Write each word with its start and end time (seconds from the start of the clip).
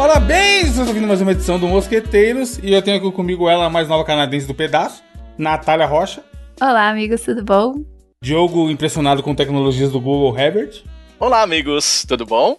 Parabéns! 0.00 0.62
Vocês 0.62 0.70
estão 0.70 0.86
ouvindo 0.86 1.06
mais 1.06 1.20
uma 1.20 1.32
edição 1.32 1.58
do 1.58 1.68
Mosqueteiros 1.68 2.58
e 2.62 2.72
eu 2.72 2.80
tenho 2.80 2.96
aqui 2.96 3.12
comigo 3.12 3.50
ela, 3.50 3.66
a 3.66 3.70
mais 3.70 3.86
nova 3.86 4.02
canadense 4.02 4.46
do 4.46 4.54
pedaço, 4.54 5.02
Natália 5.36 5.84
Rocha. 5.84 6.24
Olá, 6.58 6.88
amigos, 6.88 7.20
tudo 7.20 7.44
bom? 7.44 7.84
Diogo, 8.24 8.70
impressionado 8.70 9.22
com 9.22 9.34
tecnologias 9.34 9.92
do 9.92 10.00
Google 10.00 10.38
Herbert. 10.38 10.84
Olá, 11.18 11.42
amigos, 11.42 12.06
tudo 12.08 12.24
bom? 12.24 12.56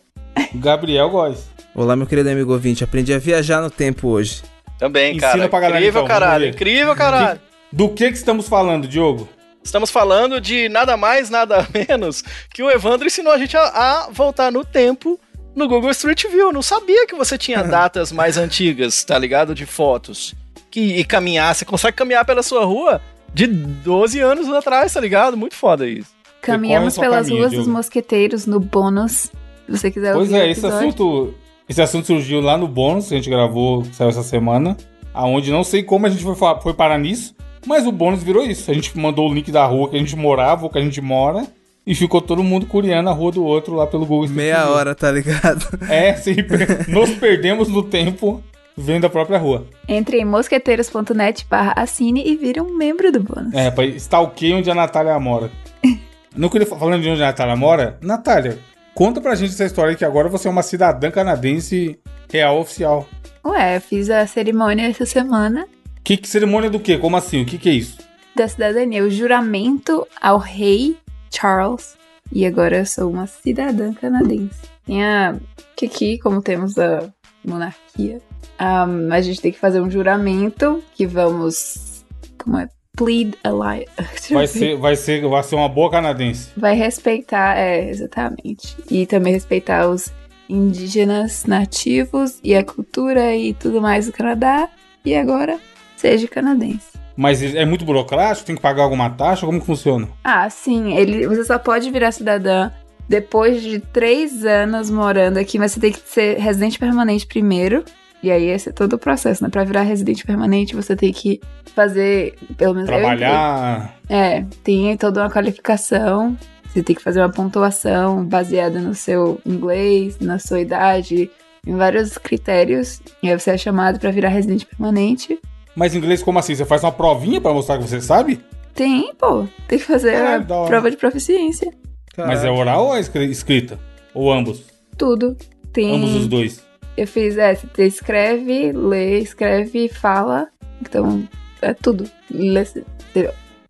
Gabriel 0.53 1.09
Góes. 1.09 1.49
Olá, 1.73 1.95
meu 1.95 2.05
querido 2.05 2.29
amigo 2.29 2.53
ouvinte. 2.53 2.83
Aprendi 2.83 3.11
a 3.11 3.17
viajar 3.17 3.59
no 3.59 3.71
tempo 3.71 4.09
hoje. 4.09 4.43
Também, 4.77 5.15
Ensina 5.15 5.31
cara. 5.31 5.49
pra 5.49 5.59
galera, 5.61 5.79
incrível, 5.79 6.03
então, 6.03 6.07
caralho. 6.07 6.45
Incrível, 6.49 6.95
caralho. 6.95 7.39
Do 7.73 7.89
que 7.89 8.11
que 8.11 8.17
estamos 8.17 8.47
falando, 8.47 8.87
Diogo? 8.87 9.27
Estamos 9.63 9.89
falando 9.89 10.39
de 10.39 10.69
nada 10.69 10.95
mais, 10.95 11.31
nada 11.31 11.67
menos 11.73 12.23
que 12.53 12.61
o 12.61 12.69
Evandro 12.69 13.07
ensinou 13.07 13.33
a 13.33 13.39
gente 13.39 13.57
a, 13.57 13.63
a 13.63 14.09
voltar 14.11 14.51
no 14.51 14.63
tempo 14.63 15.19
no 15.55 15.67
Google 15.67 15.91
Street 15.91 16.25
View. 16.27 16.47
Eu 16.47 16.53
não 16.53 16.61
sabia 16.61 17.05
que 17.07 17.15
você 17.15 17.37
tinha 17.37 17.61
datas 17.63 18.11
mais 18.11 18.37
antigas, 18.37 19.03
tá 19.03 19.17
ligado? 19.17 19.53
De 19.53 19.65
fotos. 19.65 20.33
Que, 20.69 20.97
e 20.97 21.03
caminhar, 21.03 21.53
você 21.53 21.65
consegue 21.65 21.97
caminhar 21.97 22.25
pela 22.25 22.41
sua 22.41 22.63
rua 22.63 23.01
de 23.33 23.47
12 23.47 24.19
anos 24.19 24.49
atrás, 24.49 24.93
tá 24.93 24.99
ligado? 24.99 25.35
Muito 25.35 25.55
foda 25.55 25.87
isso. 25.87 26.09
Caminhamos 26.41 26.97
pelas 26.97 27.27
caminho, 27.27 27.41
ruas 27.43 27.53
dos 27.53 27.67
mosqueteiros 27.67 28.45
no 28.45 28.59
bônus. 28.59 29.31
Se 29.65 29.77
você 29.77 29.91
quiser 29.91 30.13
Pois 30.13 30.29
ouvir 30.29 30.41
o 30.41 30.43
é, 30.43 30.49
esse 30.49 30.65
assunto, 30.65 31.33
esse 31.69 31.81
assunto 31.81 32.07
surgiu 32.07 32.41
lá 32.41 32.57
no 32.57 32.67
bônus 32.67 33.07
que 33.07 33.13
a 33.13 33.17
gente 33.17 33.29
gravou, 33.29 33.83
que 33.83 33.95
saiu 33.95 34.09
essa 34.09 34.23
semana, 34.23 34.75
aonde 35.13 35.51
não 35.51 35.63
sei 35.63 35.83
como 35.83 36.07
a 36.07 36.09
gente 36.09 36.23
foi, 36.23 36.35
foi 36.35 36.73
parar 36.73 36.97
nisso, 36.97 37.35
mas 37.65 37.85
o 37.85 37.91
bônus 37.91 38.23
virou 38.23 38.43
isso. 38.43 38.71
A 38.71 38.73
gente 38.73 38.97
mandou 38.97 39.29
o 39.29 39.33
link 39.33 39.51
da 39.51 39.65
rua 39.65 39.89
que 39.89 39.95
a 39.95 39.99
gente 39.99 40.15
morava, 40.15 40.63
ou 40.63 40.69
que 40.69 40.79
a 40.79 40.81
gente 40.81 40.99
mora, 40.99 41.45
e 41.85 41.95
ficou 41.95 42.21
todo 42.21 42.43
mundo 42.43 42.65
curiando 42.65 43.09
a 43.09 43.13
rua 43.13 43.31
do 43.31 43.43
outro 43.43 43.73
lá 43.75 43.87
pelo 43.87 44.05
Google. 44.05 44.25
Street 44.25 44.37
Meia 44.45 44.63
View. 44.63 44.73
hora, 44.73 44.95
tá 44.95 45.11
ligado? 45.11 45.65
É, 45.89 46.13
sim, 46.15 46.35
nos 46.87 47.09
perdemos 47.11 47.67
no 47.67 47.83
tempo 47.83 48.43
vendo 48.77 49.05
a 49.05 49.09
própria 49.09 49.37
rua. 49.37 49.65
Entre 49.87 50.17
em 50.17 50.25
mosqueteiros.net 50.25 51.45
barra 51.49 51.73
assine 51.75 52.23
e 52.25 52.35
vire 52.35 52.61
um 52.61 52.73
membro 52.77 53.11
do 53.11 53.19
bônus. 53.21 53.53
É, 53.53 53.69
pra 53.71 53.85
stalkear 53.85 54.57
onde 54.59 54.69
a 54.71 54.75
Natália 54.75 55.19
mora. 55.19 55.51
Não 56.35 56.47
queria 56.49 56.65
fa- 56.67 56.77
falando 56.77 57.01
de 57.01 57.09
onde 57.09 57.21
a 57.21 57.27
Natália 57.27 57.55
mora. 57.55 57.97
Natália, 58.01 58.57
conta 58.95 59.19
pra 59.19 59.35
gente 59.35 59.51
essa 59.51 59.65
história 59.65 59.95
que 59.95 60.05
agora 60.05 60.29
você 60.29 60.47
é 60.47 60.51
uma 60.51 60.63
cidadã 60.63 61.11
canadense 61.11 61.99
real 62.31 62.59
oficial. 62.59 63.05
Ué, 63.45 63.75
eu 63.77 63.81
fiz 63.81 64.09
a 64.09 64.25
cerimônia 64.27 64.87
essa 64.87 65.05
semana 65.05 65.65
Que, 66.03 66.15
que 66.15 66.27
cerimônia 66.27 66.69
do 66.69 66.79
quê? 66.79 66.97
Como 66.97 67.17
assim? 67.17 67.41
O 67.41 67.45
que, 67.45 67.57
que 67.57 67.69
é 67.69 67.73
isso? 67.73 67.97
da 68.33 68.47
cidadania, 68.47 69.03
o 69.03 69.09
juramento 69.11 70.07
ao 70.21 70.37
rei 70.37 70.95
Charles. 71.31 71.97
E 72.31 72.45
agora 72.45 72.79
eu 72.79 72.85
sou 72.85 73.09
uma 73.09 73.27
cidadã 73.27 73.93
canadense. 73.93 74.61
Tem 74.85 75.03
a. 75.03 75.35
Que 75.75 75.85
aqui, 75.85 76.19
como 76.19 76.41
temos 76.41 76.77
a 76.77 77.11
monarquia, 77.43 78.21
ahm, 78.59 79.11
a 79.11 79.21
gente 79.21 79.41
tem 79.41 79.51
que 79.51 79.59
fazer 79.59 79.81
um 79.81 79.89
juramento 79.89 80.83
que 80.95 81.05
vamos. 81.05 82.05
Como 82.37 82.57
é? 82.57 82.69
Plead 82.95 83.37
alliance. 83.43 83.87
Vai 84.33 84.47
ser, 84.47 84.77
vai 84.77 84.95
ser, 84.95 85.27
vai 85.27 85.43
ser 85.43 85.55
uma 85.55 85.69
boa 85.69 85.89
canadense. 85.89 86.49
Vai 86.57 86.75
respeitar, 86.75 87.57
é, 87.57 87.89
exatamente. 87.89 88.75
E 88.89 89.05
também 89.05 89.33
respeitar 89.33 89.87
os 89.87 90.11
indígenas 90.49 91.45
nativos 91.45 92.39
e 92.43 92.53
a 92.53 92.63
cultura 92.63 93.33
e 93.35 93.53
tudo 93.53 93.81
mais 93.81 94.07
do 94.07 94.11
Canadá. 94.11 94.69
E 95.05 95.15
agora, 95.15 95.57
seja 95.95 96.27
canadense. 96.27 96.90
Mas 97.21 97.43
é 97.43 97.63
muito 97.65 97.85
burocrático? 97.85 98.47
Tem 98.47 98.55
que 98.55 98.61
pagar 98.61 98.81
alguma 98.81 99.07
taxa? 99.07 99.45
Como 99.45 99.59
que 99.59 99.65
funciona? 99.65 100.09
Ah, 100.23 100.49
sim, 100.49 100.97
ele, 100.97 101.27
você 101.27 101.43
só 101.43 101.59
pode 101.59 101.91
virar 101.91 102.11
cidadã 102.11 102.71
depois 103.07 103.61
de 103.61 103.79
três 103.79 104.43
anos 104.43 104.89
morando 104.89 105.37
aqui, 105.37 105.59
mas 105.59 105.73
você 105.73 105.79
tem 105.79 105.91
que 105.91 106.01
ser 106.03 106.39
residente 106.39 106.79
permanente 106.79 107.27
primeiro. 107.27 107.85
E 108.23 108.31
aí 108.31 108.45
esse 108.45 108.69
é 108.69 108.71
todo 108.71 108.93
o 108.93 108.97
processo, 108.97 109.43
né? 109.43 109.51
Pra 109.51 109.63
virar 109.63 109.83
residente 109.83 110.25
permanente, 110.25 110.75
você 110.75 110.95
tem 110.95 111.13
que 111.13 111.39
fazer, 111.75 112.33
pelo 112.57 112.73
menos. 112.73 112.89
Trabalhar. 112.89 113.99
É, 114.09 114.43
tem 114.63 114.97
toda 114.97 115.21
uma 115.21 115.29
qualificação. 115.29 116.35
Você 116.65 116.81
tem 116.81 116.95
que 116.95 117.03
fazer 117.03 117.19
uma 117.19 117.29
pontuação 117.29 118.25
baseada 118.25 118.79
no 118.79 118.95
seu 118.95 119.39
inglês, 119.45 120.17
na 120.19 120.39
sua 120.39 120.59
idade, 120.59 121.29
em 121.67 121.75
vários 121.75 122.17
critérios. 122.17 122.99
E 123.21 123.29
aí 123.29 123.39
você 123.39 123.51
é 123.51 123.57
chamado 123.57 123.99
pra 123.99 124.09
virar 124.09 124.29
residente 124.29 124.65
permanente. 124.65 125.39
Mas 125.75 125.95
inglês 125.95 126.21
como 126.23 126.39
assim? 126.39 126.55
Você 126.55 126.65
faz 126.65 126.83
uma 126.83 126.91
provinha 126.91 127.39
pra 127.39 127.53
mostrar 127.53 127.77
que 127.77 127.87
você 127.87 128.01
sabe? 128.01 128.39
Tem, 128.73 129.13
pô, 129.15 129.45
tem 129.67 129.79
que 129.79 129.85
fazer 129.85 130.15
Ah, 130.15 130.35
a 130.37 130.41
prova 130.65 130.89
de 130.91 130.97
proficiência. 130.97 131.71
Mas 132.17 132.43
é 132.43 132.49
oral 132.51 132.87
ou 132.87 132.95
é 132.95 132.99
escri- 132.99 133.29
escrita? 133.29 133.79
Ou 134.13 134.31
ambos? 134.31 134.63
Tudo. 134.97 135.35
Tem. 135.71 135.95
Ambos 135.95 136.13
os 136.15 136.27
dois. 136.27 136.63
Eu 136.97 137.07
fiz, 137.07 137.37
é, 137.37 137.55
você 137.55 137.85
escreve, 137.87 138.71
lê, 138.73 139.19
escreve, 139.19 139.87
fala. 139.87 140.49
Então, 140.81 141.27
é 141.61 141.73
tudo. 141.73 142.03
Lê- 142.29 142.65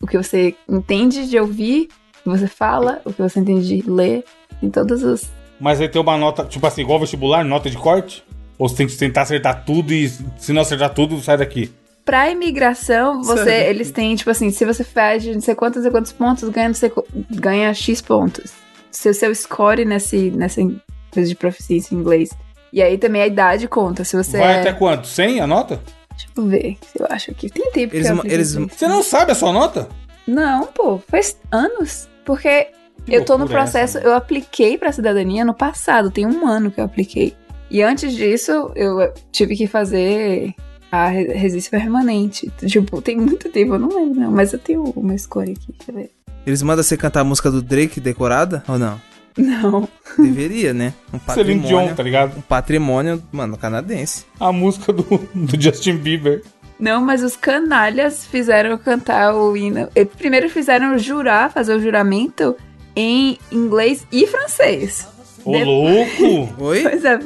O 0.01 0.07
que 0.07 0.17
você 0.17 0.55
entende 0.67 1.29
de 1.29 1.39
ouvir, 1.39 1.87
o 2.25 2.31
que 2.31 2.39
você 2.39 2.47
fala, 2.47 2.99
o 3.05 3.13
que 3.13 3.21
você 3.21 3.39
entende 3.39 3.81
de 3.81 3.89
ler, 3.89 4.23
em 4.61 4.69
todos 4.71 5.03
os. 5.03 5.29
Mas 5.59 5.79
aí 5.79 5.87
tem 5.87 6.01
uma 6.01 6.17
nota, 6.17 6.43
tipo 6.43 6.65
assim, 6.65 6.81
igual 6.81 6.99
vestibular, 6.99 7.43
nota 7.45 7.69
de 7.69 7.77
corte? 7.77 8.23
Ou 8.57 8.67
você 8.67 8.77
tem 8.77 8.87
que 8.87 8.95
tentar 8.97 9.21
acertar 9.21 9.63
tudo 9.63 9.93
e 9.93 10.09
se 10.09 10.51
não 10.51 10.61
acertar 10.63 10.91
tudo, 10.91 11.19
sai 11.21 11.37
daqui? 11.37 11.71
Pra 12.11 12.29
imigração, 12.29 13.23
você, 13.23 13.45
Sério? 13.45 13.69
eles 13.69 13.89
têm, 13.89 14.13
tipo 14.17 14.29
assim, 14.29 14.49
se 14.51 14.65
você 14.65 14.83
faz 14.83 15.25
não 15.25 15.39
sei 15.39 15.55
quantos 15.55 15.85
e 15.85 15.89
quantos 15.89 16.11
pontos, 16.11 16.49
ganha, 16.49 16.67
não 16.67 16.75
sei 16.75 16.91
ganha 17.29 17.73
X 17.73 18.01
pontos. 18.01 18.51
Se 18.91 19.07
o 19.07 19.13
seu 19.13 19.33
score 19.33 19.85
nesse, 19.85 20.29
nessa 20.29 20.61
coisa 21.09 21.29
de 21.29 21.35
proficiência 21.35 21.95
em 21.95 21.99
inglês. 21.99 22.31
E 22.73 22.81
aí 22.81 22.97
também 22.97 23.21
a 23.21 23.27
idade 23.27 23.65
conta. 23.65 24.03
Se 24.03 24.17
você. 24.17 24.39
Vai 24.39 24.57
é- 24.57 24.59
até 24.59 24.73
quanto? 24.73 25.07
100 25.07 25.39
a 25.39 25.47
nota? 25.47 25.79
Deixa 26.09 26.27
eu 26.35 26.45
ver 26.47 26.77
se 26.81 27.01
eu 27.01 27.07
acho 27.09 27.31
aqui. 27.31 27.49
Tem 27.49 27.71
tempo 27.71 27.95
Eles 27.95 28.11
que 28.11 28.13
eu 28.13 28.25
eles-. 28.25 28.55
Você 28.55 28.89
não 28.89 29.01
sabe 29.01 29.31
a 29.31 29.35
sua 29.35 29.53
nota? 29.53 29.87
Não, 30.27 30.67
pô, 30.67 30.97
faz 30.97 31.39
anos. 31.49 32.09
Porque 32.25 32.67
Que 33.05 33.15
eu 33.15 33.23
tô 33.23 33.37
no 33.37 33.45
é 33.45 33.47
processo, 33.47 33.99
essa, 33.99 34.05
eu 34.05 34.13
apliquei 34.13 34.77
pra 34.77 34.91
cidadania 34.91 35.45
no 35.45 35.53
passado, 35.53 36.11
tem 36.11 36.25
um 36.25 36.45
ano 36.45 36.71
que 36.71 36.81
eu 36.81 36.83
apliquei. 36.83 37.33
E 37.69 37.81
antes 37.81 38.13
disso, 38.13 38.69
eu 38.75 39.13
tive 39.31 39.55
que 39.55 39.65
fazer 39.65 40.53
a 40.91 41.07
re- 41.07 41.33
resistência 41.33 41.79
permanente. 41.79 42.51
Tipo, 42.67 43.01
tem 43.01 43.17
muito 43.17 43.49
tempo, 43.49 43.73
eu 43.75 43.79
não 43.79 43.89
lembro 43.89 44.19
não, 44.21 44.31
mas 44.31 44.51
eu 44.53 44.59
tenho 44.59 44.83
uma 44.95 45.17
score 45.17 45.51
aqui, 45.51 45.73
deixa 45.77 45.91
eu 45.91 45.95
ver. 45.95 46.11
Eles 46.45 46.61
mandam 46.61 46.83
você 46.83 46.97
cantar 46.97 47.21
a 47.21 47.23
música 47.23 47.49
do 47.51 47.61
Drake 47.61 47.99
decorada 47.99 48.63
ou 48.67 48.77
não? 48.79 48.99
Não. 49.37 49.87
Deveria, 50.17 50.73
né? 50.73 50.93
Um 51.13 51.19
Celine 51.33 51.59
Dion, 51.61 51.69
patrimônio. 51.69 51.95
tá 51.95 52.03
ligado? 52.03 52.37
Um 52.37 52.41
patrimônio, 52.41 53.23
mano, 53.31 53.57
canadense. 53.57 54.25
A 54.39 54.51
música 54.51 54.91
do, 54.91 55.03
do 55.33 55.61
Justin 55.61 55.97
Bieber. 55.97 56.43
Não, 56.79 56.99
mas 56.99 57.21
os 57.23 57.37
canalhas 57.37 58.25
fizeram 58.25 58.75
cantar 58.77 59.35
o 59.35 59.55
hino. 59.55 59.87
eh, 59.95 60.03
Primeiro 60.03 60.49
fizeram 60.49 60.97
jurar, 60.97 61.51
fazer 61.51 61.75
o 61.75 61.79
juramento 61.79 62.55
em 62.95 63.37
inglês 63.51 64.05
e 64.11 64.25
francês. 64.27 65.07
Ô, 65.45 65.51
De- 65.51 65.63
louco! 65.63 66.53
Oi? 66.63 66.81
Pois 66.89 67.05
é. 67.05 67.19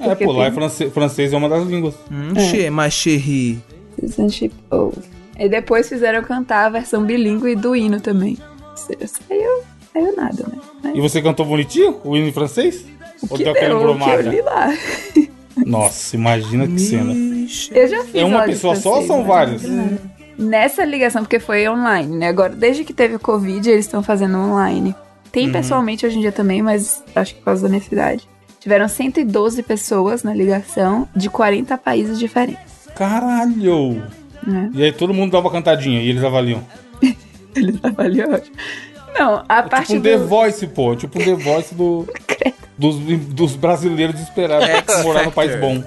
É, 0.00 0.14
pô, 0.14 0.32
lá 0.32 0.44
é 0.44 0.46
tem- 0.46 0.54
francês, 0.54 0.92
francês 0.92 1.32
é 1.32 1.36
uma 1.36 1.48
das 1.48 1.64
línguas. 1.66 1.94
Hum, 2.10 2.34
che, 2.38 2.68
mas 2.70 2.92
chéri. 2.92 3.60
O. 4.70 4.92
E 5.38 5.48
depois 5.48 5.88
fizeram 5.88 6.18
eu 6.20 6.24
cantar 6.24 6.66
a 6.66 6.68
versão 6.68 7.04
bilíngue 7.04 7.54
do 7.56 7.74
hino 7.74 8.00
também. 8.00 8.36
Ou 8.70 8.76
saiu, 8.76 9.62
saiu 9.92 10.16
nada, 10.16 10.44
né? 10.50 10.58
Mas 10.82 10.96
E 10.96 11.00
você 11.00 11.22
cantou 11.22 11.46
bonitinho? 11.46 11.96
O 12.04 12.16
hino 12.16 12.26
em 12.28 12.32
francês? 12.32 12.84
Ou 13.28 13.36
que 13.36 13.44
deu 13.44 13.52
aquele 13.52 13.68
deu, 13.68 13.76
o 13.76 13.80
que 13.80 13.86
eu 13.86 13.94
embromada? 13.94 14.22
li 14.22 14.40
lá. 14.42 14.72
Nossa, 15.64 16.16
imagina 16.16 16.66
que 16.66 16.78
cena. 16.80 17.12
Eu 17.72 17.88
já 17.88 18.04
fiz 18.04 18.14
É 18.16 18.24
uma 18.24 18.42
pessoa 18.42 18.74
só 18.74 18.88
ou 19.00 19.06
francês, 19.06 19.06
são 19.08 19.18
né? 19.22 19.24
várias? 19.28 19.62
Nessa 20.36 20.84
ligação, 20.84 21.22
porque 21.22 21.38
foi 21.38 21.68
online, 21.68 22.16
né? 22.16 22.28
Agora, 22.28 22.52
desde 22.54 22.82
que 22.84 22.92
teve 22.92 23.14
o 23.14 23.20
Covid, 23.20 23.70
eles 23.70 23.84
estão 23.84 24.02
fazendo 24.02 24.36
online. 24.36 24.88
Uhum. 24.90 25.30
Tem 25.30 25.50
pessoalmente 25.50 26.04
hoje 26.04 26.18
em 26.18 26.20
dia 26.20 26.32
também, 26.32 26.60
mas 26.62 27.02
acho 27.14 27.34
que 27.34 27.38
por 27.40 27.46
causa 27.46 27.62
da 27.62 27.68
necessidade. 27.68 28.28
Tiveram 28.64 28.88
112 28.88 29.62
pessoas 29.62 30.22
na 30.22 30.32
ligação 30.32 31.06
de 31.14 31.28
40 31.28 31.76
países 31.76 32.18
diferentes. 32.18 32.88
Caralho! 32.96 34.02
Né? 34.42 34.70
E 34.72 34.84
aí 34.84 34.90
todo 34.90 35.12
mundo 35.12 35.38
uma 35.38 35.50
cantadinha 35.50 36.00
e 36.00 36.08
eles 36.08 36.24
avaliam. 36.24 36.64
Eles 37.54 37.76
avaliam. 37.82 38.40
Não, 39.18 39.44
a 39.46 39.58
É 39.58 39.62
parte 39.68 39.88
tipo 39.88 39.98
um 39.98 40.00
do... 40.00 40.08
The 40.08 40.16
Voice, 40.16 40.66
pô. 40.68 40.96
Tipo 40.96 41.20
um 41.20 41.24
The 41.24 41.34
Voice 41.34 41.74
do, 41.74 42.08
dos, 42.78 42.96
dos 43.34 43.54
brasileiros 43.54 44.14
desesperados 44.14 44.66
pra 44.80 45.02
morar 45.02 45.24
no 45.26 45.30
país 45.32 45.54
bom. 45.60 45.84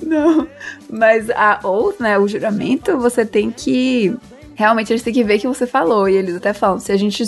Não, 0.00 0.46
mas 0.88 1.28
a 1.30 1.58
oath, 1.64 1.98
né, 1.98 2.16
o 2.16 2.28
juramento, 2.28 2.96
você 2.98 3.26
tem 3.26 3.50
que... 3.50 4.16
Realmente, 4.54 4.92
eles 4.92 5.02
têm 5.02 5.12
que 5.12 5.24
ver 5.24 5.38
o 5.38 5.40
que 5.40 5.48
você 5.48 5.66
falou. 5.66 6.08
E 6.08 6.14
eles 6.14 6.36
até 6.36 6.52
falam, 6.52 6.78
se 6.78 6.92
a 6.92 6.96
gente 6.96 7.24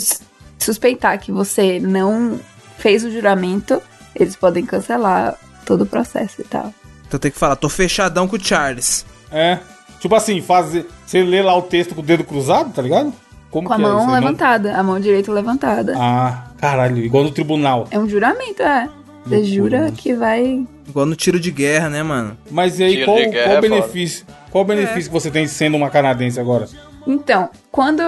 suspeitar 0.57 1.19
que 1.19 1.33
você 1.33 1.81
não 1.81 2.39
fez 2.77 3.03
o 3.03 3.11
juramento, 3.11 3.81
eles 4.15 4.35
podem 4.35 4.65
cancelar 4.65 5.35
todo 5.65 5.81
o 5.83 5.85
processo 5.85 6.41
e 6.41 6.43
tal. 6.43 6.73
Então 7.07 7.19
tem 7.19 7.31
que 7.31 7.37
falar, 7.37 7.55
tô 7.55 7.69
fechadão 7.69 8.27
com 8.27 8.35
o 8.35 8.43
Charles. 8.43 9.05
É. 9.31 9.59
Tipo 9.99 10.15
assim, 10.15 10.41
fazer. 10.41 10.87
Você 11.05 11.21
lê 11.23 11.41
lá 11.41 11.55
o 11.55 11.61
texto 11.61 11.93
com 11.93 12.01
o 12.01 12.03
dedo 12.03 12.23
cruzado, 12.23 12.71
tá 12.73 12.81
ligado? 12.81 13.13
Como 13.49 13.67
Com 13.67 13.73
a 13.73 13.75
que 13.77 13.81
é 13.81 13.85
mão 13.85 13.97
isso 13.97 14.01
aí? 14.07 14.07
Não- 14.07 14.19
levantada, 14.21 14.75
a 14.77 14.81
mão 14.83 14.99
direita 14.99 15.31
levantada. 15.31 15.93
Ah, 15.97 16.45
caralho, 16.57 16.97
igual 16.97 17.23
no 17.23 17.31
tribunal. 17.31 17.87
É 17.91 17.99
um 17.99 18.07
juramento, 18.07 18.63
é. 18.63 18.89
Você 19.25 19.35
Loucura, 19.35 19.45
jura 19.55 19.79
mano. 19.81 19.91
que 19.91 20.13
vai. 20.15 20.65
Igual 20.87 21.05
no 21.05 21.15
tiro 21.15 21.39
de 21.39 21.51
guerra, 21.51 21.89
né, 21.89 22.01
mano? 22.01 22.35
Mas 22.49 22.79
e 22.79 22.83
aí, 22.83 22.93
Tiro 22.93 23.05
qual, 23.05 23.17
guerra 23.17 23.31
qual 23.31 23.45
o 23.45 23.51
é 23.51 23.55
foda. 23.55 23.61
benefício? 23.69 24.25
Qual 24.49 24.63
o 24.63 24.67
benefício 24.67 25.03
que 25.11 25.13
você 25.13 25.29
tem 25.29 25.47
sendo 25.47 25.77
uma 25.77 25.89
canadense 25.91 26.39
agora? 26.39 26.67
Então, 27.05 27.49
quando 27.71 28.01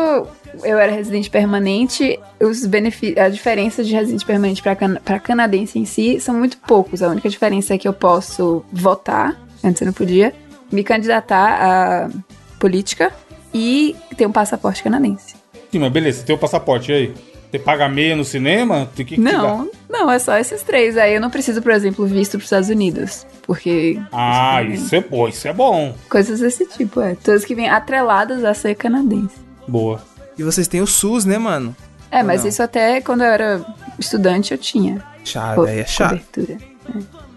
eu 0.63 0.77
era 0.77 0.91
residente 0.91 1.29
permanente, 1.29 2.19
os 2.41 2.65
benefi- 2.65 3.17
a 3.19 3.29
diferença 3.29 3.83
de 3.83 3.93
residente 3.93 4.25
permanente 4.25 4.61
para 4.61 4.75
can 4.75 4.95
pra 5.03 5.19
canadense 5.19 5.79
em 5.79 5.85
si 5.85 6.19
são 6.19 6.35
muito 6.35 6.57
poucos. 6.57 7.01
A 7.01 7.09
única 7.09 7.29
diferença 7.29 7.73
é 7.73 7.77
que 7.77 7.87
eu 7.87 7.93
posso 7.93 8.63
votar, 8.71 9.35
antes 9.63 9.81
eu 9.81 9.85
não 9.85 9.93
podia, 9.93 10.33
me 10.71 10.83
candidatar 10.83 11.59
à 11.61 12.09
política 12.59 13.11
e 13.53 13.95
ter 14.17 14.25
um 14.25 14.31
passaporte 14.31 14.81
canadense. 14.83 15.35
Sim, 15.71 15.79
mas 15.79 15.91
beleza, 15.91 16.19
você 16.19 16.25
tem 16.25 16.35
o 16.35 16.39
passaporte 16.39 16.91
e 16.91 16.95
aí? 16.95 17.13
Você 17.51 17.59
paga 17.59 17.87
meia 17.87 18.15
no 18.15 18.23
cinema? 18.25 18.89
Que? 18.95 19.19
Não, 19.19 19.69
não, 19.87 20.09
é 20.09 20.17
só 20.17 20.35
esses 20.39 20.63
três. 20.63 20.97
Aí 20.97 21.13
eu 21.13 21.21
não 21.21 21.29
preciso, 21.29 21.61
por 21.61 21.71
exemplo, 21.71 22.03
visto 22.07 22.31
para 22.31 22.37
os 22.39 22.43
Estados 22.45 22.69
Unidos, 22.69 23.27
porque 23.43 23.99
Ah, 24.11 24.63
isso 24.63 24.95
é 24.95 25.01
bom, 25.01 25.27
isso 25.27 25.47
é 25.47 25.53
bom. 25.53 25.93
coisas 26.09 26.39
desse 26.39 26.65
tipo, 26.65 26.99
é. 26.99 27.15
Todas 27.23 27.45
que 27.45 27.53
vêm 27.53 27.69
atreladas 27.69 28.43
a 28.43 28.55
ser 28.55 28.73
canadense. 28.73 29.35
Boa. 29.67 30.01
E 30.37 30.43
vocês 30.43 30.67
têm 30.67 30.81
o 30.81 30.87
SUS, 30.87 31.25
né, 31.25 31.37
mano? 31.37 31.75
É, 32.11 32.21
mas 32.23 32.41
Não. 32.41 32.49
isso 32.49 32.61
até 32.61 33.01
quando 33.01 33.21
eu 33.21 33.27
era 33.27 33.65
estudante 33.99 34.51
eu 34.51 34.57
tinha. 34.57 35.03
Aí 35.67 35.79
é 35.79 35.85
chato. 35.85 36.19
Cobertura. 36.33 36.57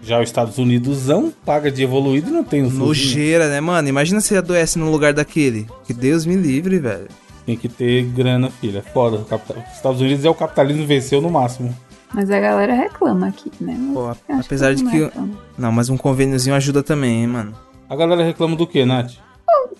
Já 0.03 0.19
os 0.21 0.29
Estados 0.29 0.57
Unidosão 0.57 1.33
paga 1.45 1.71
de 1.71 1.83
evoluído 1.83 2.29
e 2.29 2.33
não 2.33 2.43
tem 2.43 2.61
o 2.63 2.69
SUS. 2.69 2.77
Nojeira, 2.77 3.49
né, 3.49 3.59
mano? 3.59 3.87
Imagina 3.87 4.21
se 4.21 4.35
adoece 4.37 4.77
no 4.77 4.89
lugar 4.91 5.13
daquele. 5.13 5.67
Que 5.85 5.93
Deus 5.93 6.25
me 6.25 6.35
livre, 6.35 6.79
velho. 6.79 7.07
Tem 7.45 7.55
que 7.57 7.67
ter 7.69 8.03
grana, 8.03 8.49
filha. 8.49 8.79
É 8.79 8.81
Foda. 8.91 9.23
capital- 9.25 9.63
Os 9.69 9.75
Estados 9.75 10.01
Unidos 10.01 10.23
é 10.25 10.29
o 10.29 10.33
capitalismo 10.35 10.85
venceu 10.85 11.21
no 11.21 11.29
máximo. 11.29 11.75
Mas 12.13 12.29
a 12.29 12.39
galera 12.39 12.73
reclama 12.73 13.27
aqui, 13.27 13.51
né? 13.59 13.77
Pô, 13.93 14.09
apesar 14.29 14.73
de 14.73 14.83
todo 14.83 14.91
que- 14.91 15.03
reclama. 15.05 15.29
Não, 15.57 15.71
mas 15.71 15.89
um 15.89 15.97
convêniozinho 15.97 16.55
ajuda 16.55 16.83
também, 16.83 17.21
hein, 17.21 17.27
mano. 17.27 17.53
A 17.89 17.95
galera 17.95 18.23
reclama 18.23 18.55
do 18.55 18.67
quê, 18.67 18.85
Nath? 18.85 19.13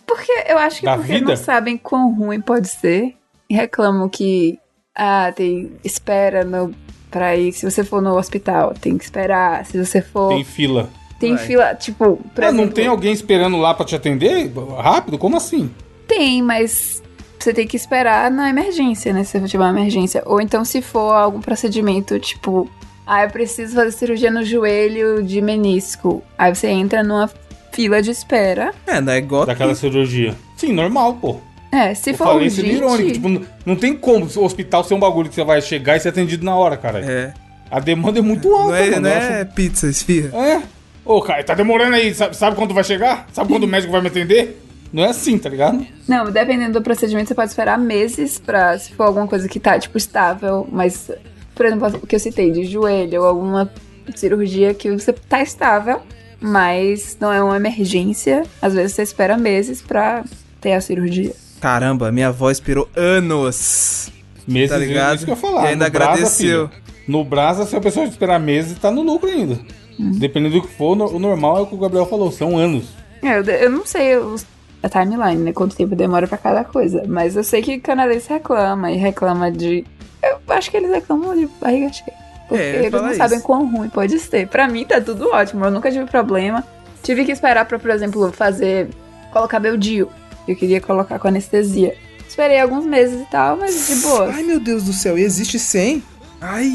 Porque 0.06 0.32
eu 0.48 0.58
acho 0.58 0.80
que 0.80 0.86
Da 0.86 0.96
porque 0.98 1.14
vida? 1.14 1.26
não 1.26 1.36
sabem 1.36 1.78
quão 1.78 2.14
ruim 2.14 2.40
pode 2.42 2.68
ser. 2.70 3.16
E 3.50 3.54
reclamam 3.56 4.08
que. 4.10 4.58
Ah, 4.96 5.32
tem. 5.36 5.72
Espera 5.84 6.44
no, 6.44 6.74
pra 7.12 7.36
ir. 7.36 7.52
Se 7.54 7.70
você 7.70 7.84
for 7.84 8.02
no 8.02 8.18
hospital, 8.18 8.74
tem 8.80 8.98
que 8.98 9.04
esperar. 9.04 9.66
Se 9.66 9.84
você 9.84 10.02
for. 10.02 10.30
Tem 10.30 10.38
Tem, 10.38 10.46
fila. 10.46 10.90
Vai. 11.20 11.38
fila. 11.38 11.76
Tipo, 11.76 12.18
por 12.34 12.44
Ah, 12.44 12.52
não 12.52 12.60
exemplo, 12.62 12.76
tem 12.76 12.88
alguém 12.88 13.12
esperando 13.14 13.58
lá 13.58 13.74
pra 13.74 13.86
te 13.86 13.96
atender? 13.96 14.52
Rápido? 14.78 15.18
Como 15.18 15.36
assim? 15.38 15.70
Tem, 16.08 16.42
mas 16.42 17.02
você 17.40 17.54
tem 17.54 17.68
que 17.68 17.76
esperar 17.76 18.30
na 18.32 18.50
emergência, 18.50 19.12
né? 19.14 19.24
Se 19.24 19.40
tiver 19.48 19.64
uma 19.64 19.80
emergência. 19.80 20.22
Ou 20.26 20.40
então, 20.42 20.64
se 20.64 20.82
for 20.82 21.12
algum 21.14 21.42
procedimento, 21.42 22.20
tipo, 22.20 22.70
ah, 23.06 23.24
eu 23.24 23.30
preciso 23.30 23.76
fazer 23.76 23.92
cirurgia 23.92 24.32
no 24.32 24.44
joelho 24.44 25.24
de 25.24 25.42
menisco. 25.42 26.24
Aí 26.38 26.54
você 26.54 26.68
entra 26.68 27.04
numa 27.04 27.30
fila 27.78 28.02
de 28.02 28.10
espera. 28.10 28.74
É, 28.88 29.00
não 29.00 29.14
é 29.14 29.20
igual. 29.20 29.46
Daquela 29.46 29.76
cirurgia. 29.76 30.34
Sim, 30.56 30.74
normal, 30.74 31.14
pô. 31.22 31.38
É, 31.72 31.94
se 31.94 32.10
Eu 32.10 32.16
for 32.16 32.26
falei 32.28 32.48
isso 32.48 32.60
urgente... 32.62 32.76
irônico. 32.78 33.12
Tipo, 33.12 33.30
não, 33.30 33.42
não 33.68 33.76
tem 33.76 33.94
como 33.96 34.26
o 34.26 34.44
hospital 34.44 34.84
ser 34.84 34.96
um 34.96 35.00
bagulho 35.00 35.30
que 35.30 35.36
você 35.36 35.44
vai 35.44 35.62
chegar 35.62 35.96
e 35.96 36.00
ser 36.00 36.10
atendido 36.10 36.44
na 36.44 36.56
hora, 36.56 36.76
cara. 36.76 37.00
É. 37.06 37.34
A 37.70 37.80
demanda 37.80 38.18
é 38.18 38.22
muito 38.24 38.52
alta, 38.52 38.70
Não 38.70 38.76
é, 38.76 38.90
mano. 38.90 39.02
não 39.02 39.10
é 39.10 39.46
pizza, 39.46 39.88
esfirra. 39.88 40.30
acho- 40.30 40.38
É. 40.38 40.64
Ô, 41.06 41.22
cara, 41.22 41.44
tá 41.44 41.54
demorando 41.54 41.96
aí. 41.96 42.14
Sabe, 42.16 42.36
sabe 42.36 42.56
quando 42.56 42.74
vai 42.74 42.84
chegar? 42.84 43.28
Sabe 43.32 43.52
quando 43.54 43.66
o 43.66 43.68
médico 43.68 43.92
vai 43.92 44.02
me 44.02 44.08
atender? 44.08 44.60
Não 44.92 45.04
é 45.04 45.10
assim, 45.10 45.38
tá 45.38 45.50
ligado? 45.50 45.86
Não, 46.08 46.32
dependendo 46.32 46.74
do 46.80 46.82
procedimento, 46.82 47.28
você 47.28 47.36
pode 47.36 47.52
esperar 47.52 47.78
meses 47.78 48.40
pra, 48.40 48.80
se 48.80 48.92
for 48.94 49.04
alguma 49.04 49.28
coisa 49.28 49.48
que 49.48 49.60
tá, 49.60 49.78
tipo, 49.78 49.98
estável, 50.00 50.68
mas, 50.72 51.12
por 51.54 51.66
exemplo, 51.66 52.00
o 52.02 52.08
que 52.08 52.16
eu 52.16 52.20
citei, 52.20 52.50
de 52.52 52.64
joelho 52.66 53.22
ou 53.22 53.28
alguma 53.28 53.70
cirurgia 54.16 54.74
que 54.74 54.90
você 54.90 55.12
tá 55.14 55.44
estável, 55.44 56.02
mas 56.42 57.18
não 57.20 57.32
é 57.32 57.42
uma 57.44 57.56
emergência. 57.58 58.44
Às 58.62 58.74
vezes 58.74 58.94
você 58.94 59.04
espera 59.04 59.38
meses 59.38 59.82
pra 59.82 60.24
ter 60.62 60.74
a 60.74 60.82
cirurgia. 60.82 61.34
Caramba, 61.60 62.12
minha 62.12 62.28
avó 62.28 62.50
esperou 62.52 62.88
anos. 62.96 64.12
Meses, 64.48 64.70
Tá 64.70 64.78
ligado? 64.78 65.16
isso 65.18 65.26
que 65.26 65.32
eu 65.32 65.36
falar. 65.36 65.66
E 65.66 65.68
ainda 65.70 65.86
No 65.86 65.92
Brasa, 65.92 66.12
agradeceu. 66.14 66.70
filho, 66.70 66.82
no 67.08 67.24
Brasa, 67.24 67.66
se 67.66 67.76
a 67.76 67.82
pessoa 67.82 68.06
esperar 68.06 68.40
meses, 68.40 68.78
tá 68.80 68.90
no 68.90 69.02
lucro 69.02 69.30
ainda. 69.30 69.60
Hum. 70.00 70.12
Dependendo 70.14 70.56
do 70.56 70.62
que 70.68 70.74
for, 70.74 70.96
o 70.96 71.20
normal 71.20 71.58
é 71.58 71.62
o 71.62 71.66
que 71.68 71.76
o 71.76 71.78
Gabriel 71.78 72.06
falou, 72.06 72.32
são 72.32 72.58
anos. 72.58 72.86
É, 73.22 73.40
eu, 73.40 73.44
eu 73.44 73.70
não 73.72 73.86
sei 73.86 74.16
os- 74.18 74.46
a 74.82 74.88
timeline, 74.88 75.42
né? 75.44 75.52
Quanto 75.52 75.76
tempo 75.76 75.96
demora 75.96 76.28
pra 76.28 76.38
cada 76.38 76.64
coisa. 76.64 77.04
Mas 77.08 77.36
eu 77.36 77.44
sei 77.44 77.62
que 77.64 77.80
canadense 77.80 78.30
reclama 78.30 78.92
e 78.92 78.96
reclama 78.98 79.52
de. 79.52 79.84
Eu 80.24 80.38
acho 80.54 80.70
que 80.72 80.78
eles 80.78 80.92
reclamam 80.92 81.36
de 81.36 81.48
barriga 81.60 81.92
cheia. 81.92 82.14
Porque 82.48 82.64
É, 82.64 82.76
eles 82.80 82.92
não 82.92 83.00
falar 83.00 83.14
sabem 83.16 83.38
isso. 83.38 83.46
quão 83.46 83.70
ruim 83.70 83.90
pode 83.90 84.18
ser. 84.20 84.48
Pra 84.48 84.68
mim 84.68 84.86
tá 84.86 85.02
tudo 85.02 85.30
ótimo. 85.34 85.66
Eu 85.66 85.72
nunca 85.72 85.92
tive 85.92 86.06
problema. 86.06 86.64
Tive 87.04 87.26
que 87.26 87.32
esperar 87.32 87.66
pra, 87.66 87.78
por 87.80 87.90
exemplo, 87.92 88.32
fazer. 88.32 88.90
colocar 89.32 89.60
meu 89.60 89.78
DIU. 89.78 90.10
Eu 90.48 90.56
queria 90.56 90.80
colocar 90.82 91.20
com 91.20 91.28
anestesia. 91.28 91.96
Esperei 92.28 92.60
alguns 92.60 92.86
meses 92.86 93.22
e 93.22 93.26
tal, 93.30 93.58
mas 93.58 93.88
de 93.88 93.96
boa. 94.02 94.30
Ai, 94.34 94.44
meu 94.44 94.60
Deus 94.60 94.84
do 94.84 94.94
céu, 94.94 95.18
e 95.18 95.24
existe 95.24 95.60
100? 95.60 96.02
Ai, 96.42 96.72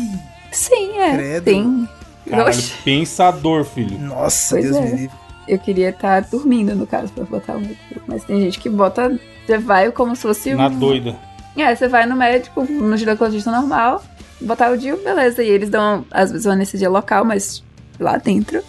Sim, 0.50 0.98
é. 0.98 1.14
Credo. 1.16 1.50
Sim. 1.50 1.88
Caralho, 2.28 2.62
pensador, 2.84 3.64
filho. 3.64 3.98
nossa, 3.98 4.54
Pois 4.56 4.64
Deus 4.64 4.76
é. 4.76 4.80
me 4.82 4.90
livre. 4.90 5.16
eu 5.48 5.58
queria 5.58 5.88
estar 5.90 6.20
dormindo, 6.22 6.74
no 6.74 6.86
caso, 6.86 7.10
pra 7.12 7.24
botar 7.24 7.54
o 7.56 7.60
meu 7.60 7.69
DIU. 7.70 8.02
Mas 8.06 8.22
tem 8.24 8.40
gente 8.40 8.58
que 8.60 8.69
bota. 8.69 9.19
Você 9.46 9.58
vai 9.58 9.90
como 9.90 10.14
se 10.14 10.22
fosse 10.22 10.54
Na 10.54 10.69
um- 10.69 10.78
doida. 10.78 11.16
É, 11.56 11.74
você 11.74 11.88
vai 11.88 12.06
no 12.06 12.16
médico, 12.16 12.62
no 12.64 12.96
ginecologista 12.96 13.50
normal, 13.50 14.02
botar 14.42 14.70
o 14.70 14.76
DIU, 14.76 14.98
beleza. 14.98 15.42
E 15.42 15.48
eles 15.48 15.70
dão, 15.70 16.04
às 16.10 16.30
vezes, 16.30 16.46
uma 16.46 16.54
anestesia 16.54 16.90
local, 16.90 17.24
mas 17.24 17.62
lá 17.98 18.16
dentro, 18.16 18.62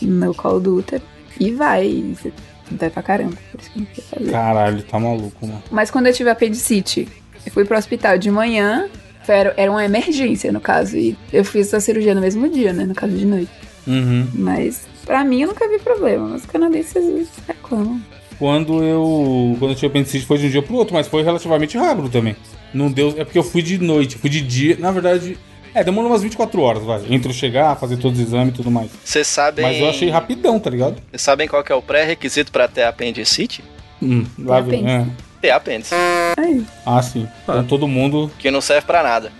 no 0.00 0.34
colo 0.34 0.60
do 0.60 0.76
útero. 0.76 1.02
E 1.38 1.52
vai. 1.52 1.86
E 1.86 2.14
você 2.14 2.32
dói 2.70 2.90
pra 2.90 3.02
caramba. 3.02 3.36
Por 3.50 3.60
isso 3.60 3.70
que 3.70 3.78
eu 3.78 3.82
não 3.82 4.04
fazer. 4.04 4.30
Caralho, 4.30 4.82
tá 4.82 4.98
maluco, 4.98 5.46
mano. 5.46 5.62
Mas 5.70 5.90
quando 5.90 6.06
eu 6.06 6.12
tive 6.12 6.30
apendicite, 6.30 7.08
eu 7.44 7.52
fui 7.52 7.64
pro 7.64 7.76
hospital 7.76 8.18
de 8.18 8.30
manhã. 8.30 8.88
Era, 9.28 9.54
era 9.56 9.70
uma 9.70 9.84
emergência, 9.84 10.50
no 10.50 10.60
caso. 10.60 10.96
E 10.96 11.16
eu 11.32 11.44
fiz 11.44 11.72
a 11.72 11.78
cirurgia 11.78 12.14
no 12.16 12.20
mesmo 12.20 12.48
dia, 12.48 12.72
né? 12.72 12.84
No 12.84 12.94
caso 12.94 13.16
de 13.16 13.24
noite. 13.24 13.50
Uhum. 13.86 14.26
Mas, 14.34 14.88
pra 15.06 15.22
mim, 15.24 15.42
eu 15.42 15.48
nunca 15.48 15.68
vi 15.68 15.78
problema. 15.78 16.26
Mas 16.28 16.40
os 16.40 16.46
canadenses 16.46 17.28
reclamam. 17.46 18.00
Quando 18.40 18.82
eu. 18.82 19.54
Quando 19.58 19.70
eu 19.70 19.74
tive 19.76 19.86
apendicite 19.86 20.26
foi 20.26 20.38
de 20.38 20.46
um 20.46 20.50
dia 20.50 20.62
pro 20.62 20.74
outro, 20.74 20.94
mas 20.94 21.06
foi 21.06 21.22
relativamente 21.22 21.76
rápido 21.78 22.08
também. 22.08 22.34
Não 22.74 22.90
deu. 22.90 23.14
É 23.18 23.24
porque 23.24 23.38
eu 23.38 23.44
fui 23.44 23.60
de 23.62 23.76
noite, 23.78 24.16
fui 24.16 24.28
de 24.30 24.40
dia. 24.40 24.76
Na 24.80 24.90
verdade. 24.90 25.38
É, 25.72 25.84
demorou 25.84 26.10
umas 26.10 26.22
24 26.22 26.60
horas, 26.62 26.82
vai. 26.82 27.00
Entre 27.10 27.28
eu 27.30 27.34
chegar, 27.34 27.76
fazer 27.76 27.96
todos 27.98 28.18
os 28.18 28.26
exames 28.26 28.48
e 28.48 28.56
tudo 28.56 28.72
mais. 28.72 28.90
Vocês 29.04 29.26
sabem. 29.28 29.64
Mas 29.64 29.78
eu 29.78 29.88
achei 29.88 30.08
rapidão, 30.10 30.58
tá 30.58 30.68
ligado? 30.68 30.96
Vocês 31.10 31.22
sabem 31.22 31.46
qual 31.46 31.62
que 31.62 31.70
é 31.70 31.74
o 31.76 31.82
pré-requisito 31.82 32.50
pra 32.50 32.66
ter 32.66 32.82
apendicite? 32.82 33.62
Hum, 34.02 34.24
lá 34.38 34.60
vem. 34.60 34.84
É. 34.84 34.96
apêndice. 34.96 35.16
Ter 35.40 35.50
apêndice. 35.50 35.94
Aí, 36.36 36.64
Ah, 36.84 37.00
sim. 37.02 37.28
Então 37.44 37.62
todo 37.64 37.86
mundo. 37.86 38.30
Que 38.38 38.50
não 38.50 38.60
serve 38.60 38.84
pra 38.86 39.02
nada. 39.02 39.30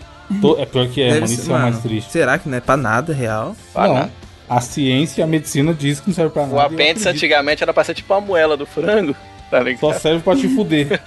to- 0.40 0.57
É 0.61 0.66
pior 0.66 0.87
que 0.88 1.00
é, 1.02 1.07
Deve 1.09 1.21
mano. 1.23 1.28
ser- 1.28 1.35
Isso 1.40 1.50
é 1.50 1.54
o 1.57 1.59
mais 1.59 1.78
triste. 1.80 2.12
Será 2.12 2.38
que 2.38 2.49
não 2.49 2.59
é 2.59 2.61
pra 2.61 2.76
nada 2.76 3.12
real? 3.12 3.57
Pra 3.73 3.88
não. 3.88 3.95
nada. 3.95 4.12
A 4.50 4.61
ciência 4.61 5.21
e 5.21 5.23
a 5.23 5.28
medicina 5.28 5.73
diz 5.73 6.00
que 6.00 6.09
não 6.09 6.14
serve 6.14 6.33
pra 6.33 6.42
nada. 6.42 6.57
O 6.57 6.61
apêndice 6.61 7.09
antigamente 7.09 7.62
era 7.62 7.73
pra 7.73 7.85
ser 7.85 7.95
tipo 7.95 8.12
a 8.12 8.21
moela 8.21 8.57
do 8.57 8.66
frango. 8.66 9.14
Tá 9.49 9.61
ligado? 9.61 9.78
Só 9.78 9.92
serve 9.92 10.25
pra 10.25 10.35
te 10.35 10.49
fuder. 10.49 10.88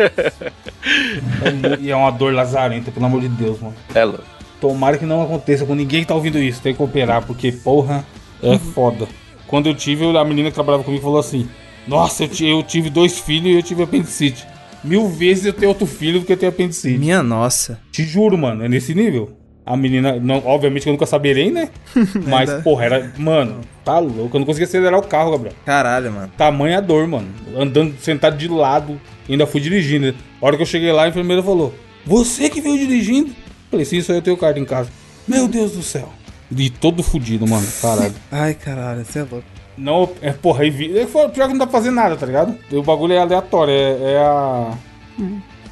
E 1.79 1.89
é 1.89 1.95
uma 1.95 2.11
dor 2.11 2.33
lazarenta, 2.33 2.91
pelo 2.91 3.05
amor 3.05 3.21
de 3.21 3.29
Deus, 3.29 3.59
mano. 3.59 3.73
É 3.95 4.03
louco. 4.03 4.23
Tomara 4.59 4.97
que 4.97 5.05
não 5.05 5.21
aconteça 5.21 5.65
com 5.65 5.75
ninguém 5.75 6.01
que 6.01 6.07
tá 6.07 6.15
ouvindo 6.15 6.37
isso. 6.37 6.61
Tem 6.61 6.73
que 6.73 6.81
operar, 6.83 7.25
porque, 7.25 7.51
porra, 7.51 8.05
é 8.41 8.57
foda. 8.57 9.07
Quando 9.47 9.67
eu 9.67 9.75
tive, 9.75 10.05
a 10.17 10.23
menina 10.25 10.49
que 10.49 10.55
trabalhava 10.55 10.83
comigo 10.83 11.01
falou 11.03 11.19
assim: 11.19 11.49
Nossa, 11.87 12.23
eu, 12.25 12.29
eu 12.47 12.63
tive 12.63 12.89
dois 12.89 13.19
filhos 13.19 13.47
e 13.47 13.55
eu 13.55 13.63
tive 13.63 13.83
apendicite. 13.83 14.45
Mil 14.83 15.07
vezes 15.07 15.45
eu 15.45 15.53
tenho 15.53 15.69
outro 15.69 15.85
filho 15.85 16.19
do 16.19 16.25
que 16.25 16.33
eu 16.33 16.37
tenho 16.37 16.51
apendicite. 16.51 16.97
Minha 16.97 17.23
nossa. 17.23 17.79
Te 17.91 18.03
juro, 18.03 18.37
mano, 18.37 18.63
é 18.65 18.69
nesse 18.69 18.93
nível. 18.93 19.37
A 19.65 19.77
menina, 19.77 20.19
não, 20.19 20.45
obviamente 20.45 20.83
que 20.83 20.89
eu 20.89 20.93
nunca 20.93 21.05
saberei, 21.05 21.49
né? 21.51 21.69
Mas, 22.27 22.51
porra, 22.63 22.85
era. 22.85 23.13
Mano, 23.17 23.61
tá 23.83 23.97
louco. 23.97 24.35
Eu 24.35 24.39
não 24.39 24.45
conseguia 24.45 24.67
acelerar 24.67 24.99
o 24.99 25.03
carro, 25.03 25.31
Gabriel. 25.31 25.55
Caralho, 25.65 26.11
mano. 26.11 26.31
Tamanha 26.37 26.81
dor, 26.81 27.07
mano. 27.07 27.27
Andando 27.57 27.95
sentado 27.99 28.35
de 28.35 28.47
lado, 28.49 28.99
ainda 29.29 29.47
fui 29.47 29.61
dirigindo. 29.61 30.13
A 30.41 30.45
hora 30.45 30.57
que 30.57 30.63
eu 30.63 30.67
cheguei 30.67 30.91
lá, 30.91 31.03
a 31.03 31.07
enfermeira 31.07 31.41
falou: 31.41 31.73
Você 32.05 32.49
que 32.49 32.59
veio 32.59 32.77
dirigindo? 32.77 33.33
Falei, 33.71 33.85
sim, 33.85 34.01
só 34.01 34.13
eu 34.13 34.21
tenho 34.21 34.37
carta 34.37 34.59
em 34.59 34.65
casa. 34.65 34.89
Meu 35.27 35.47
Deus 35.47 35.71
do 35.71 35.81
céu. 35.81 36.09
E 36.55 36.69
todo 36.69 37.01
fudido, 37.01 37.47
mano. 37.47 37.65
Caralho. 37.81 38.13
Ai, 38.31 38.53
caralho, 38.53 39.03
você 39.03 39.19
é 39.19 39.21
louco. 39.23 39.47
Não, 39.75 40.09
é 40.21 40.31
porra, 40.31 40.63
aí 40.63 40.69
vi. 40.69 40.95
É, 40.95 41.05
pior 41.05 41.29
que 41.29 41.39
não 41.39 41.57
dá 41.57 41.65
pra 41.65 41.79
fazer 41.79 41.89
nada, 41.89 42.15
tá 42.15 42.25
ligado? 42.25 42.55
O 42.71 42.83
bagulho 42.83 43.13
é 43.13 43.17
aleatório, 43.17 43.73
é, 43.73 44.13
é 44.13 44.17
a. 44.19 44.77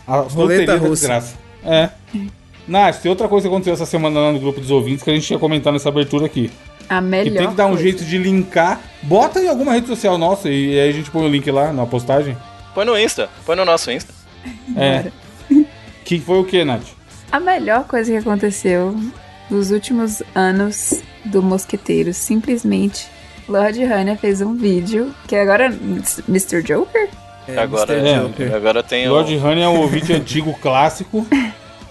A 0.08 0.18
loteria 0.34 0.66
da 0.66 0.78
russa. 0.78 1.24
É. 1.64 1.90
Nath, 2.72 3.02
tem 3.02 3.10
outra 3.10 3.28
coisa 3.28 3.48
que 3.48 3.54
aconteceu 3.54 3.74
essa 3.74 3.86
semana 3.86 4.20
lá 4.20 4.32
no 4.32 4.40
grupo 4.40 4.62
dos 4.62 4.72
ouvintes 4.72 5.04
que 5.04 5.10
a 5.10 5.14
gente 5.14 5.30
ia 5.30 5.38
comentar 5.38 5.74
nessa 5.74 5.90
abertura 5.90 6.26
aqui. 6.26 6.50
a 6.90 7.00
E 7.00 7.02
melhor. 7.02 7.38
tem 7.38 7.50
que 7.50 7.56
dar 7.56 7.66
um 7.66 7.70
coisa. 7.72 7.84
jeito 7.84 8.06
de 8.06 8.18
linkar. 8.18 8.80
Bota 9.04 9.42
em 9.42 9.50
alguma 9.50 9.74
rede 9.74 9.88
social 9.88 10.18
nossa 10.18 10.50
e 10.50 10.80
aí 10.80 10.90
a 10.90 10.94
gente 10.94 11.12
põe 11.12 11.24
o 11.26 11.28
link 11.28 11.50
lá 11.52 11.74
na 11.74 11.86
postagem. 11.86 12.38
Põe 12.74 12.86
no 12.86 12.98
Insta. 12.98 13.30
Põe 13.46 13.56
no 13.58 13.66
nosso 13.66 13.92
Insta. 13.92 14.14
É. 14.78 15.12
Que 16.06 16.20
foi 16.20 16.40
o 16.40 16.46
que, 16.46 16.64
Nath? 16.64 16.84
A 17.32 17.40
melhor 17.40 17.84
coisa 17.86 18.10
que 18.12 18.18
aconteceu 18.18 18.96
nos 19.50 19.70
últimos 19.72 20.24
anos 20.34 21.02
do 21.26 21.44
Mosqueteiro. 21.44 22.14
Simplesmente, 22.14 23.08
Lord 23.50 23.84
Hanna 23.84 24.16
fez 24.16 24.42
um 24.42 24.56
vídeo 24.56 25.14
que 25.28 25.36
agora 25.36 25.66
Mr. 26.28 26.62
Joker? 26.64 27.10
É, 27.48 27.58
agora, 27.58 27.94
Mr. 27.98 28.10
é, 28.10 28.20
Joker. 28.22 28.56
agora 28.56 28.82
tem 28.84 29.08
o. 29.08 29.12
Lord 29.12 29.36
Honey 29.38 29.64
é 29.64 29.68
um 29.68 29.80
ouvinte 29.82 30.12
antigo 30.14 30.54
clássico, 30.62 31.26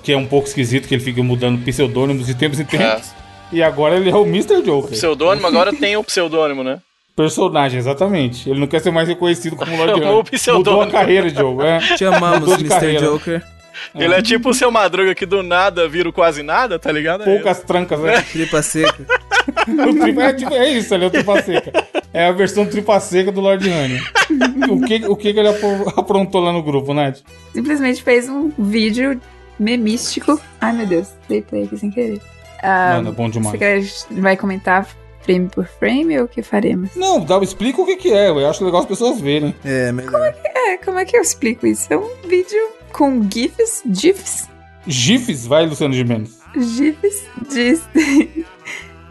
que 0.02 0.12
é 0.12 0.16
um 0.16 0.26
pouco 0.26 0.47
esquisito, 0.49 0.88
que 0.88 0.95
ele 0.95 1.02
fica 1.02 1.23
mudando 1.23 1.62
pseudônimos 1.64 2.26
de 2.26 2.35
tempos 2.35 2.59
em 2.61 2.64
tempos. 2.64 3.12
E 3.52 3.62
agora 3.62 3.97
ele 3.97 4.11
é 4.11 4.14
o 4.14 4.25
Mr. 4.25 4.62
Joker. 4.62 4.90
Pseudônimo, 4.90 5.47
agora 5.47 5.73
tem 5.75 5.97
o 5.97 6.04
pseudônimo, 6.04 6.62
né? 6.62 6.78
Personagem, 7.16 7.78
exatamente. 7.78 8.49
Ele 8.49 8.61
não 8.61 8.66
quer 8.66 8.80
ser 8.80 8.90
mais 8.90 9.09
reconhecido 9.09 9.57
como 9.57 9.76
Lord 9.76 10.00
o 10.04 10.25
pseudônimo. 10.25 10.76
Mudou 10.76 10.83
a 10.83 10.90
carreira 10.90 11.30
de 11.30 11.37
jogo, 11.37 11.62
é. 11.62 11.78
Te 11.97 12.04
amamos, 12.04 12.40
Mudou 12.40 12.54
Mr. 12.54 12.69
carreira. 12.69 13.07
Joker. 13.07 13.42
Ele 13.95 14.14
é 14.14 14.21
tipo 14.21 14.50
o 14.50 14.54
seu 14.54 14.71
madruga 14.71 15.14
que 15.14 15.25
do 15.25 15.42
nada 15.42 15.88
vira 15.88 16.09
o 16.09 16.12
quase 16.12 16.42
nada, 16.42 16.78
tá 16.78 16.92
ligado? 16.92 17.23
É 17.23 17.25
Poucas 17.25 17.61
trancas, 17.61 17.99
né? 18.00 18.21
Tripa 18.23 18.62
seca. 18.62 18.95
O 19.66 19.99
tripa, 19.99 20.23
é, 20.23 20.33
tipo, 20.33 20.54
é 20.54 20.69
isso, 20.69 20.95
ele 20.95 21.04
é 21.04 21.07
o 21.09 21.11
tripa 21.11 21.42
seca. 21.42 21.73
É 22.12 22.26
a 22.26 22.33
versão 22.33 22.66
tripa 22.66 23.00
seca 23.00 23.33
do 23.33 23.40
Lord 23.40 23.69
Honey. 23.69 24.00
O 24.71 24.80
que, 24.83 25.07
o 25.07 25.16
que, 25.16 25.28
ele 25.28 25.49
apro- 25.49 25.92
aprontou 25.97 26.40
lá 26.40 26.52
no 26.52 26.62
grupo, 26.62 26.92
Nath? 26.95 27.19
Simplesmente 27.52 28.02
fez 28.02 28.28
um 28.28 28.50
vídeo 28.59 29.21
memístico. 29.60 30.40
Ai 30.60 30.72
meu 30.72 30.86
Deus, 30.86 31.08
dei 31.28 31.42
play 31.42 31.64
aqui 31.64 31.76
sem 31.76 31.90
querer. 31.90 32.20
Ah, 32.62 32.94
Mano, 32.96 33.10
é 33.10 33.12
bom 33.12 33.28
demais. 33.28 33.52
você 33.52 33.58
quer, 33.58 34.20
vai 34.20 34.36
comentar 34.36 34.86
frame 35.22 35.48
por 35.48 35.66
frame 35.66 36.18
ou 36.18 36.24
o 36.24 36.28
que 36.28 36.42
faremos? 36.42 36.90
Não, 36.96 37.20
dá, 37.20 37.38
explica 37.38 37.80
o 37.80 37.86
que, 37.86 37.96
que 37.96 38.12
é. 38.12 38.30
Eu 38.30 38.48
acho 38.48 38.64
legal 38.64 38.80
as 38.80 38.86
pessoas 38.86 39.20
verem. 39.20 39.54
É, 39.64 39.92
melhor. 39.92 40.34
É, 40.44 40.76
como 40.78 40.98
é 40.98 41.04
que 41.04 41.16
eu 41.16 41.22
explico 41.22 41.66
isso? 41.66 41.92
É 41.92 41.96
um 41.96 42.08
vídeo 42.26 42.70
com 42.92 43.22
GIFs, 43.30 43.82
GIFs, 43.92 44.48
GIFs, 44.86 45.46
vai, 45.46 45.66
Luciano 45.66 45.94
Gimenez. 45.94 46.40
GIFs 46.56 47.22
de, 47.48 48.44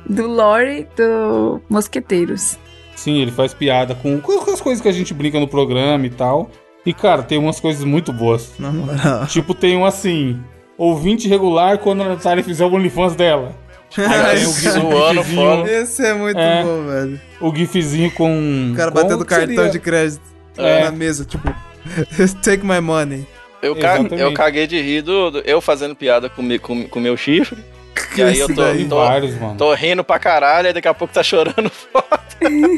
do 0.10 0.28
lore 0.28 0.88
do 0.96 1.62
Mosqueteiros. 1.70 2.58
Sim, 2.96 3.22
ele 3.22 3.32
faz 3.32 3.54
piada 3.54 3.96
com, 3.96 4.20
com 4.20 4.52
as 4.52 4.60
coisas 4.60 4.82
que 4.82 4.90
a 4.90 4.92
gente 4.92 5.14
brinca 5.14 5.40
no 5.40 5.48
programa 5.48 6.06
e 6.06 6.10
tal. 6.10 6.52
E, 6.86 6.94
cara, 6.94 7.24
tem 7.24 7.38
umas 7.38 7.60
coisas 7.60 7.84
muito 7.84 8.12
boas. 8.14 8.52
Na 8.58 8.72
moral. 8.72 9.28
Tipo, 9.28 9.54
tem 9.54 9.76
um 9.78 9.86
assim: 9.86 10.42
ouvinte 10.78 11.28
regular 11.28 11.78
quando 11.78 12.02
a 12.04 12.10
Natália 12.10 12.44
fizer 12.44 12.66
o 12.66 12.74
OnlyFans 12.74 13.16
dela. 13.16 13.56
Aí 13.98 14.38
tem 14.38 14.46
o, 14.46 14.50
Zoando 14.52 15.24
gifzinho, 15.24 15.36
fora. 15.42 15.72
Esse 15.72 16.06
é 16.06 16.14
muito 16.14 16.40
É. 16.40 16.64
bom, 16.64 16.86
velho. 16.86 17.22
o 17.42 17.56
gifzinho 17.56 18.12
com. 18.12 18.72
O 18.72 18.76
cara 18.76 18.92
com- 18.92 19.02
batendo 19.02 19.24
que 19.24 19.30
cartão 19.30 19.56
seria- 19.56 19.72
de 19.72 19.80
crédito 19.80 20.22
É. 20.58 20.84
na 20.86 20.92
mesa, 20.92 21.26
tipo, 21.26 21.48
take 22.44 22.66
my 22.66 22.80
money. 22.80 23.26
Eu, 23.62 23.76
Exatamente. 23.76 24.22
eu 24.22 24.34
caguei 24.34 24.66
de 24.68 24.80
rir 24.82 25.02
do, 25.02 25.32
do- 25.32 25.40
eu 25.40 25.60
fazendo 25.60 25.94
piada 25.96 26.30
com 26.30 26.42
o 26.42 26.60
com, 26.60 26.88
com 26.88 27.00
meu 27.00 27.18
chifre. 27.18 27.58
E 28.16 28.24
aí 28.24 28.40
eu 28.40 28.48
tô, 28.48 28.62
tô, 28.88 28.96
vários, 28.96 29.36
mano. 29.40 29.56
tô 29.58 29.74
rindo 29.74 30.04
pra 30.06 30.18
caralho, 30.18 30.68
aí 30.68 30.74
daqui 30.74 30.88
a 30.88 30.94
pouco 30.94 31.14
tá 31.14 31.22
chorando 31.22 31.70
fora. 31.70 32.20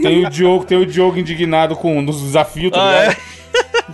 Tem 0.01 0.25
o 0.25 0.29
Diogo, 0.29 0.65
tem 0.65 0.77
o 0.79 0.85
Diogo 0.85 1.17
indignado 1.19 1.75
com 1.75 2.01
nos 2.01 2.19
desafios, 2.21 2.71
tá 2.71 2.81
Ah, 2.81 3.01
ligado? 3.01 3.17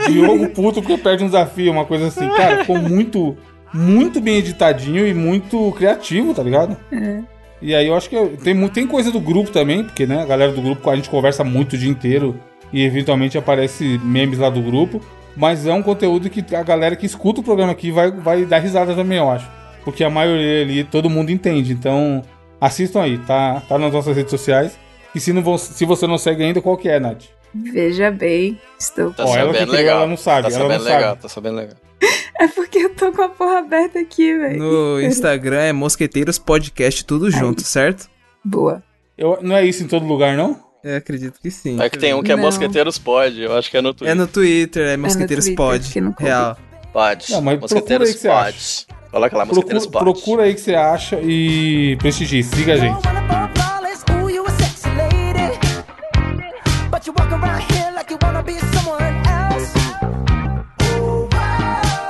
Diogo 0.07 0.49
puto 0.49 0.81
porque 0.81 0.97
perde 0.97 1.23
um 1.23 1.27
desafio, 1.27 1.71
uma 1.71 1.85
coisa 1.85 2.07
assim. 2.07 2.27
Cara, 2.29 2.59
ficou 2.59 2.77
muito, 2.77 3.37
muito 3.73 4.21
bem 4.21 4.37
editadinho 4.37 5.07
e 5.07 5.13
muito 5.13 5.71
criativo, 5.73 6.33
tá 6.33 6.43
ligado? 6.43 6.77
É. 6.91 7.21
E 7.61 7.73
aí 7.73 7.87
eu 7.87 7.95
acho 7.95 8.09
que 8.09 8.15
tem, 8.43 8.67
tem 8.69 8.87
coisa 8.87 9.11
do 9.11 9.19
grupo 9.19 9.49
também, 9.49 9.83
porque 9.83 10.05
né, 10.05 10.21
a 10.21 10.25
galera 10.25 10.51
do 10.51 10.61
grupo 10.61 10.89
a 10.89 10.95
gente 10.95 11.09
conversa 11.09 11.43
muito 11.43 11.73
o 11.73 11.77
dia 11.77 11.89
inteiro 11.89 12.39
e 12.71 12.83
eventualmente 12.83 13.37
aparece 13.37 13.99
memes 14.03 14.37
lá 14.37 14.49
do 14.49 14.61
grupo. 14.61 15.01
Mas 15.35 15.67
é 15.67 15.73
um 15.73 15.83
conteúdo 15.83 16.29
que 16.29 16.43
a 16.55 16.63
galera 16.63 16.95
que 16.95 17.05
escuta 17.05 17.41
o 17.41 17.43
programa 17.43 17.71
aqui 17.71 17.91
vai, 17.91 18.11
vai 18.11 18.43
dar 18.43 18.57
risada 18.57 18.95
também, 18.95 19.19
eu 19.19 19.29
acho. 19.29 19.47
Porque 19.83 20.03
a 20.03 20.09
maioria 20.09 20.63
ali, 20.63 20.83
todo 20.83 21.09
mundo 21.09 21.31
entende. 21.31 21.73
Então, 21.73 22.23
assistam 22.59 23.03
aí, 23.03 23.19
tá, 23.19 23.61
tá 23.61 23.77
nas 23.77 23.93
nossas 23.93 24.15
redes 24.15 24.31
sociais. 24.31 24.77
E 25.13 25.19
se, 25.19 25.31
não 25.31 25.57
se 25.57 25.85
você 25.85 26.07
não 26.07 26.17
segue 26.17 26.43
ainda, 26.43 26.59
qual 26.59 26.75
que 26.75 26.89
é, 26.89 26.99
Nath? 26.99 27.25
Veja 27.71 28.11
bem, 28.11 28.59
estou. 28.79 29.11
Tá 29.13 29.25
Ó, 29.25 29.35
ela 29.35 29.53
que 29.53 29.65
legal. 29.65 29.99
ela 29.99 30.07
não 30.07 30.17
sabe, 30.17 30.49
Tá 30.49 30.55
ela 30.55 30.59
não 30.59 30.69
sabendo 30.69 30.83
sabe. 30.83 30.95
legal, 30.95 31.15
tá 31.17 31.29
sabendo 31.29 31.55
legal. 31.57 31.75
É 32.39 32.47
porque 32.47 32.77
eu 32.79 32.89
tô 32.93 33.11
com 33.11 33.21
a 33.23 33.29
porra 33.29 33.59
aberta 33.59 33.99
aqui, 33.99 34.37
velho. 34.37 34.59
No 34.59 35.01
Instagram 35.01 35.59
é 35.59 35.73
Mosqueteiros 35.73 36.37
Podcast, 36.37 37.03
tudo 37.03 37.31
junto, 37.31 37.61
certo? 37.63 38.07
Boa. 38.45 38.83
Eu, 39.17 39.39
não 39.41 39.55
é 39.55 39.65
isso 39.65 39.83
em 39.83 39.87
todo 39.87 40.05
lugar, 40.05 40.37
não? 40.37 40.59
Eu 40.83 40.97
acredito 40.97 41.39
que 41.41 41.49
sim. 41.49 41.81
É 41.81 41.89
que 41.89 41.97
tem 41.97 42.13
um 42.13 42.21
que 42.21 42.31
é 42.31 42.35
Não. 42.35 42.43
Mosqueteiros 42.43 42.99
Pod, 42.99 43.41
eu 43.41 43.57
acho 43.57 43.71
que 43.71 43.77
é 43.77 43.81
no 43.81 43.89
É 43.89 43.93
Twitter. 43.93 44.15
no 44.15 44.27
Twitter, 44.27 44.87
é 44.87 44.95
Mosqueteiros 44.97 45.45
Twitter, 45.45 45.65
Pod. 45.65 46.01
não. 46.01 46.15
Real. 46.19 46.57
Pod. 46.93 47.31
Não, 47.31 47.41
mas 47.41 47.59
procura 47.59 48.05
aí 48.05 48.13
que 48.13 48.19
você 48.19 48.29
Pod. 48.29 48.87
Coloca 49.11 49.37
lá, 49.37 49.45
Mosqueteiros 49.45 49.87
Procura, 49.87 50.05
Pod. 50.05 50.21
procura 50.21 50.43
aí 50.43 50.53
que 50.53 50.61
você 50.61 50.75
acha 50.75 51.19
e 51.23 51.95
prestigie. 51.99 52.43
Siga 52.43 52.73
a 52.73 52.77
gente. 52.77 53.36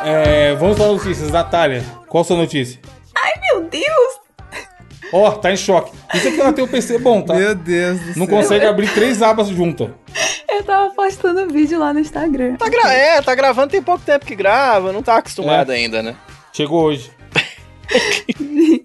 É, 0.05 0.55
vamos 0.55 0.77
para 0.77 0.85
as 0.87 0.91
notícias. 0.93 1.31
Natália, 1.31 1.83
qual 2.07 2.21
a 2.21 2.25
sua 2.25 2.37
notícia? 2.37 2.79
Ai, 3.15 3.31
meu 3.51 3.63
Deus! 3.69 3.83
Ó, 5.11 5.31
tá 5.31 5.51
em 5.51 5.57
choque. 5.57 5.91
Isso 6.13 6.27
é 6.27 6.31
que 6.31 6.41
ela 6.41 6.51
tem 6.53 6.63
o 6.63 6.67
PC 6.67 6.99
bom, 6.99 7.21
tá? 7.21 7.33
Meu 7.33 7.55
Deus 7.55 7.99
do 7.99 8.19
Não 8.19 8.25
céu. 8.25 8.35
consegue 8.37 8.65
abrir 8.65 8.93
três 8.93 9.21
abas 9.21 9.47
juntas. 9.47 9.89
Eu 10.49 10.63
tava 10.63 10.89
postando 10.93 11.47
vídeo 11.47 11.79
lá 11.79 11.93
no 11.93 11.99
Instagram. 11.99 12.55
Tá 12.55 12.67
gra- 12.69 12.91
é, 12.93 13.21
tá 13.21 13.33
gravando 13.35 13.69
tem 13.71 13.81
pouco 13.81 14.03
tempo 14.03 14.25
que 14.25 14.35
grava, 14.35 14.91
não 14.91 15.01
tá 15.03 15.17
acostumado 15.17 15.71
ainda, 15.71 16.01
né? 16.03 16.15
Chegou 16.51 16.83
hoje. 16.83 17.11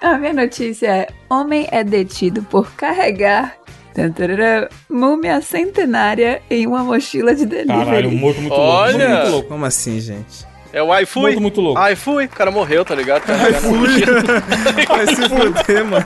A 0.00 0.18
minha 0.18 0.32
notícia 0.32 0.88
é: 0.88 1.06
Homem 1.30 1.68
é 1.70 1.84
detido 1.84 2.42
por 2.42 2.72
carregar 2.72 3.54
tantarara, 3.94 4.68
múmia 4.88 5.40
centenária 5.40 6.42
em 6.50 6.66
uma 6.66 6.82
mochila 6.84 7.34
de 7.34 7.46
delivery. 7.46 7.84
Caralho, 7.84 8.08
um 8.08 8.16
morto 8.16 8.40
muito 8.40 8.54
Olha! 8.54 8.92
louco. 8.92 8.98
Morto 8.98 9.18
muito 9.18 9.30
louco. 9.32 9.48
Como 9.48 9.64
assim, 9.64 10.00
gente? 10.00 10.52
É 10.72 10.82
o 10.82 10.98
iFui. 11.00 11.22
Morto 11.22 11.40
muito 11.42 11.60
louco. 11.60 11.88
iFui, 11.90 12.24
o 12.24 12.28
cara 12.30 12.50
morreu, 12.50 12.82
tá 12.82 12.94
ligado? 12.94 13.24
Tá 13.26 13.34
ligado? 13.34 13.62
Vai 14.88 15.06
se 15.06 15.28
fuder, 15.28 15.84
mano. 15.84 16.04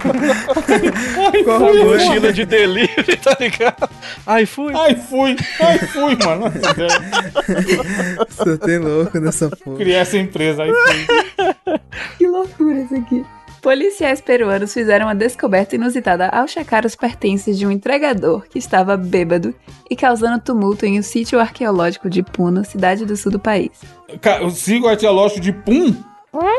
Fui, 1.14 1.44
foi? 1.44 1.84
Mochila 1.84 2.32
de 2.32 2.44
delivery, 2.44 3.16
tá 3.16 3.36
ligado? 3.38 3.88
iFui. 4.42 4.72
Ai, 4.74 4.96
fui. 4.96 5.36
Ai, 5.60 5.78
fui, 5.78 6.16
mano. 6.16 6.52
Você 8.28 8.58
tem 8.66 8.78
louco 8.78 9.20
nessa 9.20 9.48
porra. 9.50 9.76
Criar 9.76 9.98
essa 10.00 10.18
empresa. 10.18 10.64
Ai, 10.64 10.72
fui. 10.72 11.78
Que 12.18 12.26
loucura 12.26 12.80
isso 12.80 12.96
aqui. 12.96 13.24
Policiais 13.62 14.20
peruanos 14.20 14.72
fizeram 14.72 15.06
uma 15.06 15.14
descoberta 15.14 15.74
inusitada 15.74 16.28
ao 16.28 16.46
checar 16.46 16.86
os 16.86 16.94
pertences 16.94 17.58
de 17.58 17.66
um 17.66 17.70
entregador 17.70 18.44
que 18.48 18.58
estava 18.58 18.96
bêbado 18.96 19.54
e 19.90 19.96
causando 19.96 20.40
tumulto 20.40 20.86
em 20.86 20.98
um 20.98 21.02
sítio 21.02 21.40
arqueológico 21.40 22.08
de 22.08 22.22
Puno, 22.22 22.64
cidade 22.64 23.04
do 23.04 23.16
sul 23.16 23.32
do 23.32 23.40
país. 23.40 23.72
Ca- 24.20 24.40
o 24.42 24.50
arqueológico 24.88 25.40
de 25.40 25.52
Pum. 25.52 25.94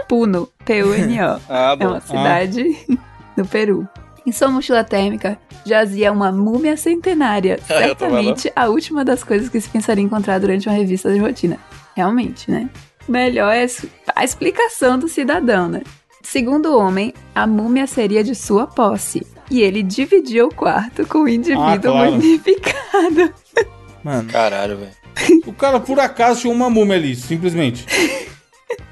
Puno, 0.09 0.49
P-U-N-O. 0.65 1.39
Ah, 1.47 1.77
É 1.79 1.87
uma 1.87 2.01
cidade 2.01 2.63
no 3.37 3.45
Peru. 3.45 3.87
Em 4.25 4.31
sua 4.33 4.49
mochila 4.49 4.83
térmica 4.83 5.37
jazia 5.65 6.11
uma 6.11 6.31
múmia 6.31 6.75
centenária, 6.75 7.59
Ah, 7.69 7.77
certamente 7.77 8.51
a 8.55 8.67
última 8.67 9.05
das 9.05 9.23
coisas 9.23 9.47
que 9.47 9.61
se 9.61 9.69
pensaria 9.69 10.03
encontrar 10.03 10.39
durante 10.39 10.67
uma 10.67 10.75
revista 10.75 11.11
de 11.13 11.19
rotina. 11.19 11.57
Realmente, 11.95 12.51
né? 12.51 12.69
Melhor 13.07 13.53
é 13.53 13.65
a 14.13 14.23
explicação 14.25 14.99
do 14.99 15.07
cidadão, 15.07 15.69
né? 15.69 15.81
Segundo 16.29 16.73
o 16.73 16.77
homem, 16.77 17.13
a 17.33 17.47
múmia 17.47 17.87
seria 17.87 18.21
de 18.23 18.35
sua 18.35 18.67
posse. 18.67 19.25
E 19.49 19.61
ele 19.61 19.81
dividia 19.81 20.45
o 20.45 20.53
quarto 20.53 21.07
com 21.07 21.19
o 21.19 21.29
indivíduo 21.29 21.63
Ah, 21.63 21.79
claro. 21.79 22.11
mumificado. 22.11 23.33
Mano, 24.03 24.29
Caralho, 24.29 24.77
velho. 24.77 25.41
O 25.45 25.53
cara, 25.53 25.79
por 25.79 25.99
acaso, 26.01 26.41
tinha 26.41 26.53
uma 26.53 26.69
múmia 26.69 26.95
ali, 26.97 27.15
simplesmente. 27.15 27.85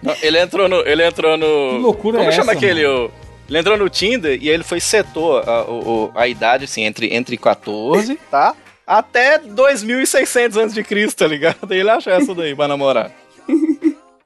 Não, 0.01 0.15
Ele 0.22 0.39
entrou 0.39 0.70
no. 0.70 0.77
Ele 0.88 1.06
entrou 1.06 1.36
no. 1.38 1.46
Que 1.75 1.77
loucura 1.80 2.18
Como 2.20 2.30
é 2.30 2.32
chama 2.32 2.54
essa, 2.54 2.58
aquele? 2.58 2.86
O, 2.86 3.12
ele 3.50 3.58
entrou 3.60 3.77
no 3.77 3.89
Tinder 3.89 4.39
e 4.42 4.48
ele 4.50 4.63
foi 4.63 4.80
setou 4.80 5.38
a, 5.39 5.70
o- 5.70 6.12
a 6.15 6.27
idade, 6.27 6.63
assim, 6.65 6.84
entre, 6.84 7.13
entre 7.13 7.36
14, 7.38 8.18
tá? 8.32 8.56
Até 8.88 9.39
2600 9.39 10.58
antes 10.58 10.74
de 10.74 10.84
Cristo, 10.84 11.18
tá 11.18 11.27
ligado? 11.27 11.70
Ele 11.70 11.89
achou 11.89 12.13
essa 12.13 12.34
daí 12.34 12.56
pra 12.56 12.68
namorar. 12.68 13.12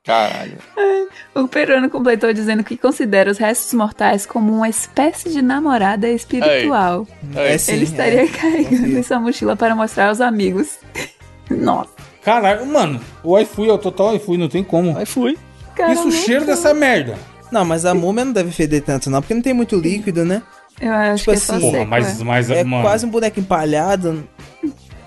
Caralho. 0.03 0.57
O 1.35 1.47
peruano 1.47 1.89
completou 1.89 2.33
dizendo 2.33 2.63
que 2.63 2.77
considera 2.77 3.29
os 3.29 3.37
restos 3.37 3.73
mortais 3.73 4.25
como 4.25 4.53
uma 4.53 4.69
espécie 4.69 5.29
de 5.29 5.41
namorada 5.41 6.09
espiritual. 6.09 7.07
Aí, 7.35 7.53
é 7.53 7.57
sim. 7.57 7.73
Ele 7.73 7.83
estaria 7.83 8.23
é. 8.23 8.27
carregando 8.27 8.97
em 8.97 9.03
sua 9.03 9.19
mochila 9.19 9.55
para 9.55 9.75
mostrar 9.75 10.09
aos 10.09 10.21
amigos. 10.21 10.79
Nossa, 11.49 11.89
Caralho, 12.23 12.65
mano, 12.65 12.99
o 13.23 13.37
iFui 13.39 13.69
é 13.69 13.73
o 13.73 13.77
total 13.77 14.15
iFui, 14.15 14.37
não 14.37 14.47
tem 14.49 14.63
como. 14.63 14.97
Aí 14.97 15.05
fui. 15.05 15.37
cara. 15.75 15.93
Isso 15.93 16.07
o 16.07 16.11
cheiro 16.11 16.45
dessa 16.45 16.73
merda. 16.73 17.17
Não, 17.51 17.65
mas 17.65 17.85
a 17.85 17.93
múmia 17.95 18.23
não 18.25 18.31
deve 18.31 18.51
feder 18.51 18.83
tanto, 18.83 19.09
não, 19.09 19.21
porque 19.21 19.33
não 19.33 19.41
tem 19.41 19.53
muito 19.53 19.75
líquido, 19.75 20.23
né? 20.23 20.43
Eu 20.79 20.93
acho 20.93 21.23
Tipo 21.23 21.31
que 21.31 21.37
é 21.37 21.39
só 21.39 21.53
assim, 21.53 21.61
seco. 21.61 21.77
Porra, 21.77 21.85
mas, 21.85 22.21
mas 22.21 22.49
É 22.51 22.63
mano, 22.63 22.83
quase 22.83 23.05
um 23.05 23.09
boneco 23.09 23.39
empalhado. 23.39 24.27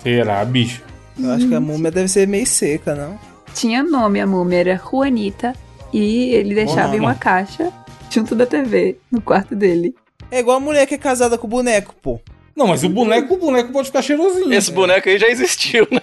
será, 0.01 0.43
bicho? 0.43 0.81
Eu 1.17 1.31
acho 1.31 1.47
que 1.47 1.55
a 1.55 1.59
múmia 1.59 1.91
deve 1.91 2.07
ser 2.07 2.27
meio 2.27 2.45
seca, 2.45 2.93
não? 2.95 3.17
Tinha 3.53 3.83
nome, 3.83 4.19
a 4.19 4.27
múmia 4.27 4.59
era 4.59 4.75
Juanita. 4.77 5.53
E 5.91 6.33
ele 6.33 6.55
deixava 6.55 6.95
em 6.95 6.99
uma 6.99 7.13
caixa 7.13 7.71
junto 8.09 8.35
da 8.35 8.45
TV, 8.45 8.97
no 9.11 9.21
quarto 9.21 9.55
dele. 9.55 9.95
É 10.31 10.39
igual 10.39 10.57
a 10.57 10.59
mulher 10.59 10.87
que 10.87 10.95
é 10.95 10.97
casada 10.97 11.37
com 11.37 11.45
o 11.45 11.49
boneco, 11.49 11.93
pô. 12.01 12.19
Não, 12.55 12.67
mas 12.67 12.83
o 12.83 12.89
boneco, 12.89 13.33
o 13.33 13.37
boneco 13.37 13.71
pode 13.71 13.87
ficar 13.87 14.01
cheirosinho. 14.01 14.53
Esse 14.53 14.71
boneco 14.71 15.09
aí 15.09 15.17
já 15.17 15.27
existiu, 15.27 15.87
né? 15.91 16.01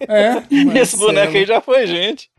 É. 0.00 0.42
Esse 0.80 0.96
boneco 0.96 1.36
aí 1.36 1.44
já 1.44 1.60
foi 1.60 1.86
gente. 1.86 2.30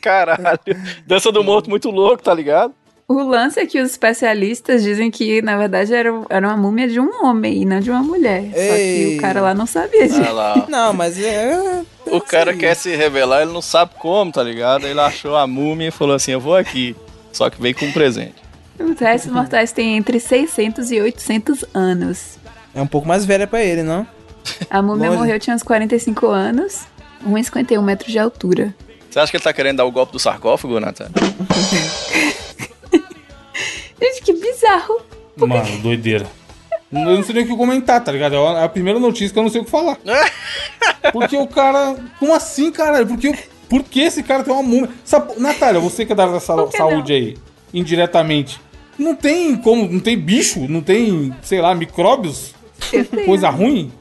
Caralho. 0.00 0.58
Dança 1.06 1.30
do 1.30 1.44
morto 1.44 1.68
muito 1.68 1.90
louco, 1.90 2.22
tá 2.22 2.32
ligado? 2.32 2.74
O 3.10 3.22
lance 3.22 3.58
é 3.58 3.64
que 3.64 3.80
os 3.80 3.90
especialistas 3.90 4.82
dizem 4.82 5.10
que, 5.10 5.40
na 5.40 5.56
verdade, 5.56 5.94
era, 5.94 6.10
era 6.28 6.46
uma 6.46 6.58
múmia 6.58 6.86
de 6.86 7.00
um 7.00 7.24
homem 7.24 7.62
e 7.62 7.64
não 7.64 7.80
de 7.80 7.90
uma 7.90 8.02
mulher. 8.02 8.42
Só 8.42 8.50
que 8.50 8.58
Ei. 8.60 9.16
o 9.16 9.20
cara 9.20 9.40
lá 9.40 9.54
não 9.54 9.64
sabia 9.64 10.06
disso. 10.06 10.20
Lá. 10.30 10.64
Não, 10.68 10.92
mas 10.92 11.18
é. 11.18 11.82
O 12.04 12.20
cara 12.20 12.54
quer 12.54 12.74
se 12.74 12.94
revelar, 12.94 13.42
ele 13.42 13.52
não 13.52 13.62
sabe 13.62 13.92
como, 13.98 14.30
tá 14.30 14.42
ligado? 14.42 14.86
Ele 14.86 15.00
achou 15.00 15.36
a 15.36 15.46
múmia 15.46 15.88
e 15.88 15.90
falou 15.90 16.14
assim: 16.14 16.32
Eu 16.32 16.40
vou 16.40 16.54
aqui. 16.54 16.94
Só 17.32 17.48
que 17.48 17.60
veio 17.60 17.74
com 17.74 17.86
um 17.86 17.92
presente. 17.92 18.34
Os 18.78 18.98
restos 18.98 19.32
mortais 19.32 19.72
têm 19.72 19.96
entre 19.96 20.20
600 20.20 20.90
e 20.90 21.00
800 21.00 21.64
anos. 21.72 22.38
É 22.74 22.82
um 22.82 22.86
pouco 22.86 23.08
mais 23.08 23.24
velha 23.24 23.46
pra 23.46 23.62
ele, 23.62 23.82
não? 23.82 24.06
A 24.68 24.82
múmia 24.82 25.08
Olha. 25.10 25.18
morreu 25.18 25.40
tinha 25.40 25.56
uns 25.56 25.62
45 25.62 26.26
anos, 26.26 26.86
1,51 27.26 27.82
metros 27.82 28.12
de 28.12 28.18
altura. 28.18 28.74
Você 29.10 29.18
acha 29.18 29.30
que 29.30 29.36
ele 29.38 29.44
tá 29.44 29.52
querendo 29.52 29.78
dar 29.78 29.86
o 29.86 29.90
golpe 29.90 30.12
do 30.12 30.18
sarcófago, 30.18 30.78
Nathan? 30.78 31.08
Gente, 34.00 34.22
que 34.22 34.32
bizarro. 34.32 35.00
Mano, 35.36 35.78
doideira. 35.82 36.26
Eu 36.90 37.00
não 37.00 37.22
sei 37.22 37.34
nem 37.34 37.44
o 37.44 37.46
que 37.48 37.56
comentar, 37.56 38.02
tá 38.02 38.10
ligado? 38.10 38.34
É 38.34 38.64
a 38.64 38.68
primeira 38.68 38.98
notícia 38.98 39.30
que 39.32 39.38
eu 39.38 39.42
não 39.42 39.50
sei 39.50 39.60
o 39.60 39.64
que 39.64 39.70
falar. 39.70 39.98
Porque 41.12 41.36
o 41.36 41.46
cara. 41.46 41.96
Como 42.18 42.34
assim, 42.34 42.70
caralho? 42.70 43.06
Porque, 43.06 43.34
por 43.68 43.82
que 43.82 44.00
esse 44.00 44.22
cara 44.22 44.42
tem 44.42 44.52
uma 44.52 44.62
múmia? 44.62 44.88
Sabe, 45.04 45.38
Natália, 45.38 45.80
você 45.80 46.06
que 46.06 46.12
é 46.12 46.14
da 46.14 46.24
área 46.24 46.34
da 46.34 46.40
Por 46.40 46.72
saúde 46.72 47.12
aí, 47.12 47.36
indiretamente. 47.74 48.60
Não 48.98 49.14
tem 49.14 49.54
como, 49.56 49.86
não 49.88 50.00
tem 50.00 50.18
bicho, 50.18 50.66
não 50.68 50.80
tem, 50.80 51.32
sei 51.42 51.60
lá, 51.60 51.74
micróbios, 51.74 52.52
Eu 52.92 53.04
tenho. 53.04 53.26
coisa 53.26 53.48
ruim. 53.48 53.92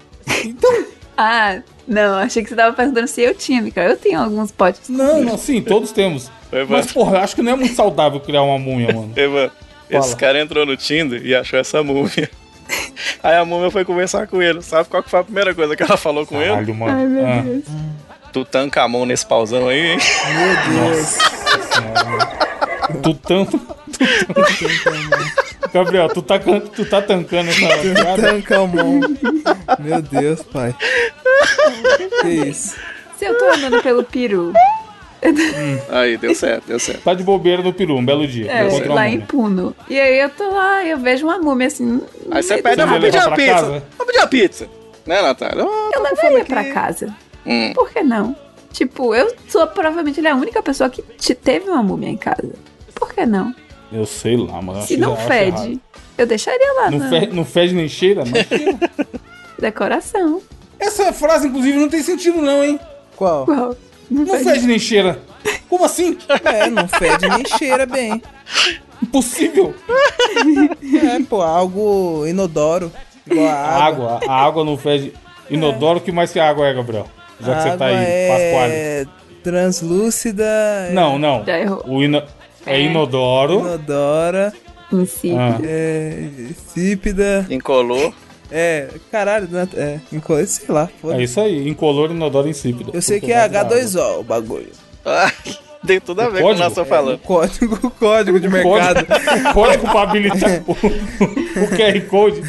Então, 0.43 0.85
Ah, 1.15 1.61
não, 1.87 2.15
achei 2.17 2.41
que 2.41 2.49
você 2.49 2.55
tava 2.55 2.75
perguntando 2.75 3.07
se 3.07 3.21
eu 3.21 3.35
tinha, 3.35 3.61
Mika. 3.61 3.81
Eu 3.83 3.97
tenho 3.97 4.19
alguns 4.19 4.51
potes. 4.51 4.89
não, 4.89 5.21
não, 5.23 5.37
sim, 5.37 5.61
todos 5.61 5.91
temos. 5.91 6.31
Mas, 6.69 6.91
porra, 6.91 7.17
eu 7.17 7.21
acho 7.21 7.35
que 7.35 7.41
não 7.41 7.51
é 7.51 7.55
muito 7.55 7.75
saudável 7.75 8.19
criar 8.19 8.41
uma 8.43 8.57
múmia, 8.57 8.87
mano. 8.93 9.13
Mano, 9.15 9.51
esse 9.89 10.15
cara 10.15 10.39
entrou 10.39 10.65
no 10.65 10.75
Tinder 10.77 11.25
e 11.25 11.36
achou 11.36 11.60
essa 11.60 11.82
múmia. 11.84 12.29
Aí 13.24 13.36
a 13.36 13.46
múmia 13.46 13.72
foi 13.72 13.86
conversar 13.86 14.27
com 14.27 14.41
ele. 14.41 14.62
Sabe 14.62 14.89
qual 14.89 15.01
que 15.01 15.10
foi 15.10 15.20
a 15.20 15.24
primeira 15.24 15.53
coisa 15.56 15.75
que 15.75 15.84
ela 15.84 15.98
falou 15.98 16.25
com 16.25 16.38
ele? 16.41 16.50
Caralho, 16.50 16.75
mano. 16.75 16.98
Ai, 17.00 17.06
meu 17.06 17.25
Ah, 17.27 17.41
Deus. 17.41 17.63
Tutankamon 18.34 19.06
nesse 19.06 19.25
pauzão 19.25 19.67
aí, 19.70 19.91
hein? 19.94 19.98
Meu 20.36 20.94
Deus. 20.94 21.17
tu 23.01 23.13
tanto. 23.15 23.60
Gabriel, 25.74 26.10
tu 26.10 26.22
tá, 26.22 26.39
tu 26.39 26.86
tá 26.86 27.01
tancando 27.01 27.50
essa 27.50 27.77
piada? 27.77 28.22
Tancamon. 28.22 29.00
Meu 29.79 30.01
Deus, 30.01 30.44
pai. 30.44 30.75
Que 32.22 32.27
isso? 32.29 32.75
Se 33.17 33.25
eu 33.25 33.38
tô 33.38 33.46
andando 33.46 33.82
pelo 33.82 34.03
peru, 34.03 34.53
Aí, 35.89 36.17
deu 36.17 36.33
certo, 36.36 36.65
deu 36.67 36.79
certo. 36.79 37.01
Tá 37.03 37.13
de 37.13 37.24
bobeira 37.24 37.62
no 37.63 37.74
peru, 37.74 37.95
um 37.97 38.05
belo 38.05 38.27
dia. 38.27 38.51
é, 38.51 38.63
uma 38.65 38.93
lá 38.93 39.09
em. 39.09 39.19
Puno. 39.21 39.75
E 39.89 40.00
aí 40.00 40.19
eu 40.19 40.29
tô 40.29 40.50
lá, 40.50 40.86
eu 40.86 40.97
vejo 40.97 41.25
uma 41.25 41.38
múmia 41.39 41.67
assim. 41.67 42.01
Aí 42.31 42.43
você 42.43 42.62
pede, 42.62 42.75
vai 42.77 42.86
nada. 42.86 43.00
pedir 43.00 43.12
levar 43.17 43.24
a 43.25 43.27
pra 43.27 43.36
pizza. 43.36 43.53
casa? 43.53 43.83
Vou 43.97 44.07
pedir 44.07 44.19
a 44.19 44.27
pizza. 44.27 44.69
Né, 45.05 45.21
Natália? 45.21 45.63
Ah, 45.63 45.91
Eu 45.95 46.03
levaria 46.03 46.45
pra 46.45 46.63
casa. 46.65 47.15
Hum. 47.45 47.71
Por 47.74 47.89
que 47.91 48.03
não? 48.03 48.36
Tipo, 48.74 49.15
eu 49.15 49.33
sou 49.47 49.65
provavelmente 49.67 50.25
a 50.27 50.36
única 50.36 50.62
pessoa 50.62 50.89
que 50.89 51.01
te- 51.01 51.33
teve 51.33 51.69
uma 51.69 51.81
múmia 51.81 52.09
em 52.09 52.17
casa. 52.17 52.53
Por 52.93 53.13
que 53.13 53.25
não? 53.25 53.53
Eu 53.91 54.05
sei 54.05 54.36
lá, 54.38 54.62
mano. 54.62 54.81
Se 54.83 54.97
não 54.97 55.15
fede, 55.15 55.79
eu 56.17 56.27
deixaria 56.27 56.74
lá 56.74 56.91
Não, 56.91 57.00
na 57.00 57.09
fe- 57.09 57.27
não 57.27 57.45
fede 57.45 57.73
nem 57.73 57.88
cheira? 57.88 58.23
Não 58.25 58.34
cheira. 58.43 58.77
decoração. 59.58 60.41
Essa 60.80 61.12
frase, 61.13 61.47
inclusive, 61.47 61.77
não 61.80 61.89
tem 61.89 62.03
sentido, 62.03 62.41
não, 62.41 62.63
hein? 62.63 62.80
Qual? 63.15 63.47
Uau. 63.49 63.75
Não 64.10 64.24
Não 64.26 64.34
fede. 64.38 64.43
fede 64.52 64.67
nem 64.67 64.80
cheira. 64.80 65.20
Como 65.70 65.84
assim? 65.86 66.17
É, 66.46 66.70
não 66.70 66.88
fede 66.88 67.28
nem 67.28 67.46
cheira 67.58 67.86
bem. 67.86 68.22
Impossível. 69.02 69.74
É, 69.96 71.24
pô, 71.30 71.41
algo 71.41 72.26
inodoro. 72.26 72.91
Igual 73.30 73.48
a 73.48 73.54
água. 73.54 74.15
água, 74.15 74.20
a 74.28 74.46
água 74.46 74.63
não 74.63 74.78
fede. 74.78 75.13
Inodoro, 75.50 76.00
o 76.00 76.02
que 76.02 76.12
mais 76.12 76.32
que 76.32 76.39
a 76.39 76.50
água 76.50 76.67
é, 76.67 76.74
Gabriel? 76.74 77.08
Já 77.39 77.54
que 77.54 77.60
A 77.60 77.72
você 77.72 77.78
tá 77.78 77.86
aí, 77.86 77.96
Pasquale. 78.30 78.74
é 78.74 79.06
translúcida. 79.43 80.43
é 80.89 80.91
Não, 80.93 81.20
não. 81.20 81.46
Já 81.46 81.60
errou. 81.60 81.84
O 81.88 82.04
ino... 82.04 82.17
é 82.65 82.76
É. 82.78 82.82
inodoro. 82.82 83.60
Inodora. 83.60 84.54
Insípido. 84.91 85.38
Ah. 85.39 85.60
É. 85.63 86.30
Insípida. 86.50 87.46
Incolor. 87.50 88.13
É. 88.51 88.88
Caralho, 89.12 89.47
né? 89.49 89.67
é. 89.75 89.99
inco- 90.12 90.36
Sei 90.45 90.65
lá, 90.69 90.83
É 90.83 91.01
foda 91.01 91.21
isso 91.21 91.39
aí, 91.41 91.67
incolor, 91.67 92.12
inodoro, 92.12 92.47
insípido. 92.47 92.91
Eu 92.93 93.01
sei 93.01 93.19
que 93.19 93.31
é 93.31 93.39
vai 93.39 93.49
da 93.49 93.62
água. 93.62 93.77
H2O 93.77 94.19
o 94.19 94.23
bagulho. 94.23 94.71
Ah, 95.05 95.31
tem 95.86 95.99
tudo 96.01 96.21
a 96.21 96.27
O 96.27 96.31
ver 96.31 96.41
com 96.41 96.49
o 96.49 96.53
que 96.53 96.60
nós 96.60 96.69
estamos 96.69 96.89
falando. 96.89 97.17
Código, 97.19 97.91
código 97.91 98.39
de 98.39 98.49
mercado. 98.49 99.05
Código, 99.07 99.53
código 99.53 99.88
pra 99.91 100.01
habilitar 100.01 100.62
o, 100.67 100.71
o 100.71 101.67
QR 101.69 102.01
Code. 102.10 102.41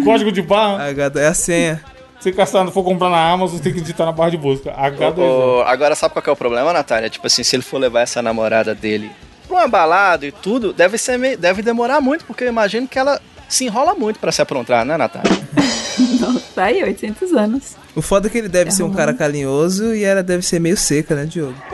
O 0.00 0.04
código 0.04 0.32
de 0.32 0.42
barra. 0.42 0.90
H2 0.92 1.16
é 1.20 1.26
a 1.26 1.34
senha. 1.34 1.84
Se 2.20 2.32
você 2.32 2.70
for 2.72 2.82
comprar 2.82 3.10
na 3.10 3.30
Amazon, 3.30 3.56
você 3.58 3.62
tem 3.62 3.72
que 3.72 3.80
digitar 3.80 4.04
na 4.06 4.12
barra 4.12 4.30
de 4.30 4.36
busca. 4.36 4.72
H2O. 4.72 5.18
Ô, 5.18 5.58
ô, 5.58 5.62
agora, 5.62 5.94
sabe 5.94 6.12
qual 6.14 6.22
que 6.22 6.28
é 6.28 6.32
o 6.32 6.36
problema, 6.36 6.72
Natália? 6.72 7.08
Tipo 7.08 7.26
assim, 7.28 7.42
se 7.44 7.54
ele 7.54 7.62
for 7.62 7.78
levar 7.78 8.00
essa 8.00 8.20
namorada 8.20 8.74
dele 8.74 9.08
pra 9.46 9.56
uma 9.58 9.68
balada 9.68 10.26
e 10.26 10.32
tudo, 10.32 10.72
deve, 10.72 10.98
ser 10.98 11.16
meio- 11.16 11.38
deve 11.38 11.62
demorar 11.62 12.00
muito, 12.00 12.24
porque 12.24 12.42
eu 12.44 12.48
imagino 12.48 12.86
que 12.88 12.98
ela 12.98 13.20
se 13.48 13.64
enrola 13.64 13.94
muito 13.94 14.18
pra 14.18 14.30
se 14.30 14.42
aprontar, 14.42 14.84
né, 14.84 14.96
Natália? 14.96 15.30
Nossa, 16.20 16.44
tá 16.54 16.64
aí, 16.64 16.82
800 16.82 17.32
anos. 17.32 17.76
O 17.94 18.02
foda 18.02 18.28
é 18.28 18.30
que 18.30 18.38
ele 18.38 18.48
deve 18.48 18.70
ser 18.70 18.82
um 18.82 18.92
cara 18.92 19.12
carinhoso 19.12 19.94
e 19.94 20.04
ela 20.04 20.22
deve 20.22 20.44
ser 20.44 20.60
meio 20.60 20.76
seca, 20.76 21.14
né, 21.14 21.24
Diogo? 21.24 21.54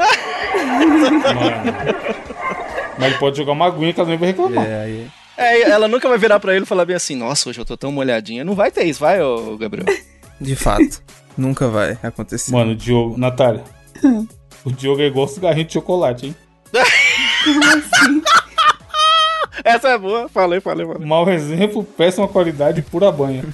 Mas 2.99 3.09
ele 3.09 3.19
pode 3.19 3.37
jogar 3.37 3.53
uma 3.53 3.67
aguinha 3.67 3.93
que 3.93 4.01
ela 4.01 4.09
nem 4.09 4.19
vai 4.19 4.29
reclamar. 4.29 4.65
É, 4.67 4.83
aí. 4.83 5.11
É, 5.37 5.63
ela 5.71 5.89
nunca 5.89 6.09
vai 6.09 6.17
virar 6.17 6.39
pra 6.39 6.55
ele 6.55 6.63
e 6.65 6.67
falar 6.67 6.85
bem 6.85 6.95
assim, 6.95 7.17
nossa, 7.17 7.51
hoje 7.51 7.59
eu 7.61 7.65
tô 7.65 7.77
tão 7.77 7.91
molhadinha. 7.91 8.45
Não 8.45 8.55
vai 8.55 8.71
ter 8.71 8.85
isso, 8.85 9.01
vai, 9.01 9.21
ô 9.21 9.57
Gabriel? 9.59 9.87
De 10.41 10.55
fato. 10.55 11.03
Nunca 11.37 11.69
vai 11.69 11.99
acontecer. 12.03 12.53
Mano, 12.53 12.73
o 12.73 12.77
Diogo. 12.77 13.19
Natália. 13.19 13.65
O 14.65 14.71
Diogo 14.71 15.03
é 15.03 15.07
igual 15.07 15.27
cigarrinho 15.27 15.67
de 15.67 15.73
chocolate, 15.73 16.27
hein? 16.27 16.37
Essa 19.63 19.91
é 19.91 19.99
boa, 19.99 20.29
falei, 20.29 20.61
falei, 20.61 20.87
falei. 20.87 21.07
Mau 21.07 21.29
exemplo, 21.31 21.85
péssima 21.85 22.27
qualidade, 22.27 22.83
pura 22.83 23.13
banha. 23.13 23.45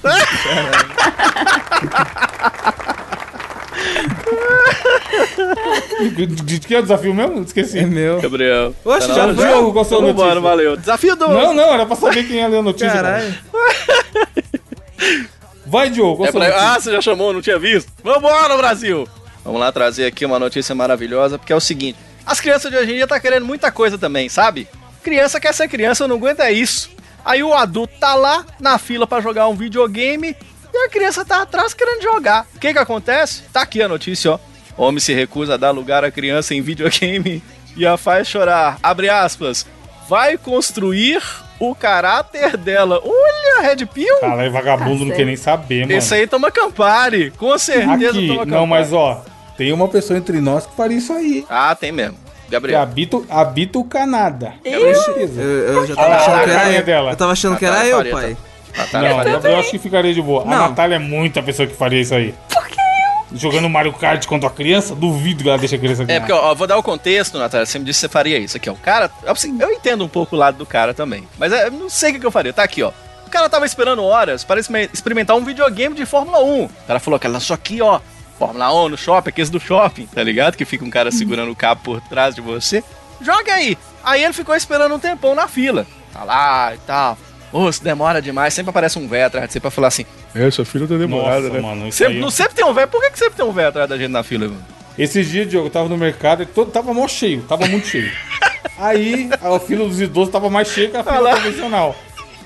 de, 6.15 6.25
de 6.43 6.59
que 6.59 6.75
é 6.75 6.79
o 6.79 6.81
desafio 6.81 7.13
mesmo? 7.13 7.41
Esqueci. 7.41 7.79
É 7.79 7.85
meu. 7.85 8.19
Gabriel. 8.21 8.73
Oxe, 8.83 9.07
tá 9.07 9.13
já 9.13 9.33
foi? 9.33 9.45
Diogo, 9.47 9.71
qual 9.71 9.81
a 9.81 9.87
sua 9.87 9.97
Vamos 9.97 10.11
embora, 10.13 10.35
notícia? 10.35 10.49
valeu. 10.49 10.77
Desafio 10.77 11.15
do... 11.15 11.27
Não, 11.27 11.53
não, 11.53 11.73
era 11.73 11.85
pra 11.85 11.95
saber 11.95 12.23
quem 12.27 12.37
ia 12.37 12.47
ler 12.47 12.57
a 12.57 12.63
notícia. 12.63 12.91
Caralho. 12.91 13.35
cara. 13.51 14.27
Vai, 15.65 15.89
Diogo, 15.89 16.17
qual 16.17 16.25
É 16.25 16.29
a 16.29 16.31
sua 16.31 16.41
pra... 16.41 16.49
notícia? 16.49 16.69
Ah, 16.75 16.79
você 16.79 16.91
já 16.91 17.01
chamou, 17.01 17.33
não 17.33 17.41
tinha 17.41 17.57
visto? 17.59 17.91
Vambora, 18.03 18.57
Brasil! 18.57 19.07
Vamos 19.43 19.59
lá 19.59 19.71
trazer 19.71 20.05
aqui 20.05 20.25
uma 20.25 20.37
notícia 20.37 20.75
maravilhosa, 20.75 21.39
porque 21.39 21.51
é 21.53 21.55
o 21.55 21.59
seguinte: 21.61 21.97
as 22.25 22.39
crianças 22.39 22.69
de 22.69 22.77
hoje 22.77 22.91
em 22.91 22.95
dia 22.95 23.07
tá 23.07 23.19
querendo 23.19 23.45
muita 23.45 23.71
coisa 23.71 23.97
também, 23.97 24.29
sabe? 24.29 24.67
Criança 25.03 25.39
quer 25.39 25.53
ser 25.53 25.67
criança, 25.67 26.07
não 26.07 26.15
aguenta 26.15 26.49
isso. 26.51 26.89
Aí 27.23 27.43
o 27.43 27.53
adulto 27.53 27.93
tá 27.99 28.15
lá 28.15 28.45
na 28.59 28.77
fila 28.77 29.05
pra 29.05 29.21
jogar 29.21 29.47
um 29.47 29.55
videogame 29.55 30.35
e 30.73 30.77
a 30.85 30.89
criança 30.89 31.23
tá 31.25 31.41
atrás 31.41 31.73
querendo 31.73 32.01
jogar. 32.01 32.45
O 32.55 32.59
que 32.59 32.73
que 32.73 32.79
acontece? 32.79 33.43
Tá 33.53 33.61
aqui 33.61 33.81
a 33.81 33.87
notícia, 33.87 34.31
ó. 34.31 34.39
Homem 34.77 34.99
se 34.99 35.13
recusa 35.13 35.53
a 35.55 35.57
dar 35.57 35.71
lugar 35.71 36.03
à 36.03 36.09
criança 36.11 36.55
em 36.55 36.61
videogame 36.61 37.43
e 37.75 37.85
a 37.85 37.97
faz 37.97 38.27
chorar. 38.27 38.77
Abre 38.81 39.09
aspas. 39.09 39.65
Vai 40.07 40.37
construir 40.37 41.21
o 41.59 41.75
caráter 41.75 42.57
dela. 42.57 42.99
Olha, 43.03 43.61
Red 43.61 43.85
Pill. 43.85 44.19
Caralho, 44.19 44.51
vagabundo 44.51 44.99
Tá 44.99 45.05
não 45.05 45.15
quer 45.15 45.25
nem 45.25 45.35
saber, 45.35 45.81
mano. 45.81 45.93
Esse 45.93 46.13
aí 46.15 46.27
toma 46.27 46.51
Campari, 46.51 47.31
com 47.31 47.57
certeza 47.57 48.09
Aqui, 48.09 48.27
toma 48.27 48.39
Campari. 48.39 48.49
não, 48.49 48.65
mas 48.65 48.91
ó, 48.91 49.23
tem 49.55 49.71
uma 49.71 49.87
pessoa 49.87 50.17
entre 50.17 50.41
nós 50.41 50.65
que 50.65 50.75
faria 50.75 50.97
isso 50.97 51.13
aí. 51.13 51.45
Ah, 51.49 51.75
tem 51.75 51.91
mesmo. 51.91 52.17
Que 52.51 52.55
Gabriel. 52.55 52.81
habita, 52.81 53.21
habita 53.29 53.79
o 53.79 53.83
Canadá. 53.85 54.53
Eu, 54.65 54.81
eu 54.81 55.87
já 55.87 55.95
tava 55.95 56.07
Olha 56.07 56.15
lá, 56.15 56.17
achando 56.17 56.43
que 56.43 56.49
era 56.51 56.71
eu. 56.73 56.83
dela. 56.83 57.11
Eu 57.11 57.15
tava 57.15 57.31
achando 57.31 57.57
que 57.57 57.65
era 57.65 57.75
Natália 57.77 58.09
eu, 58.09 58.11
pai. 58.11 58.37
Natália 58.77 59.09
Não, 59.09 59.23
eu, 59.23 59.39
eu 59.51 59.59
acho 59.59 59.71
que 59.71 59.79
ficaria 59.79 60.13
de 60.13 60.21
boa. 60.21 60.43
Não. 60.45 60.65
A 60.65 60.69
Natália 60.69 60.95
é 60.95 60.99
muita 60.99 61.41
pessoa 61.41 61.67
que 61.67 61.73
faria 61.75 62.01
isso 62.01 62.13
aí. 62.13 62.33
Por 62.53 62.67
que 62.67 62.75
eu? 62.79 63.37
Jogando 63.37 63.69
Mario 63.69 63.93
Kart 63.93 64.25
contra 64.25 64.49
a 64.49 64.51
criança, 64.51 64.93
duvido 64.93 65.43
que 65.43 65.49
ela 65.49 65.57
deixe 65.57 65.75
a 65.75 65.79
criança 65.79 66.03
É, 66.03 66.05
ganhar. 66.05 66.19
porque, 66.19 66.33
ó, 66.33 66.51
eu 66.51 66.55
vou 66.55 66.67
dar 66.67 66.77
o 66.77 66.83
contexto, 66.83 67.37
Natália. 67.37 67.65
Você 67.65 67.79
me 67.79 67.85
disse 67.85 67.99
que 67.99 68.07
você 68.07 68.09
faria 68.09 68.37
isso 68.37 68.57
aqui, 68.57 68.69
ó. 68.69 68.73
O 68.73 68.77
cara. 68.77 69.09
assim, 69.27 69.57
eu 69.61 69.71
entendo 69.71 70.03
um 70.03 70.09
pouco 70.09 70.35
o 70.35 70.39
lado 70.39 70.57
do 70.57 70.65
cara 70.65 70.93
também. 70.93 71.25
Mas 71.39 71.53
é, 71.53 71.67
eu 71.67 71.71
não 71.71 71.89
sei 71.89 72.09
o 72.09 72.13
que, 72.13 72.19
que 72.19 72.25
eu 72.25 72.31
faria. 72.31 72.51
Tá 72.51 72.63
aqui, 72.63 72.83
ó. 72.83 72.91
O 73.25 73.29
cara 73.29 73.47
tava 73.47 73.65
esperando 73.65 74.03
horas 74.03 74.43
para 74.43 74.59
exper- 74.59 74.89
experimentar 74.93 75.37
um 75.37 75.45
videogame 75.45 75.95
de 75.95 76.05
Fórmula 76.05 76.39
1. 76.43 76.63
O 76.65 76.69
cara 76.85 76.99
falou 76.99 77.17
que 77.17 77.27
lançou 77.29 77.53
aqui, 77.53 77.81
ó. 77.81 78.01
Fórmula 78.41 78.73
1 78.85 78.89
no 78.89 78.97
shopping, 78.97 79.29
aqueles 79.29 79.49
do 79.51 79.59
shopping, 79.59 80.07
tá 80.07 80.23
ligado? 80.23 80.55
Que 80.57 80.65
fica 80.65 80.83
um 80.83 80.89
cara 80.89 81.11
segurando 81.11 81.51
o 81.51 81.55
cabo 81.55 81.81
por 81.83 82.01
trás 82.01 82.33
de 82.33 82.41
você. 82.41 82.83
Joga 83.21 83.53
aí. 83.53 83.77
Aí 84.03 84.23
ele 84.23 84.33
ficou 84.33 84.55
esperando 84.55 84.95
um 84.95 84.99
tempão 84.99 85.35
na 85.35 85.47
fila. 85.47 85.85
Tá 86.11 86.23
lá 86.23 86.73
e 86.73 86.77
tal. 86.79 87.15
Ô, 87.53 87.71
se 87.71 87.83
demora 87.83 88.19
demais, 88.19 88.51
sempre 88.53 88.71
aparece 88.71 88.97
um 88.97 89.07
velho 89.07 89.27
atrás 89.27 89.45
de 89.45 89.53
você 89.53 89.59
pra 89.59 89.69
falar 89.69 89.89
assim, 89.89 90.05
é, 90.33 90.49
sua 90.49 90.65
filha 90.65 90.87
tá 90.87 90.95
demorada, 90.95 91.41
Nossa, 91.41 91.53
né? 91.53 91.59
mano, 91.61 91.87
isso 91.87 91.97
Sempre, 91.99 92.13
aí- 92.15 92.19
não 92.19 92.31
sempre 92.31 92.55
tem 92.55 92.65
um 92.65 92.73
velho, 92.73 92.87
por 92.87 92.99
que, 93.01 93.11
que 93.11 93.19
sempre 93.19 93.35
tem 93.35 93.45
um 93.45 93.51
velho 93.51 93.67
atrás 93.67 93.87
da 93.89 93.95
gente 93.97 94.09
na 94.09 94.23
fila, 94.23 94.47
mano? 94.47 94.65
Esses 94.97 95.29
dias, 95.29 95.47
Diogo, 95.47 95.67
eu 95.67 95.71
tava 95.71 95.87
no 95.87 95.97
mercado 95.97 96.41
e 96.41 96.45
todo, 96.47 96.71
tava 96.71 96.93
mó 96.95 97.07
cheio, 97.07 97.43
tava 97.43 97.67
muito 97.67 97.85
cheio. 97.87 98.11
Aí 98.79 99.29
a 99.39 99.59
fila 99.59 99.85
dos 99.87 100.01
idosos 100.01 100.31
tava 100.31 100.49
mais 100.49 100.67
cheia 100.69 100.89
que 100.89 100.97
a 100.97 101.03
fila 101.03 101.19
lá. 101.19 101.35
convencional. 101.35 101.95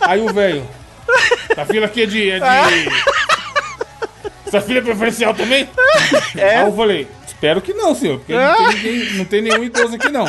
Aí 0.02 0.20
o 0.20 0.34
velho. 0.34 0.68
A 1.56 1.66
fila 1.66 1.86
aqui 1.86 2.02
é 2.04 2.06
de. 2.06 2.30
É 2.32 2.40
de... 2.40 2.90
Essa 4.58 4.66
fila 4.68 4.80
é 4.80 4.82
preferencial 4.82 5.34
também? 5.34 5.68
É. 6.38 6.58
Aí 6.60 6.66
eu 6.68 6.74
falei, 6.76 7.08
espero 7.26 7.62
que 7.62 7.74
não, 7.74 7.96
senhor, 7.96 8.18
porque 8.20 8.34
não, 8.34 8.56
tem 8.56 8.68
ninguém- 8.76 9.14
não 9.14 9.26
tem 9.26 9.42
nenhum 9.42 9.64
idoso 9.64 9.96
aqui, 9.96 10.10
não. 10.10 10.28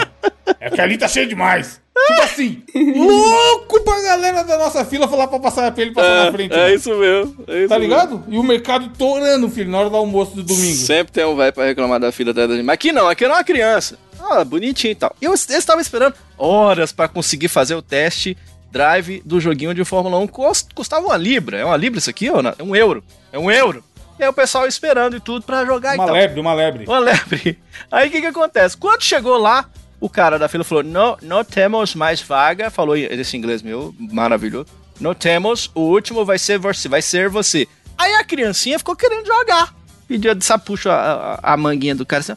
É 0.60 0.70
que 0.70 0.80
ali 0.80 0.96
tá 0.96 1.08
cheio 1.08 1.28
demais. 1.28 1.80
Tipo 2.06 2.22
assim, 2.22 2.62
louco 2.74 3.80
pra 3.82 4.00
galera 4.02 4.44
da 4.44 4.56
nossa 4.58 4.84
fila 4.84 5.08
falar 5.08 5.26
pra 5.28 5.38
passar 5.40 5.70
pra 5.72 5.82
ele 5.82 5.92
passar 5.92 6.26
na 6.26 6.32
frente. 6.32 6.52
é 6.52 6.56
mano. 6.56 6.74
isso 6.74 6.90
mesmo. 6.94 7.44
É 7.48 7.58
isso 7.60 7.68
Tá 7.68 7.78
mesmo. 7.78 7.94
ligado? 7.94 8.24
E 8.28 8.38
o 8.38 8.42
mercado 8.42 8.88
torando, 8.96 9.48
filho, 9.48 9.70
na 9.70 9.78
hora 9.80 9.90
do 9.90 9.96
almoço 9.96 10.34
do 10.36 10.42
domingo. 10.42 10.76
Sempre 10.76 11.12
tem 11.12 11.24
um 11.24 11.34
velho 11.36 11.52
pra 11.52 11.64
reclamar 11.64 11.98
da 11.98 12.12
fila 12.12 12.30
atrás 12.30 12.48
da 12.48 12.54
gente. 12.54 12.64
Mas 12.64 12.74
aqui 12.74 12.92
não, 12.92 13.08
aqui 13.08 13.24
não 13.24 13.32
é 13.32 13.38
uma 13.38 13.44
criança. 13.44 13.98
Ah, 14.20 14.44
bonitinho 14.44 14.92
e 14.92 14.94
tal. 14.94 15.14
E 15.20 15.24
eu, 15.24 15.30
eles 15.32 15.50
estavam 15.50 15.80
esperando 15.80 16.14
horas 16.38 16.92
pra 16.92 17.08
conseguir 17.08 17.48
fazer 17.48 17.74
o 17.74 17.82
teste 17.82 18.36
drive 18.70 19.22
do 19.24 19.40
joguinho 19.40 19.74
de 19.74 19.84
Fórmula 19.84 20.18
1. 20.18 20.26
Cost- 20.28 20.68
Custava 20.74 21.04
uma 21.06 21.16
libra. 21.16 21.58
É 21.58 21.64
uma 21.64 21.76
libra 21.76 21.98
isso 21.98 22.10
aqui? 22.10 22.30
Ou 22.30 22.42
não? 22.42 22.54
É 22.58 22.62
um 22.62 22.76
euro. 22.76 23.02
É 23.32 23.38
um 23.38 23.50
euro. 23.50 23.82
E 24.18 24.22
aí 24.22 24.28
o 24.28 24.32
pessoal 24.32 24.66
esperando 24.66 25.16
e 25.16 25.20
tudo 25.20 25.44
pra 25.44 25.64
jogar 25.64 25.94
Uma 25.94 26.04
e 26.04 26.06
tal. 26.06 26.14
lebre, 26.14 26.40
uma 26.40 26.54
lebre. 26.54 26.84
Uma 26.86 26.98
lebre. 26.98 27.58
Aí 27.92 28.08
o 28.08 28.10
que 28.10 28.20
que 28.20 28.26
acontece? 28.26 28.76
Quando 28.76 29.02
chegou 29.02 29.36
lá, 29.36 29.68
o 30.00 30.08
cara 30.08 30.38
da 30.38 30.48
fila 30.48 30.64
falou: 30.64 30.82
não, 30.82 31.18
não 31.20 31.44
temos 31.44 31.94
mais 31.94 32.20
vaga. 32.22 32.70
Falou 32.70 32.96
esse 32.96 33.36
inglês 33.36 33.60
meu, 33.62 33.94
maravilhoso. 33.98 34.66
Não 34.98 35.12
temos, 35.14 35.70
o 35.74 35.80
último 35.82 36.24
vai 36.24 36.38
ser 36.38 36.58
você, 36.58 36.88
vai 36.88 37.02
ser 37.02 37.28
você. 37.28 37.68
Aí 37.98 38.14
a 38.14 38.24
criancinha 38.24 38.78
ficou 38.78 38.96
querendo 38.96 39.26
jogar. 39.26 39.74
Pediu, 40.08 40.34
sabe, 40.40 40.64
puxa 40.64 40.90
a, 40.92 41.34
a- 41.34 41.52
a 41.52 41.56
manguinha 41.56 41.94
do 41.94 42.06
cara 42.06 42.20
assim. 42.20 42.34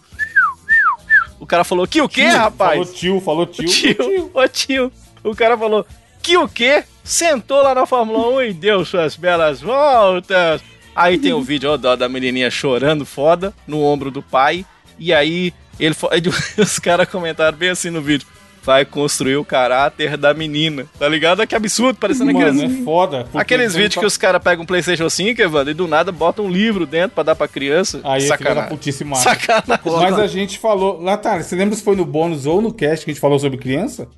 O 1.39 1.45
cara 1.45 1.63
falou: 1.63 1.87
que 1.87 2.01
o 2.01 2.09
quê, 2.09 2.27
Tio, 2.29 2.37
rapaz? 2.37 2.71
Falou 2.71 2.85
tio, 2.93 3.21
falou 3.21 3.45
tio. 3.45 3.65
tio, 3.65 4.31
ô 4.33 4.47
tio. 4.47 4.91
O 5.23 5.35
cara 5.35 5.57
falou, 5.57 5.85
que 6.21 6.37
o 6.37 6.47
quê? 6.47 6.83
Sentou 7.03 7.61
lá 7.61 7.73
na 7.73 7.85
Fórmula 7.85 8.35
1 8.37 8.41
e 8.43 8.53
deu 8.53 8.83
suas 8.85 9.15
belas 9.15 9.61
voltas. 9.61 10.61
Aí 10.99 11.17
tem 11.17 11.33
o 11.33 11.41
vídeo 11.41 11.71
ó, 11.71 11.77
da, 11.77 11.95
da 11.95 12.09
menininha 12.09 12.49
chorando 12.51 13.05
foda 13.05 13.53
no 13.67 13.81
ombro 13.81 14.11
do 14.11 14.21
pai. 14.21 14.65
E 14.97 15.13
aí 15.13 15.53
ele, 15.79 15.95
os 16.57 16.77
caras 16.79 17.07
comentaram 17.07 17.57
bem 17.57 17.69
assim 17.69 17.89
no 17.89 18.01
vídeo. 18.01 18.27
Vai 18.61 18.83
construir 18.83 19.37
o 19.37 19.45
caráter 19.45 20.17
da 20.17 20.33
menina. 20.33 20.85
Tá 20.99 21.07
ligado? 21.07 21.47
Que 21.47 21.55
absurdo, 21.55 21.97
parecendo 21.97 22.33
Mano, 22.33 22.45
aqueles, 22.45 22.79
é 22.81 22.83
foda. 22.83 23.25
aqueles 23.33 23.73
ele 23.73 23.83
vídeos 23.83 23.95
tá- 23.95 24.01
que 24.01 24.05
os 24.05 24.17
caras 24.17 24.43
pegam 24.43 24.63
um 24.63 24.67
Playstation 24.67 25.09
5, 25.09 25.41
Evandro, 25.41 25.71
e 25.71 25.73
do 25.73 25.87
nada 25.87 26.11
botam 26.11 26.45
um 26.45 26.51
livro 26.51 26.85
dentro 26.85 27.11
pra 27.15 27.23
dar 27.23 27.35
pra 27.35 27.47
criança. 27.47 28.01
Aí 28.03 28.21
Sacanagem. 28.23 28.69
putice 28.69 29.03
mata. 29.05 29.23
Sacanagem. 29.23 29.81
Mas 29.85 30.19
a 30.19 30.27
gente 30.27 30.59
falou. 30.59 31.01
Natália, 31.01 31.41
você 31.43 31.55
lembra 31.55 31.73
se 31.75 31.81
foi 31.83 31.95
no 31.95 32.03
bônus 32.05 32.45
ou 32.45 32.61
no 32.61 32.73
cast 32.73 33.05
que 33.05 33.11
a 33.11 33.13
gente 33.13 33.21
falou 33.21 33.39
sobre 33.39 33.57
criança? 33.57 34.09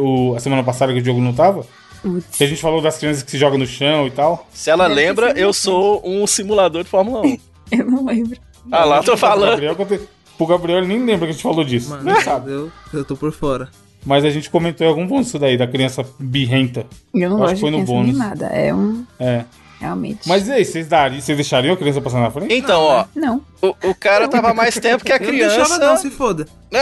O- 0.00 0.34
a 0.36 0.40
semana 0.40 0.64
passada 0.64 0.92
que 0.92 0.98
o 0.98 1.02
Diogo 1.02 1.20
não 1.20 1.32
tava? 1.32 1.64
Putz. 2.04 2.36
Que 2.36 2.44
a 2.44 2.46
gente 2.46 2.60
falou 2.60 2.82
das 2.82 2.98
crianças 2.98 3.22
que 3.22 3.30
se 3.30 3.38
jogam 3.38 3.58
no 3.58 3.66
chão 3.66 4.06
e 4.06 4.10
tal. 4.10 4.46
Se 4.52 4.68
ela 4.68 4.86
ter 4.88 4.94
lembra, 4.94 5.32
eu 5.38 5.54
sou 5.54 6.02
um 6.04 6.26
simulador 6.26 6.84
de 6.84 6.90
Fórmula 6.90 7.22
1. 7.26 7.38
Eu 7.72 7.86
não 7.86 8.04
lembro. 8.04 8.38
Ah 8.70 8.84
lá, 8.84 8.98
tô 8.98 9.12
Pro 9.12 9.16
falando. 9.16 9.50
Gabriel, 9.52 9.76
eu 9.78 10.08
Pro 10.36 10.46
Gabriel 10.46 10.78
ele 10.80 10.86
nem 10.88 10.98
lembra 10.98 11.26
que 11.26 11.30
a 11.30 11.32
gente 11.32 11.42
falou 11.42 11.64
disso. 11.64 11.88
Mano, 11.90 12.02
nem 12.04 12.20
sabe. 12.20 12.50
eu, 12.52 12.70
eu 12.92 13.04
tô 13.04 13.16
por 13.16 13.32
fora. 13.32 13.70
Mas 14.04 14.22
a 14.22 14.28
gente 14.30 14.50
comentou 14.50 14.86
em 14.86 14.90
algum 14.90 15.06
bônus 15.06 15.28
isso 15.28 15.38
daí, 15.38 15.56
da 15.56 15.66
criança 15.66 16.04
birrenta. 16.18 16.84
Eu 17.14 17.30
não 17.30 17.38
Eu 17.38 17.44
acho 17.44 17.52
gosto 17.52 17.54
que 17.54 17.60
foi 17.62 17.70
de 17.70 17.76
no 17.78 17.84
bônus. 17.84 18.10
animada. 18.10 18.46
É 18.46 18.74
um. 18.74 19.04
É. 19.18 19.44
Realmente. 19.84 20.16
né? 20.16 20.34
Mas 20.34 20.48
e 20.48 20.52
aí, 20.52 20.64
vocês 20.64 20.86
dariam, 20.88 21.20
vocês 21.20 21.36
deixariam 21.36 21.74
a 21.74 21.76
criança 21.76 22.00
passar 22.00 22.20
na 22.20 22.30
frente? 22.30 22.54
Então, 22.54 22.80
ó, 22.80 23.04
Não. 23.14 23.42
o, 23.60 23.68
o 23.90 23.94
cara 23.94 24.26
tava 24.28 24.54
mais 24.54 24.74
tempo 24.78 25.04
que 25.04 25.12
a 25.12 25.16
Eu 25.16 25.20
não 25.22 25.30
deixava 25.30 25.64
criança. 25.64 25.78
não, 25.78 25.96
se 25.98 26.10
foda. 26.10 26.46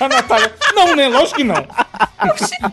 A 0.00 0.08
Natália. 0.08 0.52
Não, 0.74 0.96
né? 0.96 1.08
Lógico 1.08 1.36
que 1.36 1.44
não. 1.44 1.66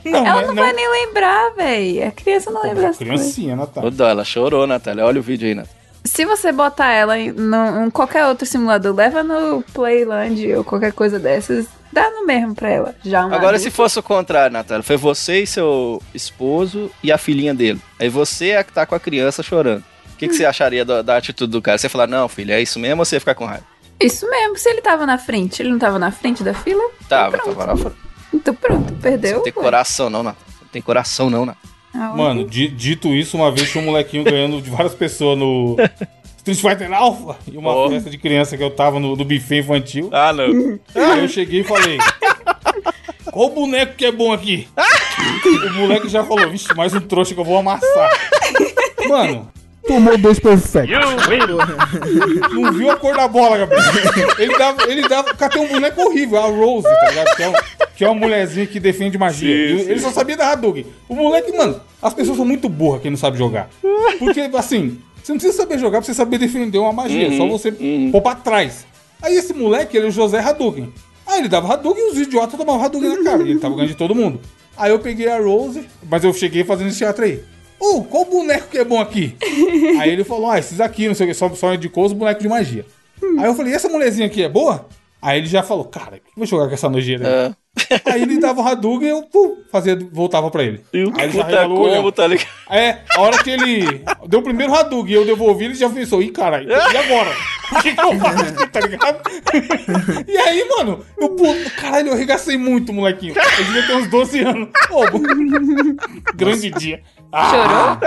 Não, 0.05 0.25
Ela 0.25 0.41
né? 0.41 0.47
não, 0.47 0.55
vai 0.55 0.73
nem 0.73 0.89
lembrar, 0.89 1.51
véi. 1.55 2.03
A 2.03 2.11
criança 2.11 2.51
não 2.51 2.61
lembra 2.61 2.83
coisas. 2.83 2.97
Criancinha, 2.97 3.55
Natália. 3.55 3.89
Ô, 3.89 4.03
ela 4.03 4.23
chorou, 4.23 4.65
Natália. 4.67 5.05
Olha 5.05 5.19
o 5.19 5.23
vídeo 5.23 5.47
aí, 5.47 5.55
Natália. 5.55 5.76
Se 6.07 6.25
você 6.25 6.51
botar 6.51 6.91
ela 6.91 7.17
em, 7.17 7.29
em 7.29 7.89
qualquer 7.89 8.25
outro 8.25 8.45
simulador, 8.45 8.95
leva 8.95 9.21
no 9.23 9.61
Playland 9.73 10.55
ou 10.55 10.63
qualquer 10.63 10.93
coisa 10.93 11.19
dessas, 11.19 11.67
dá 11.91 12.09
no 12.09 12.25
mesmo 12.25 12.55
pra 12.55 12.69
ela. 12.69 12.95
Já 13.03 13.21
Agora, 13.23 13.57
se 13.57 13.67
adulta, 13.67 13.71
fosse 13.71 13.99
o 13.99 14.03
contrário, 14.03 14.53
Natália, 14.53 14.83
foi 14.83 14.97
você 14.97 15.43
e 15.43 15.47
seu 15.47 16.01
esposo 16.13 16.89
e 17.03 17.11
a 17.11 17.17
filhinha 17.17 17.53
dele. 17.53 17.81
Aí 17.99 18.09
você 18.09 18.49
é 18.49 18.63
que 18.63 18.71
tá 18.71 18.85
com 18.85 18.95
a 18.95 18.99
criança 18.99 19.43
chorando. 19.43 19.83
O 20.13 20.17
que, 20.17 20.27
que 20.27 20.33
você 20.33 20.45
acharia 20.45 20.83
da, 20.83 21.01
da 21.03 21.17
atitude 21.17 21.51
do 21.51 21.61
cara? 21.61 21.77
Você 21.77 21.87
falar, 21.87 22.07
não, 22.07 22.27
filho, 22.27 22.51
é 22.51 22.59
isso 22.61 22.79
mesmo 22.79 23.01
ou 23.01 23.05
você 23.05 23.17
ia 23.17 23.19
ficar 23.19 23.35
com 23.35 23.45
raiva? 23.45 23.65
Isso 23.99 24.29
mesmo, 24.29 24.57
se 24.57 24.69
ele 24.69 24.81
tava 24.81 25.05
na 25.05 25.17
frente, 25.17 25.61
ele 25.61 25.69
não 25.69 25.79
tava 25.79 25.99
na 25.99 26.11
frente 26.11 26.43
da 26.43 26.53
fila? 26.53 26.81
Tava, 27.07 27.37
Então 27.37 27.53
tava 27.53 27.71
lá 27.71 27.77
fora. 27.77 27.95
Então 28.33 28.53
pronto, 28.53 28.93
perdeu. 28.95 29.37
Não 29.37 29.43
tem 29.43 29.53
ué. 29.55 29.63
coração, 29.63 30.09
não, 30.09 30.23
Natália. 30.23 30.53
Não 30.61 30.67
tem 30.69 30.81
coração, 30.81 31.29
não, 31.29 31.45
Natália. 31.45 31.76
Ah, 31.93 32.13
Mano, 32.15 32.45
di- 32.45 32.67
dito 32.67 33.13
isso, 33.13 33.37
uma 33.37 33.51
vez 33.51 33.71
tinha 33.71 33.81
um 33.81 33.87
molequinho 33.87 34.23
ganhando 34.23 34.61
de 34.61 34.69
várias 34.69 34.93
pessoas 34.93 35.37
no 35.37 35.75
Street 36.37 36.59
Fighter 36.59 36.93
Alpha 36.93 37.35
e 37.51 37.57
uma 37.57 37.73
Oh. 37.75 37.89
festa 37.89 38.09
de 38.09 38.17
criança 38.17 38.55
que 38.57 38.63
eu 38.63 38.69
tava 38.69 38.99
no, 38.99 39.15
no 39.15 39.25
buffet 39.25 39.59
infantil. 39.59 40.09
Ah, 40.13 40.31
não. 40.31 40.79
Aí 40.95 41.19
eu 41.19 41.27
cheguei 41.27 41.61
e 41.61 41.63
falei: 41.63 41.97
Qual 43.31 43.49
boneco 43.49 43.95
que 43.95 44.05
é 44.05 44.11
bom 44.11 44.31
aqui? 44.31 44.67
o 45.71 45.73
moleque 45.79 46.07
já 46.07 46.23
falou: 46.23 46.49
Vixe, 46.49 46.73
mais 46.75 46.93
um 46.93 46.99
trouxa 47.01 47.33
que 47.33 47.39
eu 47.39 47.45
vou 47.45 47.57
amassar. 47.57 48.11
Mano. 49.07 49.51
Tomou 49.87 50.17
dois 50.17 50.39
perfeitos. 50.39 50.89
Não 52.53 52.73
viu 52.73 52.91
a 52.91 52.95
cor 52.97 53.15
da 53.15 53.27
bola, 53.27 53.57
Gabriel. 53.59 53.83
Ele 54.37 54.57
dava. 54.57 54.83
Ele 54.91 55.07
dava. 55.07 55.33
Catei 55.33 55.61
um 55.61 55.67
boneco 55.67 56.01
horrível, 56.01 56.37
a 56.39 56.45
Rose, 56.47 56.83
tá 56.83 57.09
ligado? 57.09 57.35
Que 57.35 57.43
é, 57.43 57.49
um- 57.49 57.53
que 57.95 58.05
é 58.05 58.09
uma 58.09 58.19
mulherzinha 58.19 58.65
que 58.65 58.79
defende 58.79 59.17
magia. 59.17 59.77
Sim, 59.77 59.83
sim. 59.83 59.89
Ele 59.91 59.99
só 59.99 60.11
sabia 60.11 60.35
da 60.37 60.51
Hadouken. 60.51 60.85
O 61.07 61.15
moleque, 61.15 61.51
mano, 61.55 61.79
as 62.01 62.13
pessoas 62.13 62.37
são 62.37 62.45
muito 62.45 62.67
burras 62.69 63.01
quem 63.01 63.11
não 63.11 63.17
sabe 63.17 63.37
jogar. 63.37 63.69
Porque, 64.19 64.41
assim, 64.55 64.99
você 65.23 65.31
não 65.31 65.39
precisa 65.39 65.57
saber 65.57 65.77
jogar 65.79 65.99
pra 65.99 66.05
você 66.05 66.13
saber 66.13 66.37
defender 66.37 66.77
uma 66.77 66.93
magia. 66.93 67.29
Uhum, 67.29 67.37
só 67.37 67.47
você 67.47 67.71
pôr 68.11 68.21
pra 68.21 68.35
trás. 68.35 68.85
Aí 69.21 69.35
esse 69.35 69.53
moleque, 69.53 69.97
ele 69.97 70.05
é 70.05 70.09
o 70.09 70.11
José 70.11 70.39
Hadouken. 70.39 70.91
Aí 71.25 71.39
ele 71.39 71.49
dava 71.49 71.73
Hadouken 71.73 72.07
e 72.07 72.11
os 72.11 72.17
idiotas 72.19 72.57
tomavam 72.57 72.83
Hadouken 72.83 73.17
na 73.17 73.23
cara. 73.23 73.43
E 73.43 73.49
ele 73.51 73.59
tava 73.59 73.73
ganhando 73.75 73.89
de 73.91 73.97
todo 73.97 74.13
mundo. 74.15 74.39
Aí 74.77 74.91
eu 74.91 74.99
peguei 74.99 75.27
a 75.27 75.39
Rose, 75.39 75.83
mas 76.09 76.23
eu 76.23 76.31
cheguei 76.33 76.63
fazendo 76.63 76.89
esse 76.89 76.99
teatro 76.99 77.25
aí. 77.25 77.41
Ô, 77.79 78.03
qual 78.03 78.25
boneco 78.25 78.67
que 78.69 78.77
é 78.77 78.83
bom 78.83 78.99
aqui? 78.99 79.35
aí 79.99 80.09
ele 80.09 80.23
falou, 80.23 80.49
ah, 80.49 80.59
esses 80.59 80.81
aqui, 80.81 81.07
não 81.07 81.15
sei 81.15 81.25
o 81.25 81.29
que, 81.29 81.35
só, 81.35 81.49
só 81.49 81.73
indicou 81.73 82.05
os 82.05 82.13
bonecos 82.13 82.41
de 82.41 82.49
magia. 82.49 82.85
Aí 83.39 83.45
eu 83.45 83.55
falei, 83.55 83.73
e 83.73 83.75
essa 83.75 83.89
mulherzinha 83.89 84.27
aqui 84.27 84.43
é 84.43 84.49
boa? 84.49 84.85
Aí 85.21 85.39
ele 85.39 85.47
já 85.47 85.63
falou, 85.63 85.85
cara, 85.85 86.19
que 86.19 86.27
eu 86.27 86.33
vou 86.35 86.45
jogar 86.45 86.67
com 86.67 86.73
essa 86.73 86.89
nojeira 86.89 87.27
aí? 87.27 87.33
É. 87.51 88.11
Aí 88.11 88.21
ele 88.21 88.39
dava 88.39 88.61
o 88.61 88.67
Hadouken 88.67 89.07
e 89.07 89.11
eu 89.11 89.23
pum, 89.23 89.57
fazia, 89.71 89.97
voltava 90.11 90.49
pra 90.49 90.63
ele. 90.63 90.81
E 90.93 91.03
o 91.03 91.13
Aí 91.15 91.25
ele 91.25 91.33
já 91.33 91.43
regalou 91.43 91.89
combo, 91.89 92.11
tá 92.11 92.27
ligado? 92.27 92.47
É, 92.69 92.99
a 93.15 93.21
hora 93.21 93.43
que 93.43 93.49
ele 93.49 94.03
deu 94.27 94.39
o 94.39 94.43
primeiro 94.43 94.73
Hadouken 94.73 95.11
e 95.11 95.15
eu 95.15 95.25
devolvi, 95.25 95.65
ele 95.65 95.75
já 95.75 95.89
pensou, 95.89 96.21
ih, 96.21 96.31
caralho, 96.31 96.69
e 96.69 96.73
agora? 96.97 97.31
O 97.71 97.81
que, 97.81 97.93
que 97.93 98.01
eu 98.01 98.19
faço 98.19 98.43
aqui, 98.43 98.67
tá 98.71 98.79
ligado? 98.79 99.21
E 100.27 100.37
aí, 100.37 100.67
mano, 100.69 101.05
eu, 101.17 101.29
pô, 101.29 101.45
caralho, 101.79 102.09
eu 102.09 102.13
arregacei 102.13 102.57
muito, 102.57 102.93
molequinho. 102.93 103.35
Eu 103.35 103.65
devia 103.65 103.87
ter 103.87 103.95
uns 103.95 104.07
12 104.07 104.39
anos. 104.39 104.69
Ô, 104.89 105.03
grande 106.33 106.69
dia. 106.71 107.01
Ah, 107.31 107.99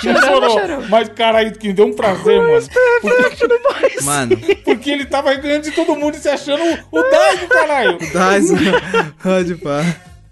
Chorou, 0.00 0.20
chorou. 0.22 0.40
não 0.40 0.50
chorou? 0.50 0.84
Mas, 0.88 1.08
caralho, 1.08 1.52
que 1.58 1.68
me 1.68 1.74
deu 1.74 1.86
um 1.86 1.92
prazer, 1.94 2.40
mano. 2.40 2.66
Porque, 3.00 4.04
Mano, 4.04 4.36
porque 4.64 4.90
ele 4.90 5.04
tava 5.04 5.34
ganhando 5.34 5.64
de 5.64 5.70
todo 5.72 5.96
mundo 5.96 6.14
e 6.14 6.18
se 6.18 6.28
achando 6.28 6.62
o, 6.62 6.98
o 6.98 7.02
Daigo, 7.02 7.48
caralho. 7.48 7.98
Daz, 8.12 8.46
pode 9.22 9.54
pá. 9.56 9.82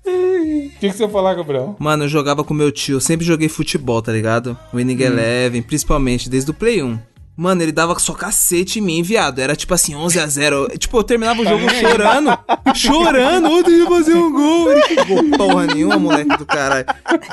O 0.07 0.71
que, 0.79 0.90
que 0.90 0.93
você 0.93 1.05
ia 1.05 1.09
falar, 1.09 1.35
Gabriel? 1.35 1.77
Mano, 1.79 2.05
eu 2.05 2.09
jogava 2.09 2.45
com 2.45 2.53
meu 2.53 2.71
tio, 2.71 2.97
eu 2.97 3.01
sempre 3.01 3.25
joguei 3.27 3.49
futebol, 3.49 4.03
tá 4.03 4.12
ligado? 4.12 4.57
Winning 4.73 5.01
Eleven, 5.03 5.62
principalmente 5.62 6.29
desde 6.29 6.51
o 6.51 6.55
Play 6.55 6.83
1. 6.83 6.99
Mano, 7.37 7.62
ele 7.62 7.73
dava 7.73 7.99
só 7.99 8.12
cacete 8.14 8.79
em 8.79 8.83
mim, 8.83 9.03
viado. 9.03 9.40
Era 9.40 9.57
tipo 9.57 9.75
assim, 9.75 9.94
11 9.97 10.20
a 10.20 10.27
0 10.27 10.68
Tipo, 10.79 10.99
eu 10.99 11.03
terminava 11.03 11.42
o 11.42 11.44
jogo 11.44 11.68
chorando. 11.68 12.38
chorando, 12.77 13.68
eu 13.70 13.87
fazer 13.88 14.14
um 14.14 14.33
gol. 14.33 14.70
Ele 14.73 14.83
que 14.83 15.05
gol 15.05 15.25
porra 15.37 15.66
nenhuma, 15.66 15.99
moleque 15.99 16.37
do 16.37 16.47
caralho. 16.47 16.87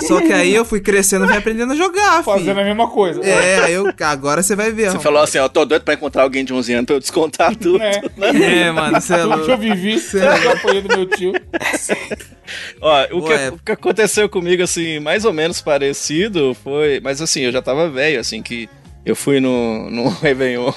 Só 0.08 0.20
que 0.20 0.34
aí 0.34 0.56
eu 0.56 0.66
fui 0.66 0.80
crescendo 0.80 1.26
e 1.26 1.28
fui 1.28 1.38
aprendendo 1.38 1.74
a 1.74 1.76
jogar, 1.76 2.24
Fazendo 2.24 2.48
filho. 2.48 2.60
a 2.62 2.64
mesma 2.64 2.88
coisa. 2.88 3.22
É, 3.24 3.60
aí 3.66 3.74
eu. 3.74 3.94
Agora 4.02 4.42
você 4.42 4.56
vai 4.56 4.72
ver. 4.72 4.90
Você 4.90 4.98
ó. 4.98 5.00
falou 5.02 5.22
assim, 5.22 5.38
ó, 5.38 5.48
tô 5.48 5.66
doido 5.66 5.84
pra 5.84 5.94
encontrar 5.94 6.24
alguém 6.24 6.44
de 6.44 6.52
11 6.54 6.74
anos 6.74 6.86
pra 6.88 6.96
eu 6.96 7.00
descontar 7.00 7.56
tudo. 7.56 7.82
É. 7.82 8.02
É, 8.62 8.72
mano, 8.72 9.00
você 9.00 9.14
é 9.14 9.18
que 9.18 9.24
eu 9.24 9.28
louco. 9.30 9.58
vivi, 9.58 10.00
Cê 10.00 10.18
eu 10.18 10.22
já 10.42 10.54
apanhei 10.54 10.82
do 10.82 10.96
meu 10.96 11.06
tio. 11.06 11.34
Ó, 12.82 13.04
o 13.04 13.08
que, 13.08 13.16
Boa 13.20 13.34
época. 13.34 13.62
o 13.62 13.66
que 13.66 13.72
aconteceu 13.72 14.30
comigo, 14.30 14.64
assim, 14.64 15.00
mais 15.00 15.26
ou 15.26 15.34
menos 15.34 15.62
parecido 15.62 16.56
foi. 16.64 17.00
Mas 17.04 17.22
assim, 17.22 17.42
eu 17.42 17.52
já 17.52 17.62
tava 17.62 17.90
velho, 17.90 18.20
assim, 18.20 18.42
que 18.42 18.70
eu 19.06 19.16
fui 19.16 19.40
no, 19.40 19.90
no 19.90 20.10
Réveillon 20.22 20.72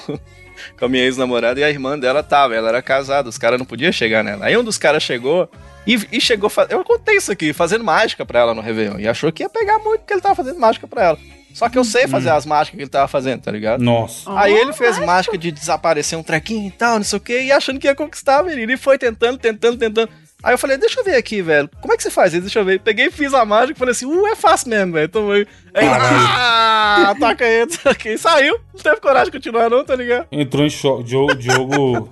com 0.77 0.85
a 0.85 0.89
minha 0.89 1.03
ex-namorada 1.03 1.59
e 1.59 1.63
a 1.63 1.69
irmã 1.69 1.97
dela 1.97 2.23
tava, 2.23 2.55
ela 2.55 2.69
era 2.69 2.81
casada, 2.81 3.29
os 3.29 3.37
caras 3.37 3.59
não 3.59 3.65
podiam 3.65 3.91
chegar 3.91 4.23
nela. 4.23 4.45
Aí 4.45 4.57
um 4.57 4.63
dos 4.63 4.77
caras 4.77 5.03
chegou 5.03 5.49
E, 5.85 5.99
e 6.11 6.19
chegou, 6.19 6.51
eu 6.69 6.83
contei 6.83 7.17
isso 7.17 7.31
aqui, 7.31 7.53
fazendo 7.53 7.83
mágica 7.83 8.25
pra 8.25 8.39
ela 8.39 8.53
no 8.53 8.61
Réveillon. 8.61 8.99
E 8.99 9.07
achou 9.07 9.31
que 9.31 9.43
ia 9.43 9.49
pegar 9.49 9.77
muito 9.79 9.99
porque 10.01 10.13
ele 10.13 10.21
tava 10.21 10.35
fazendo 10.35 10.59
mágica 10.59 10.87
pra 10.87 11.03
ela. 11.03 11.19
Só 11.53 11.69
que 11.69 11.77
eu 11.77 11.85
sei 11.85 12.05
fazer 12.05 12.31
as 12.31 12.45
mágicas 12.45 12.75
que 12.75 12.83
ele 12.83 12.89
tava 12.89 13.07
fazendo, 13.07 13.41
tá 13.43 13.49
ligado? 13.51 13.81
Nossa. 13.81 14.29
Aí 14.37 14.53
ele 14.53 14.73
fez 14.73 14.99
mágica 14.99 15.37
de 15.37 15.51
desaparecer 15.51 16.19
um 16.19 16.23
trequinho 16.23 16.67
e 16.67 16.71
tal, 16.71 16.97
não 16.97 17.03
sei 17.05 17.17
o 17.17 17.21
que, 17.21 17.43
e 17.43 17.51
achando 17.51 17.79
que 17.79 17.87
ia 17.87 17.95
conquistar 17.95 18.39
a 18.39 18.43
menina. 18.43 18.73
E 18.73 18.77
foi 18.77 18.97
tentando, 18.97 19.37
tentando, 19.37 19.77
tentando. 19.77 20.09
Aí 20.45 20.53
eu 20.53 20.59
falei, 20.59 20.77
deixa 20.77 20.99
eu 20.99 21.03
ver 21.03 21.15
aqui, 21.15 21.41
velho. 21.41 21.67
Como 21.81 21.91
é 21.91 21.97
que 21.97 22.03
você 22.03 22.11
faz 22.11 22.31
isso? 22.31 22.43
Deixa 22.43 22.59
eu 22.59 22.65
ver. 22.65 22.79
Peguei, 22.79 23.09
fiz 23.09 23.33
a 23.33 23.43
mágica 23.43 23.73
e 23.73 23.79
falei 23.79 23.93
assim, 23.93 24.05
uh, 24.05 24.27
é 24.27 24.35
fácil 24.35 24.69
mesmo, 24.69 24.93
velho. 24.93 25.05
Então, 25.05 25.31
aí, 25.31 25.47
aí, 25.73 25.87
ah, 25.87 27.07
ataca 27.09 27.43
ele, 27.43 27.71
ele. 28.05 28.17
Saiu. 28.19 28.59
Não 28.71 28.79
teve 28.79 28.97
coragem 28.97 29.25
de 29.25 29.31
continuar, 29.31 29.71
não, 29.71 29.83
tá 29.83 29.95
ligado? 29.95 30.27
Entrou 30.31 30.63
em 30.63 30.69
choque. 30.69 31.03
Diogo. 31.05 31.33
Diogo 31.41 32.11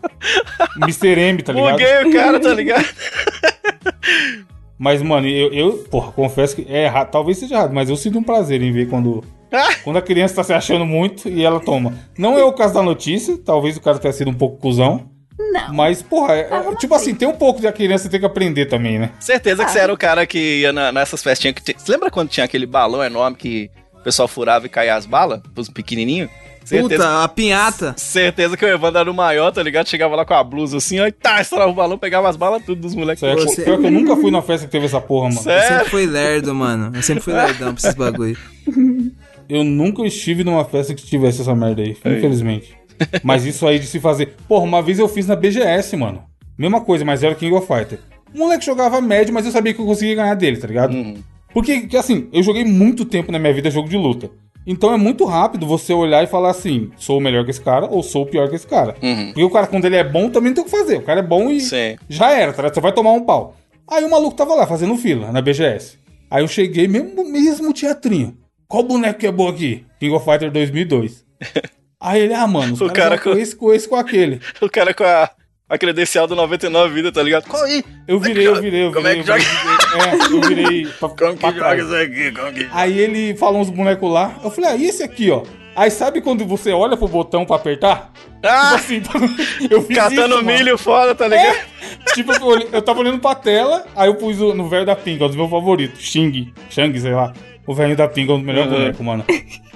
Mr. 0.82 1.20
M, 1.20 1.44
tá 1.44 1.54
ligado? 1.54 1.72
Buguei 1.74 2.06
o 2.06 2.12
cara, 2.12 2.40
tá 2.40 2.54
ligado? 2.56 2.88
Mas, 4.80 5.04
mano, 5.04 5.28
eu, 5.28 5.54
eu, 5.54 5.74
porra, 5.92 6.12
confesso 6.12 6.56
que 6.56 6.66
é 6.68 6.86
errado. 6.86 7.12
Talvez 7.12 7.38
seja 7.38 7.54
errado, 7.54 7.72
mas 7.72 7.88
eu 7.88 7.96
sinto 7.96 8.18
um 8.18 8.24
prazer 8.24 8.64
em 8.64 8.72
ver 8.72 8.90
quando. 8.90 9.24
Quando 9.84 9.98
a 9.98 10.02
criança 10.02 10.34
tá 10.34 10.44
se 10.44 10.54
achando 10.54 10.88
muito 10.88 11.30
e 11.30 11.44
ela 11.44 11.60
toma. 11.60 11.94
Não 12.18 12.36
é 12.36 12.44
o 12.44 12.52
caso 12.52 12.74
da 12.74 12.82
notícia, 12.82 13.38
talvez 13.38 13.78
o 13.78 13.82
cara 13.82 14.00
tenha 14.00 14.12
sido 14.12 14.32
um 14.32 14.34
pouco 14.34 14.58
cuzão. 14.58 15.13
Não. 15.38 15.74
Mas, 15.74 16.02
porra, 16.02 16.36
é- 16.36 16.50
é- 16.52 16.76
tipo 16.76 16.94
assim, 16.94 17.14
tem 17.16 17.28
um 17.28 17.34
pouco 17.36 17.62
da 17.62 17.72
criança 17.72 18.08
tem 18.10 18.20
que 18.20 18.26
aprender 18.26 18.66
também, 18.68 19.00
né? 19.00 19.12
Certeza 19.20 19.66
que 19.66 19.72
você 19.72 19.80
era 19.80 19.92
o 19.94 19.98
cara 19.98 20.26
que 20.28 20.62
ia 20.62 20.72
na- 20.72 20.92
nessas 20.92 21.24
festinhas 21.24 21.56
que 21.56 21.64
tinha. 21.64 21.78
Você 21.78 21.92
lembra 21.92 22.12
quando 22.12 22.30
tinha 22.30 22.44
aquele 22.46 22.66
balão 22.66 23.04
enorme 23.04 23.36
que 23.36 23.70
o 23.94 24.04
pessoal 24.04 24.28
furava 24.28 24.66
e 24.66 24.70
caía 24.70 24.96
as 24.96 25.06
balas? 25.06 25.42
Os 25.56 25.70
pequenininhos? 25.70 26.30
Certeza, 26.64 27.04
Puta, 27.04 27.24
a 27.24 27.28
pinhata. 27.28 27.94
certeza 27.98 28.56
que 28.56 28.64
o 28.64 28.70
Evandro 28.70 29.00
era 29.02 29.12
o 29.12 29.14
maior, 29.14 29.52
tá 29.52 29.62
ligado? 29.62 29.90
Chegava 29.90 30.16
lá 30.16 30.24
com 30.24 30.34
a 30.34 30.42
blusa 30.44 30.78
assim, 30.78 30.98
ó, 31.00 31.06
e 31.08 31.12
tá, 31.12 31.42
estourava 31.42 31.70
o 31.70 31.76
balão, 31.76 31.98
pegava 31.98 32.30
as 32.30 32.38
balas 32.38 32.64
tudo 32.64 32.80
dos 32.80 32.96
moleques. 32.96 33.20
Sério, 33.20 33.44
Você- 33.44 33.64
Pior 33.64 33.80
que 33.80 33.88
eu 33.88 33.92
nunca 33.92 34.16
fui 34.16 34.32
na 34.32 34.42
festa 34.42 34.66
que 34.66 34.72
teve 34.72 34.86
essa 34.86 35.02
porra, 35.02 35.26
mano. 35.28 35.40
Eu 35.40 35.44
Sério? 35.44 35.68
sempre 35.80 35.90
fui 35.90 36.06
lerdo, 36.06 36.56
mano. 36.56 36.92
Eu 36.96 37.02
sempre 37.02 37.22
fui 37.24 37.34
lerdão 37.34 37.74
pra 37.76 37.82
esses 37.82 37.96
bagulho. 37.96 38.38
Eu 39.50 39.64
nunca 39.64 40.04
estive 40.04 40.44
numa 40.44 40.64
festa 40.64 40.94
que 40.94 41.06
tivesse 41.06 41.42
essa 41.42 41.54
merda 41.54 41.82
aí, 41.82 41.92
infelizmente. 42.06 42.78
Mas 43.24 43.46
isso 43.46 43.68
aí 43.68 43.80
de 43.80 43.88
se 43.88 44.00
fazer. 44.00 44.36
Porra, 44.48 44.64
uma 44.64 44.82
vez 44.82 45.00
eu 45.00 45.08
fiz 45.08 45.28
na 45.28 45.36
BGS, 45.36 45.96
mano. 45.96 46.24
Mesma 46.58 46.82
coisa, 46.82 47.04
mas 47.04 47.24
era 47.24 47.34
o 47.34 47.38
King 47.38 47.54
of 47.56 47.68
Fighter. 47.68 48.00
O 48.34 48.38
moleque 48.38 48.66
jogava 48.66 49.00
médio, 49.02 49.34
mas 49.34 49.46
eu 49.46 49.52
sabia 49.52 49.74
que 49.74 49.80
eu 49.80 49.86
conseguia 49.86 50.16
ganhar 50.16 50.36
dele, 50.36 50.58
tá 50.58 50.68
ligado? 50.68 50.94
Uhum. 50.94 51.16
Porque, 51.54 51.82
que, 51.82 51.98
assim, 51.98 52.28
eu 52.34 52.42
joguei 52.42 52.64
muito 52.64 53.06
tempo 53.06 53.32
na 53.32 53.38
minha 53.38 53.54
vida 53.54 53.70
jogo 53.70 53.88
de 53.88 53.98
luta. 53.98 54.30
Então 54.66 54.94
é 54.94 54.98
muito 54.98 55.26
rápido 55.26 55.68
você 55.68 55.94
olhar 55.94 56.24
e 56.24 56.28
falar 56.28 56.52
assim: 56.52 56.90
sou 56.98 57.20
melhor 57.20 57.44
que 57.44 57.52
esse 57.52 57.62
cara 57.62 57.86
ou 57.86 58.02
sou 58.02 58.26
pior 58.26 58.50
que 58.50 58.56
esse 58.56 58.68
cara. 58.68 58.96
Uhum. 59.02 59.28
Porque 59.28 59.44
o 59.44 59.50
cara, 59.50 59.68
quando 59.68 59.86
ele 59.86 59.98
é 59.98 60.04
bom, 60.04 60.30
também 60.30 60.50
não 60.50 60.56
tem 60.56 60.64
o 60.64 60.66
que 60.66 60.72
fazer. 60.72 60.98
O 60.98 61.04
cara 61.04 61.20
é 61.20 61.24
bom 61.24 61.50
e 61.50 61.60
Sim. 61.60 61.98
já 62.08 62.32
era, 62.32 62.52
tá 62.52 62.62
ligado? 62.62 62.74
Você 62.74 62.82
vai 62.82 62.94
tomar 62.94 63.12
um 63.12 63.26
pau. 63.26 63.56
Aí 63.88 64.04
o 64.04 64.10
maluco 64.10 64.36
tava 64.36 64.56
lá 64.56 64.66
fazendo 64.66 64.98
fila 64.98 65.32
na 65.32 65.42
BGS. 65.42 66.00
Aí 66.32 66.42
eu 66.44 66.48
cheguei, 66.48 66.88
mesmo, 66.88 67.30
mesmo 67.30 67.74
teatrinho. 67.74 68.38
Qual 68.68 68.84
boneco 68.84 69.20
que 69.20 69.28
é 69.28 69.32
bom 69.32 69.50
aqui? 69.50 69.86
King 70.00 70.16
of 70.16 70.26
Fighter 70.26 70.50
2002. 70.50 71.24
Aí 72.04 72.22
ele, 72.22 72.34
ah, 72.34 72.46
mano, 72.46 72.76
O 72.86 72.92
cara 72.92 73.18
com- 73.18 73.32
com 73.32 73.38
esse, 73.40 73.56
com 73.56 73.74
esse, 73.74 73.88
com 73.88 73.96
aquele. 73.96 74.40
O 74.62 74.70
cara 74.70 74.94
com 74.94 75.04
a, 75.06 75.30
a 75.70 75.78
credencial 75.78 76.28
do 76.28 76.36
99 76.36 76.94
vida, 76.94 77.12
tá 77.12 77.24
ligado? 77.24 77.48
Qual 77.48 77.64
aí? 77.64 77.84
Eu 78.08 78.20
virei, 78.20 78.46
eu 78.48 78.56
virei, 78.62 78.84
eu 78.86 78.92
virei. 78.92 78.94
Como 78.94 79.08
é 79.08 79.14
que 79.16 79.20
eu 79.22 79.36
virei, 79.36 79.46
é, 79.96 80.34
eu 80.36 80.42
virei 80.42 80.88
pra, 81.00 81.10
Como 81.10 81.38
que 81.38 81.60
joga 81.60 81.76
isso 81.78 81.96
aqui? 81.96 82.32
Como 82.34 82.52
que... 82.54 82.68
Aí 82.72 83.00
ele 83.00 83.36
falou 83.38 83.62
uns 83.62 83.70
bonecos 83.70 84.12
lá. 84.12 84.36
Eu 84.44 84.52
falei, 84.52 84.70
ah, 84.72 84.76
e 84.76 84.86
esse 84.86 85.02
aqui, 85.02 85.32
ó? 85.32 85.44
Aí 85.76 85.90
sabe 85.90 86.22
quando 86.22 86.46
você 86.46 86.72
olha 86.72 86.96
pro 86.96 87.08
botão 87.08 87.46
pra 87.46 87.56
apertar? 87.56 88.12
Ah, 88.44 88.78
Tipo 88.78 89.18
assim, 89.18 89.36
eu 89.72 89.82
fiz 89.82 89.98
catando 89.98 90.36
isso, 90.36 90.44
milho 90.44 90.78
fora, 90.78 91.16
tá 91.16 91.28
ligado? 91.28 91.58
Tipo, 92.14 92.32
eu, 92.72 92.82
tava 92.82 93.00
olhando 93.00 93.18
pra 93.20 93.34
tela, 93.34 93.84
aí 93.96 94.08
eu 94.08 94.14
pus 94.16 94.38
no 94.38 94.68
velho 94.70 94.86
da 94.86 94.96
pinga, 94.96 95.24
um 95.24 95.28
dos 95.28 95.36
meus 95.36 95.50
favoritos, 95.50 96.00
Xing, 96.00 96.54
Shang, 96.70 97.00
sei 97.00 97.14
lá. 97.14 97.34
O 97.66 97.74
velho 97.74 97.96
da 97.96 98.08
pinga, 98.08 98.34
um 98.34 98.38
dos 98.38 98.46
melhores 98.46 98.70
Uhum. 98.72 98.78
bonecos, 98.78 99.02
mano. 99.06 99.26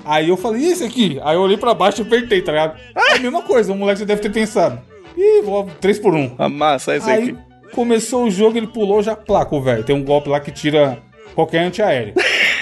Aí 0.07 0.29
eu 0.29 0.37
falei, 0.37 0.61
e 0.61 0.71
esse 0.71 0.83
aqui? 0.85 1.19
Aí 1.21 1.35
eu 1.35 1.41
olhei 1.41 1.57
pra 1.57 1.73
baixo 1.73 2.01
e 2.01 2.05
apertei, 2.05 2.41
tá 2.41 2.51
ligado? 2.53 2.79
É 2.95 3.15
a 3.15 3.19
mesma 3.19 3.41
coisa, 3.41 3.73
o 3.73 3.75
moleque 3.75 3.99
já 3.99 4.05
deve 4.05 4.21
ter 4.21 4.31
pensado. 4.31 4.79
Ih, 5.17 5.41
vou 5.43 5.69
3 5.81 5.99
por 5.99 6.13
1 6.15 6.35
Amassa 6.39 6.95
esse 6.95 7.09
Aí 7.09 7.23
aqui. 7.31 7.37
começou 7.73 8.23
o 8.25 8.31
jogo, 8.31 8.57
ele 8.57 8.67
pulou, 8.67 9.03
já 9.03 9.15
placa 9.15 9.53
o 9.53 9.61
velho. 9.61 9.83
Tem 9.83 9.95
um 9.95 10.03
golpe 10.03 10.29
lá 10.29 10.39
que 10.39 10.51
tira 10.51 10.99
qualquer 11.35 11.59
antiaéreo. 11.59 12.13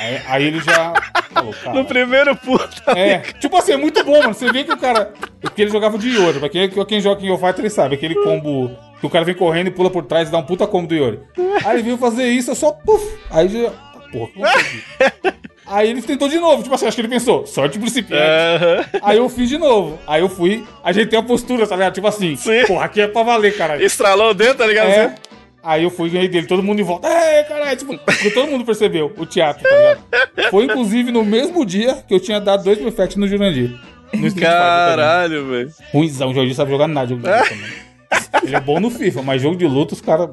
Aí, 0.01 0.21
aí 0.27 0.43
ele 0.45 0.59
já 0.59 0.93
falou. 1.31 1.53
No 1.73 1.85
primeiro 1.85 2.35
pulo, 2.35 2.59
tá 2.83 2.97
É, 2.97 3.19
tipo 3.39 3.55
assim, 3.57 3.73
é 3.73 3.77
muito 3.77 4.03
bom, 4.03 4.19
mano. 4.19 4.33
Você 4.33 4.51
vê 4.51 4.63
que 4.63 4.71
o 4.71 4.77
cara. 4.77 5.13
Porque 5.39 5.61
ele 5.61 5.71
jogava 5.71 5.97
de 5.97 6.09
Yori. 6.09 6.39
Pra 6.39 6.49
quem, 6.49 6.69
quem 6.69 7.01
joga 7.01 7.31
of 7.31 7.43
Fighter, 7.45 7.59
ele 7.59 7.69
sabe. 7.69 7.95
Aquele 7.95 8.15
combo 8.15 8.71
que 8.99 9.05
o 9.05 9.09
cara 9.09 9.23
vem 9.25 9.35
correndo 9.35 9.67
e 9.67 9.71
pula 9.71 9.89
por 9.89 10.03
trás 10.05 10.29
e 10.29 10.31
dá 10.31 10.37
um 10.37 10.43
puta 10.43 10.65
combo 10.65 10.87
do 10.87 10.95
Yori. 10.95 11.19
Aí 11.63 11.75
ele 11.75 11.83
veio 11.83 11.97
fazer 11.97 12.25
isso, 12.27 12.51
eu 12.51 12.55
só. 12.55 12.71
Puf, 12.71 13.05
aí 13.29 13.47
já. 13.49 13.71
Porra, 14.11 14.31
que. 14.31 15.33
Aí 15.75 15.89
ele 15.89 16.01
tentou 16.01 16.29
de 16.29 16.39
novo. 16.39 16.63
Tipo 16.63 16.73
assim, 16.73 16.87
acho 16.87 16.95
que 16.95 17.01
ele 17.01 17.09
pensou, 17.09 17.45
sorte 17.45 17.77
principiante. 17.77 18.23
Aham. 18.23 18.85
Aí 19.03 19.17
eu 19.17 19.27
fiz 19.27 19.49
de 19.49 19.57
novo. 19.57 19.99
Aí 20.07 20.21
eu 20.21 20.29
fui, 20.29 20.65
ajeitei 20.81 21.19
a 21.19 21.21
postura, 21.21 21.67
tá 21.67 21.75
ligado? 21.75 21.93
Tipo 21.93 22.07
assim, 22.07 22.37
Sim. 22.37 22.63
porra, 22.65 22.85
aqui 22.85 23.01
é 23.01 23.07
pra 23.09 23.23
valer, 23.23 23.57
caralho. 23.57 23.83
Estralou 23.83 24.29
o 24.29 24.33
dedo, 24.33 24.55
tá 24.55 24.65
ligado? 24.65 24.87
É. 24.87 25.15
Aí 25.61 25.83
eu 25.83 25.89
fui, 25.89 26.09
ganhei 26.09 26.29
dele, 26.29 26.47
todo 26.47 26.63
mundo 26.63 26.79
em 26.79 26.83
volta. 26.83 27.09
É, 27.09 27.43
caralho, 27.43 27.77
tipo, 27.77 27.97
porque 27.97 28.31
todo 28.31 28.49
mundo 28.49 28.63
percebeu 28.63 29.11
o 29.17 29.25
teatro, 29.25 29.67
tá 29.67 29.75
ligado? 29.75 30.49
Foi 30.49 30.63
inclusive 30.63 31.11
no 31.11 31.25
mesmo 31.25 31.65
dia 31.65 31.95
que 32.07 32.13
eu 32.13 32.21
tinha 32.21 32.39
dado 32.39 32.63
dois 32.63 32.77
perfects 32.77 33.17
no 33.17 33.27
Jurandir. 33.27 33.77
No 34.13 34.27
Street. 34.27 34.47
Caralho, 34.47 35.49
velho. 35.49 35.73
Ruimzão, 35.91 36.29
o 36.29 36.33
Jorginho 36.33 36.55
sabe 36.55 36.71
jogar 36.71 36.87
nada 36.87 37.09
jogo. 37.09 37.23
Ele 38.43 38.55
é 38.55 38.59
bom 38.59 38.79
no 38.79 38.89
FIFA, 38.91 39.21
mas 39.23 39.41
jogo 39.41 39.55
de 39.55 39.65
luta, 39.65 39.93
os 39.93 40.01
caras. 40.01 40.29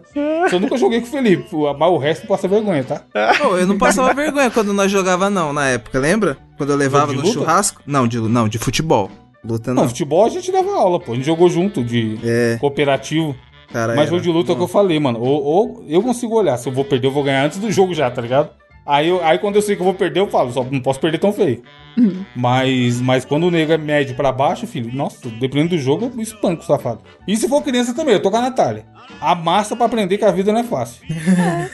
Eu 0.52 0.60
nunca 0.60 0.76
joguei 0.76 1.00
com 1.00 1.06
o 1.06 1.10
Felipe, 1.10 1.46
mas 1.78 1.90
o 1.90 1.96
resto 1.98 2.26
passa 2.26 2.46
vergonha, 2.48 2.84
tá? 2.84 3.02
Pô, 3.38 3.56
eu 3.56 3.66
não 3.66 3.78
passava 3.78 4.12
vergonha 4.12 4.50
quando 4.50 4.72
nós 4.74 4.90
jogava 4.90 5.30
não, 5.30 5.52
na 5.52 5.68
época, 5.68 5.98
lembra? 5.98 6.36
Quando 6.56 6.70
eu 6.70 6.76
levava 6.76 7.12
no 7.12 7.20
luta? 7.22 7.32
churrasco? 7.32 7.80
Não, 7.86 8.06
de, 8.06 8.18
não, 8.20 8.48
de 8.48 8.58
futebol. 8.58 9.10
Luta 9.44 9.72
Não, 9.74 9.82
não. 9.82 9.88
futebol 9.88 10.24
a 10.24 10.28
gente 10.28 10.52
dava 10.52 10.70
aula, 10.72 11.00
pô. 11.00 11.12
A 11.12 11.14
gente 11.16 11.24
jogou 11.24 11.48
junto 11.48 11.82
de 11.82 12.16
É, 12.22 12.58
cooperativo. 12.60 13.34
cara. 13.72 13.94
Mas 13.96 14.08
jogo 14.08 14.20
de 14.22 14.30
luta 14.30 14.52
é 14.52 14.54
o 14.54 14.56
que 14.56 14.62
eu 14.62 14.68
falei, 14.68 15.00
mano. 15.00 15.18
Ou, 15.20 15.42
ou 15.42 15.84
eu 15.88 16.00
consigo 16.02 16.34
olhar, 16.36 16.56
se 16.58 16.68
eu 16.68 16.72
vou 16.72 16.84
perder, 16.84 17.08
eu 17.08 17.12
vou 17.12 17.24
ganhar 17.24 17.44
antes 17.46 17.58
do 17.58 17.70
jogo 17.72 17.92
já, 17.94 18.08
tá 18.10 18.20
ligado? 18.22 18.50
Aí, 18.84 19.08
eu- 19.08 19.22
aí 19.24 19.38
quando 19.38 19.56
eu 19.56 19.62
sei 19.62 19.76
que 19.76 19.82
eu 19.82 19.84
vou 19.86 19.94
perder, 19.94 20.20
eu 20.20 20.28
falo, 20.28 20.52
só 20.52 20.64
não 20.70 20.80
posso 20.80 20.98
perder 21.00 21.18
tão 21.18 21.32
feio. 21.32 21.62
Mas, 22.34 23.00
mas 23.00 23.24
quando 23.24 23.44
o 23.44 23.50
nego 23.50 23.72
é 23.72 23.78
médio 23.78 24.14
pra 24.16 24.32
baixo, 24.32 24.66
filho, 24.66 24.90
nossa, 24.94 25.28
dependendo 25.28 25.70
do 25.70 25.78
jogo, 25.78 26.10
eu 26.14 26.20
espanco 26.22 26.62
o 26.62 26.66
safado. 26.66 27.00
E 27.26 27.36
se 27.36 27.48
for 27.48 27.62
criança 27.62 27.94
também, 27.94 28.14
eu 28.14 28.22
tô 28.22 28.30
com 28.30 28.36
a 28.38 28.40
Natália. 28.42 28.84
A 29.20 29.34
massa 29.34 29.76
pra 29.76 29.86
aprender 29.86 30.18
que 30.18 30.24
a 30.24 30.30
vida 30.32 30.52
não 30.52 30.60
é 30.60 30.64
fácil. 30.64 31.02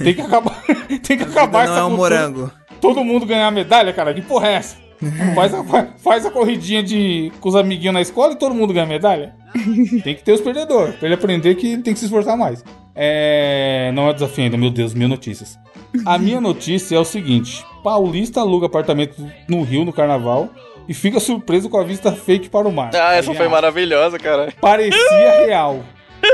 tem 0.03 0.15
que 0.15 0.21
acabar, 0.21 0.63
tem 1.03 1.17
que 1.17 1.23
acabar 1.25 1.67
Não 1.67 1.73
essa 1.75 1.81
é 1.83 1.85
um 1.85 1.97
morango. 1.97 2.51
Todo 2.81 3.03
mundo 3.05 3.25
ganhar 3.27 3.51
medalha, 3.51 3.93
cara, 3.93 4.13
que 4.13 4.23
porra 4.23 4.49
é 4.49 4.53
essa? 4.55 4.77
Faz 5.35 5.55
a, 5.55 5.63
fa- 5.63 5.89
faz 5.99 6.27
a 6.27 6.31
corridinha 6.31 6.83
de, 6.83 7.31
com 7.41 7.49
os 7.49 7.55
amiguinhos 7.55 7.95
na 7.95 8.01
escola 8.01 8.33
e 8.33 8.37
todo 8.37 8.53
mundo 8.55 8.73
ganha 8.75 8.85
medalha. 8.87 9.33
Tem 10.03 10.15
que 10.15 10.23
ter 10.25 10.33
os 10.33 10.41
perdedores, 10.41 10.97
pra 10.97 11.07
ele 11.07 11.15
aprender 11.15 11.55
que 11.55 11.73
ele 11.75 11.83
tem 11.83 11.93
que 11.95 12.01
se 12.01 12.07
esforçar 12.07 12.37
mais. 12.37 12.65
É. 12.97 13.93
Não 13.95 14.09
é 14.09 14.13
desafio 14.13 14.45
ainda, 14.45 14.57
meu 14.57 14.71
Deus, 14.71 14.93
mil 14.95 15.09
notícias. 15.09 15.57
A 16.05 16.19
minha 16.19 16.41
notícia 16.41 16.97
é 16.97 16.99
o 16.99 17.05
seguinte: 17.05 17.65
Paulista 17.83 18.41
aluga 18.41 18.67
apartamento 18.67 19.31
no 19.49 19.63
Rio 19.63 19.85
no 19.85 19.93
carnaval 19.93 20.51
e 20.89 20.95
fica 20.95 21.21
surpreso 21.21 21.69
com 21.69 21.79
a 21.79 21.85
vista 21.85 22.13
fake 22.13 22.49
para 22.49 22.67
o 22.67 22.73
mar. 22.73 22.91
Ah, 22.95 23.15
essa 23.15 23.35
foi 23.35 23.49
maravilhosa, 23.49 24.19
cara. 24.19 24.53
Parecia 24.61 25.47
real. 25.47 25.83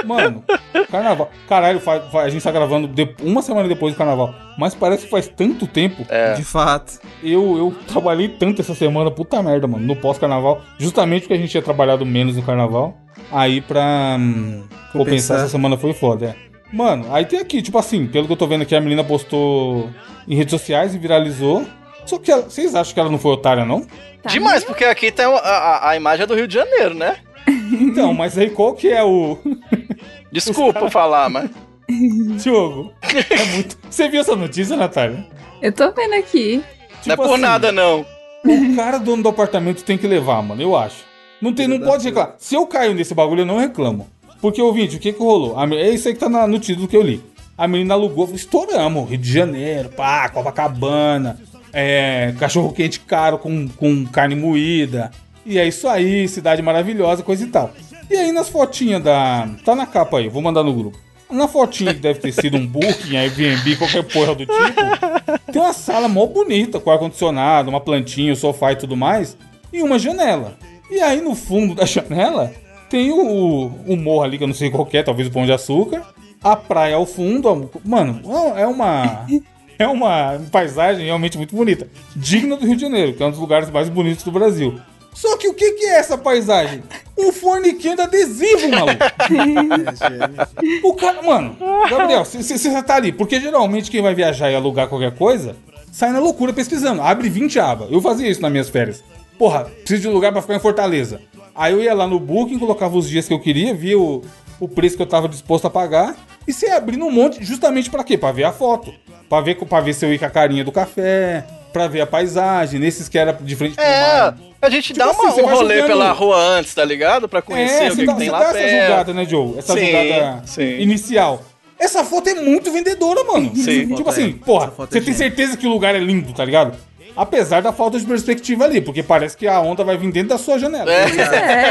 Mano, 0.04 0.42
carnaval. 0.90 1.30
Caralho, 1.48 1.80
a 2.14 2.28
gente 2.28 2.42
tá 2.42 2.50
gravando 2.50 2.90
uma 3.22 3.42
semana 3.42 3.68
depois 3.68 3.94
do 3.94 3.98
carnaval. 3.98 4.34
Mas 4.58 4.74
parece 4.74 5.04
que 5.04 5.10
faz 5.10 5.28
tanto 5.28 5.66
tempo. 5.66 6.06
É. 6.08 6.34
De 6.34 6.44
fato. 6.44 7.00
Eu, 7.22 7.56
eu 7.58 7.74
trabalhei 7.86 8.28
tanto 8.28 8.62
essa 8.62 8.74
semana, 8.74 9.10
puta 9.10 9.42
merda, 9.42 9.66
mano, 9.66 9.84
no 9.84 9.96
pós-carnaval. 9.96 10.62
Justamente 10.78 11.22
porque 11.22 11.34
a 11.34 11.36
gente 11.36 11.50
tinha 11.50 11.62
trabalhado 11.62 12.06
menos 12.06 12.36
no 12.36 12.42
carnaval. 12.42 12.96
Aí 13.30 13.60
pra 13.60 14.16
hum, 14.18 14.64
compensar. 14.68 14.92
Compensar. 14.92 15.36
essa 15.38 15.48
semana 15.48 15.76
foi 15.76 15.92
foda, 15.92 16.26
é. 16.26 16.53
Mano, 16.74 17.14
aí 17.14 17.24
tem 17.24 17.38
aqui, 17.38 17.62
tipo 17.62 17.78
assim, 17.78 18.06
pelo 18.06 18.26
que 18.26 18.32
eu 18.32 18.36
tô 18.36 18.46
vendo 18.48 18.62
aqui, 18.62 18.74
a 18.74 18.80
menina 18.80 19.04
postou 19.04 19.88
em 20.26 20.34
redes 20.34 20.50
sociais 20.50 20.94
e 20.94 20.98
viralizou. 20.98 21.64
Só 22.04 22.18
que 22.18 22.32
ela- 22.32 22.42
vocês 22.42 22.74
acham 22.74 22.92
que 22.92 22.98
ela 23.00 23.08
não 23.10 23.18
foi 23.18 23.32
otária, 23.32 23.64
não? 23.64 23.82
Tá 24.22 24.28
Demais, 24.30 24.64
porque 24.64 24.84
aqui 24.84 25.12
tem 25.12 25.24
a, 25.24 25.28
a, 25.38 25.90
a 25.90 25.96
imagem 25.96 26.24
é 26.24 26.26
do 26.26 26.34
Rio 26.34 26.48
de 26.48 26.54
Janeiro, 26.54 26.94
né? 26.94 27.16
Então, 27.72 28.12
mas 28.12 28.36
aí 28.38 28.50
qual 28.50 28.74
que 28.74 28.88
é 28.88 29.02
o 29.04 29.38
Desculpa 30.32 30.90
falar, 30.90 31.28
mas. 31.28 31.48
jogo? 32.42 32.92
É 33.02 33.44
muito. 33.54 33.78
Você 33.88 34.08
viu 34.08 34.20
essa 34.20 34.34
notícia, 34.34 34.76
Natália? 34.76 35.24
Eu 35.62 35.72
tô 35.72 35.90
vendo 35.92 36.14
aqui. 36.14 36.56
não 36.56 36.62
é 36.64 37.00
Tipo 37.02 37.16
por 37.22 37.32
assim, 37.34 37.42
nada, 37.42 37.70
não. 37.70 38.04
O 38.44 38.76
cara 38.76 38.98
dono 38.98 39.22
do 39.22 39.28
apartamento 39.28 39.84
tem 39.84 39.96
que 39.96 40.06
levar, 40.06 40.42
mano, 40.42 40.60
eu 40.60 40.76
acho. 40.76 41.04
Não, 41.40 41.52
tem, 41.54 41.66
não 41.68 41.78
pode 41.80 42.04
reclamar. 42.04 42.34
Se 42.38 42.54
eu 42.54 42.66
caio 42.66 42.94
nesse 42.94 43.14
bagulho, 43.14 43.42
eu 43.42 43.46
não 43.46 43.58
reclamo. 43.58 44.08
Porque, 44.44 44.60
ouvinte, 44.60 44.96
o 44.96 44.98
que 44.98 45.10
que 45.10 45.18
rolou? 45.18 45.58
A 45.58 45.64
é 45.74 45.88
isso 45.88 46.06
aí 46.06 46.12
que 46.12 46.20
tá 46.20 46.28
na- 46.28 46.46
no 46.46 46.58
título 46.58 46.86
que 46.86 46.94
eu 46.94 47.00
li. 47.00 47.18
A 47.56 47.66
menina 47.66 47.94
alugou, 47.94 48.28
estouramos, 48.34 49.08
Rio 49.08 49.16
de 49.16 49.32
Janeiro, 49.32 49.88
pá, 49.88 50.28
Copacabana, 50.28 51.40
é, 51.72 52.34
cachorro 52.38 52.70
quente 52.70 53.00
caro 53.00 53.38
com, 53.38 53.66
com 53.68 54.04
carne 54.04 54.34
moída. 54.34 55.10
E 55.46 55.58
é 55.58 55.66
isso 55.66 55.88
aí, 55.88 56.28
cidade 56.28 56.60
maravilhosa, 56.60 57.22
coisa 57.22 57.42
e 57.42 57.46
tal. 57.46 57.70
E 58.10 58.14
aí 58.16 58.32
nas 58.32 58.50
fotinhas 58.50 59.02
da. 59.02 59.48
Tá 59.64 59.74
na 59.74 59.86
capa 59.86 60.18
aí, 60.18 60.28
vou 60.28 60.42
mandar 60.42 60.62
no 60.62 60.74
grupo. 60.74 60.98
na 61.30 61.48
fotinha 61.48 61.94
que 61.94 62.00
deve 62.00 62.20
ter 62.20 62.32
sido 62.32 62.58
um 62.58 62.66
Booking, 62.66 63.16
Airbnb, 63.16 63.76
qualquer 63.76 64.02
porra 64.04 64.34
do 64.34 64.44
tipo, 64.44 65.50
tem 65.50 65.62
uma 65.62 65.72
sala 65.72 66.06
mó 66.06 66.26
bonita, 66.26 66.78
com 66.78 66.90
ar-condicionado, 66.90 67.70
uma 67.70 67.80
plantinha, 67.80 68.34
um 68.34 68.36
sofá 68.36 68.72
e 68.72 68.76
tudo 68.76 68.94
mais, 68.94 69.38
e 69.72 69.82
uma 69.82 69.98
janela. 69.98 70.58
E 70.90 71.00
aí 71.00 71.22
no 71.22 71.34
fundo 71.34 71.74
da 71.74 71.86
janela 71.88 72.52
tem 72.94 73.10
o, 73.10 73.72
o 73.88 73.96
morro 73.96 74.22
ali, 74.22 74.38
que 74.38 74.44
eu 74.44 74.46
não 74.46 74.54
sei 74.54 74.70
qual 74.70 74.86
que 74.86 74.96
é, 74.96 75.02
talvez 75.02 75.26
o 75.26 75.32
Pão 75.32 75.44
de 75.44 75.50
Açúcar, 75.50 76.00
a 76.40 76.54
praia 76.54 76.94
ao 76.94 77.04
fundo, 77.04 77.68
mano, 77.84 78.20
é 78.56 78.66
uma... 78.66 79.26
É 79.76 79.88
uma 79.88 80.40
paisagem 80.52 81.04
realmente 81.04 81.36
muito 81.36 81.56
bonita. 81.56 81.88
Digna 82.14 82.56
do 82.56 82.64
Rio 82.64 82.76
de 82.76 82.82
Janeiro, 82.82 83.12
que 83.12 83.20
é 83.20 83.26
um 83.26 83.30
dos 83.30 83.40
lugares 83.40 83.68
mais 83.70 83.88
bonitos 83.88 84.22
do 84.22 84.30
Brasil. 84.30 84.80
Só 85.12 85.36
que 85.36 85.48
o 85.48 85.52
que, 85.52 85.72
que 85.72 85.84
é 85.86 85.98
essa 85.98 86.16
paisagem? 86.16 86.80
Um 87.18 87.32
forniquinho 87.32 87.96
de 87.96 88.02
adesivo, 88.02 88.68
maluco. 88.68 89.02
O 90.84 90.94
cara, 90.94 91.20
mano, 91.22 91.56
Gabriel, 91.90 92.24
você 92.24 92.82
tá 92.84 92.94
ali, 92.94 93.10
porque 93.10 93.40
geralmente 93.40 93.90
quem 93.90 94.00
vai 94.00 94.14
viajar 94.14 94.48
e 94.48 94.54
alugar 94.54 94.86
qualquer 94.86 95.16
coisa, 95.16 95.56
sai 95.90 96.12
na 96.12 96.20
loucura 96.20 96.52
pesquisando. 96.52 97.02
Abre 97.02 97.28
20 97.28 97.58
abas. 97.58 97.90
Eu 97.90 98.00
fazia 98.00 98.30
isso 98.30 98.40
nas 98.40 98.52
minhas 98.52 98.68
férias. 98.68 99.02
Porra, 99.36 99.64
preciso 99.64 100.02
de 100.02 100.08
um 100.08 100.12
lugar 100.12 100.30
pra 100.30 100.40
ficar 100.40 100.54
em 100.54 100.60
Fortaleza. 100.60 101.20
Aí 101.54 101.72
eu 101.72 101.82
ia 101.82 101.94
lá 101.94 102.06
no 102.06 102.18
Booking, 102.18 102.58
colocava 102.58 102.96
os 102.96 103.08
dias 103.08 103.26
que 103.28 103.34
eu 103.34 103.38
queria, 103.40 103.72
via 103.74 103.98
o, 103.98 104.22
o 104.58 104.68
preço 104.68 104.96
que 104.96 105.02
eu 105.02 105.06
tava 105.06 105.28
disposto 105.28 105.66
a 105.66 105.70
pagar, 105.70 106.16
e 106.46 106.52
você 106.52 106.66
ia 106.66 106.76
abrindo 106.76 107.04
um 107.04 107.10
monte, 107.10 107.44
justamente 107.44 107.88
pra 107.90 108.02
quê? 108.04 108.18
Pra 108.18 108.32
ver 108.32 108.44
a 108.44 108.52
foto. 108.52 108.92
Pra 109.28 109.40
ver, 109.40 109.56
pra 109.56 109.80
ver 109.80 109.92
se 109.94 110.04
eu 110.04 110.12
ia 110.12 110.18
com 110.18 110.24
a 110.26 110.30
carinha 110.30 110.64
do 110.64 110.72
café, 110.72 111.46
pra 111.72 111.86
ver 111.88 112.00
a 112.02 112.06
paisagem, 112.06 112.78
nesses 112.80 113.08
que 113.08 113.18
era 113.18 113.32
de 113.32 113.56
frente 113.56 113.74
pro 113.74 113.84
É, 113.84 114.18
mar. 114.22 114.38
a 114.60 114.70
gente 114.70 114.88
Tipo 114.88 114.98
dá 114.98 115.06
assim, 115.10 115.20
uma, 115.22 115.30
você 115.30 115.42
um 115.42 115.46
rolê 115.46 115.74
jogando- 115.76 115.86
pela 115.88 116.12
rua 116.12 116.36
antes, 116.36 116.74
tá 116.74 116.84
ligado? 116.84 117.28
Pra 117.28 117.40
conhecer 117.40 117.84
É, 117.84 117.86
o 117.86 117.90
que, 117.96 118.04
você 118.04 118.06
que 118.06 118.14
tem 118.18 118.30
lá 118.30 118.38
dá 118.38 118.44
essa 118.46 118.52
perto. 118.58 118.82
jogada, 118.88 119.14
né, 119.14 119.24
Joe? 119.24 119.58
Essa 119.58 119.72
Sim, 119.74 119.86
jogada 119.86 120.42
sim. 120.46 120.62
inicial. 120.80 121.42
Essa 121.78 122.04
foto 122.04 122.28
é 122.28 122.34
muito 122.34 122.70
vendedora, 122.70 123.24
mano. 123.24 123.54
Sim. 123.56 123.94
Tipo 123.94 124.08
assim, 124.08 124.38
é- 124.40 124.44
porra, 124.44 124.66
essa 124.66 124.86
você 124.86 124.98
é 124.98 125.00
tem 125.00 125.14
certeza 125.14 125.56
que 125.56 125.66
o 125.66 125.70
lugar 125.70 125.94
é 125.94 125.98
lindo, 125.98 126.32
tá 126.32 126.44
ligado? 126.44 126.76
Apesar 127.16 127.62
da 127.62 127.72
falta 127.72 127.98
de 127.98 128.04
perspectiva 128.06 128.64
ali, 128.64 128.80
porque 128.80 129.02
parece 129.02 129.36
que 129.36 129.46
a 129.46 129.60
onda 129.60 129.84
vai 129.84 129.96
vir 129.96 130.10
dentro 130.10 130.30
da 130.30 130.38
sua 130.38 130.58
janela. 130.58 130.90
É. 130.92 131.04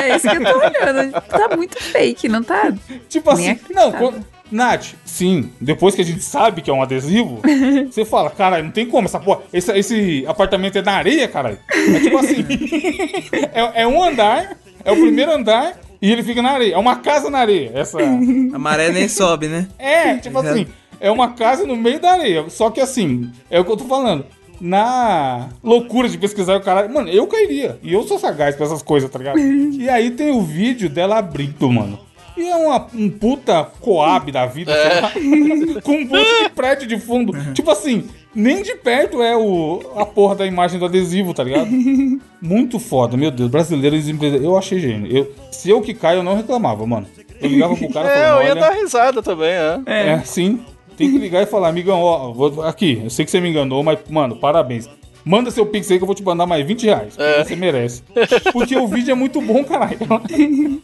É, 0.10 0.16
isso 0.16 0.30
que 0.30 0.38
eu 0.38 0.44
tô 0.44 0.58
olhando. 0.60 1.12
Tá 1.22 1.56
muito 1.56 1.82
fake, 1.82 2.30
não 2.30 2.42
tá? 2.44 2.74
Tipo 3.10 3.32
assim, 3.32 3.60
não, 3.70 3.92
quando- 3.92 4.26
Nath, 4.52 4.94
sim, 5.04 5.50
depois 5.60 5.96
que 5.96 6.02
a 6.02 6.06
gente 6.06 6.22
sabe 6.22 6.62
que 6.62 6.70
é 6.70 6.74
um 6.74 6.82
adesivo, 6.84 7.42
você 7.90 8.06
fala, 8.06 8.30
caralho, 8.30 8.66
não 8.66 8.72
tem 8.72 8.86
como 8.86 9.08
essa 9.08 9.20
porra. 9.20 9.42
Esse, 9.52 9.72
esse 9.78 10.24
apartamento 10.28 10.78
é 10.78 10.82
na 10.84 10.92
areia, 10.94 11.28
caralho. 11.28 11.58
É 11.72 12.00
tipo 12.00 12.18
assim: 12.20 12.46
é, 13.54 13.82
é 13.82 13.88
um 13.88 14.02
andar, 14.04 14.56
é 14.86 14.92
o 14.92 14.96
primeiro 14.96 15.32
andar 15.32 15.74
e 16.02 16.12
ele 16.12 16.22
fica 16.24 16.42
na 16.42 16.52
areia. 16.52 16.76
É 16.76 16.78
uma 16.78 16.98
casa 16.98 17.30
na 17.32 17.40
areia. 17.40 17.72
Essa. 17.74 17.98
A 18.00 18.60
maré 18.60 18.92
nem 18.92 19.08
sobe, 19.08 19.48
né? 19.48 19.68
É, 19.80 20.18
tipo 20.18 20.38
assim, 20.38 20.68
é 21.00 21.10
uma 21.10 21.34
casa 21.34 21.66
no 21.66 21.76
meio 21.76 22.00
da 22.00 22.12
areia. 22.12 22.46
Só 22.50 22.70
que 22.70 22.80
assim, 22.80 23.32
é 23.50 23.60
o 23.60 23.66
que 23.66 23.72
eu 23.72 23.78
tô 23.78 23.86
falando. 23.86 24.24
Na 24.64 25.50
loucura 25.62 26.08
de 26.08 26.18
pesquisar 26.18 26.56
o 26.56 26.62
caralho. 26.62 26.94
Mano, 26.94 27.10
eu 27.10 27.28
cairia. 27.28 27.78
E 27.84 27.92
eu 27.92 28.02
sou 28.04 28.18
sagaz 28.18 28.56
pra 28.56 28.66
essas 28.66 28.82
coisas, 28.82 29.10
tá 29.10 29.20
ligado? 29.20 29.38
E 29.38 29.90
aí 29.90 30.10
tem 30.12 30.32
o 30.32 30.42
vídeo 30.42 30.90
dela 30.90 31.18
abrindo, 31.18 31.70
mano. 31.70 32.00
E 32.38 32.48
é 32.48 32.56
uma, 32.56 32.88
um 32.96 33.10
puta 33.10 33.64
coab 33.82 34.32
da 34.32 34.46
vida, 34.46 34.74
sei 34.74 35.02
lá, 35.02 35.12
com 35.84 35.92
um 35.92 36.08
monte 36.08 36.44
de 36.44 36.50
prédio 36.56 36.88
de 36.88 36.98
fundo. 36.98 37.34
Tipo 37.54 37.72
assim, 37.72 38.08
nem 38.34 38.64
de 38.64 38.74
perto 38.76 39.22
é 39.22 39.36
o, 39.36 39.82
a 39.98 40.06
porra 40.06 40.36
da 40.36 40.46
imagem 40.46 40.80
do 40.80 40.86
adesivo, 40.86 41.34
tá 41.34 41.44
ligado? 41.44 41.68
Muito 42.42 42.80
foda, 42.80 43.18
meu 43.18 43.32
Deus. 43.32 43.52
Brasileiros 43.52 44.08
empreendedores. 44.08 44.46
Eu 44.50 44.58
achei 44.58 44.80
gênio. 44.80 45.12
Eu, 45.16 45.32
se 45.52 45.70
eu 45.70 45.82
que 45.82 45.94
caio, 45.94 46.20
eu 46.20 46.24
não 46.24 46.38
reclamava, 46.38 46.88
mano. 46.88 47.06
Eu 47.42 47.50
ligava 47.50 47.76
pro 47.76 47.92
cara 47.92 48.08
e 48.08 48.12
É, 48.16 48.24
falava, 48.24 48.42
eu 48.42 48.48
ia 48.48 48.56
dar 48.56 48.72
risada 48.72 49.22
também, 49.22 49.52
é. 49.52 49.82
É, 49.86 50.20
sim. 50.20 50.62
Tem 50.98 51.12
que 51.12 51.18
ligar 51.18 51.42
e 51.44 51.46
falar, 51.46 51.70
amigão, 51.70 52.00
ó, 52.02 52.32
vou, 52.32 52.62
aqui, 52.64 53.02
eu 53.04 53.10
sei 53.10 53.26
que 53.26 53.32
você 53.32 53.40
me 53.42 53.50
enganou, 53.50 53.84
mas, 53.84 54.00
mano, 54.10 54.36
parabéns. 54.36 54.90
Manda 55.26 55.50
seu 55.52 55.66
pix 55.66 55.90
aí 55.90 55.98
que 55.98 56.04
eu 56.04 56.06
vou 56.06 56.16
te 56.16 56.22
mandar 56.22 56.46
mais 56.46 56.66
20 56.68 56.84
reais. 56.84 57.16
Porque 57.16 57.44
você 57.46 57.56
merece. 57.56 58.04
Porque 58.52 58.76
o 58.76 58.86
vídeo 58.90 59.14
é 59.14 59.16
muito 59.16 59.40
bom, 59.40 59.64
caralho. 59.64 59.98
Ela, 60.02 60.22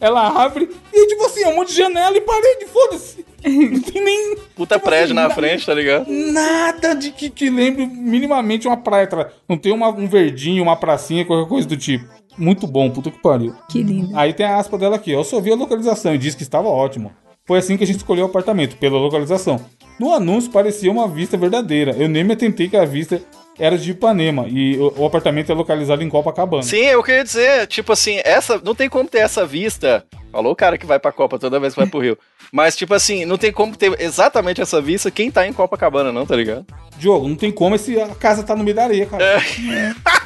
ela 0.00 0.44
abre 0.44 0.70
e, 0.94 1.06
tipo 1.08 1.24
assim, 1.26 1.42
é 1.42 1.48
um 1.48 1.56
monte 1.56 1.68
de 1.68 1.76
janela 1.76 2.16
e 2.16 2.22
parede, 2.22 2.64
foda-se. 2.72 3.26
Não 3.44 3.80
tem 3.82 4.02
nem. 4.02 4.36
Puta 4.56 4.76
tipo 4.76 4.86
prédio 4.88 5.04
assim, 5.06 5.28
na 5.28 5.28
frente, 5.30 5.66
tá 5.66 5.74
ligado? 5.74 6.06
Nada 6.10 6.94
de 6.94 7.10
que, 7.10 7.28
que 7.28 7.50
lembre 7.50 7.84
minimamente 7.86 8.66
uma 8.66 8.78
praia. 8.78 9.06
tá? 9.06 9.28
Não 9.46 9.58
tem 9.58 9.72
uma- 9.72 9.90
um 9.90 10.06
verdinho, 10.08 10.62
uma 10.62 10.76
pracinha, 10.76 11.24
qualquer 11.26 11.46
coisa 11.48 11.68
do 11.68 11.76
tipo. 11.76 12.06
Muito 12.38 12.66
bom, 12.66 12.88
puta 12.90 13.10
que 13.10 13.18
pariu. 13.20 13.54
Que 13.68 13.82
lindo. 13.82 14.16
Aí 14.16 14.32
tem 14.32 14.46
a 14.46 14.56
aspa 14.56 14.78
dela 14.78 14.96
aqui, 14.96 15.14
ó. 15.14 15.20
Eu 15.20 15.24
só 15.24 15.38
vi 15.38 15.52
a 15.52 15.56
localização 15.56 16.14
e 16.14 16.18
disse 16.18 16.36
que 16.36 16.42
estava 16.42 16.68
ótimo. 16.68 17.12
Foi 17.46 17.58
assim 17.58 17.76
que 17.76 17.84
a 17.84 17.86
gente 17.86 17.96
escolheu 17.96 18.24
o 18.24 18.28
apartamento, 18.28 18.76
pela 18.76 18.96
localização. 18.98 19.60
No 20.00 20.14
anúncio 20.14 20.50
parecia 20.50 20.90
uma 20.90 21.06
vista 21.06 21.36
verdadeira. 21.36 21.92
Eu 21.92 22.08
nem 22.08 22.24
me 22.24 22.32
atentei 22.32 22.70
que 22.70 22.76
a 22.78 22.86
vista 22.86 23.20
era 23.58 23.76
de 23.76 23.90
Ipanema 23.90 24.48
e 24.48 24.78
o, 24.78 25.04
apartamento 25.04 25.52
é 25.52 25.54
localizado 25.54 26.02
em 26.02 26.08
Copacabana. 26.08 26.62
Sim, 26.62 26.86
eu 26.86 27.02
queria 27.02 27.22
dizer, 27.22 27.66
tipo 27.66 27.92
assim, 27.92 28.18
essa. 28.24 28.58
Não 28.64 28.74
tem 28.74 28.88
como 28.88 29.06
ter 29.06 29.18
essa 29.18 29.44
vista. 29.44 30.02
Falou 30.32 30.52
o 30.52 30.56
cara 30.56 30.78
que 30.78 30.86
vai 30.86 30.98
pra 30.98 31.12
Copa 31.12 31.38
toda 31.38 31.60
vez 31.60 31.74
que 31.74 31.80
vai 31.80 31.86
pro 31.86 32.00
Rio. 32.00 32.16
Mas, 32.50 32.74
tipo 32.74 32.94
assim, 32.94 33.26
não 33.26 33.36
tem 33.36 33.52
como 33.52 33.76
ter 33.76 33.94
exatamente 34.00 34.62
essa 34.62 34.80
vista 34.80 35.10
quem 35.10 35.30
tá 35.30 35.46
em 35.46 35.52
Copacabana, 35.52 36.10
não, 36.10 36.24
tá 36.24 36.34
ligado? 36.34 36.64
Diogo, 37.00 37.26
não 37.26 37.34
tem 37.34 37.50
como 37.50 37.74
esse, 37.74 37.98
a 38.00 38.08
casa 38.08 38.42
tá 38.42 38.54
no 38.54 38.62
meio 38.62 38.76
da 38.76 38.84
areia, 38.84 39.06
cara. 39.06 39.24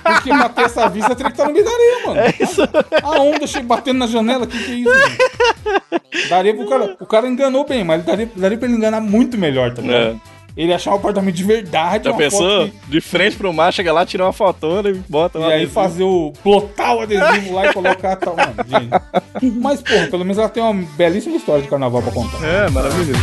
Porque 0.02 0.28
pra 0.30 0.48
ter 0.48 0.62
essa 0.62 0.88
vista 0.88 1.14
teria 1.14 1.30
que 1.30 1.38
estar 1.40 1.46
no 1.46 1.52
meio 1.54 1.64
da 1.64 1.70
areia, 1.70 2.06
mano. 2.06 2.20
É 2.20 2.34
isso. 2.42 2.60
A 3.02 3.20
onda 3.20 3.46
che- 3.46 3.62
batendo 3.62 3.98
na 3.98 4.06
janela, 4.06 4.46
que 4.46 4.58
que 4.58 4.72
é 4.72 4.74
isso, 4.74 4.90
gente? 4.92 6.28
Daria 6.28 6.54
pro 6.54 6.68
cara. 6.68 6.96
O 7.00 7.06
cara 7.06 7.28
enganou 7.28 7.64
bem, 7.66 7.84
mas 7.84 8.04
daria, 8.04 8.28
daria 8.36 8.58
pra 8.58 8.66
ele 8.68 8.76
enganar 8.76 9.00
muito 9.00 9.38
melhor, 9.38 9.72
tá 9.72 9.80
ligado? 9.82 10.20
Ele 10.56 10.72
achar 10.72 10.92
um 10.92 10.94
apartamento 10.96 11.34
de 11.34 11.42
verdade, 11.42 12.04
Já 12.04 12.12
pensou? 12.14 12.66
que- 12.66 12.72
De 12.88 13.00
frente 13.00 13.36
pro 13.36 13.52
mar, 13.52 13.72
chega 13.72 13.92
lá, 13.92 14.04
tira 14.06 14.24
uma 14.24 14.32
fotona 14.32 14.88
e 14.88 14.94
bota 15.08 15.38
E 15.38 15.42
um 15.42 15.46
aí 15.46 15.66
fazer 15.66 16.04
o. 16.04 16.32
plotar 16.44 16.94
o 16.96 17.00
adesivo 17.00 17.54
lá 17.54 17.66
e 17.66 17.72
colocar 17.72 18.14
tal. 18.16 18.36
Mano, 18.36 18.54
gente. 18.68 19.52
Mas, 19.60 19.80
porra, 19.82 20.06
pelo 20.08 20.24
menos 20.24 20.38
ela 20.38 20.48
tem 20.48 20.62
uma 20.62 20.86
belíssima 20.96 21.36
história 21.36 21.62
de 21.62 21.68
carnaval 21.68 22.02
pra 22.02 22.12
contar. 22.12 22.38
É, 22.46 22.68
maravilhoso. 22.70 23.20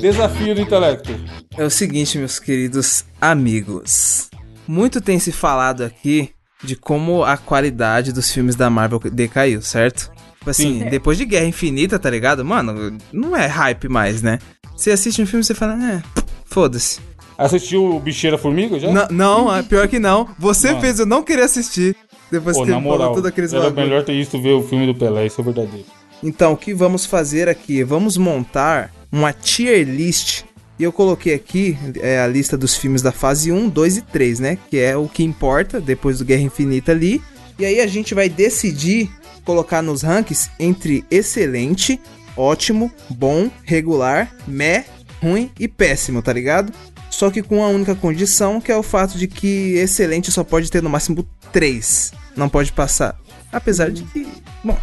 Desafio 0.00 0.54
do 0.54 0.60
intelecto. 0.60 1.12
É 1.56 1.64
o 1.64 1.70
seguinte, 1.70 2.16
meus 2.16 2.38
queridos 2.38 3.04
amigos. 3.20 4.30
Muito 4.66 5.00
tem 5.00 5.18
se 5.18 5.30
falado 5.30 5.82
aqui 5.82 6.30
de 6.62 6.76
como 6.76 7.24
a 7.24 7.36
qualidade 7.36 8.12
dos 8.12 8.32
filmes 8.32 8.54
da 8.54 8.70
Marvel 8.70 9.00
decaiu, 9.12 9.60
certo? 9.62 10.10
Tipo 10.38 10.50
assim, 10.50 10.80
Sim. 10.80 10.88
depois 10.88 11.18
de 11.18 11.24
Guerra 11.24 11.46
Infinita, 11.46 11.98
tá 11.98 12.08
ligado? 12.08 12.44
Mano, 12.44 12.96
não 13.12 13.36
é 13.36 13.46
hype 13.46 13.88
mais, 13.88 14.22
né? 14.22 14.38
Você 14.74 14.90
assiste 14.90 15.20
um 15.20 15.26
filme 15.26 15.42
e 15.42 15.44
você 15.44 15.54
fala, 15.54 15.74
é, 15.74 16.02
foda-se. 16.46 17.00
Assistiu 17.36 17.96
o 17.96 18.00
Bicheira 18.00 18.38
Formiga 18.38 18.78
já? 18.78 18.90
Não, 18.90 19.08
não, 19.10 19.54
é 19.56 19.62
pior 19.62 19.88
que 19.88 19.98
não. 19.98 20.28
Você 20.38 20.78
fez 20.80 20.98
eu 20.98 21.06
não 21.06 21.22
querer 21.22 21.42
assistir. 21.42 21.96
Depois 22.30 22.56
Pô, 22.56 22.64
que 22.64 22.70
na 22.70 22.80
moral, 22.80 23.14
tudo 23.14 23.28
aqueles 23.28 23.52
era 23.52 23.64
bagulho. 23.64 23.86
melhor 23.86 24.04
ter 24.04 24.12
visto 24.12 24.40
ver 24.40 24.52
o 24.52 24.62
filme 24.62 24.86
do 24.86 24.94
Pelé, 24.94 25.26
isso 25.26 25.40
é 25.40 25.44
verdadeiro. 25.44 25.86
Então, 26.22 26.52
o 26.52 26.56
que 26.56 26.72
vamos 26.72 27.06
fazer 27.06 27.48
aqui? 27.48 27.82
Vamos 27.82 28.16
montar 28.16 28.92
uma 29.10 29.32
tier 29.32 29.86
list. 29.86 30.44
E 30.78 30.82
eu 30.82 30.92
coloquei 30.92 31.34
aqui 31.34 31.76
é, 32.00 32.20
a 32.20 32.26
lista 32.26 32.56
dos 32.56 32.74
filmes 32.76 33.02
da 33.02 33.12
fase 33.12 33.52
1, 33.52 33.68
2 33.68 33.96
e 33.98 34.02
3, 34.02 34.40
né? 34.40 34.58
Que 34.70 34.78
é 34.78 34.96
o 34.96 35.08
que 35.08 35.22
importa 35.22 35.80
depois 35.80 36.18
do 36.18 36.24
Guerra 36.24 36.42
Infinita 36.42 36.92
ali. 36.92 37.22
E 37.58 37.66
aí 37.66 37.80
a 37.80 37.86
gente 37.86 38.14
vai 38.14 38.28
decidir 38.28 39.10
colocar 39.44 39.82
nos 39.82 40.02
rankings 40.02 40.50
entre 40.58 41.04
excelente, 41.10 42.00
ótimo, 42.36 42.90
bom, 43.10 43.50
regular, 43.64 44.34
meh, 44.46 44.84
ruim 45.20 45.50
e 45.58 45.68
péssimo, 45.68 46.22
tá 46.22 46.32
ligado? 46.32 46.72
Só 47.10 47.30
que 47.30 47.42
com 47.42 47.62
a 47.62 47.68
única 47.68 47.94
condição 47.94 48.60
que 48.60 48.72
é 48.72 48.76
o 48.76 48.82
fato 48.82 49.18
de 49.18 49.26
que 49.26 49.74
excelente 49.74 50.32
só 50.32 50.42
pode 50.42 50.70
ter 50.70 50.82
no 50.82 50.88
máximo 50.88 51.26
3. 51.52 52.12
Não 52.36 52.48
pode 52.48 52.72
passar. 52.72 53.18
Apesar 53.52 53.90
de 53.90 54.02
que. 54.04 54.26
Bom, 54.64 54.78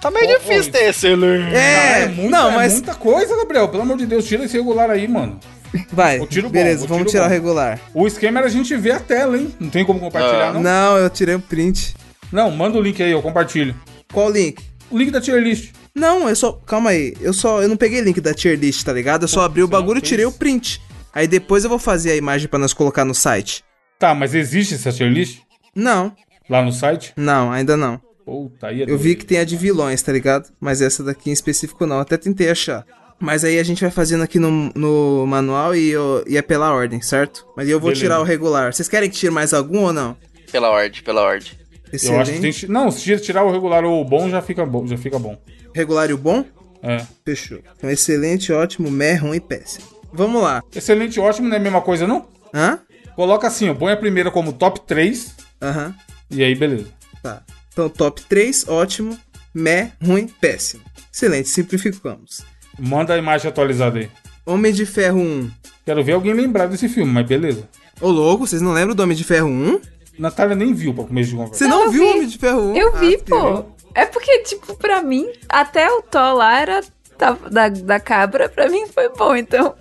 Tá 0.00 0.10
meio 0.10 0.38
difícil 0.38 0.70
ter 0.70 0.84
excelente. 0.90 1.54
é, 1.54 2.02
é, 2.02 2.08
muito- 2.08 2.30
não, 2.30 2.50
é 2.50 2.54
mas 2.56 2.72
muita 2.74 2.94
coisa, 2.94 3.36
Gabriel. 3.36 3.68
Pelo 3.68 3.82
amor 3.82 3.96
de 3.96 4.06
Deus, 4.06 4.24
tira 4.26 4.44
esse 4.44 4.56
regular 4.56 4.90
aí, 4.90 5.08
mano. 5.08 5.40
vai. 5.90 6.20
O 6.20 6.26
tiro 6.26 6.48
bom, 6.48 6.52
beleza, 6.52 6.84
o 6.84 6.88
vamos 6.88 7.04
tiro 7.04 7.10
tirar 7.12 7.24
bom. 7.24 7.28
o 7.30 7.32
regular. 7.32 7.80
O 7.94 8.06
esquema 8.06 8.38
era 8.38 8.46
a 8.46 8.50
gente 8.50 8.76
ver 8.76 8.92
a 8.92 9.00
tela, 9.00 9.36
hein? 9.36 9.52
Não 9.58 9.70
tem 9.70 9.84
como 9.84 9.98
compartilhar, 9.98 10.50
Ah. 10.50 10.52
não? 10.52 10.62
Não, 10.62 10.96
eu 10.98 11.10
tirei 11.10 11.34
o 11.34 11.40
print. 11.40 11.94
Não, 12.30 12.50
manda 12.50 12.78
o 12.78 12.82
link 12.82 13.02
aí, 13.02 13.10
eu 13.10 13.20
compartilho. 13.22 13.74
Qual 14.12 14.26
o 14.28 14.30
link? 14.30 14.62
O 14.90 14.98
link 14.98 15.10
da 15.10 15.20
tier 15.20 15.40
list. 15.42 15.72
Não, 15.94 16.28
eu 16.28 16.36
só. 16.36 16.52
Calma 16.52 16.90
aí. 16.90 17.14
Eu 17.20 17.32
só. 17.34 17.60
Eu 17.62 17.68
não 17.68 17.76
peguei 17.76 18.00
link 18.00 18.20
da 18.20 18.32
tier 18.34 18.58
list, 18.58 18.82
tá 18.84 18.92
ligado? 18.92 19.22
Eu 19.24 19.28
só 19.28 19.42
abri 19.42 19.62
o 19.62 19.68
bagulho 19.68 19.98
e 19.98 20.02
tirei 20.02 20.24
o 20.24 20.32
print. 20.32 20.80
Aí 21.14 21.26
depois 21.26 21.64
eu 21.64 21.70
vou 21.70 21.78
fazer 21.78 22.12
a 22.12 22.16
imagem 22.16 22.48
pra 22.48 22.58
nós 22.58 22.72
colocar 22.72 23.04
no 23.04 23.14
site. 23.14 23.62
Tá, 23.98 24.14
mas 24.14 24.34
existe 24.34 24.74
essa 24.74 24.90
tier 24.92 25.10
list? 25.10 25.40
Não, 25.74 26.14
Lá 26.48 26.62
no 26.62 26.72
site? 26.72 27.12
não, 27.16 27.52
ainda 27.52 27.76
não. 27.76 28.00
Puta, 28.24 28.68
aí 28.68 28.82
é 28.82 28.90
Eu 28.90 28.96
vi 28.98 29.14
que 29.14 29.24
tem 29.24 29.38
a 29.38 29.44
de 29.44 29.56
vilões, 29.56 30.00
tá 30.02 30.12
ligado? 30.12 30.48
Mas 30.60 30.80
essa 30.80 31.02
daqui 31.02 31.30
em 31.30 31.32
específico 31.32 31.86
não. 31.86 31.98
Até 31.98 32.16
tentei 32.16 32.50
achar. 32.50 32.86
Mas 33.18 33.44
aí 33.44 33.58
a 33.58 33.62
gente 33.62 33.80
vai 33.82 33.90
fazendo 33.90 34.22
aqui 34.24 34.38
no, 34.38 34.72
no 34.74 35.26
manual 35.26 35.76
e, 35.76 35.90
eu, 35.90 36.24
e 36.26 36.36
é 36.36 36.42
pela 36.42 36.72
ordem, 36.72 37.00
certo? 37.00 37.46
Mas 37.56 37.68
eu 37.68 37.78
vou 37.78 37.90
Beleza. 37.90 38.00
tirar 38.04 38.20
o 38.20 38.24
regular. 38.24 38.72
Vocês 38.72 38.88
querem 38.88 39.08
que 39.08 39.16
tire 39.16 39.32
mais 39.32 39.54
algum 39.54 39.84
ou 39.84 39.92
não? 39.92 40.16
Pela 40.50 40.70
ordem, 40.70 41.02
pela 41.02 41.22
ordem. 41.22 41.52
Eu 41.92 42.20
acho 42.20 42.32
que 42.32 42.40
tem 42.40 42.52
que... 42.52 42.66
Não, 42.66 42.90
se 42.90 43.16
tirar 43.18 43.44
o 43.44 43.52
regular 43.52 43.84
ou 43.84 44.00
o 44.00 44.04
bom, 44.04 44.28
já 44.28 44.42
fica 44.42 44.66
bom. 44.66 44.86
Já 44.86 44.96
fica 44.96 45.18
bom. 45.18 45.38
Regular 45.74 46.10
e 46.10 46.14
o 46.14 46.18
bom? 46.18 46.44
É. 46.82 47.04
Fechou. 47.24 47.60
Então, 47.76 47.88
excelente, 47.88 48.52
ótimo, 48.52 48.90
meh, 48.90 49.14
ruim 49.14 49.36
e 49.36 49.40
péssimo. 49.40 49.86
Vamos 50.12 50.42
lá. 50.42 50.62
Excelente, 50.74 51.20
ótimo, 51.20 51.48
não 51.48 51.54
é 51.54 51.58
a 51.58 51.62
mesma 51.62 51.80
coisa, 51.80 52.06
não? 52.06 52.26
Hã? 52.52 52.80
Coloca 53.14 53.46
assim, 53.46 53.68
ó. 53.68 53.74
Põe 53.74 53.92
a 53.92 53.96
primeira 53.96 54.30
como 54.30 54.52
top 54.52 54.80
3. 54.80 55.34
Aham. 55.62 55.94
E 56.30 56.42
aí, 56.42 56.54
beleza. 56.54 56.88
Tá. 57.22 57.42
Então, 57.72 57.88
top 57.88 58.22
3, 58.28 58.68
ótimo, 58.68 59.18
meh, 59.54 59.92
ruim, 60.02 60.26
péssimo. 60.28 60.82
Excelente, 61.12 61.48
simplificamos. 61.48 62.42
Manda 62.78 63.14
a 63.14 63.18
imagem 63.18 63.48
atualizada 63.48 63.98
aí. 63.98 64.10
Homem 64.44 64.72
de 64.72 64.84
Ferro 64.86 65.20
1. 65.20 65.50
Quero 65.84 66.02
ver 66.04 66.12
alguém 66.12 66.32
lembrar 66.34 66.66
desse 66.66 66.88
filme, 66.88 67.10
mas 67.12 67.26
beleza. 67.26 67.68
Ô, 68.00 68.08
louco, 68.10 68.46
vocês 68.46 68.60
não 68.62 68.72
lembram 68.72 68.94
do 68.94 69.02
Homem 69.02 69.16
de 69.16 69.24
Ferro 69.24 69.48
1? 69.48 69.80
Natália 70.18 70.54
nem 70.56 70.72
viu 70.74 70.92
pra 70.92 71.04
começo 71.04 71.30
de 71.30 71.36
conversa. 71.36 71.58
Você 71.58 71.66
não, 71.66 71.84
eu 71.84 71.90
viu 71.90 72.02
o 72.02 72.06
vi. 72.06 72.12
Homem 72.18 72.28
de 72.28 72.38
Ferro 72.38 72.60
1? 72.72 72.76
Eu 72.76 72.96
vi, 72.98 73.14
Ah, 73.16 73.24
pô. 73.28 73.64
É 73.94 74.06
porque, 74.06 74.38
tipo, 74.40 74.74
pra 74.76 75.02
mim, 75.02 75.26
até 75.48 75.90
o 75.90 76.02
Thor 76.02 76.34
lá 76.34 76.58
era 76.60 76.82
tava- 77.18 77.50
da, 77.50 77.68
da 77.68 78.00
cabra, 78.00 78.48
pra 78.48 78.68
mim 78.68 78.86
foi 78.86 79.08
bom, 79.10 79.34
então. 79.36 79.74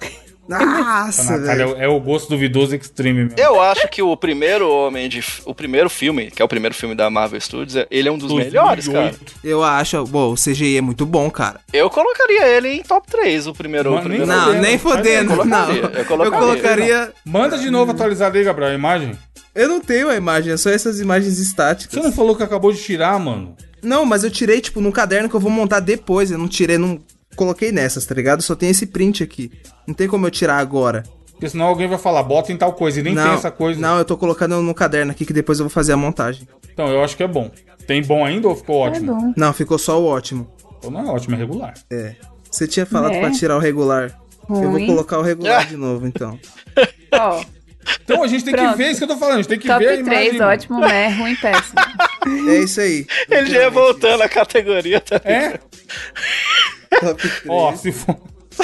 Nossa, 0.59 1.37
Natália 1.37 1.67
velho. 1.67 1.81
é 1.81 1.87
o 1.87 1.99
gosto 1.99 2.29
duvidoso 2.29 2.75
extreme 2.75 3.23
mesmo. 3.23 3.39
Eu 3.39 3.61
acho 3.61 3.87
que 3.87 4.01
o 4.01 4.15
primeiro 4.17 4.69
Homem 4.69 5.07
de. 5.09 5.23
O 5.45 5.53
primeiro 5.55 5.89
filme, 5.89 6.29
que 6.31 6.41
é 6.41 6.45
o 6.45 6.47
primeiro 6.47 6.75
filme 6.75 6.95
da 6.95 7.09
Marvel 7.09 7.39
Studios, 7.39 7.85
ele 7.89 8.07
é 8.07 8.11
um 8.11 8.17
dos 8.17 8.29
2008. 8.29 8.51
melhores, 8.53 8.87
cara. 8.87 9.15
Eu 9.43 9.63
acho, 9.63 10.03
bom, 10.05 10.31
o 10.31 10.35
CGI 10.35 10.77
é 10.77 10.81
muito 10.81 11.05
bom, 11.05 11.29
cara. 11.29 11.59
Eu 11.71 11.89
colocaria 11.89 12.47
ele 12.47 12.69
em 12.69 12.83
top 12.83 13.07
3, 13.09 13.47
o 13.47 13.53
primeiro. 13.53 13.89
Mano, 13.91 14.01
o 14.01 14.03
primeiro 14.03 14.25
Não, 14.27 14.53
nem 14.53 14.77
fodendo, 14.77 15.33
eu 15.33 15.45
não. 15.45 15.65
colocaria, 15.65 15.81
eu 15.81 16.23
Eu 16.25 16.31
colocaria. 16.31 17.13
Manda 17.25 17.57
de 17.57 17.69
novo 17.69 17.91
atualizada 17.91 18.37
aí, 18.37 18.43
Gabriel, 18.43 18.71
a 18.71 18.75
imagem. 18.75 19.11
Eu 19.53 19.67
não 19.67 19.81
tenho 19.81 20.09
a 20.09 20.15
imagem, 20.15 20.53
é 20.53 20.57
só 20.57 20.69
essas 20.69 20.99
imagens 20.99 21.37
estáticas. 21.37 21.93
Você 21.93 22.05
não 22.05 22.11
falou 22.13 22.35
que 22.35 22.43
acabou 22.43 22.71
de 22.71 22.81
tirar, 22.81 23.19
mano? 23.19 23.55
Não, 23.83 24.05
mas 24.05 24.23
eu 24.23 24.29
tirei, 24.31 24.61
tipo, 24.61 24.79
num 24.79 24.91
caderno 24.91 25.27
que 25.27 25.35
eu 25.35 25.39
vou 25.39 25.51
montar 25.51 25.79
depois. 25.79 26.29
Eu 26.31 26.37
não 26.37 26.47
tirei, 26.47 26.77
não 26.77 26.99
coloquei 27.35 27.71
nessas, 27.71 28.05
tá 28.05 28.13
ligado? 28.15 28.41
Só 28.41 28.55
tem 28.55 28.69
esse 28.69 28.85
print 28.85 29.23
aqui. 29.23 29.51
Não 29.87 29.93
tem 29.93 30.07
como 30.07 30.25
eu 30.27 30.31
tirar 30.31 30.57
agora. 30.57 31.03
Porque 31.31 31.49
senão 31.49 31.65
alguém 31.65 31.87
vai 31.87 31.97
falar, 31.97 32.21
bota 32.23 32.51
em 32.51 32.57
tal 32.57 32.73
coisa 32.73 32.99
e 32.99 33.03
nem 33.03 33.15
não, 33.15 33.23
tem 33.23 33.31
essa 33.33 33.49
coisa. 33.49 33.79
Não, 33.79 33.97
eu 33.97 34.05
tô 34.05 34.15
colocando 34.15 34.61
no 34.61 34.73
caderno 34.75 35.11
aqui 35.11 35.25
que 35.25 35.33
depois 35.33 35.59
eu 35.59 35.65
vou 35.65 35.71
fazer 35.71 35.91
a 35.93 35.97
montagem. 35.97 36.47
Então, 36.71 36.87
eu 36.87 37.03
acho 37.03 37.17
que 37.17 37.23
é 37.23 37.27
bom. 37.27 37.49
Tem 37.87 38.01
bom 38.03 38.23
ainda 38.23 38.47
ou 38.47 38.55
ficou 38.55 38.85
É 38.85 38.89
ótimo? 38.91 39.15
bom. 39.15 39.33
Não, 39.35 39.51
ficou 39.51 39.77
só 39.79 39.99
o 39.99 40.05
ótimo. 40.05 40.47
Então 40.77 40.91
não 40.91 40.99
é 41.01 41.05
ótimo, 41.11 41.35
é 41.35 41.37
regular. 41.39 41.73
É. 41.91 42.15
Você 42.49 42.67
tinha 42.67 42.85
falado 42.85 43.13
É. 43.13 43.19
pra 43.19 43.31
tirar 43.31 43.57
o 43.57 43.59
regular. 43.59 44.15
Eu 44.49 44.55
vou 44.55 44.71
Ruim. 44.71 44.85
colocar 44.85 45.17
o 45.17 45.21
regular 45.23 45.61
Ah. 45.61 45.63
de 45.69 45.77
novo, 45.77 46.05
então. 46.05 46.37
Ó, 47.13 47.41
Então 48.03 48.23
a 48.23 48.27
gente 48.27 48.43
tem 48.43 48.53
que 48.53 48.59
Pronto. 48.61 48.77
ver 48.77 48.87
isso 48.91 48.97
que 48.99 49.03
eu 49.03 49.07
tô 49.07 49.17
falando. 49.17 49.35
A 49.35 49.37
gente 49.37 49.47
tem 49.49 49.59
que 49.59 49.67
top 49.67 49.79
ver 49.83 49.89
a 49.91 49.95
imagem. 49.95 50.19
3, 50.29 50.33
mano. 50.39 50.51
ótimo, 50.51 50.85
é 50.85 51.09
ruim, 51.09 51.35
péssimo. 51.35 51.79
É 52.49 52.55
isso 52.59 52.81
aí. 52.81 53.05
Ele 53.29 53.49
já 53.49 53.59
ia 53.61 53.69
voltando 53.69 54.21
a 54.21 54.29
categoria 54.29 54.99
também. 54.99 55.33
É? 55.33 55.59
Top 56.99 57.21
3. 57.21 57.41
Ó, 57.47 57.75
se 57.75 57.91
for... 57.91 58.17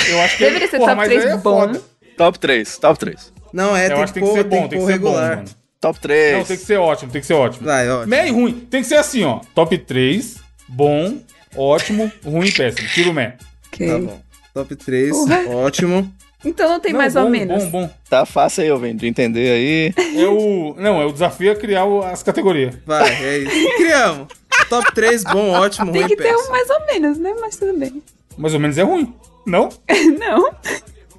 Eu 0.10 0.22
acho 0.22 0.38
que... 0.38 0.44
Deveria 0.46 0.68
ser 0.70 0.78
porra, 0.78 0.92
top 0.92 0.98
mas 0.98 1.08
3 1.10 1.26
aí 1.26 1.32
é 1.32 1.36
bom. 1.38 1.42
foda. 1.42 1.82
Top 2.18 2.40
3, 2.40 2.78
top 2.78 3.00
3. 3.00 3.34
Não, 3.54 3.76
é, 3.78 3.86
Eu 3.86 3.90
tem 3.90 4.04
acho 4.04 4.14
que 4.14 4.20
que 4.20 4.26
que 4.26 4.32
ser 4.34 4.44
bom, 4.44 4.68
tem 4.68 4.80
que 4.80 4.86
que 4.86 4.92
ser 4.92 5.00
bom, 5.00 5.14
mano. 5.14 5.46
Top 5.80 6.00
3. 6.00 6.38
Não, 6.38 6.44
tem 6.44 6.58
que 6.58 6.64
ser 6.66 6.78
ótimo, 6.78 7.12
tem 7.12 7.22
que 7.22 7.28
ser 7.28 7.34
ótimo. 7.34 7.66
Vai, 7.66 7.90
ótimo. 7.90 8.08
Meio 8.08 8.34
ruim. 8.34 8.68
Tem 8.70 8.82
que 8.82 8.88
ser 8.88 8.96
assim, 8.96 9.24
ó. 9.24 9.40
Top 9.56 9.78
3, 9.78 10.38
bom, 10.68 11.20
ótimo, 11.56 12.12
ruim 12.26 12.48
e 12.48 12.52
péssimo. 12.52 12.88
Tira 12.90 13.10
o 13.10 13.14
mé. 13.14 13.38
Ok. 13.68 13.88
Tá 13.88 13.98
bom. 14.00 14.22
Top 14.54 14.76
3, 14.76 15.12
Porra. 15.12 15.48
ótimo. 15.50 16.14
Então 16.48 16.70
não 16.70 16.80
tem 16.80 16.94
Não, 16.94 17.00
mais 17.00 17.14
bom, 17.14 17.24
ou 17.24 17.30
menos. 17.30 17.66
Bom, 17.66 17.82
bom. 17.82 17.90
Tá 18.10 18.26
fácil 18.26 18.64
aí, 18.64 18.70
Alvin, 18.70 18.96
de 18.96 19.06
entender 19.08 19.52
aí. 19.52 19.94
É 20.20 20.28
o... 20.28 20.76
Não, 20.78 21.02
é 21.02 21.06
o 21.06 21.12
desafio 21.12 21.52
é 21.52 21.56
criar 21.56 21.86
as 22.12 22.24
categorias. 22.24 22.76
Vai, 22.86 23.10
é 23.24 23.38
isso. 23.40 23.76
Criamos. 23.78 24.28
Top 24.70 24.94
3, 24.94 25.24
bom, 25.26 25.52
ótimo, 25.52 25.92
Tem 25.92 26.02
ruim, 26.02 26.10
que 26.10 26.22
ter 26.22 26.36
um 26.36 26.50
mais 26.50 26.70
ou 26.70 26.86
menos, 26.86 27.18
né? 27.18 27.34
Mas 27.40 27.58
tudo 27.58 27.78
bem. 27.78 28.02
Mais 28.38 28.54
ou 28.54 28.60
menos 28.60 28.78
é 28.78 28.84
ruim. 28.84 29.14
Não? 29.46 29.70
Não. 30.20 30.54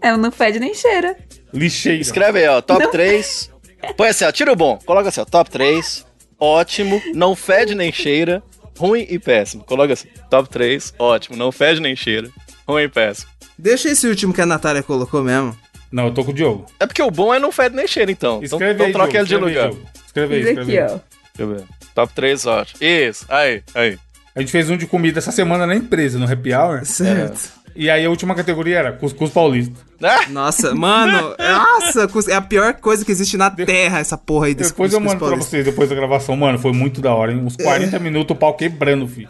Ela 0.01 0.17
não 0.17 0.31
fede 0.31 0.61
nem 0.61 0.75
cheira. 0.75 1.17
Lixeira. 1.53 2.01
Escreve 2.01 2.39
aí, 2.41 2.49
ó, 2.49 2.61
top 2.61 2.85
Não. 2.85 2.91
3. 2.91 3.51
Põe 3.97 4.09
assim, 4.09 4.25
ó, 4.25 4.33
tira 4.33 4.53
o 4.53 4.57
bom. 4.57 4.79
Coloca 4.85 5.09
assim, 5.09 5.21
ó, 5.21 5.25
top 5.25 5.51
3. 5.51 6.07
Ótimo, 6.39 7.03
não 7.15 7.35
fede 7.35 7.75
nem 7.75 7.91
cheira. 7.93 8.43
Ruim 8.79 9.05
e 9.09 9.19
péssimo. 9.19 9.65
Coloca 9.65 9.93
assim, 9.93 10.09
top 10.31 10.49
3, 10.49 10.95
ótimo, 10.99 11.37
não 11.37 11.51
fede 11.51 11.81
nem 11.81 11.97
cheira. 11.97 12.29
Ruim 12.67 12.85
e 12.85 12.89
péssimo. 12.89 13.29
Deixa 13.59 13.89
esse 13.91 14.07
último 14.07 14.33
que 14.33 14.41
a 14.41 14.47
Natália 14.47 14.83
colocou 14.83 15.23
mesmo. 15.23 15.57
Não, 15.91 16.07
eu 16.07 16.15
tô 16.15 16.23
com 16.25 16.31
o 16.31 16.35
Diogo. 16.35 16.67
É 16.79 16.87
porque 16.87 17.03
o 17.03 17.11
bom 17.11 17.33
é 17.35 17.39
não 17.39 17.51
fede 17.51 17.75
nem 17.75 17.87
cheira, 17.89 18.11
então. 18.13 18.41
Então, 18.43 18.59
Escreve 18.59 18.75
então 18.75 18.87
aí, 18.87 18.93
troca 18.93 19.25
Diogo. 19.25 19.25
ele 19.25 19.25
de 19.25 19.35
escreve 19.35 19.47
aí, 19.47 19.55
lugar. 19.55 19.71
Diogo. 19.71 19.89
Escreve 20.07 20.35
aí, 20.35 20.41
escreve 20.41 20.61
aqui, 20.63 20.79
aí. 20.79 20.85
ó. 20.85 20.87
Deixa 20.89 21.03
eu 21.39 21.49
ver. 21.49 21.65
Top 21.95 22.13
3, 22.15 22.47
ótimo. 22.47 22.79
Isso, 22.85 23.25
aí, 23.29 23.63
aí. 23.75 23.99
A 24.37 24.41
gente 24.41 24.53
fez 24.53 24.71
um 24.71 24.77
de 24.77 24.87
comida 24.87 25.19
essa 25.19 25.33
semana 25.33 25.67
na 25.67 25.75
empresa, 25.75 26.19
no 26.19 26.31
Happy 26.31 26.55
Hour. 26.55 26.85
Certo. 26.85 27.59
E 27.75 27.89
aí 27.91 28.05
a 28.05 28.11
última 28.11 28.35
categoria 28.35 28.79
era 28.79 28.93
cuscuz 28.93 29.31
paulista. 29.31 29.75
Ah, 30.03 30.29
Nossa, 30.29 30.75
mano, 30.75 31.35
nossa, 31.39 32.07
cus- 32.09 32.29
é 32.29 32.35
a 32.35 32.41
pior 32.41 32.75
coisa 32.75 33.05
que 33.05 33.11
existe 33.13 33.37
na 33.37 33.51
terra, 33.51 33.99
essa 33.99 34.17
porra 34.19 34.47
aí 34.47 34.55
desse 34.55 34.71
Depois 34.71 34.93
eu 34.93 35.01
mando 35.01 35.19
pra 35.19 35.29
paulista. 35.29 35.51
vocês, 35.51 35.65
depois 35.65 35.89
da 35.89 35.95
gravação. 35.97 36.37
Mano, 36.37 36.59
foi 36.59 36.73
muito 36.73 37.01
da 37.01 37.13
hora, 37.15 37.33
hein? 37.33 37.39
Uns 37.45 37.57
40 37.57 37.99
minutos, 38.01 38.35
o 38.37 38.39
pau 38.39 38.55
quebrando, 38.55 39.07
filho. 39.09 39.29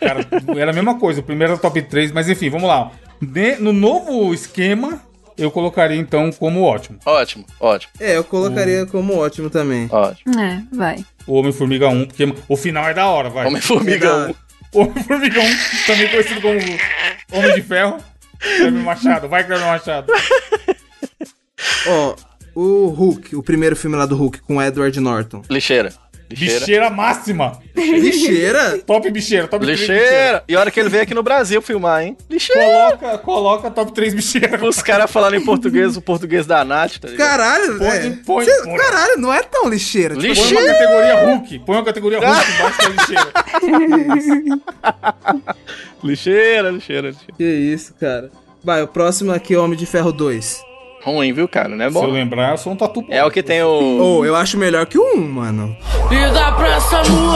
Cara, 0.00 0.26
era 0.56 0.70
a 0.70 0.74
mesma 0.74 0.98
coisa, 0.98 1.20
o 1.20 1.22
primeiro 1.22 1.52
era 1.54 1.60
top 1.60 1.80
3, 1.82 2.12
mas 2.12 2.28
enfim, 2.28 2.48
vamos 2.50 2.68
lá. 2.68 2.90
De- 3.20 3.56
no 3.56 3.72
novo 3.72 4.32
esquema, 4.34 5.00
eu 5.38 5.50
colocaria 5.50 5.96
então 5.96 6.30
como 6.32 6.62
ótimo. 6.62 6.98
ótimo, 7.06 7.44
ótimo, 7.60 7.92
É, 8.00 8.16
eu 8.16 8.24
colocaria 8.24 8.84
como 8.86 9.16
ótimo 9.16 9.48
também. 9.50 9.88
ótimo. 9.90 10.38
É, 10.40 10.62
vai. 10.72 11.04
O 11.26 11.34
Homem-Formiga 11.34 11.88
1, 11.88 12.06
porque 12.06 12.34
o 12.48 12.56
final 12.56 12.88
é 12.88 12.94
da 12.94 13.06
hora, 13.06 13.28
vai. 13.30 13.46
Homem-Formiga 13.46 14.06
É 14.06 14.10
da- 14.10 14.26
1. 14.28 14.34
O 14.74 14.80
Homem-Formiga 14.82 15.40
1, 15.40 15.86
também 15.86 16.08
conhecido 16.08 16.40
como 16.40 16.58
Homem 17.32 17.54
de 17.54 17.62
Ferro. 17.62 17.98
Cleber 18.40 18.82
Machado, 18.82 19.28
vai 19.28 19.44
Cleber 19.44 19.64
Machado. 19.66 20.12
Ó, 21.86 22.16
o 22.54 22.86
Hulk, 22.88 23.36
o 23.36 23.42
primeiro 23.42 23.76
filme 23.76 23.96
lá 23.96 24.06
do 24.06 24.16
Hulk 24.16 24.40
com 24.40 24.56
o 24.56 24.62
Edward 24.62 24.98
Norton. 25.00 25.42
Lixeira. 25.48 25.92
Lixeira. 26.32 26.60
Bicheira 26.60 26.90
máxima. 26.90 27.58
Lixeira? 27.76 28.78
Top 28.78 29.10
bicheira, 29.10 29.48
top 29.48 29.64
3 29.64 29.80
bicheira. 29.80 30.00
Lixeira. 30.02 30.44
E 30.48 30.54
a 30.56 30.60
hora 30.60 30.70
que 30.70 30.78
ele 30.80 30.88
veio 30.88 31.02
aqui 31.02 31.14
no 31.14 31.22
Brasil 31.22 31.60
filmar, 31.62 32.02
hein? 32.02 32.16
Lixeira. 32.30 32.62
Coloca, 32.96 33.18
coloca 33.18 33.70
top 33.70 33.92
3 33.92 34.14
bicheira. 34.14 34.64
Os 34.66 34.82
caras 34.82 35.10
falando 35.10 35.34
em 35.34 35.44
português, 35.44 35.96
o 35.96 36.02
português 36.02 36.46
da 36.46 36.64
Nath, 36.64 36.98
tá 36.98 37.08
ligado? 37.08 37.28
Caralho, 37.28 37.78
Põe, 37.78 37.88
é. 37.88 38.10
põe, 38.26 38.44
Cê- 38.44 38.62
põe. 38.64 38.76
caralho, 38.76 39.16
não 39.18 39.32
é 39.32 39.42
tão 39.42 39.68
lixeira. 39.68 40.14
tipo, 40.16 40.34
Põe 40.34 40.42
uma 40.42 40.50
Lixeira. 40.60 40.72
categoria 40.74 41.24
Hulk. 41.26 41.58
Põe 41.60 41.76
uma 41.76 41.84
categoria 41.84 42.18
Hulk 42.20 42.50
embaixo 42.52 42.78
da 42.82 42.88
lixeira. 42.88 43.32
Lixeira, 46.02 46.70
lixeira, 46.70 47.08
lixeira. 47.08 47.34
Que 47.36 47.44
isso, 47.44 47.94
cara. 47.98 48.30
Vai, 48.64 48.82
o 48.82 48.88
próximo 48.88 49.32
aqui 49.32 49.54
é 49.54 49.58
Homem 49.58 49.78
de 49.78 49.86
Ferro 49.86 50.12
2. 50.12 50.62
Ruim, 51.04 51.32
viu, 51.32 51.48
cara? 51.48 51.68
Não 51.68 51.84
é 51.84 51.90
Se 51.90 51.96
eu 51.96 52.02
bom. 52.02 52.06
lembrar, 52.10 52.52
eu 52.52 52.58
sou 52.58 52.72
um 52.72 52.76
tatu. 52.76 53.04
É 53.08 53.24
o 53.24 53.30
que 53.30 53.42
tem 53.42 53.62
o. 53.62 53.68
Ou 53.68 54.24
eu 54.24 54.36
acho 54.36 54.56
melhor 54.56 54.86
que 54.86 54.96
o 54.96 55.16
1, 55.16 55.20
mano. 55.28 55.76
Liga 56.08 56.52
pra 56.52 56.80
SAMU, 56.80 57.32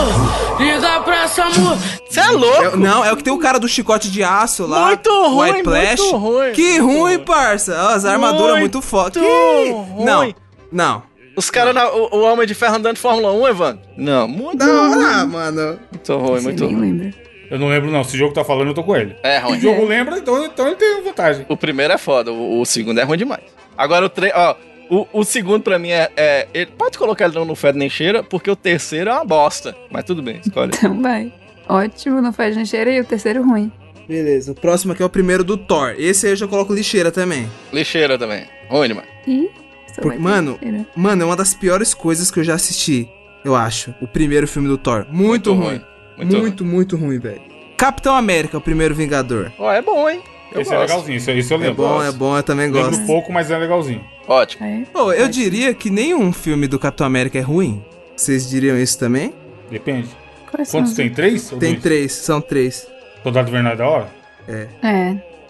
liga 0.59 1.01
pra 1.01 1.27
SAMU. 1.27 1.77
Você 2.09 2.21
é 2.21 2.29
louco? 2.29 2.63
É- 2.63 2.77
não, 2.77 3.05
é 3.05 3.13
o 3.13 3.17
que 3.17 3.25
tem 3.25 3.33
o 3.33 3.39
cara 3.39 3.59
do 3.59 3.69
chicote 3.69 4.11
de 4.11 4.23
aço 4.23 4.67
lá. 4.67 4.87
Muito 4.87 5.11
ruim, 5.31 5.51
White 5.51 5.65
Flash. 5.65 6.01
muito 6.01 6.17
ruim, 6.17 6.53
Que 6.53 6.81
muito 6.81 6.85
ruim, 7.01 7.15
ruim. 7.17 7.19
parça. 7.25 7.89
As 7.93 8.05
armaduras 8.05 8.59
muito 8.61 8.81
foda. 8.81 9.19
Que... 9.19 9.71
ruim. 9.71 10.05
Não, 10.05 10.35
não. 10.71 11.03
Os 11.37 11.51
caras, 11.51 11.75
na- 11.75 11.91
o, 11.91 12.17
o 12.17 12.23
Homem 12.23 12.47
de 12.47 12.55
Ferro 12.55 12.77
andando 12.77 12.95
de 12.95 13.01
Fórmula 13.01 13.33
1, 13.33 13.49
Evandro? 13.49 13.81
Não, 13.97 14.27
muito 14.29 14.65
Não, 14.65 14.95
ruim. 14.95 15.05
ah, 15.05 15.27
mano. 15.27 15.79
Muito 15.93 16.17
ruim, 16.17 16.39
Você 16.41 16.43
muito 16.45 16.65
nem 16.65 16.75
ruim. 16.75 16.93
lembra. 16.93 17.26
Eu 17.51 17.59
não 17.59 17.69
lembro, 17.69 17.91
não. 17.91 18.03
Se 18.05 18.15
o 18.17 18.19
jogo 18.19 18.35
tá 18.35 18.45
falando, 18.45 18.69
eu 18.69 18.75
tô 18.75 18.83
com 18.83 18.97
ele. 18.97 19.15
É 19.23 19.39
Se 19.41 19.45
o 19.45 19.49
ruim. 19.49 19.61
jogo 19.61 19.85
lembra, 19.85 20.19
então, 20.19 20.45
então 20.45 20.67
ele 20.67 20.77
tem 20.77 21.03
vantagem. 21.03 21.47
O 21.49 21.57
primeiro 21.57 21.93
é 21.93 21.99
foda, 21.99 22.33
o, 22.33 22.61
o 22.61 22.65
segundo 22.67 22.99
é 23.01 23.05
ruim 23.05 23.19
demais. 23.19 23.43
Agora 23.77 24.07
o 24.07 24.09
tre... 24.09 24.33
ó, 24.35 24.55
o, 24.91 25.07
o 25.13 25.25
segundo 25.25 25.63
pra 25.63 25.79
mim 25.79 25.91
é, 25.91 26.11
é- 26.17 26.49
ele 26.55 26.67
pode 26.67 26.97
colocar 26.99 27.27
ele 27.27 27.35
não 27.35 27.45
no 27.45 27.55
fede 27.57 27.79
nem 27.79 27.89
cheira, 27.91 28.23
porque 28.23 28.51
o 28.51 28.57
terceiro 28.57 29.11
é 29.11 29.13
uma 29.15 29.25
bosta. 29.25 29.77
Mas 29.91 30.05
tudo 30.05 30.23
bem, 30.23 30.41
escolhe. 30.45 30.71
Então 30.79 31.01
vai. 31.03 31.33
Ótimo, 31.69 32.21
não 32.23 32.33
faz 32.33 32.55
nem 32.57 32.65
cheira 32.65 32.91
e 32.91 33.01
o 33.01 33.05
terceiro 33.05 33.43
ruim. 33.43 33.71
Beleza, 34.09 34.53
o 34.53 34.55
próximo 34.55 34.93
aqui 34.93 35.03
é 35.03 35.07
o 35.07 35.11
primeiro 35.11 35.43
do 35.43 35.57
Thor. 35.57 35.95
Esse 35.99 36.27
aí 36.27 36.33
eu 36.33 36.37
já 36.37 36.47
coloco 36.47 36.73
lixeira 36.73 37.11
também. 37.11 37.51
Lixeira 37.73 38.17
também. 38.17 38.45
Ruim 38.69 38.87
demais. 38.89 39.09
Ih, 39.27 39.49
só 39.93 40.01
Por- 40.03 40.09
vai 40.11 40.17
ter 40.17 40.23
mano, 40.23 40.57
cheira. 40.63 40.87
Mano, 40.95 41.23
é 41.23 41.27
uma 41.27 41.35
das 41.37 41.55
piores 41.55 41.93
coisas 41.93 42.31
que 42.31 42.39
eu 42.39 42.45
já 42.45 42.55
assisti, 42.55 43.09
eu 43.45 43.57
acho. 43.57 43.93
O 44.01 44.07
primeiro 44.07 44.47
filme 44.47 44.69
do 44.69 44.79
Thor. 44.79 45.07
Muito, 45.11 45.53
ruim. 45.53 45.81
Muito, 46.17 46.37
Muito, 46.39 46.65
muito, 46.65 46.97
ruim, 46.97 47.19
velho. 47.19 47.41
Capitão 47.77 48.15
América, 48.17 48.57
o 48.57 48.61
primeiro 48.61 48.95
Vingador. 48.95 49.53
Ó, 49.59 49.71
é 49.73 49.83
bom, 49.83 50.09
hein? 50.09 50.21
Eu 50.53 50.63
esse 50.63 50.73
é 50.73 50.77
gosto. 50.77 50.89
legalzinho, 50.89 51.17
esse, 51.19 51.31
esse 51.33 51.53
eu 51.53 51.59
É 51.59 51.61
lembro. 51.61 51.75
bom, 51.85 52.03
é 52.03 52.11
bom, 52.13 52.37
eu 52.37 52.43
também 52.43 52.71
Lembro 52.71 52.91
gosto. 52.91 53.07
pouco, 53.07 53.33
mas 53.33 53.51
é 53.51 53.59
legalzinho. 53.59 54.03
Ótimo. 54.27 54.65
É. 54.67 54.83
Pô, 54.93 55.13
eu 55.13 55.29
diria 55.29 55.75
que 55.75 55.91
nenhum 55.91 56.33
filme 56.33 56.67
do 56.67 56.79
Capitão 56.79 57.07
América 57.07 57.39
é 57.39 57.43
ruim. 57.43 57.85
Vocês 58.17 58.49
diriam 58.49 58.79
isso 58.79 58.99
também? 58.99 59.35
Depende. 59.71 60.09
Quais 60.51 60.71
Quantos 60.71 60.93
os- 60.93 60.97
tem? 60.97 61.11
Três? 61.11 61.53
ou 61.53 61.59
Tem 61.59 61.73
dois? 61.73 61.83
três, 61.83 62.13
são 62.13 62.41
três. 62.41 62.87
Soldado 63.23 63.49
Invernal 63.51 63.73
é 63.73 63.77
da 63.77 63.89
hora? 63.89 64.09
É. 64.49 64.69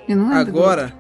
Eu 0.08 0.16
não 0.16 0.28
lembro. 0.30 0.40
Agora, 0.48 0.92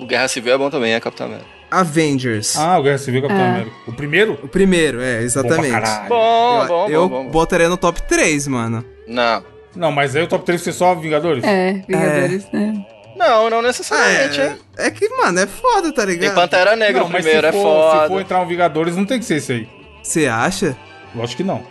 O 0.00 0.06
Guerra 0.06 0.28
Civil 0.28 0.52
é 0.52 0.58
bom 0.58 0.68
também, 0.68 0.92
é 0.92 1.00
Capitão 1.00 1.26
América. 1.28 1.48
Avengers. 1.80 2.56
Ah, 2.56 2.78
o 2.78 2.82
Guerra 2.82 2.98
Civil 2.98 3.22
Capitão 3.22 3.42
É. 3.44 3.48
América. 3.50 3.76
O 3.86 3.92
primeiro? 3.92 4.38
O 4.42 4.48
primeiro, 4.48 5.00
é, 5.00 5.04
Bom 5.04 5.16
pra 5.16 5.22
exatamente. 5.24 6.08
Bom, 6.08 6.62
eu 6.62 6.68
bom, 6.68 6.88
eu 6.88 7.08
bom, 7.08 7.24
bom. 7.24 7.30
botaria 7.30 7.68
no 7.68 7.76
top 7.76 8.02
3, 8.02 8.46
mano. 8.48 8.84
Não. 9.06 9.44
Não, 9.76 9.90
mas 9.92 10.14
aí 10.14 10.22
o 10.22 10.26
top 10.26 10.44
3 10.44 10.62
foi 10.62 10.72
só 10.72 10.94
Vingadores? 10.94 11.42
É, 11.44 11.82
Vingadores, 11.88 12.46
né? 12.52 12.86
Não, 13.16 13.48
não 13.48 13.62
necessariamente, 13.62 14.40
É, 14.40 14.46
hein? 14.48 14.56
é 14.76 14.90
que, 14.90 15.08
mano, 15.08 15.38
é 15.38 15.46
foda, 15.46 15.92
tá 15.92 16.04
Tem 16.04 16.14
ligado? 16.16 16.34
Pantera 16.34 16.74
Negra 16.76 17.00
Não, 17.02 17.08
o 17.08 17.10
primeiro, 17.12 17.46
é 17.46 17.52
for, 17.52 17.58
se 17.92 17.98
for 17.98 18.08
foda. 18.08 18.20
entrar 18.20 18.40
um 18.40 18.46
Vingadores, 18.46 18.96
não 18.96 19.04
tem 19.04 19.18
que 19.20 19.24
ser 19.24 19.36
esse 19.36 19.52
aí. 19.52 19.68
Você 20.02 20.26
acha? 20.26 20.76
Lógico 21.14 21.38
que 21.38 21.44
não. 21.44 21.62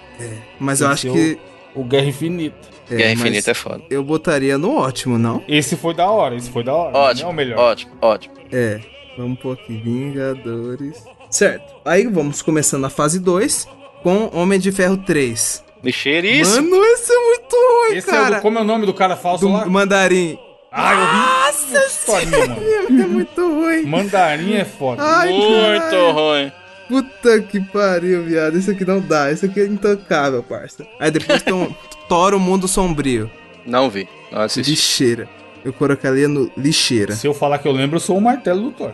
Mas 0.60 0.80
Tem 0.80 0.88
eu 0.88 0.94
acho 0.94 1.12
que. 1.12 1.38
O 1.76 1.84
Guerra 1.84 2.06
Infinita. 2.06 2.56
é, 2.90 2.96
Guerra 2.96 3.12
Infinita 3.14 3.52
é 3.52 3.54
foda. 3.54 3.82
Eu 3.90 4.04
botaria 4.04 4.58
no 4.58 4.76
ótimo, 4.78 5.18
não? 5.18 5.44
Esse 5.48 5.76
foi 5.76 5.94
da 5.94 6.10
hora, 6.10 6.36
esse 6.36 6.50
foi 6.50 6.64
da 6.64 6.74
hora. 6.74 6.96
Ótimo, 6.98 7.24
Não 7.24 7.30
é 7.30 7.34
o 7.34 7.36
melhor. 7.36 7.60
ótimo, 7.60 7.92
ótimo. 8.02 8.36
É. 8.52 8.80
Vamos 9.18 9.40
pôr 9.40 9.54
aqui. 9.54 9.74
Vingadores. 9.78 11.04
Certo. 11.30 11.74
Aí 11.86 12.06
vamos 12.08 12.42
começando 12.42 12.86
a 12.86 12.90
fase 12.90 13.20
2 13.20 13.68
com 14.02 14.30
Homem 14.34 14.60
de 14.60 14.72
Ferro 14.72 14.98
3. 14.98 15.64
Lixeiríssimo. 15.84 16.70
Mano, 16.72 16.84
esse 16.86 17.12
é 17.12 17.18
muito 17.20 17.56
ruim, 17.56 17.98
Esse 17.98 18.10
é 18.10 18.14
o 18.14 18.16
cara. 18.24 18.36
do, 18.38 18.42
como 18.42 18.58
é 18.58 18.62
o 18.62 18.66
nome 18.66 18.86
do 18.86 18.94
cara 18.94 19.16
falso 19.16 19.46
do 19.46 19.52
lá? 19.52 19.66
Mandarim. 19.66 20.38
Ah, 20.72 20.94
eu 20.94 21.06
ri. 21.06 21.76
Nossa 21.76 21.86
historinha, 21.88 22.48
mano. 22.48 23.04
É 23.04 23.06
muito 23.06 23.42
ruim. 23.48 23.84
Mandarim 23.86 24.54
é 24.54 24.66
foda. 24.66 25.04
Ai, 25.04 25.30
Muito 25.30 25.52
caralho. 25.90 26.12
ruim. 26.14 26.52
Puta 26.88 27.42
que 27.42 27.60
pariu, 27.62 28.24
viado. 28.24 28.58
Isso 28.58 28.72
aqui 28.72 28.84
não 28.86 29.00
dá. 29.02 29.32
Isso 29.32 29.46
aqui 29.46 29.60
é 29.62 29.66
intocável, 29.66 30.42
parça. 30.42 30.86
Aí 31.00 31.12
depois 31.12 31.42
tem 31.42 31.54
um 31.54 31.74
Thor, 32.10 32.34
o 32.34 32.40
Mundo 32.40 32.68
Sombrio. 32.68 33.30
Não 33.66 33.90
vi, 33.90 34.08
não 34.32 34.42
assisti. 34.42 34.72
Lixeira. 34.72 35.30
Eu 35.64 35.72
colocaria 35.74 36.28
no 36.28 36.52
lixeira. 36.58 37.16
Se 37.16 37.26
eu 37.28 37.34
falar 37.34 37.58
que 37.58 37.68
eu 37.68 37.72
lembro, 37.72 37.96
eu 37.98 38.00
sou 38.02 38.18
o 38.18 38.22
martelo 38.22 38.62
do 38.64 38.72
Thor. 38.72 38.92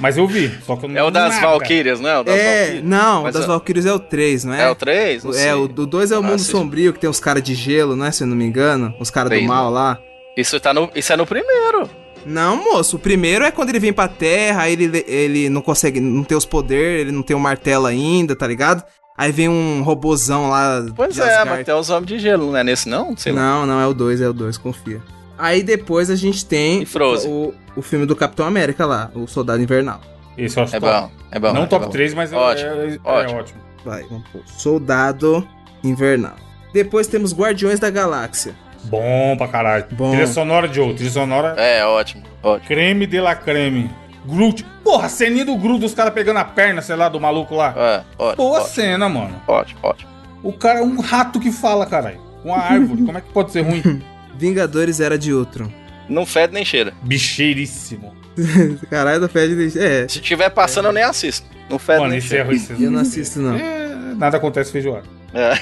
Mas 0.00 0.16
eu 0.18 0.26
vi, 0.26 0.50
só 0.66 0.74
que 0.74 0.84
eu 0.86 0.88
não 0.88 0.98
É 0.98 1.02
o 1.04 1.10
das 1.10 1.34
nada. 1.34 1.46
Valkyrias, 1.46 2.00
não 2.00 2.10
é? 2.10 2.18
O 2.18 2.24
das 2.24 2.36
É, 2.36 2.58
Valkyrias. 2.62 2.84
não, 2.84 3.22
Mas 3.22 3.34
das 3.34 3.44
é- 3.44 3.46
Valkyrias 3.46 3.86
é 3.86 3.92
o 3.92 3.98
3, 4.00 4.44
não 4.44 4.54
é? 4.54 4.62
É 4.62 4.70
o 4.70 4.74
3? 4.74 5.24
É, 5.36 5.54
o 5.54 5.68
do 5.68 5.86
2 5.86 6.10
é 6.10 6.16
o 6.16 6.18
Ah, 6.18 6.22
Mundo. 6.22 6.40
Sombrio, 6.40 6.92
que 6.92 6.98
tem 6.98 7.08
os 7.08 7.20
caras 7.20 7.42
de 7.42 7.54
gelo, 7.54 7.94
né? 7.94 8.10
Se 8.10 8.24
eu 8.24 8.26
não 8.26 8.36
me 8.36 8.44
engano. 8.44 8.92
Os 8.98 9.08
caras 9.10 9.38
do 9.38 9.46
mal 9.46 9.70
lá. 9.70 9.98
Isso, 10.36 10.58
tá 10.58 10.74
no, 10.74 10.90
isso 10.96 11.12
é 11.12 11.16
no 11.16 11.24
primeiro. 11.24 11.88
Não, 12.26 12.56
moço. 12.56 12.96
O 12.96 12.98
primeiro 12.98 13.44
é 13.44 13.52
quando 13.52 13.68
ele 13.68 13.78
vem 13.78 13.92
pra 13.92 14.08
terra, 14.08 14.62
aí 14.62 14.72
ele, 14.72 15.04
ele 15.06 15.48
não 15.48 15.60
consegue, 15.60 16.00
não 16.00 16.24
tem 16.24 16.36
os 16.36 16.46
poderes, 16.46 17.02
ele 17.02 17.12
não 17.12 17.22
tem 17.22 17.36
o 17.36 17.40
martelo 17.40 17.86
ainda, 17.86 18.34
tá 18.34 18.46
ligado? 18.48 18.82
Aí 19.16 19.30
vem 19.30 19.48
um 19.48 19.82
robozão 19.82 20.50
lá. 20.50 20.84
Pois 20.96 21.14
de 21.14 21.20
é, 21.20 21.24
Asgard. 21.24 21.50
mas 21.50 21.66
tem 21.66 21.74
os 21.74 21.88
homens 21.88 22.06
de 22.08 22.18
gelo, 22.18 22.46
não 22.50 22.56
é 22.56 22.64
nesse 22.64 22.88
não? 22.88 23.16
Sei 23.16 23.30
lá. 23.30 23.40
Não, 23.40 23.66
não 23.66 23.80
é 23.80 23.86
o 23.86 23.94
2, 23.94 24.20
é 24.20 24.28
o 24.28 24.32
2, 24.32 24.58
confia. 24.58 25.00
Aí 25.44 25.62
depois 25.62 26.08
a 26.08 26.16
gente 26.16 26.46
tem 26.46 26.86
o, 27.28 27.52
o 27.76 27.82
filme 27.82 28.06
do 28.06 28.16
Capitão 28.16 28.46
América 28.46 28.86
lá, 28.86 29.10
o 29.14 29.26
Soldado 29.26 29.62
Invernal. 29.62 30.00
Esse 30.38 30.56
eu 30.58 30.62
acho 30.64 30.74
É 30.74 30.80
top. 30.80 30.92
bom, 30.92 31.10
é 31.30 31.38
bom. 31.38 31.52
Não 31.52 31.62
é 31.64 31.66
top 31.66 31.84
bom. 31.84 31.90
3, 31.90 32.14
mas 32.14 32.32
é- 32.32 32.36
Ótimo, 32.36 32.70
é, 32.70 32.94
é 32.94 32.98
ótimo. 33.04 33.40
ótimo. 33.40 33.60
Vai, 33.84 34.02
vamos 34.04 34.26
pôr. 34.30 34.40
Soldado 34.46 35.46
Invernal. 35.82 36.32
Depois 36.72 37.06
temos 37.06 37.34
Guardiões 37.34 37.78
da 37.78 37.90
Galáxia. 37.90 38.54
Bom 38.84 39.36
pra 39.36 39.46
caralho. 39.48 39.84
Bom. 39.92 40.10
Trilha 40.12 40.26
sonora 40.26 40.66
de 40.66 40.80
outro. 40.80 40.96
Trilha 40.96 41.10
sonora 41.10 41.54
É, 41.58 41.84
ótimo, 41.84 42.22
ótimo. 42.42 42.66
creme 42.66 43.06
de 43.06 43.20
la 43.20 43.34
creme. 43.34 43.90
Groot. 44.26 44.64
Porra, 44.82 45.04
a 45.06 45.08
ceninha 45.10 45.44
do 45.44 45.56
Groot, 45.56 45.84
os 45.84 45.92
caras 45.94 46.14
pegando 46.14 46.38
a 46.38 46.44
perna, 46.44 46.80
sei 46.80 46.96
lá, 46.96 47.10
do 47.10 47.20
maluco 47.20 47.54
lá. 47.54 47.74
É, 47.76 48.02
ótimo, 48.18 48.36
Boa 48.44 48.60
ótimo, 48.60 48.74
cena, 48.74 49.08
mano. 49.10 49.42
ótimo, 49.46 49.78
ótimo. 49.82 50.10
O 50.42 50.52
cara 50.54 50.78
é 50.78 50.82
um 50.82 50.98
rato 51.00 51.38
que 51.38 51.52
fala, 51.52 51.84
caralho. 51.84 52.18
Uma 52.42 52.56
árvore. 52.58 53.02
Como 53.04 53.18
é 53.18 53.20
que 53.20 53.30
pode 53.30 53.52
ser 53.52 53.60
ruim? 53.60 53.82
Vingadores 54.38 55.00
Era 55.00 55.18
de 55.18 55.32
Ultron. 55.32 55.70
Não 56.08 56.26
fede 56.26 56.52
nem 56.52 56.64
cheira. 56.64 56.92
Bicheiríssimo. 57.02 58.14
Caralho, 58.90 59.20
do 59.20 59.28
Fed. 59.28 59.78
É, 59.78 60.06
Se 60.08 60.18
tiver 60.20 60.50
passando, 60.50 60.86
eu 60.86 60.92
nem 60.92 61.04
assisto. 61.04 61.46
Não 61.70 61.78
fede 61.78 62.00
Mano, 62.00 62.10
nem 62.10 62.18
é 62.18 62.20
cheira. 62.20 62.44
vocês 62.44 62.70
eu 62.70 62.78
não 62.86 62.90
não 62.92 63.00
assisto 63.00 63.38
não. 63.38 63.54
É, 63.54 64.14
nada 64.16 64.36
acontece 64.36 64.70
feijoada. 64.72 65.04
É. 65.32 65.54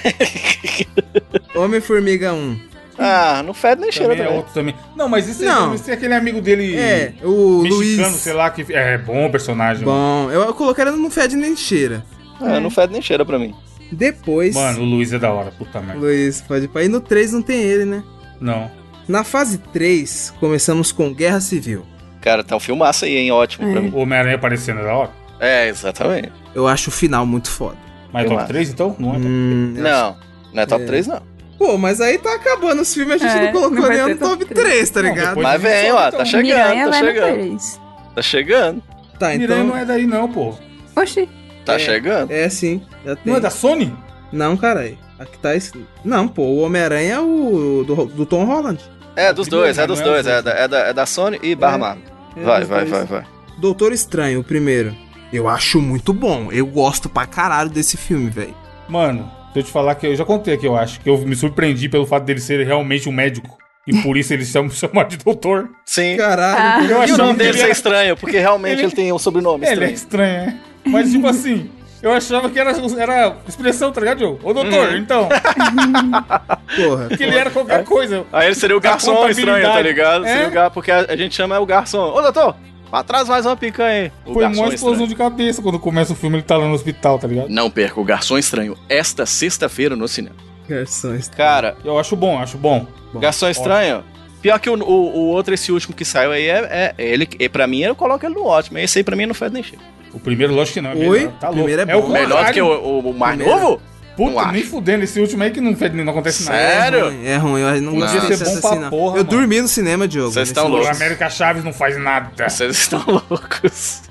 Homem-Formiga 1.58 2.32
1. 2.32 2.58
Ah, 2.98 3.42
não 3.44 3.54
fede 3.54 3.80
nem 3.80 3.90
cheira 3.90 4.10
Também 4.10 4.22
é 4.22 4.26
também. 4.26 4.38
outro 4.38 4.54
também. 4.54 4.74
Não, 4.96 5.08
mas 5.08 5.28
isso 5.28 5.42
Não. 5.44 5.74
esse 5.74 5.90
é 5.90 5.94
aquele 5.94 6.14
amigo 6.14 6.40
dele. 6.40 6.76
É, 6.76 7.14
o 7.22 7.62
mexicano, 7.62 8.08
Luiz. 8.08 8.16
sei 8.16 8.32
lá, 8.32 8.50
que. 8.50 8.66
É 8.72 8.98
bom 8.98 9.30
personagem. 9.30 9.84
mano. 9.84 10.26
Bom, 10.26 10.30
eu, 10.30 10.42
eu 10.42 10.54
colocaria 10.54 10.92
no 10.92 11.10
Fed 11.10 11.34
nem 11.36 11.56
cheira. 11.56 12.04
É, 12.40 12.58
não 12.60 12.70
fede 12.70 12.92
nem 12.92 13.00
cheira 13.02 13.24
pra 13.24 13.38
mim. 13.38 13.54
Depois. 13.90 14.54
Mano, 14.54 14.80
o 14.80 14.84
Luiz 14.84 15.12
é 15.12 15.18
da 15.18 15.32
hora, 15.32 15.50
puta 15.52 15.80
merda. 15.80 16.00
Luiz, 16.00 16.40
pode 16.42 16.64
ir 16.66 16.68
pra. 16.68 16.82
E 16.84 16.88
no 16.88 17.00
3 17.00 17.32
não 17.32 17.42
tem 17.42 17.60
ele, 17.62 17.84
né? 17.84 18.02
Não. 18.42 18.70
Na 19.08 19.24
fase 19.24 19.58
3, 19.58 20.32
começamos 20.38 20.92
com 20.92 21.12
Guerra 21.14 21.40
Civil. 21.40 21.84
Cara, 22.20 22.44
tá 22.44 22.54
um 22.56 22.60
filmaço 22.60 23.04
aí, 23.04 23.16
hein? 23.16 23.30
Ótimo 23.32 23.70
pra 23.72 23.80
É. 23.80 23.82
mim. 23.84 23.90
O 23.94 23.98
Homem-Aranha 24.00 24.36
aparecendo 24.36 24.80
é 24.80 24.84
da 24.84 24.92
hora. 24.94 25.10
É, 25.40 25.68
exatamente. 25.68 26.30
Eu 26.54 26.68
acho 26.68 26.88
o 26.90 26.92
final 26.92 27.26
muito 27.26 27.50
foda. 27.50 27.76
Mas 28.12 28.24
Eu 28.24 28.30
top 28.30 28.42
acho. 28.42 28.48
3, 28.52 28.70
então? 28.70 28.96
Não 28.98 29.10
é 29.10 29.12
top 29.14 29.26
Hum, 29.26 29.74
eu 29.76 29.82
acho- 29.86 29.92
Não, 29.92 30.16
não 30.54 30.62
é 30.62 30.66
top 30.66 30.82
É. 30.82 30.86
3, 30.86 31.06
não. 31.08 31.22
Pô, 31.58 31.78
mas 31.78 32.00
aí 32.00 32.18
tá 32.18 32.34
acabando 32.34 32.82
os 32.82 32.92
filmes, 32.92 33.14
a 33.14 33.18
gente 33.28 33.38
É, 33.38 33.44
não 33.46 33.52
colocou 33.52 33.80
não 33.80 33.88
ter 33.88 34.06
no 34.14 34.16
top 34.16 34.44
top 34.44 34.54
3, 34.54 34.90
tá 34.90 35.02
Não, 35.02 35.08
ligado? 35.10 35.40
Mas 35.40 35.62
vem, 35.62 35.86
Então, 35.86 35.96
ó, 35.96 36.10
tá 36.10 36.24
chegando, 36.24 36.46
Miranha 36.46 36.86
tá 36.90 36.92
chegando. 36.98 37.32
3. 37.34 37.80
Tá 38.14 38.22
chegando, 38.22 38.82
Tá, 39.18 39.28
Miranha 39.30 39.44
então. 39.62 39.66
não 39.68 39.76
é 39.76 39.84
daí, 39.84 40.06
não, 40.06 40.28
pô. 40.30 40.54
Oxi. 40.96 41.28
tá 41.64 41.74
É. 41.74 41.78
chegando. 41.78 42.30
É 42.32 42.48
sim, 42.48 42.82
já 43.04 43.14
tem. 43.16 43.32
Não 43.32 43.36
é 43.36 43.40
da 43.40 43.50
Sony? 43.50 43.94
Não, 44.32 44.56
caralho. 44.56 44.98
Aqui 45.22 45.38
tá. 45.38 45.54
es- 45.56 45.72
Não, 46.04 46.26
pô, 46.28 46.42
o 46.42 46.58
Homem-Aranha 46.62 47.14
é 47.14 47.20
o 47.20 47.84
do, 47.86 48.06
do 48.06 48.26
Tom 48.26 48.44
Holland. 48.44 48.80
É 49.14 49.32
dos 49.32 49.46
dois, 49.48 49.76
é 49.78 49.86
dos 49.86 50.00
é 50.00 50.04
dois. 50.04 50.26
É 50.26 50.40
da, 50.42 50.50
é 50.52 50.68
da, 50.68 50.78
é 50.80 50.92
da 50.92 51.06
Sony 51.06 51.38
e 51.42 51.54
Barra 51.54 51.78
Marvel. 51.78 52.04
É 52.36 52.42
Vai, 52.42 52.64
vai, 52.64 52.84
vai, 52.86 53.04
vai. 53.04 53.24
Doutor 53.58 53.92
Estranho, 53.92 54.40
o 54.40 54.44
primeiro. 54.44 54.94
Eu 55.32 55.48
acho 55.48 55.80
muito 55.80 56.12
bom. 56.12 56.50
Eu 56.50 56.66
gosto 56.66 57.08
pra 57.08 57.26
caralho 57.26 57.68
desse 57.70 57.96
filme, 57.96 58.28
velho. 58.30 58.54
Mano, 58.88 59.30
se 59.52 59.58
eu 59.58 59.62
te 59.62 59.70
falar 59.70 59.94
que 59.94 60.06
eu 60.06 60.16
já 60.16 60.24
contei 60.24 60.54
aqui, 60.54 60.66
eu 60.66 60.76
acho, 60.76 61.00
que 61.00 61.08
eu 61.10 61.18
me 61.18 61.36
surpreendi 61.36 61.88
pelo 61.88 62.06
fato 62.06 62.24
dele 62.24 62.40
ser 62.40 62.64
realmente 62.66 63.08
um 63.08 63.12
médico. 63.12 63.58
E 63.86 63.94
por 64.02 64.16
isso 64.16 64.32
eles 64.32 64.48
chamam, 64.52 64.70
chamam 64.70 65.06
de 65.06 65.16
doutor. 65.18 65.68
Sim. 65.84 66.16
Caralho. 66.16 66.90
Eu 66.90 67.04
E 67.06 67.12
o 67.12 67.16
nome 67.16 67.32
que 67.32 67.38
dele 67.38 67.48
ele 67.50 67.58
ser 67.58 67.64
era- 67.64 67.72
estranho, 67.72 68.16
porque 68.16 68.38
realmente 68.38 68.74
Ele- 68.74 68.82
ele, 68.84 68.92
tem 68.92 69.12
um 69.12 69.18
sobrenome 69.18 69.66
Ele 69.66 69.84
é 69.84 69.90
estranho. 69.90 69.94
estranho, 69.94 70.58
é. 70.84 70.88
Mas 70.88 71.10
tipo 71.10 71.26
assim, 71.28 71.70
eu 72.02 72.12
achava 72.12 72.50
que 72.50 72.58
era, 72.58 72.72
era 72.98 73.36
expressão, 73.48 73.92
tá 73.92 74.00
ligado, 74.00 74.18
Joe? 74.20 74.38
Ô 74.42 74.52
doutor, 74.52 74.88
Uhum. 74.90 74.96
então. 74.96 75.28
Porra. 76.76 77.08
Que 77.16 77.22
ele 77.22 77.36
era 77.36 77.50
qualquer 77.50 77.84
coisa. 77.84 78.24
Aí 78.32 78.46
ele 78.46 78.54
seria 78.54 78.76
o 78.76 78.80
garçom 78.80 79.28
estranho, 79.28 79.62
tá 79.66 79.80
ligado? 79.80 80.24
É? 80.24 80.28
Seria 80.32 80.48
o 80.48 80.50
gar... 80.50 80.70
Porque 80.70 80.90
a, 80.90 81.06
a 81.08 81.16
gente 81.16 81.34
chama 81.34 81.54
é 81.56 81.58
o 81.58 81.66
garçom. 81.66 82.12
Ô, 82.12 82.20
doutor, 82.22 82.56
pra 82.90 83.02
trás 83.02 83.28
mais 83.28 83.46
uma 83.46 83.56
picanha 83.56 84.04
aí. 84.04 84.12
O 84.26 84.34
Foi 84.34 84.42
garçom 84.42 84.62
uma 84.62 84.74
explosão 84.74 85.04
estranho. 85.04 85.08
de 85.08 85.14
cabeça 85.16 85.62
quando 85.62 85.78
começa 85.78 86.12
o 86.12 86.16
filme, 86.16 86.36
ele 86.36 86.42
tá 86.42 86.56
lá 86.56 86.66
no 86.66 86.74
hospital, 86.74 87.18
tá 87.18 87.26
ligado? 87.28 87.48
Não 87.48 87.70
perca 87.70 88.00
o 88.00 88.04
Garçom 88.04 88.38
Estranho 88.38 88.76
esta 88.88 89.24
sexta-feira 89.26 89.94
no 89.96 90.08
cinema. 90.08 90.36
Garçons. 90.68 91.28
Cara, 91.28 91.76
Eu 91.84 91.98
acho 91.98 92.16
bom, 92.16 92.38
acho 92.38 92.56
bom. 92.56 92.86
Bom, 93.12 93.20
Garçom 93.20 93.48
Estranho. 93.48 94.04
Pior 94.40 94.58
que 94.58 94.68
o, 94.68 94.74
o, 94.74 94.82
o 95.18 95.26
outro, 95.28 95.54
esse 95.54 95.70
último 95.70 95.94
que 95.94 96.04
saiu 96.04 96.32
aí, 96.32 96.48
é, 96.48 96.94
é 96.98 97.04
ele. 97.04 97.28
E 97.38 97.48
pra 97.48 97.64
mim, 97.66 97.80
eu 97.82 97.94
coloco 97.94 98.26
ele 98.26 98.34
no 98.34 98.44
ótimo. 98.44 98.76
Esse 98.78 98.98
aí 98.98 99.04
pra 99.04 99.14
mim 99.14 99.24
não 99.26 99.34
faz 99.34 99.52
nem 99.52 99.62
cheiro. 99.62 99.84
O 100.14 100.20
primeiro, 100.20 100.54
lógico 100.54 100.74
que 100.74 100.80
não. 100.82 100.90
é 100.90 100.94
Oi? 100.94 101.18
melhor, 101.20 101.32
Tá 101.40 101.48
louco. 101.48 101.64
Primeiro 101.64 101.90
é 101.90 101.96
o. 101.96 102.08
Melhor 102.08 102.44
do 102.46 102.52
que 102.52 102.60
o, 102.62 102.66
o- 102.66 103.10
o 103.10 103.14
mais 103.18 103.36
Primeiro. 103.36 103.60
novo? 103.60 103.82
não 104.18 104.32
Puta, 104.34 104.52
nem 104.52 104.62
fudendo. 104.62 105.04
Esse 105.04 105.18
último 105.20 105.42
aí 105.42 105.50
que 105.50 105.60
não, 105.60 105.74
fez, 105.74 105.92
não 105.94 106.10
acontece 106.12 106.44
nada. 106.44 106.58
Sério? 106.58 106.98
É 106.98 107.02
ruim, 107.08 107.24
é 107.26 107.36
ruim. 107.38 107.60
Eu 107.76 107.82
não 107.82 107.92
Podia 107.94 108.06
gostei 108.08 108.20
ser 108.20 108.44
dessa 108.44 108.44
bom 108.56 108.60
pra 108.60 108.70
cena. 108.70 108.90
porra, 108.90 109.16
Eu 109.18 109.24
mano. 109.24 109.38
dormi 109.38 109.60
no 109.62 109.68
cinema, 109.68 110.06
Diogo. 110.06 110.30
Vocês 110.32 110.48
estão 110.48 110.66
O 110.66 110.68
loucos. 110.68 110.88
último. 110.88 111.02
América 111.04 111.30
Chaves 111.30 111.64
não 111.64 111.72
faz 111.72 111.98
nada. 111.98 112.30
Vocês 112.48 112.76
estão 112.76 113.02
loucos. 113.06 114.02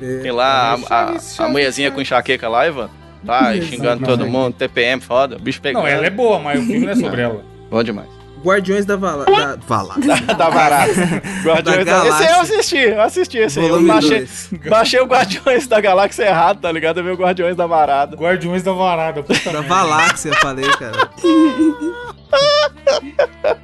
É. 0.00 0.18
Tem 0.22 0.30
lá 0.30 0.78
a, 0.88 0.94
a, 1.14 1.16
a 1.44 1.48
mulherzinha 1.48 1.90
com 1.90 2.00
enxaqueca 2.00 2.48
lá, 2.48 2.66
Ivan. 2.68 2.88
Exato. 3.24 3.62
xingando 3.62 4.00
Não, 4.02 4.08
todo 4.08 4.24
não. 4.24 4.30
mundo. 4.30 4.54
TPM, 4.54 5.02
foda. 5.02 5.36
Bicho 5.38 5.60
pegando. 5.60 5.82
Não, 5.82 5.88
ela 5.88 6.06
é 6.06 6.10
boa, 6.10 6.38
mas 6.38 6.58
o 6.60 6.62
filme 6.66 6.86
não 6.86 6.92
é 6.92 6.96
sobre 6.96 7.20
ela. 7.20 7.44
Bom 7.70 7.82
demais. 7.82 8.08
Guardiões 8.42 8.84
da 8.86 8.96
Vala... 8.96 9.24
Da 9.26 9.56
Vala. 9.66 9.94
da 10.36 10.48
Varada. 10.48 10.92
Guardiões 11.44 11.84
da, 11.84 12.02
Da 12.02 12.08
Esse 12.08 12.22
aí 12.24 12.32
eu 12.32 12.40
assisti, 12.40 12.76
eu 12.78 13.00
assisti 13.00 13.38
esse 13.38 13.60
aí. 13.60 13.68
Eu 13.68 13.86
baixei, 13.86 14.18
2. 14.18 14.50
baixei 14.68 15.00
o 15.00 15.06
Guardiões 15.06 15.66
da 15.66 15.80
Galáxia 15.80 16.24
errado, 16.24 16.60
tá 16.60 16.72
ligado? 16.72 17.00
Eu 17.00 17.04
vi 17.04 17.10
o 17.10 17.16
Guardiões 17.16 17.56
da 17.56 17.66
Varada. 17.66 18.16
Guardiões 18.16 18.62
da 18.62 18.72
Varada, 18.72 19.22
puta 19.22 19.52
Da 19.52 19.60
eu 19.60 20.34
falei, 20.36 20.64
cara. 20.72 21.10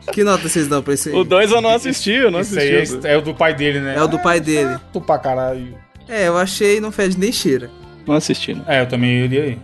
que 0.13 0.23
nota 0.25 0.49
vocês 0.49 0.69
dão 0.69 0.83
pra 0.83 0.95
esse 0.95 1.11
aí? 1.11 1.15
O 1.15 1.25
2 1.25 1.51
eu 1.53 1.61
não 1.61 1.71
assisti, 1.71 2.13
eu 2.13 2.31
não 2.31 2.41
Esse 2.41 2.59
assisti. 2.59 3.07
aí 3.07 3.13
é, 3.13 3.15
é 3.15 3.19
o 3.19 3.23
do 3.23 3.35
pai 3.35 3.55
dele, 3.55 3.81
né? 3.81 3.97
É 3.97 4.03
o 4.03 4.07
do 4.07 4.19
pai 4.19 4.41
dele. 4.41 4.77
Tu 4.93 5.01
pra 5.01 5.19
caralho. 5.19 5.75
É, 6.09 6.29
eu 6.29 6.37
achei 6.37 6.81
não 6.81 6.93
fede 6.93 7.19
nem 7.19 7.33
cheira. 7.33 7.71
Não 8.07 8.15
assisti, 8.15 8.55
não. 8.55 8.65
É, 8.69 8.83
eu 8.83 8.87
também 8.87 9.25
iria 9.25 9.43
aí. 9.43 9.59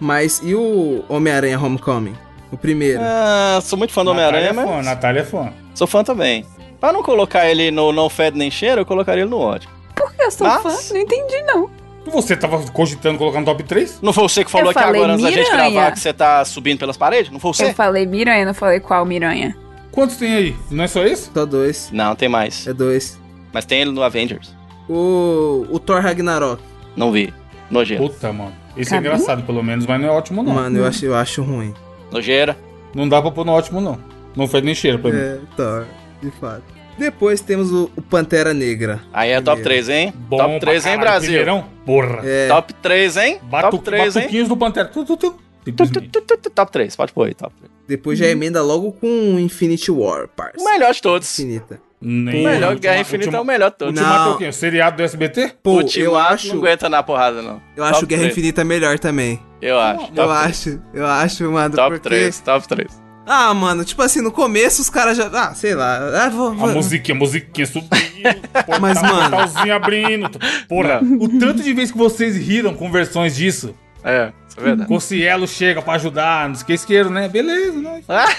Mas 0.00 0.40
e 0.42 0.54
o 0.54 1.04
Homem-Aranha 1.08 1.58
Homecoming? 1.58 2.16
O 2.54 2.56
primeiro. 2.56 3.00
Ah, 3.02 3.58
sou 3.62 3.76
muito 3.76 3.92
fã 3.92 4.04
do 4.04 4.12
Homem-Aranha, 4.12 4.50
é 4.50 4.54
fã, 4.54 4.64
mas 4.64 4.86
Natália 4.86 5.20
é 5.20 5.24
fã. 5.24 5.52
sou 5.74 5.86
fã 5.88 6.04
também. 6.04 6.46
Pra 6.78 6.92
não 6.92 7.02
colocar 7.02 7.48
ele 7.50 7.70
no 7.72 7.92
Não 7.92 8.08
Fede 8.08 8.38
Nem 8.38 8.48
Cheiro, 8.50 8.82
eu 8.82 8.86
colocaria 8.86 9.22
ele 9.22 9.30
no 9.30 9.38
ódio. 9.40 9.68
Por 9.94 10.12
que 10.14 10.22
eu 10.22 10.30
sou 10.30 10.46
Mas- 10.46 10.62
fã? 10.62 10.94
Não 10.94 11.00
entendi, 11.00 11.42
não. 11.42 11.68
Você 12.06 12.36
tava 12.36 12.58
cogitando 12.70 13.18
colocar 13.18 13.40
no 13.40 13.46
top 13.46 13.62
3? 13.64 13.98
Não 14.02 14.12
foi 14.12 14.22
você 14.24 14.44
que 14.44 14.50
falou 14.50 14.66
Eu 14.66 14.70
aqui 14.70 14.78
agora 14.78 15.12
antes 15.14 15.24
da 15.24 15.30
gente 15.30 15.50
gravar 15.50 15.90
que 15.90 15.98
você 15.98 16.12
tá 16.12 16.44
subindo 16.44 16.78
pelas 16.78 16.96
paredes? 16.96 17.32
Não 17.32 17.40
foi 17.40 17.52
você? 17.54 17.64
Eu 17.70 17.74
falei 17.74 18.06
Miranha, 18.06 18.44
não 18.44 18.54
falei 18.54 18.78
qual 18.78 19.04
Miranha. 19.04 19.56
Quantos 19.90 20.16
tem 20.16 20.32
aí? 20.34 20.56
Não 20.70 20.84
é 20.84 20.86
só 20.86 21.02
esse? 21.04 21.30
Só 21.32 21.44
dois. 21.46 21.88
Não, 21.92 22.14
tem 22.14 22.28
mais. 22.28 22.66
É 22.66 22.72
dois. 22.74 23.18
Mas 23.52 23.64
tem 23.64 23.80
ele 23.80 23.90
no 23.90 24.02
Avengers. 24.02 24.54
O, 24.88 25.66
o 25.70 25.78
Thor 25.80 26.00
Ragnarok. 26.02 26.62
Não 26.94 27.10
vi. 27.10 27.32
Nojeira. 27.70 28.02
Puta, 28.02 28.32
mano. 28.32 28.52
Esse 28.76 28.94
é 28.94 28.98
engraçado, 28.98 29.42
pelo 29.44 29.62
menos, 29.62 29.86
mas 29.86 30.00
não 30.00 30.08
é 30.08 30.10
ótimo, 30.10 30.42
não. 30.42 30.52
Mano, 30.52 30.78
eu 30.78 30.86
acho, 30.86 31.06
eu 31.06 31.14
acho 31.14 31.42
ruim. 31.42 31.72
Nojeira. 32.14 32.56
Não 32.94 33.08
dá 33.08 33.20
pra 33.20 33.30
pôr 33.32 33.44
no 33.44 33.52
ótimo, 33.52 33.80
não. 33.80 33.98
Não 34.36 34.46
faz 34.46 34.62
nem 34.64 34.74
cheiro 34.74 34.98
pra 35.00 35.10
mim. 35.10 35.18
É, 35.18 35.38
Thor, 35.56 35.84
de 36.22 36.30
fato. 36.30 36.62
Depois 36.96 37.40
temos 37.40 37.72
o, 37.72 37.90
o 37.96 38.02
Pantera 38.02 38.54
Negra. 38.54 39.00
Aí 39.12 39.30
é 39.30 39.40
top 39.40 39.60
Primeiro. 39.60 39.84
3, 39.84 39.88
hein? 39.88 40.14
Bom 40.16 40.36
top 40.38 40.50
pra 40.50 40.60
3, 40.60 40.86
hein, 40.86 40.98
Brasil? 40.98 41.28
primeirão? 41.28 41.64
Porra. 41.84 42.20
É, 42.22 42.46
Top 42.48 42.72
3, 42.74 43.16
hein? 43.16 43.38
Batu, 43.42 43.70
top 43.72 43.84
3, 43.84 44.16
hein? 44.16 44.44
do 44.46 44.56
Pantera. 44.56 44.88
Tu, 44.88 45.04
tu, 45.04 45.16
tu. 45.16 45.30
Tu, 45.32 45.36
Simplesmente. 45.64 46.08
tu, 46.08 46.20
tu, 46.20 46.36
tu, 46.36 46.50
Top 46.50 46.70
3, 46.70 46.94
pode 46.94 47.12
pôr 47.12 47.26
aí, 47.26 47.34
top 47.34 47.52
3. 47.58 47.70
depois 47.88 48.18
já 48.18 48.26
emenda 48.26 48.62
logo 48.62 48.92
com 48.92 49.06
Infinity 49.40 49.90
War, 49.90 50.28
parça. 50.28 50.60
O 50.60 50.64
melhor 50.64 50.92
de 50.94 51.02
todos. 51.02 51.36
Infinita. 51.38 51.80
Nem 52.04 52.40
O 52.40 52.44
melhor 52.50 52.72
Ultima- 52.74 52.80
Guerra 52.80 53.00
Infinita 53.00 53.30
é 53.30 53.32
o 53.32 53.38
Ultima- 53.38 53.52
melhor. 53.52 53.74
Não. 53.80 53.86
Ultimato 53.88 54.28
é 54.30 54.32
o 54.32 54.36
quê? 54.38 54.48
O 54.48 54.52
seriado 54.52 54.96
do 54.98 55.02
SBT? 55.02 55.54
Pô, 55.62 55.70
eu 55.70 55.76
Ultimato 55.84 56.16
acho, 56.34 56.48
não 56.48 56.56
aguenta 56.58 56.88
na 56.88 57.02
porrada, 57.02 57.40
não. 57.42 57.62
eu 57.76 57.82
acho 57.84 57.94
Top 57.94 58.06
Guerra 58.06 58.20
três. 58.22 58.32
Infinita 58.32 58.64
melhor 58.64 58.98
também. 58.98 59.40
Eu 59.62 59.78
acho. 59.80 60.02
eu 60.04 60.08
top 60.14 60.32
acho, 60.32 60.82
eu 60.92 61.06
acho, 61.06 61.50
mano. 61.50 61.74
Top 61.74 61.88
porque... 61.90 62.08
3, 62.08 62.40
top 62.40 62.68
3. 62.68 63.04
Ah, 63.26 63.54
mano, 63.54 63.86
tipo 63.86 64.02
assim, 64.02 64.20
no 64.20 64.30
começo 64.30 64.82
os 64.82 64.90
caras 64.90 65.16
já. 65.16 65.28
Ah, 65.32 65.54
sei 65.54 65.74
lá. 65.74 66.26
Ah, 66.26 66.28
vou, 66.28 66.48
A 66.48 66.54
vou- 66.54 66.72
musiquinha, 66.74 67.16
a 67.16 67.18
musiquinha 67.18 67.66
subindo. 67.66 67.88
portal, 68.52 68.80
Mas, 68.82 69.00
mano- 69.00 69.30
Portalzinho 69.30 69.74
abrindo. 69.74 70.30
Porra, 70.68 71.00
o 71.02 71.26
tanto 71.38 71.62
de 71.62 71.72
vezes 71.72 71.90
que 71.90 71.96
vocês 71.96 72.36
riram 72.36 72.74
com 72.74 72.92
versões 72.92 73.34
disso. 73.34 73.74
É, 74.04 74.30
isso 74.46 74.60
é 74.60 74.62
verdade. 74.62 74.86
Cossielo 74.88 75.48
chega 75.48 75.80
pra 75.80 75.94
ajudar, 75.94 76.46
não 76.48 76.54
esquece 76.54 76.82
isqueiro, 76.82 77.08
né? 77.08 77.26
Beleza, 77.26 77.80
né? 77.80 78.02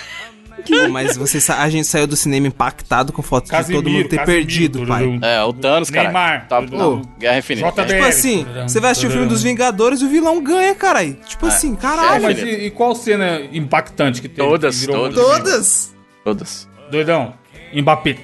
Pô, 0.68 0.90
mas 0.90 1.16
você, 1.18 1.40
sa- 1.42 1.62
a 1.62 1.70
gente 1.70 1.86
saiu 1.88 2.08
do 2.08 2.16
cinema 2.16 2.48
impactado 2.48 3.12
com 3.14 3.22
fotos 3.22 3.52
de 3.52 3.74
todo 3.74 3.90
mundo 3.90 4.08
ter 4.08 4.24
perdido, 4.26 4.86
pai. 4.88 5.20
É, 5.22 5.44
o 5.44 5.52
Thanos, 5.54 5.90
cara. 5.90 6.06
Neymar. 6.06 6.48
Top, 6.48 6.72
não, 6.76 7.02
Ô, 7.02 7.06
Guerra 7.20 7.38
Infinita. 7.40 7.70
JBL. 7.72 7.86
Tipo 7.88 8.06
assim, 8.06 8.46
você 8.68 8.80
vai 8.80 8.92
assistir 8.92 9.08
o 9.08 9.12
filme 9.12 9.28
dos 9.28 9.44
Vingadores 9.44 10.02
e 10.02 10.06
o 10.06 10.10
vilão 10.10 10.42
ganha, 10.42 10.74
caralho. 10.74 11.16
Tipo 11.28 11.46
assim, 11.48 11.74
Ah, 11.74 11.82
caralho. 11.82 12.24
mas 12.24 12.40
e, 12.40 12.66
e 12.66 12.72
qual 12.72 12.96
cena 12.96 13.42
impactante 13.52 14.22
que 14.22 14.30
teve? 14.30 14.48
Todas, 14.48 14.80
que 14.82 14.88
todas. 14.88 15.16
Todas. 15.16 15.96
Todas. 16.24 16.68
Doidão. 16.90 17.34
Mbappé. 17.74 18.16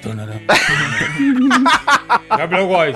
Gabriel 2.37 2.67
Góes. 2.67 2.95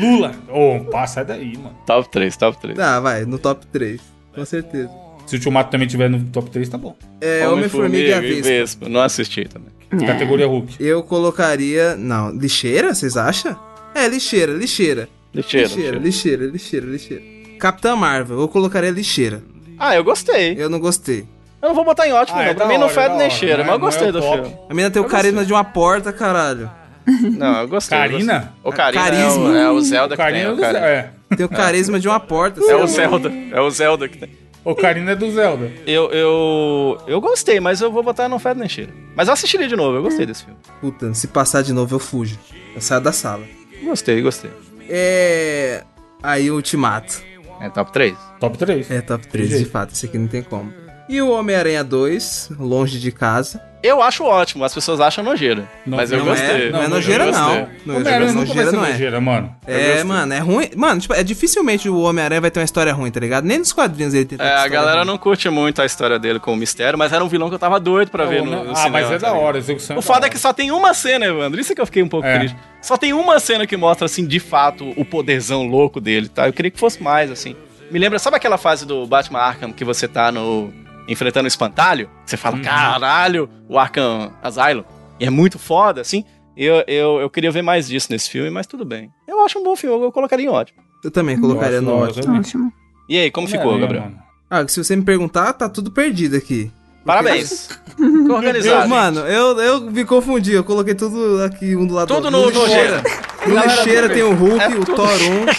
Lula. 0.00 0.32
Ô, 0.48 0.80
passa 0.90 1.14
sai 1.14 1.24
daí, 1.24 1.56
mano. 1.58 1.76
Top 1.86 2.08
3, 2.08 2.36
top 2.36 2.60
3. 2.60 2.78
Ah, 2.78 3.00
vai, 3.00 3.24
no 3.24 3.38
top 3.38 3.66
3. 3.66 4.00
Com 4.34 4.44
certeza. 4.44 4.90
Se 5.32 5.36
o 5.36 5.38
Ultimato 5.38 5.70
também 5.70 5.88
tiver 5.88 6.10
no 6.10 6.22
top 6.26 6.50
3, 6.50 6.68
tá 6.68 6.76
bom. 6.76 6.94
É, 7.18 7.48
Homem-Formiga 7.48 8.06
e 8.06 8.12
a 8.12 8.20
Vespa. 8.20 8.86
Não 8.86 9.00
assisti 9.00 9.46
também. 9.48 9.70
Categoria 10.06 10.46
Hulk. 10.46 10.76
Eu 10.78 11.02
colocaria. 11.02 11.96
Não, 11.96 12.30
lixeira, 12.32 12.92
vocês 12.94 13.16
acham? 13.16 13.58
É, 13.94 14.06
lixeira, 14.08 14.52
lixeira. 14.52 15.08
Lixeira, 15.34 15.66
Lixeira, 15.68 15.98
lixeira. 15.98 15.98
lixeira, 15.98 16.44
lixeira, 16.46 16.86
lixeira. 16.86 17.22
Capitã 17.58 17.96
Marvel, 17.96 18.40
eu 18.40 18.46
colocaria 18.48 18.90
lixeira. 18.90 19.42
Ah, 19.78 19.96
eu 19.96 20.04
gostei. 20.04 20.54
Eu 20.58 20.68
não 20.68 20.78
gostei. 20.78 21.24
Eu 21.62 21.68
não 21.70 21.74
vou 21.74 21.84
botar 21.86 22.06
em 22.06 22.12
ótimo, 22.12 22.38
Ah, 22.38 22.42
é 22.42 22.48
não. 22.48 22.54
Pra 22.56 22.64
da 22.66 22.70
mim 22.70 22.76
não 22.78 22.84
hora, 22.88 22.94
fede 22.94 23.08
da 23.08 23.14
nem 23.14 23.26
hora. 23.28 23.30
cheira, 23.30 23.56
Não 23.56 23.62
é- 23.64 23.66
mas 23.66 23.72
eu 23.74 23.78
não 23.78 23.86
é 23.86 23.90
gostei 23.90 24.08
o 24.08 24.12
do 24.12 24.20
top. 24.20 24.34
filme. 24.50 24.58
A 24.68 24.74
menina 24.74 24.90
tem 24.90 25.00
o 25.00 25.06
carisma 25.06 25.44
de 25.46 25.52
uma 25.54 25.64
porta, 25.64 26.12
caralho. 26.12 26.70
Não, 27.38 27.62
eu 27.62 27.68
gostei. 27.68 27.98
eu 27.98 28.10
gostei. 28.10 28.36
O 28.62 28.70
Karina 28.70 29.02
Carisma. 29.02 29.48
É, 29.48 29.50
o, 29.50 29.56
é 29.56 29.70
o 29.70 29.80
Zelda 29.80 30.14
que 30.14 30.22
Karina 30.22 30.38
tem. 30.40 30.48
é 30.48 30.52
o. 30.52 30.56
Zelda. 30.56 30.78
É. 30.78 31.10
Tem 31.36 31.46
o 31.46 31.48
carisma 31.48 31.98
de 31.98 32.06
uma 32.08 32.20
porta. 32.20 32.60
É 32.60 32.76
o? 32.76 32.86
Zelda. 32.86 33.32
É 33.50 33.60
o 33.60 33.70
Zelda 33.70 34.06
que 34.08 34.18
tem. 34.18 34.41
O 34.64 34.74
Karina 34.74 35.12
é 35.12 35.16
do 35.16 35.30
Zelda. 35.30 35.72
Eu, 35.86 36.10
eu, 36.12 36.98
eu 37.06 37.20
gostei, 37.20 37.58
mas 37.58 37.80
eu 37.80 37.90
vou 37.90 38.02
botar 38.02 38.28
no 38.28 38.38
Fed 38.38 38.58
nem 38.58 38.68
cheira. 38.68 38.92
Mas 39.16 39.26
eu 39.28 39.34
assistiria 39.34 39.66
de 39.66 39.74
novo, 39.74 39.96
eu 39.96 40.02
gostei 40.02 40.24
desse 40.24 40.44
filme. 40.44 40.58
Puta, 40.80 41.12
se 41.14 41.26
passar 41.28 41.62
de 41.62 41.72
novo 41.72 41.94
eu 41.94 41.98
fujo. 41.98 42.38
Eu 42.74 42.80
saio 42.80 43.00
da 43.00 43.12
sala. 43.12 43.44
Gostei, 43.82 44.22
gostei. 44.22 44.50
É. 44.88 45.82
Aí 46.22 46.50
o 46.50 46.54
Ultimato. 46.54 47.22
É 47.60 47.68
top 47.68 47.92
3? 47.92 48.16
Top 48.40 48.56
3. 48.58 48.90
É 48.90 49.00
top 49.00 49.26
3, 49.26 49.48
jeito. 49.48 49.64
de 49.64 49.70
fato, 49.70 49.92
esse 49.92 50.06
aqui 50.06 50.18
não 50.18 50.28
tem 50.28 50.42
como. 50.42 50.72
E 51.08 51.20
o 51.20 51.30
Homem-Aranha 51.30 51.82
2, 51.82 52.50
longe 52.58 52.98
de 52.98 53.10
casa. 53.12 53.60
Eu 53.82 54.00
acho 54.00 54.22
ótimo, 54.24 54.64
as 54.64 54.72
pessoas 54.72 55.00
acham 55.00 55.24
nojeira. 55.24 55.68
Não, 55.84 55.96
mas 55.96 56.12
eu 56.12 56.18
não 56.18 56.26
gostei. 56.26 56.68
É, 56.68 56.70
não, 56.70 56.78
é 56.78 56.82
Não, 56.84 56.88
nojeira, 56.90 57.24
eu 57.26 57.32
não. 57.32 57.68
Não, 57.84 57.96
Homem-Aranha 57.96 58.32
nunca 58.32 58.46
vai 58.46 58.46
nojeira 58.46 58.70
ser 58.70 58.76
não 58.76 58.84
é. 58.84 58.90
nojeira, 58.92 59.20
mano. 59.20 59.56
Eu 59.66 59.74
É, 59.76 59.86
gostei. 59.88 60.04
mano, 60.04 60.34
é 60.34 60.38
ruim. 60.38 60.70
Mano, 60.76 61.00
tipo, 61.00 61.14
é 61.14 61.22
dificilmente 61.24 61.88
o 61.88 61.98
Homem-Aranha 62.02 62.40
vai 62.40 62.50
ter 62.50 62.60
uma 62.60 62.64
história 62.64 62.92
ruim, 62.92 63.10
tá 63.10 63.18
ligado? 63.18 63.44
Nem 63.44 63.58
nos 63.58 63.72
quadrinhos 63.72 64.14
ele 64.14 64.24
tem 64.24 64.38
É, 64.40 64.54
a 64.54 64.68
galera 64.68 64.98
ruim. 64.98 65.06
não 65.08 65.18
curte 65.18 65.48
muito 65.50 65.82
a 65.82 65.84
história 65.86 66.18
dele 66.18 66.38
com 66.38 66.52
o 66.52 66.56
mistério, 66.56 66.96
mas 66.98 67.12
era 67.12 67.24
um 67.24 67.28
vilão 67.28 67.48
que 67.48 67.54
eu 67.56 67.58
tava 67.58 67.80
doido 67.80 68.10
pra 68.10 68.24
ver 68.24 68.42
no, 68.42 68.64
no 68.64 68.70
ah, 68.70 68.74
cinema, 68.76 68.90
mas 69.00 69.10
é 69.10 69.18
tá 69.18 69.26
da 69.28 69.32
hora. 69.34 69.56
a 69.56 69.58
execução 69.58 69.98
O 69.98 70.02
foda 70.02 70.18
hora. 70.18 70.26
é 70.26 70.30
que 70.30 70.38
só 70.38 70.52
tem 70.52 70.70
uma 70.70 70.94
cena, 70.94 71.26
Evandro. 71.26 71.60
Isso 71.60 71.72
é 71.72 71.74
que 71.74 71.80
eu 71.80 71.86
fiquei 71.86 72.02
um 72.04 72.08
pouco 72.08 72.26
É. 72.26 72.38
triste. 72.38 72.56
Só 72.80 72.96
tem 72.96 73.12
uma 73.12 73.40
cena 73.40 73.66
que 73.66 73.76
mostra, 73.76 74.06
assim, 74.06 74.24
de 74.26 74.38
fato, 74.38 74.92
o 74.96 75.04
poderzão 75.04 75.66
louco 75.66 76.00
dele, 76.00 76.28
tá? 76.28 76.46
Eu 76.46 76.52
queria 76.52 76.70
que 76.70 76.78
fosse 76.78 77.02
mais, 77.02 77.30
assim. 77.30 77.56
Me 77.90 77.98
lembra, 77.98 78.18
sabe 78.18 78.36
aquela 78.36 78.56
fase 78.58 78.86
do 78.86 79.06
Batman 79.06 79.40
Arkham 79.40 79.72
que 79.72 79.84
você 79.84 80.06
tá 80.06 80.30
no. 80.32 80.72
Enfrentando 81.08 81.44
o 81.44 81.48
espantalho? 81.48 82.08
Você 82.24 82.36
fala, 82.36 82.56
Uhum. 82.56 82.62
caralho, 82.62 83.48
o 83.68 83.78
Arkham 83.78 84.32
Asylum. 84.42 84.84
E 85.20 85.24
é 85.24 85.30
muito 85.30 85.58
foda, 85.58 86.00
assim. 86.00 86.24
Eu, 86.56 86.84
eu, 86.86 87.20
eu 87.20 87.30
queria 87.30 87.50
ver 87.50 87.62
mais 87.62 87.86
disso 87.88 88.08
nesse 88.10 88.28
filme, 88.28 88.50
mas 88.50 88.66
tudo 88.66 88.84
bem. 88.84 89.10
Eu 89.26 89.40
acho 89.44 89.58
um 89.58 89.62
bom 89.64 89.74
filme, 89.74 90.04
eu 90.04 90.12
colocaria 90.12 90.44
em 90.46 90.48
ótimo. 90.48 90.80
Eu 91.02 91.10
também 91.10 91.40
colocaria 91.40 91.76
Eu 91.78 91.82
no 91.82 91.94
ótimo. 91.94 92.36
Ótimo. 92.38 92.72
E 93.08 93.18
aí, 93.18 93.30
como 93.30 93.48
ficou, 93.48 93.78
Gabriel? 93.78 94.04
mano. 94.04 94.18
Ah, 94.50 94.66
se 94.68 94.82
você 94.82 94.94
me 94.94 95.02
perguntar, 95.02 95.52
tá 95.54 95.68
tudo 95.68 95.90
perdido 95.90 96.36
aqui. 96.36 96.70
Parabéns. 97.04 97.68
Ficou 97.96 98.06
Eu, 98.28 98.34
organizado. 98.36 98.88
mano, 98.88 99.20
eu, 99.20 99.58
eu 99.60 99.80
me 99.90 100.04
confundi, 100.04 100.52
eu 100.52 100.62
coloquei 100.62 100.94
tudo 100.94 101.42
aqui 101.42 101.74
um 101.74 101.84
do 101.86 101.94
lado 101.94 102.06
Tudo 102.14 102.30
do 102.30 102.36
outro. 102.36 102.52
no- 102.54 102.60
no 102.60 102.64
lixeira. 102.66 103.02
No 103.46 103.54
lixeira 103.58 104.08
tem 104.08 104.22
o 104.22 104.32
Hulk, 104.34 104.60
É 104.62 104.68
o 104.68 104.84
tudo. 104.84 104.94
Thor 104.94 105.08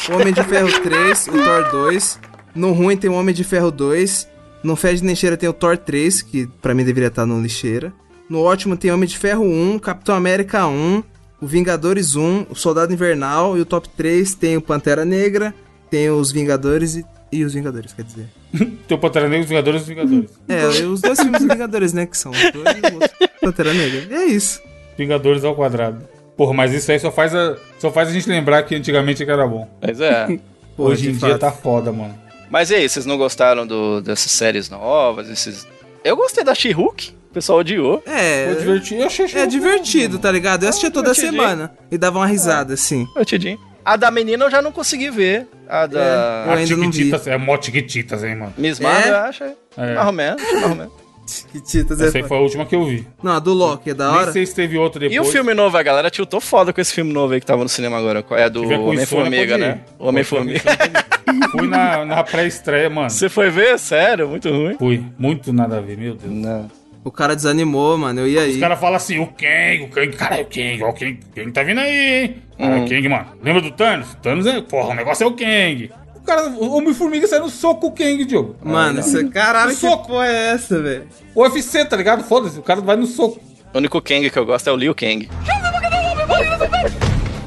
1, 0.10 0.14
o 0.14 0.22
Homem 0.22 0.34
de 0.34 0.42
Ferro 0.44 0.82
3, 0.82 1.28
o 1.28 1.32
Thor 1.32 1.72
2. 1.72 2.20
No 2.56 2.72
ruim 2.72 2.96
tem 2.96 3.10
o 3.10 3.14
Homem 3.14 3.36
de 3.36 3.44
Ferro 3.44 3.72
2. 3.72 4.28
No 4.64 4.76
Fed 4.76 5.04
nem 5.04 5.16
cheira 5.16 5.36
tem 5.36 5.50
o 5.50 5.54
Thor 5.54 5.78
3, 5.78 6.22
que 6.22 6.48
pra 6.62 6.74
mim 6.74 6.84
deveria 6.86 7.08
estar 7.10 7.26
no 7.26 7.42
lixeira. 7.42 7.92
No 8.30 8.40
ótimo 8.42 8.78
tem 8.78 8.92
Homem 8.92 9.08
de 9.08 9.18
Ferro 9.18 9.44
1, 9.44 9.80
Capitão 9.80 10.16
América 10.16 10.66
1, 10.68 11.04
o 11.42 11.46
Vingadores 11.46 12.16
1, 12.16 12.48
o 12.50 12.56
Soldado 12.56 12.94
Invernal 12.94 13.58
e 13.58 13.62
o 13.62 13.66
top 13.66 13.90
3 13.90 14.34
tem 14.36 14.56
o 14.56 14.62
Pantera 14.62 15.04
Negra, 15.04 15.54
tem 15.90 16.10
os 16.10 16.32
Vingadores 16.32 16.96
e, 16.96 17.06
e 17.32 17.44
os 17.44 17.54
Vingadores, 17.54 17.92
quer 17.94 18.04
dizer. 18.04 18.28
Tem 18.88 18.96
o 18.96 19.00
Pantera 19.00 19.28
Negra, 19.28 19.44
os 19.44 19.50
Vingadores 19.50 19.82
e 19.82 19.84
os 19.84 19.88
Vingadores. 19.90 20.30
É, 20.48 20.66
os 20.86 21.02
dois 21.02 21.20
filmes 21.20 21.42
dos 21.42 21.52
Vingadores, 21.52 21.94
né, 21.94 22.06
que 22.06 22.18
são 22.18 22.32
os 22.32 22.52
dois 22.52 22.78
e 22.78 22.92
o 22.92 22.94
outro 22.94 23.10
Pantera 23.42 23.74
Negra. 23.74 24.08
E 24.10 24.14
é 24.14 24.26
isso. 24.26 24.62
Vingadores 24.98 25.44
ao 25.44 25.56
quadrado. 25.56 26.08
Porra, 26.38 26.54
mas 26.54 26.74
isso 26.74 26.92
aí 26.92 27.00
só 27.00 27.12
faz 27.12 27.36
a, 27.36 27.58
só 27.80 27.92
faz 27.92 28.10
a 28.10 28.12
gente 28.12 28.28
lembrar 28.30 28.64
que 28.64 28.76
antigamente 28.76 29.26
que 29.26 29.32
era 29.32 29.46
bom. 29.48 29.68
Mas 29.82 30.00
é. 30.00 30.40
Pô, 30.78 30.86
Hoje 30.90 31.10
em 31.10 31.14
dia 31.14 31.30
fato. 31.30 31.40
tá 31.40 31.52
foda, 31.52 31.92
mano. 31.92 32.16
Mas 32.54 32.70
e 32.70 32.76
aí, 32.76 32.88
vocês 32.88 33.04
não 33.04 33.18
gostaram 33.18 33.66
do, 33.66 34.00
dessas 34.00 34.32
séries 34.32 34.70
novas? 34.70 35.28
Esses... 35.28 35.68
Eu 36.04 36.16
gostei 36.16 36.44
da 36.44 36.54
She-Hulk. 36.54 37.10
O 37.32 37.34
pessoal 37.34 37.58
odiou. 37.58 38.04
É, 38.06 38.46
Foi 38.46 38.56
divertido. 38.58 39.02
Eu 39.02 39.08
achei 39.08 39.26
é 39.34 39.48
divertido, 39.48 40.20
tá 40.20 40.32
ligado? 40.32 40.62
Eu 40.62 40.70
assistia 40.70 40.92
toda 40.92 41.12
divertidinho. 41.12 41.42
semana 41.42 41.76
e 41.90 41.98
dava 41.98 42.20
uma 42.20 42.28
risada, 42.28 42.76
assim. 42.76 43.06
Divertidinho. 43.06 43.60
A 43.84 43.96
da 43.96 44.12
menina 44.12 44.46
eu 44.46 44.52
já 44.52 44.62
não 44.62 44.72
consegui 44.72 45.10
ver. 45.10 45.48
A 45.68 45.88
da 45.88 46.00
É, 46.00 46.48
eu 46.48 46.54
ainda 46.54 46.78
não 46.78 46.92
vi. 46.92 47.12
É 47.26 47.38
mó 47.40 47.58
Tiquititas, 47.58 48.24
hein, 48.24 48.36
mano. 48.36 48.54
Miss 48.56 48.80
É? 48.80 48.84
Marvel. 48.84 49.58
É. 49.76 49.96
Mais 49.96 50.06
ou 50.08 50.14
menos, 50.14 50.44
mais 50.44 50.64
ou 50.64 50.76
menos. 50.76 50.94
Que 51.52 51.62
titas 51.62 52.00
Essa 52.02 52.18
é 52.20 52.22
aí 52.22 52.28
foi 52.28 52.38
a 52.38 52.40
última 52.42 52.66
que 52.66 52.76
eu 52.76 52.84
vi. 52.86 53.08
Não, 53.22 53.32
a 53.34 53.40
do 53.40 53.54
Loki 53.54 53.92
é 53.92 53.94
da 53.94 54.10
Nem 54.12 54.18
hora. 54.20 54.32
sei 54.32 54.46
se 54.46 54.54
teve 54.54 54.78
outra 54.78 55.00
depois. 55.00 55.16
E 55.16 55.20
o 55.20 55.24
filme 55.32 55.54
novo, 55.54 55.78
a 55.78 55.84
galera 55.84 56.10
tiltou 56.10 56.42
foda 56.42 56.74
com 56.74 56.82
esse 56.82 56.94
filme 56.94 57.14
novo 57.14 57.34
aí 57.34 57.40
que 57.40 57.46
tava 57.46 57.64
no 57.64 57.70
cinema 57.70 57.98
agora. 57.98 58.24
É 58.32 58.50
do 58.50 58.64
Homem-Formiga, 58.64 59.58
né? 59.58 59.82
Homem-Formiga. 60.00 60.62
Fui 61.52 61.68
na, 61.68 62.04
na 62.06 62.24
pré-estreia, 62.24 62.90
mano. 62.90 63.10
Você 63.10 63.30
foi 63.30 63.50
ver? 63.50 63.80
Sério? 63.80 64.28
Muito 64.28 64.50
ruim. 64.50 64.76
Fui. 64.78 65.04
Muito 65.18 65.54
nada 65.54 65.78
a 65.78 65.82
ver, 65.82 65.98
meu 65.98 66.16
Deus. 66.16 66.32
Não. 66.34 66.70
O 67.04 67.12
cara 67.12 67.36
desanimou, 67.36 67.98
mano. 67.98 68.22
Eu 68.22 68.28
ia 68.28 68.40
Os 68.42 68.46
aí. 68.56 68.60
caras 68.60 68.80
falam 68.80 68.96
assim, 68.96 69.20
o 69.20 69.28
Kang, 69.28 69.84
o 69.84 69.90
Kang, 69.90 70.16
cara, 70.16 70.38
é 70.38 70.42
o 70.42 70.46
Kang, 70.46 70.84
ó, 70.84 70.90
o 70.90 70.94
Kang, 70.94 71.20
o 71.32 71.36
Kang 71.36 71.52
tá 71.52 71.64
vindo 71.64 71.80
aí, 71.80 72.24
hein? 72.24 72.36
Cara, 72.58 72.76
Uhum. 72.78 72.86
o 72.86 72.90
Kang, 72.90 73.10
mano. 73.10 73.26
Lembra 73.44 73.62
do 73.62 73.72
Thanos? 73.72 74.16
Thanos 74.22 74.46
é, 74.46 74.62
porra, 74.62 74.90
o 74.90 74.94
negócio 74.94 75.24
é 75.24 75.28
o 75.28 75.32
Kang. 75.32 75.92
O 76.24 76.26
cara, 76.26 76.48
o 76.48 76.78
Homem-Formiga 76.78 77.28
saiu 77.28 77.42
no 77.42 77.50
soco 77.50 77.82
com 77.82 77.88
o 77.88 77.92
Kang, 77.92 78.24
Diogo. 78.24 78.56
Mano, 78.64 79.02
isso, 79.02 79.30
caralho, 79.30 79.72
que 79.72 79.76
Soco. 79.76 80.08
porra 80.08 80.26
é 80.28 80.52
essa, 80.54 80.82
velho? 80.82 81.06
O 81.36 81.42
UFC, 81.42 81.84
tá 81.84 81.98
ligado? 81.98 82.24
Foda-se, 82.24 82.58
o 82.58 82.62
cara 82.64 82.80
vai 82.80 82.96
no 82.96 83.06
soco. 83.06 83.42
O 83.74 83.78
único 83.78 84.02
Kang 84.02 84.30
que 84.30 84.40
eu 84.40 84.46
gosto 84.46 84.66
é 84.70 84.72
o 84.72 84.76
Liu 84.78 84.96
Kang. 84.96 85.28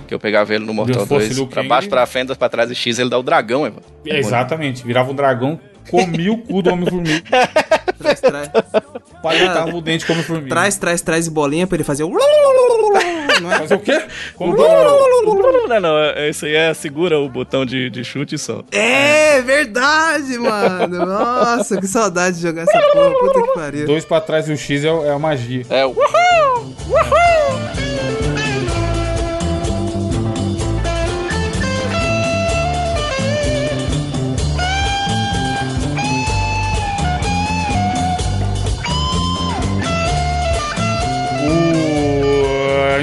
Que 0.07 0.15
eu 0.15 0.21
pegava 0.21 0.55
ele 0.55 0.65
no 0.67 0.75
Mortal 0.75 1.03
Se 1.03 1.09
fosse 1.09 1.27
2. 1.29 1.37
Liu 1.39 1.47
Pra 1.47 1.63
Kang- 1.63 1.69
baixo, 1.69 1.89
pra 1.89 2.05
frente, 2.07 2.35
pra 2.35 2.49
trás 2.51 2.71
e 2.71 2.75
X, 2.75 2.99
ele 2.99 3.09
dá 3.09 3.19
o 3.19 3.23
dragão, 3.23 3.67
Evan. 3.67 3.81
É, 4.07 4.19
exatamente, 4.19 4.85
virava 4.87 5.11
um 5.11 5.15
dragão, 5.15 5.59
comia 5.91 6.31
o 6.33 6.39
cu 6.39 6.61
do 6.63 6.71
Homem-Formiga, 6.71 7.23
Traz, 7.99 8.21
traz. 8.21 8.51
paletava 9.23 9.75
o 9.75 9.81
dente 9.81 10.05
como 10.05 10.19
Homem-Formiga. 10.19 10.49
Traz, 10.51 10.77
traz, 10.77 11.01
traz 11.01 11.27
e 11.27 11.31
bolinha 11.31 11.67
pra 11.67 11.77
ele 11.77 11.83
fazer 11.85 12.05
o. 12.05 12.11
Mas 13.43 13.71
o 13.71 13.79
quê? 13.79 14.03
Como 14.35 14.57
Não, 14.57 15.81
não, 15.81 15.99
é- 15.99 16.29
isso 16.31 16.47
aí 16.47 16.55
é 16.55 16.73
segura 16.75 17.19
o 17.19 17.29
botão 17.29 17.65
de, 17.67 17.91
de 17.91 18.05
chute 18.05 18.35
e 18.35 18.39
solta. 18.39 18.77
É 18.77 19.41
verdade, 19.43 20.39
mano. 20.39 21.05
Nossa, 21.07 21.81
que 21.81 21.87
saudade 21.87 22.37
de 22.37 22.43
jogar 22.43 22.63
essa 22.63 22.81
porra. 22.93 23.11
Puta 23.19 23.43
que 23.43 23.55
pariu. 23.55 23.87
Dois 23.87 24.05
pra 24.05 24.21
trás 24.21 24.49
e 24.49 24.53
o 24.53 24.57
X 24.57 24.85
é, 24.85 24.89
é 24.89 25.11
a 25.11 25.19
magia. 25.19 25.65
É 25.71 25.85
o. 25.87 25.95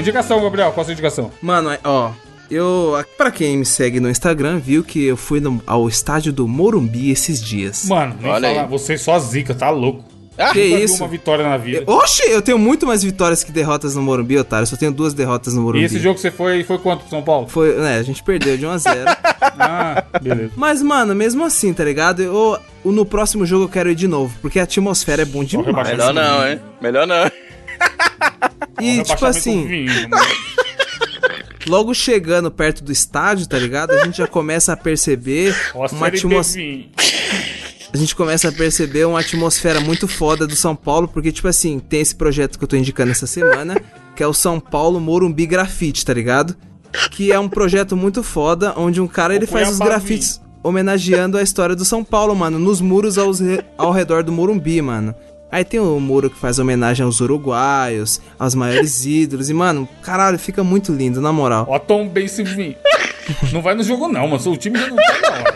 Indicação, 0.00 0.42
Gabriel. 0.42 0.72
Qual 0.72 0.82
a 0.82 0.84
sua 0.84 0.92
indicação? 0.92 1.30
Mano, 1.42 1.70
é- 1.70 1.78
ó. 1.84 2.10
Eu, 2.50 3.02
pra 3.16 3.30
quem 3.30 3.56
me 3.56 3.64
segue 3.64 3.98
no 4.00 4.08
Instagram, 4.10 4.58
viu 4.58 4.84
que 4.84 5.02
eu 5.04 5.16
fui 5.16 5.40
no- 5.40 5.62
ao 5.66 5.88
estádio 5.88 6.32
do 6.32 6.46
Morumbi 6.46 7.10
esses 7.10 7.42
dias. 7.42 7.86
Mano, 7.86 8.16
nem 8.20 8.30
Olha 8.30 8.48
falar. 8.48 8.62
aí. 8.62 8.68
Você 8.68 8.98
só 8.98 9.18
zica, 9.18 9.54
tá 9.54 9.70
louco. 9.70 10.04
Ah, 10.36 10.50
Que 10.52 10.68
Nunca 10.70 10.82
isso? 10.84 11.02
uma 11.02 11.08
vitória 11.08 11.48
na 11.48 11.56
vida. 11.56 11.84
Oxe, 11.86 12.22
eu 12.28 12.42
tenho 12.42 12.58
muito 12.58 12.84
mais 12.86 13.04
vitórias 13.04 13.44
que 13.44 13.52
derrotas 13.52 13.94
no 13.94 14.02
Morumbi, 14.02 14.36
otário. 14.36 14.64
Eu 14.64 14.66
só 14.66 14.76
tenho 14.76 14.90
duas 14.90 15.14
derrotas 15.14 15.54
no 15.54 15.60
E 15.60 15.64
Morumbi. 15.64 15.84
esse 15.84 15.98
jogo 16.00 16.16
que 16.16 16.20
você 16.22 16.30
foi, 16.32 16.64
foi 16.64 16.76
quanto 16.78 17.00
pro 17.02 17.10
São 17.10 17.22
Paulo? 17.22 17.46
Foi, 17.48 17.76
né, 17.76 17.98
a 17.98 18.02
gente 18.02 18.20
perdeu 18.22 18.56
de 18.58 18.66
1 18.66 18.70
a 18.70 18.78
0 18.78 19.04
Ah, 19.56 20.02
beleza. 20.20 20.50
Mas, 20.56 20.82
mano, 20.82 21.14
mesmo 21.14 21.44
assim, 21.44 21.72
tá 21.72 21.84
ligado? 21.84 22.20
Eu, 22.20 22.58
no 22.84 23.06
próximo 23.06 23.46
jogo 23.46 23.64
eu 23.64 23.68
quero 23.68 23.88
ir 23.90 23.94
de 23.94 24.08
novo, 24.08 24.36
porque 24.42 24.58
a 24.58 24.64
atmosfera 24.64 25.22
é 25.22 25.24
bom 25.24 25.44
demais. 25.44 25.88
Melhor 25.88 26.12
não, 26.12 26.48
hein? 26.48 26.60
Melhor 26.82 27.06
não. 27.06 27.30
E, 28.80 29.02
tipo 29.02 29.24
assim, 29.24 29.66
vindo, 29.66 30.08
mano. 30.10 30.24
logo 31.66 31.94
chegando 31.94 32.50
perto 32.50 32.82
do 32.84 32.92
estádio, 32.92 33.46
tá 33.46 33.58
ligado? 33.58 33.92
A 33.92 34.04
gente 34.04 34.18
já 34.18 34.26
começa 34.26 34.72
a 34.72 34.76
perceber 34.76 35.54
Ó, 35.74 35.86
a 35.86 35.88
uma 35.88 36.08
atmosfera. 36.08 36.84
A 37.92 37.96
gente 37.96 38.16
começa 38.16 38.48
a 38.48 38.52
perceber 38.52 39.04
uma 39.04 39.20
atmosfera 39.20 39.80
muito 39.80 40.08
foda 40.08 40.46
do 40.46 40.56
São 40.56 40.74
Paulo, 40.74 41.06
porque, 41.06 41.30
tipo 41.30 41.46
assim, 41.46 41.78
tem 41.78 42.00
esse 42.00 42.14
projeto 42.14 42.58
que 42.58 42.64
eu 42.64 42.68
tô 42.68 42.76
indicando 42.76 43.12
essa 43.12 43.26
semana, 43.26 43.76
que 44.16 44.22
é 44.22 44.26
o 44.26 44.34
São 44.34 44.58
Paulo 44.58 44.98
Morumbi 44.98 45.46
Grafite, 45.46 46.04
tá 46.04 46.12
ligado? 46.12 46.56
Que 47.12 47.30
é 47.30 47.38
um 47.38 47.48
projeto 47.48 47.96
muito 47.96 48.22
foda, 48.22 48.74
onde 48.76 49.00
um 49.00 49.06
cara 49.06 49.34
ele 49.34 49.46
faz 49.46 49.70
os 49.70 49.78
grafites 49.78 50.40
homenageando 50.60 51.36
a 51.36 51.42
história 51.42 51.76
do 51.76 51.84
São 51.84 52.02
Paulo, 52.02 52.34
mano, 52.34 52.58
nos 52.58 52.80
muros 52.80 53.18
aos 53.18 53.38
ao 53.76 53.92
redor 53.92 54.24
do 54.24 54.32
Morumbi, 54.32 54.80
mano. 54.80 55.14
Aí 55.54 55.64
tem 55.64 55.78
o 55.78 56.00
muro 56.00 56.28
que 56.28 56.36
faz 56.36 56.58
homenagem 56.58 57.06
aos 57.06 57.20
uruguaios, 57.20 58.20
aos 58.36 58.56
maiores 58.56 59.06
ídolos, 59.06 59.48
e, 59.48 59.54
mano, 59.54 59.88
caralho, 60.02 60.36
fica 60.36 60.64
muito 60.64 60.90
lindo, 60.92 61.20
na 61.20 61.32
moral. 61.32 61.64
Ó, 61.68 61.78
Tom 61.78 62.08
Base 62.08 62.42
vir. 62.42 62.76
Não 63.52 63.62
vai 63.62 63.72
no 63.76 63.84
jogo, 63.84 64.08
não, 64.08 64.26
mano. 64.26 64.50
O 64.50 64.56
time 64.56 64.76
já 64.76 64.88
não 64.88 64.96
tá 64.96 65.30
hora. 65.30 65.54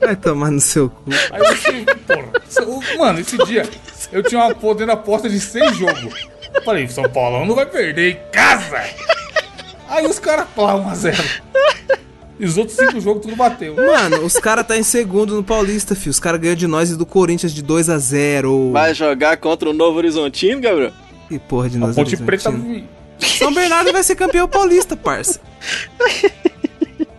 Vai 0.00 0.16
tomar 0.16 0.50
no 0.50 0.62
seu 0.62 0.88
cu. 0.88 1.10
Aí 1.30 1.40
você, 1.40 1.84
porra. 2.06 2.96
Mano, 2.96 3.20
esse 3.20 3.36
dia 3.44 3.68
eu 4.10 4.22
tinha 4.22 4.40
uma 4.46 4.54
porra 4.54 4.76
dentro 4.76 4.94
da 4.94 4.96
porta 4.96 5.28
de 5.28 5.38
seis 5.38 5.76
jogos. 5.76 6.26
Falei, 6.64 6.88
São 6.88 7.04
Paulo 7.04 7.44
não 7.44 7.54
vai 7.54 7.66
perder 7.66 8.12
em 8.12 8.18
casa. 8.32 8.82
Aí 9.90 10.06
os 10.06 10.18
caras, 10.18 10.46
pá, 10.56 10.72
1x0. 10.72 11.42
E 12.42 12.44
os 12.44 12.58
outros 12.58 12.76
cinco 12.76 13.00
jogos 13.00 13.22
tudo 13.22 13.36
bateu. 13.36 13.76
Mano, 13.76 14.24
os 14.24 14.34
caras 14.34 14.66
tá 14.66 14.76
em 14.76 14.82
segundo 14.82 15.36
no 15.36 15.44
Paulista, 15.44 15.94
filho. 15.94 16.10
Os 16.10 16.18
caras 16.18 16.40
ganham 16.40 16.56
de 16.56 16.66
nós 16.66 16.90
e 16.90 16.96
do 16.96 17.06
Corinthians 17.06 17.54
de 17.54 17.62
2 17.62 17.88
a 17.88 17.98
0 17.98 18.72
Vai 18.72 18.92
jogar 18.92 19.36
contra 19.36 19.70
o 19.70 19.72
Novo 19.72 19.96
Horizontino, 19.98 20.60
Gabriel? 20.60 20.90
Que 21.28 21.38
porra 21.38 21.70
de 21.70 21.78
nós. 21.78 21.94
Ponte 21.94 22.16
Preta. 22.16 22.52
São 23.20 23.54
Bernardo 23.54 23.92
vai 23.92 24.02
ser 24.02 24.16
campeão 24.16 24.48
paulista, 24.48 24.96
parça. 24.96 25.40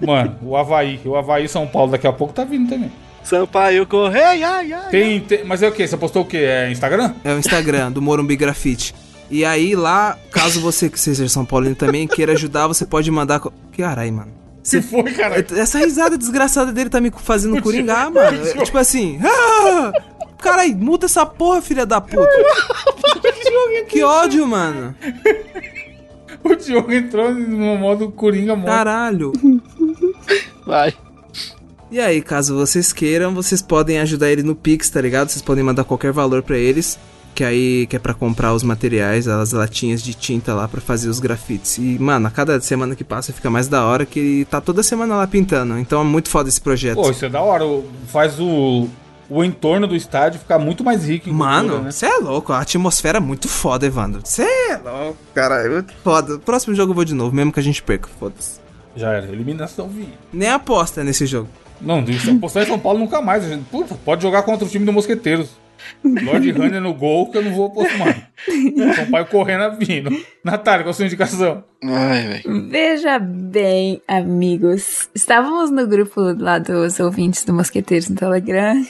Mano, 0.06 0.36
o 0.42 0.58
Havaí. 0.58 1.00
O 1.06 1.16
Havaí 1.16 1.48
São 1.48 1.66
Paulo 1.66 1.92
daqui 1.92 2.06
a 2.06 2.12
pouco 2.12 2.34
tá 2.34 2.44
vindo 2.44 2.70
também. 2.70 2.92
Sampaio 3.24 3.88
Correia, 3.88 4.50
ai, 4.50 4.74
ai. 4.74 4.90
Tem, 4.90 5.20
tem- 5.22 5.46
mas 5.46 5.64
é 5.64 5.70
o 5.70 5.72
que? 5.72 5.88
Você 5.88 5.96
postou 5.96 6.24
o 6.24 6.26
quê? 6.26 6.38
É 6.40 6.70
Instagram? 6.70 7.14
É 7.24 7.34
o 7.34 7.40
Instagram 7.40 7.90
do 7.94 8.02
Morumbi 8.02 8.36
Grafite. 8.36 8.94
E 9.32 9.46
aí 9.46 9.74
lá, 9.74 10.18
caso 10.30 10.60
você 10.60 10.90
que 10.90 11.00
seja 11.00 11.28
São 11.30 11.46
Paulino 11.46 11.76
também 11.76 12.06
queira 12.06 12.34
ajudar, 12.34 12.68
você 12.68 12.86
pode 12.86 13.10
mandar. 13.10 13.40
co- 13.40 13.54
Caralho, 13.78 14.12
mano. 14.12 14.43
Se 14.64 14.82
foi, 14.82 15.12
cara. 15.12 15.46
Essa 15.60 15.80
risada 15.80 16.18
desgraçada 16.18 16.72
dele 16.72 16.90
tá 16.90 17.02
me 17.02 17.12
fazendo 17.12 17.62
coringar, 17.62 18.10
mano. 18.10 18.64
Tipo 18.64 18.78
assim. 18.78 19.20
Ah! 19.22 19.92
Caralho, 20.42 20.76
muda 20.76 21.06
essa 21.06 21.26
porra, 21.26 21.62
filha 21.62 21.86
da 21.86 22.02
puta. 22.02 22.28
que 23.88 24.04
ódio, 24.04 24.46
mano. 24.46 24.94
O 26.44 26.54
Diogo 26.54 26.92
entrou 26.92 27.34
no 27.34 27.78
modo 27.78 28.12
Coringa 28.12 28.54
morto. 28.54 28.68
Caralho. 28.68 29.32
Vai. 30.66 30.94
E 31.90 32.00
aí, 32.00 32.22
caso 32.22 32.56
vocês 32.56 32.92
queiram, 32.92 33.34
vocês 33.34 33.62
podem 33.62 34.00
ajudar 34.00 34.32
ele 34.32 34.44
no 34.44 34.54
Pix, 34.54 34.90
tá 34.90 35.00
ligado? 35.00 35.30
Vocês 35.30 35.42
podem 35.42 35.64
mandar 35.64 35.86
qualquer 35.86 36.12
valor 36.12 36.44
pra 36.44 36.58
eles, 36.58 37.00
que 37.34 37.44
aí 37.44 37.88
que 37.88 37.96
é 37.96 38.00
pra 38.00 38.14
comprar 38.14 38.54
os 38.54 38.64
materiais, 38.64 39.28
as 39.28 39.52
latinhas 39.52 40.02
de 40.04 40.14
tinta 40.14 40.54
lá 40.54 40.68
pra 40.68 40.80
fazer 40.80 41.10
os 41.10 41.20
grafites. 41.20 41.78
E, 41.78 41.98
mano, 42.00 42.28
a 42.28 42.32
cada 42.32 42.60
semana 42.62 42.96
que 42.96 43.04
passa 43.04 43.34
fica 43.34 43.50
mais 43.50 43.68
da 43.68 43.84
hora 43.86 44.06
que 44.06 44.46
tá 44.50 44.62
toda 44.62 44.84
semana 44.84 45.16
lá 45.16 45.28
pintando. 45.28 45.78
Então 45.80 46.02
é 46.02 46.04
muito 46.04 46.30
foda 46.30 46.48
esse 46.50 46.62
projeto. 46.62 46.96
Pô, 46.96 47.10
isso 47.12 47.26
é 47.26 47.30
da 47.30 47.42
hora. 47.42 47.64
Faz 48.08 48.40
o, 48.40 48.88
o 49.30 49.44
entorno 49.44 49.88
do 49.88 49.96
estádio 49.96 50.40
ficar 50.40 50.60
muito 50.60 50.84
mais 50.84 51.08
rico 51.08 51.30
em 51.30 51.34
Mano, 51.34 51.62
cultura, 51.70 51.84
né? 51.86 51.92
você 51.92 52.06
é 52.06 52.18
louco, 52.18 52.54
a 52.54 52.60
atmosfera 52.60 53.18
é 53.18 53.22
muito 53.22 53.48
foda, 53.48 53.86
Evandro. 53.86 54.22
Você 54.24 54.44
é 54.44 54.78
louco, 54.78 55.18
cara, 55.34 55.66
é 55.66 55.70
muito 55.70 55.94
foda. 56.04 56.38
Próximo 56.40 56.76
jogo 56.76 56.92
eu 56.92 56.96
vou 56.96 57.06
de 57.06 57.14
novo, 57.16 57.36
mesmo 57.36 57.52
que 57.52 57.60
a 57.60 57.64
gente 57.64 57.82
perca, 57.82 58.08
foda-se. 58.20 58.60
Já 58.96 59.12
era. 59.12 59.26
Eliminação 59.26 59.88
vinha. 59.90 60.14
Nem 60.32 60.50
aposta 60.50 61.04
nesse 61.04 61.26
jogo. 61.26 61.50
Não, 61.82 62.06
se 62.06 62.30
apostar 62.30 62.64
em 62.64 62.68
São 62.68 62.80
Paulo 62.80 63.00
nunca 63.00 63.22
mais. 63.22 63.44
a 63.44 63.50
gente- 63.50 63.66
Puta, 63.66 63.96
pode 64.06 64.22
jogar 64.22 64.44
contra 64.44 64.66
o 64.66 64.70
time 64.70 64.86
do 64.86 64.94
Mosqueteiros. 64.94 65.50
Lord 66.04 66.52
Runner 66.52 66.82
no 66.82 66.94
gol, 66.94 67.32
que 67.32 67.38
eu 67.38 67.44
não 67.44 67.54
vou 67.54 67.68
apostar. 67.68 68.32
São 68.96 69.12
Paulo 69.12 69.28
correndo 69.28 69.78
vindo. 69.78 70.10
Natália, 70.44 70.84
qual 70.84 70.92
a 70.92 70.94
sua 70.94 71.06
indicação? 71.06 71.64
Ai. 71.84 72.42
Veja 72.70 73.20
bem, 73.20 74.02
amigos. 74.08 75.10
Estávamos 75.14 75.72
no 75.72 75.88
grupo 75.88 76.22
lá 76.38 76.60
dos 76.60 77.00
ouvintes 77.00 77.46
do 77.46 77.54
Mosqueteiros 77.54 78.10
no 78.10 78.16
Telegram. 78.16 78.84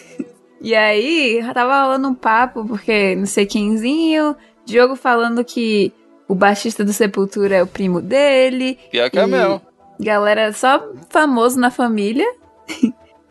E 0.62 0.74
aí, 0.76 1.44
tava 1.54 1.84
rolando 1.84 2.08
um 2.08 2.16
papo, 2.16 2.66
porque 2.66 3.16
não 3.16 3.26
sei 3.26 3.46
quemzinho, 3.46 4.36
Diogo 4.66 4.96
falando 4.96 5.44
que 5.44 5.92
o 6.28 6.34
baixista 6.34 6.86
do 6.86 6.94
Sepultura 6.94 7.56
é 7.56 7.64
o 7.64 7.68
primo 7.68 8.02
dele. 8.02 8.80
Pior 8.90 9.10
que 9.10 9.20
é 9.20 9.24
e 9.24 9.28
mesmo. 9.28 9.62
Galera 10.00 10.52
só 10.54 10.92
famoso 11.10 11.60
na 11.60 11.70
família. 11.70 12.26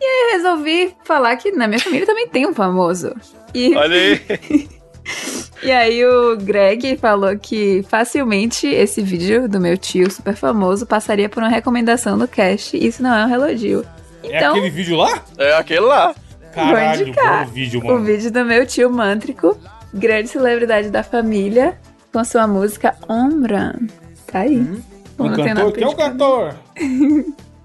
E 0.03 0.05
aí 0.05 0.23
eu 0.25 0.37
resolvi 0.37 0.97
falar 1.05 1.37
que 1.37 1.53
na 1.53 1.69
minha 1.69 1.79
família 1.79 2.05
também 2.05 2.27
tem 2.27 2.45
um 2.45 2.53
famoso. 2.53 3.15
E 3.55 3.73
Olha 3.77 3.95
aí. 3.97 4.69
e 5.63 5.71
aí 5.71 6.05
o 6.05 6.37
Greg 6.39 6.97
falou 6.97 7.39
que 7.39 7.85
facilmente 7.89 8.67
esse 8.67 9.01
vídeo 9.01 9.49
do 9.49 9.61
meu 9.61 9.79
tio 9.79 10.11
super 10.11 10.35
famoso 10.35 10.85
passaria 10.87 11.29
por 11.29 11.41
uma 11.41 11.49
recomendação 11.49 12.19
do 12.19 12.27
cast. 12.27 12.77
Isso 12.77 13.01
não 13.01 13.15
é 13.15 13.27
um 13.27 13.33
elogio. 13.33 13.85
É 14.25 14.39
Então, 14.39 14.57
aquele 14.57 14.71
vídeo 14.71 14.97
lá? 14.97 15.23
É 15.39 15.55
aquele 15.55 15.81
lá. 15.81 16.13
Caralho, 16.53 16.99
vou 16.99 17.07
indicar 17.09 17.47
bom 17.47 17.53
vídeo, 17.53 17.81
o 17.81 17.85
mano. 17.85 18.05
vídeo 18.05 18.31
do 18.33 18.45
meu 18.45 18.67
tio 18.67 18.91
Mântrico, 18.91 19.57
grande 19.95 20.29
celebridade 20.29 20.91
da 20.91 21.05
família, 21.05 21.79
com 22.13 22.25
sua 22.25 22.49
música 22.49 22.97
Ombra. 23.09 23.79
Tá 24.27 24.41
aí. 24.41 24.59
Bom, 25.17 25.31
O 25.31 25.35
tem 25.37 25.55
nada 25.55 25.71
cantor? 25.71 25.73
Quem 25.73 25.85
é 25.85 25.87
o 25.87 25.93
indicar. 25.93 26.11
cantor? 26.11 26.55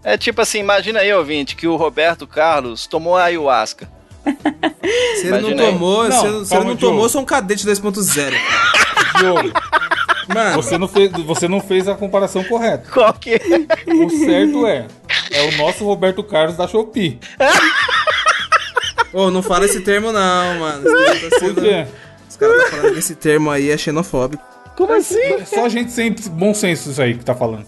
É 0.04 0.18
tipo 0.18 0.42
assim, 0.42 0.60
imagina 0.60 1.00
aí, 1.00 1.12
ouvinte, 1.14 1.56
que 1.56 1.68
o 1.68 1.76
Roberto 1.76 2.26
Carlos 2.26 2.88
tomou 2.88 3.18
a 3.18 3.24
ayahuasca. 3.26 3.90
Se 5.16 5.28
ele 5.28 5.32
não 5.32 5.38
Imagina 5.52 5.64
aí. 5.64 5.72
tomou, 5.72 6.08
Não, 6.10 6.22
se, 6.22 6.28
ele- 6.28 6.46
se 6.46 6.56
ele 6.56 6.66
não 6.66 6.76
tomou, 6.78 7.04
eu 7.04 7.10
sou 7.10 7.22
um 7.22 7.26
cadete 7.26 7.66
2.0. 7.66 8.34
Diogo, 9.20 9.52
Mano, 10.34 10.62
você 10.62 10.78
não, 10.78 10.88
fez, 10.88 11.12
você 11.26 11.48
não 11.48 11.60
fez 11.62 11.88
a 11.88 11.96
comparação 11.96 12.44
correta. 12.44 12.90
Qual 12.92 13.14
que 13.14 13.36
é? 13.36 13.40
O 13.94 14.10
certo 14.10 14.68
é, 14.68 14.86
é 15.32 15.42
o 15.50 15.58
nosso 15.58 15.86
Roberto 15.86 16.22
Carlos 16.24 16.58
da 16.58 16.68
Shopee. 16.68 17.20
ô, 19.14 19.32
não 19.32 19.42
fala 19.42 19.66
esse 19.66 19.80
termo 19.82 20.12
não, 20.12 20.60
mano. 20.60 20.84
Esse 20.88 20.96
termo 21.06 21.30
tá 21.30 21.30
Por 21.30 21.40
sendo- 21.40 21.62
quê? 21.62 21.88
Os 22.30 22.36
caras 22.36 22.56
estão 22.58 22.72
falando 22.80 22.94
que 22.94 23.00
esse 23.00 23.16
termo 23.16 23.50
aí 23.50 23.72
é 23.72 23.78
xenofóbico. 23.78 24.44
Como 24.76 24.94
assim? 24.94 25.44
Só 25.46 25.68
gente 25.70 25.92
sem 25.92 26.14
bom 26.32 26.54
senso 26.54 26.92
isso 26.92 27.02
aí 27.02 27.18
que 27.18 27.26
tá 27.26 27.34
falando. 27.34 27.66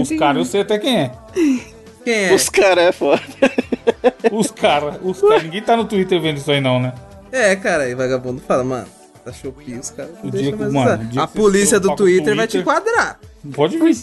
Os 0.00 0.08
caras, 0.18 0.36
eu 0.38 0.44
sei 0.44 0.60
até 0.62 0.78
quem 0.78 0.98
é. 0.98 1.10
Quem 2.04 2.14
é? 2.26 2.34
Os 2.34 2.48
caras 2.48 2.84
é 2.84 2.92
foda. 2.92 3.22
Os 4.32 4.50
caras, 4.50 4.96
os 5.02 5.20
caras. 5.20 5.42
Ninguém 5.42 5.62
tá 5.62 5.76
no 5.76 5.84
Twitter 5.84 6.20
vendo 6.20 6.38
isso 6.38 6.50
aí 6.50 6.60
não, 6.60 6.80
né? 6.80 6.92
É, 7.30 7.54
cara, 7.56 7.84
aí 7.84 7.94
vagabundo 7.94 8.40
fala, 8.40 8.64
mano, 8.64 8.86
tá 9.24 9.32
Shopee, 9.32 9.74
os 9.78 9.90
caras 9.90 10.12
O 10.24 10.30
dia 10.30 10.50
que- 10.52 10.64
mano, 10.64 11.04
dia 11.04 11.22
A 11.22 11.26
que 11.26 11.34
polícia 11.34 11.78
do 11.78 11.92
o 11.92 11.96
Twitter 11.96 12.34
vai 12.34 12.46
te 12.46 12.52
Twitter- 12.52 12.60
enquadrar. 12.62 13.20
Pode 13.54 13.76
vir. 13.78 13.94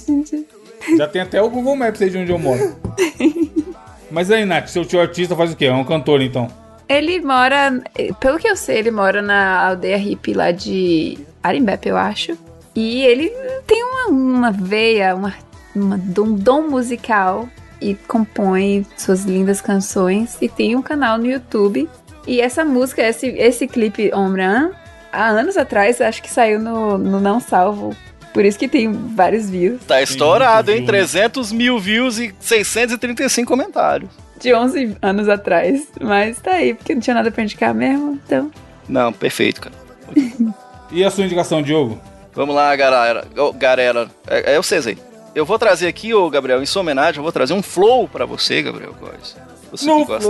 Já 0.98 1.08
tem 1.08 1.22
até 1.22 1.42
o 1.42 1.50
Google 1.50 1.76
Maps 1.76 2.02
aí 2.02 2.10
de 2.10 2.18
onde 2.18 2.32
eu 2.32 2.38
moro. 2.40 2.76
Mas 4.12 4.30
aí, 4.32 4.46
Nath, 4.46 4.68
seu 4.68 4.86
tio 4.86 5.02
artista 5.02 5.36
faz 5.36 5.52
o 5.52 5.56
quê? 5.56 5.66
É 5.66 5.74
um 5.74 5.84
cantor, 5.84 6.22
então. 6.22 6.48
Ele 6.88 7.20
mora, 7.22 7.82
pelo 8.20 8.38
que 8.38 8.48
eu 8.48 8.56
sei, 8.56 8.78
ele 8.78 8.92
mora 8.92 9.22
na 9.22 9.70
aldeia 9.70 9.98
hippie 9.98 10.34
lá 10.34 10.52
de 10.52 11.18
Arimbep, 11.42 11.88
eu 11.90 11.98
acho. 11.98 12.38
E 12.76 13.02
ele 13.04 13.30
tem 13.66 13.84
uma, 13.84 14.08
uma 14.10 14.52
veia, 14.52 15.16
uma, 15.16 15.34
uma- 15.76 15.96
um 16.20 16.34
dom 16.34 16.64
musical 16.70 17.48
e 17.82 17.96
compõe 18.08 18.86
suas 18.98 19.24
lindas 19.24 19.62
canções 19.62 20.38
e 20.42 20.48
tem 20.50 20.76
um 20.76 20.82
canal 20.82 21.18
no 21.18 21.26
YouTube. 21.28 21.90
E 22.28 22.42
essa 22.42 22.64
música, 22.66 23.02
esse, 23.08 23.28
esse 23.28 23.68
clipe 23.68 24.12
Omran, 24.14 24.72
há 25.12 25.28
anos 25.28 25.58
atrás, 25.58 26.02
acho 26.02 26.22
que 26.24 26.30
saiu 26.32 26.60
no, 26.60 26.98
no 26.98 27.20
Não 27.20 27.40
Salvo. 27.40 27.96
Por 28.34 28.44
isso 28.44 28.58
que 28.60 28.68
tem 28.68 28.92
vários 28.92 29.50
views. 29.50 29.82
Tá 29.88 30.02
estourado, 30.02 30.70
hein? 30.72 30.78
views. 30.78 30.88
300 30.88 31.52
mil 31.52 31.80
views 31.80 32.18
e 32.20 32.34
635 32.40 33.48
comentários. 33.48 34.10
De 34.42 34.54
11 34.54 34.98
anos 35.02 35.30
atrás. 35.30 35.88
Mas 36.02 36.40
tá 36.40 36.52
aí, 36.52 36.74
porque 36.74 36.94
não 36.94 37.02
tinha 37.02 37.14
nada 37.14 37.32
pra 37.32 37.44
indicar 37.44 37.74
mesmo. 37.74 38.20
Então, 38.26 38.52
Não, 38.90 39.14
perfeito, 39.14 39.62
cara. 39.62 39.76
E 40.92 41.04
a 41.04 41.10
sua 41.10 41.26
indicação, 41.26 41.62
Diogo? 41.64 42.00
Vamos 42.34 42.54
lá, 42.54 42.74
galera. 42.76 43.26
Ô, 43.38 43.52
galera. 43.52 44.08
É, 44.28 44.54
é 44.54 44.60
o 44.60 44.64
César. 44.64 44.96
Eu 45.36 45.46
vou 45.46 45.60
trazer 45.60 45.88
aqui, 45.88 46.14
ô 46.14 46.30
Gabriel, 46.30 46.64
em 46.64 46.66
sua 46.66 46.82
homenagem, 46.82 47.18
eu 47.18 47.24
vou 47.24 47.32
trazer 47.32 47.54
um 47.54 47.62
flow 47.62 48.08
pra 48.08 48.26
você, 48.26 48.62
Gabriel 48.62 48.96
Góes. 49.00 49.36
Você 49.70 49.86
que 49.86 50.06
gosta. 50.06 50.30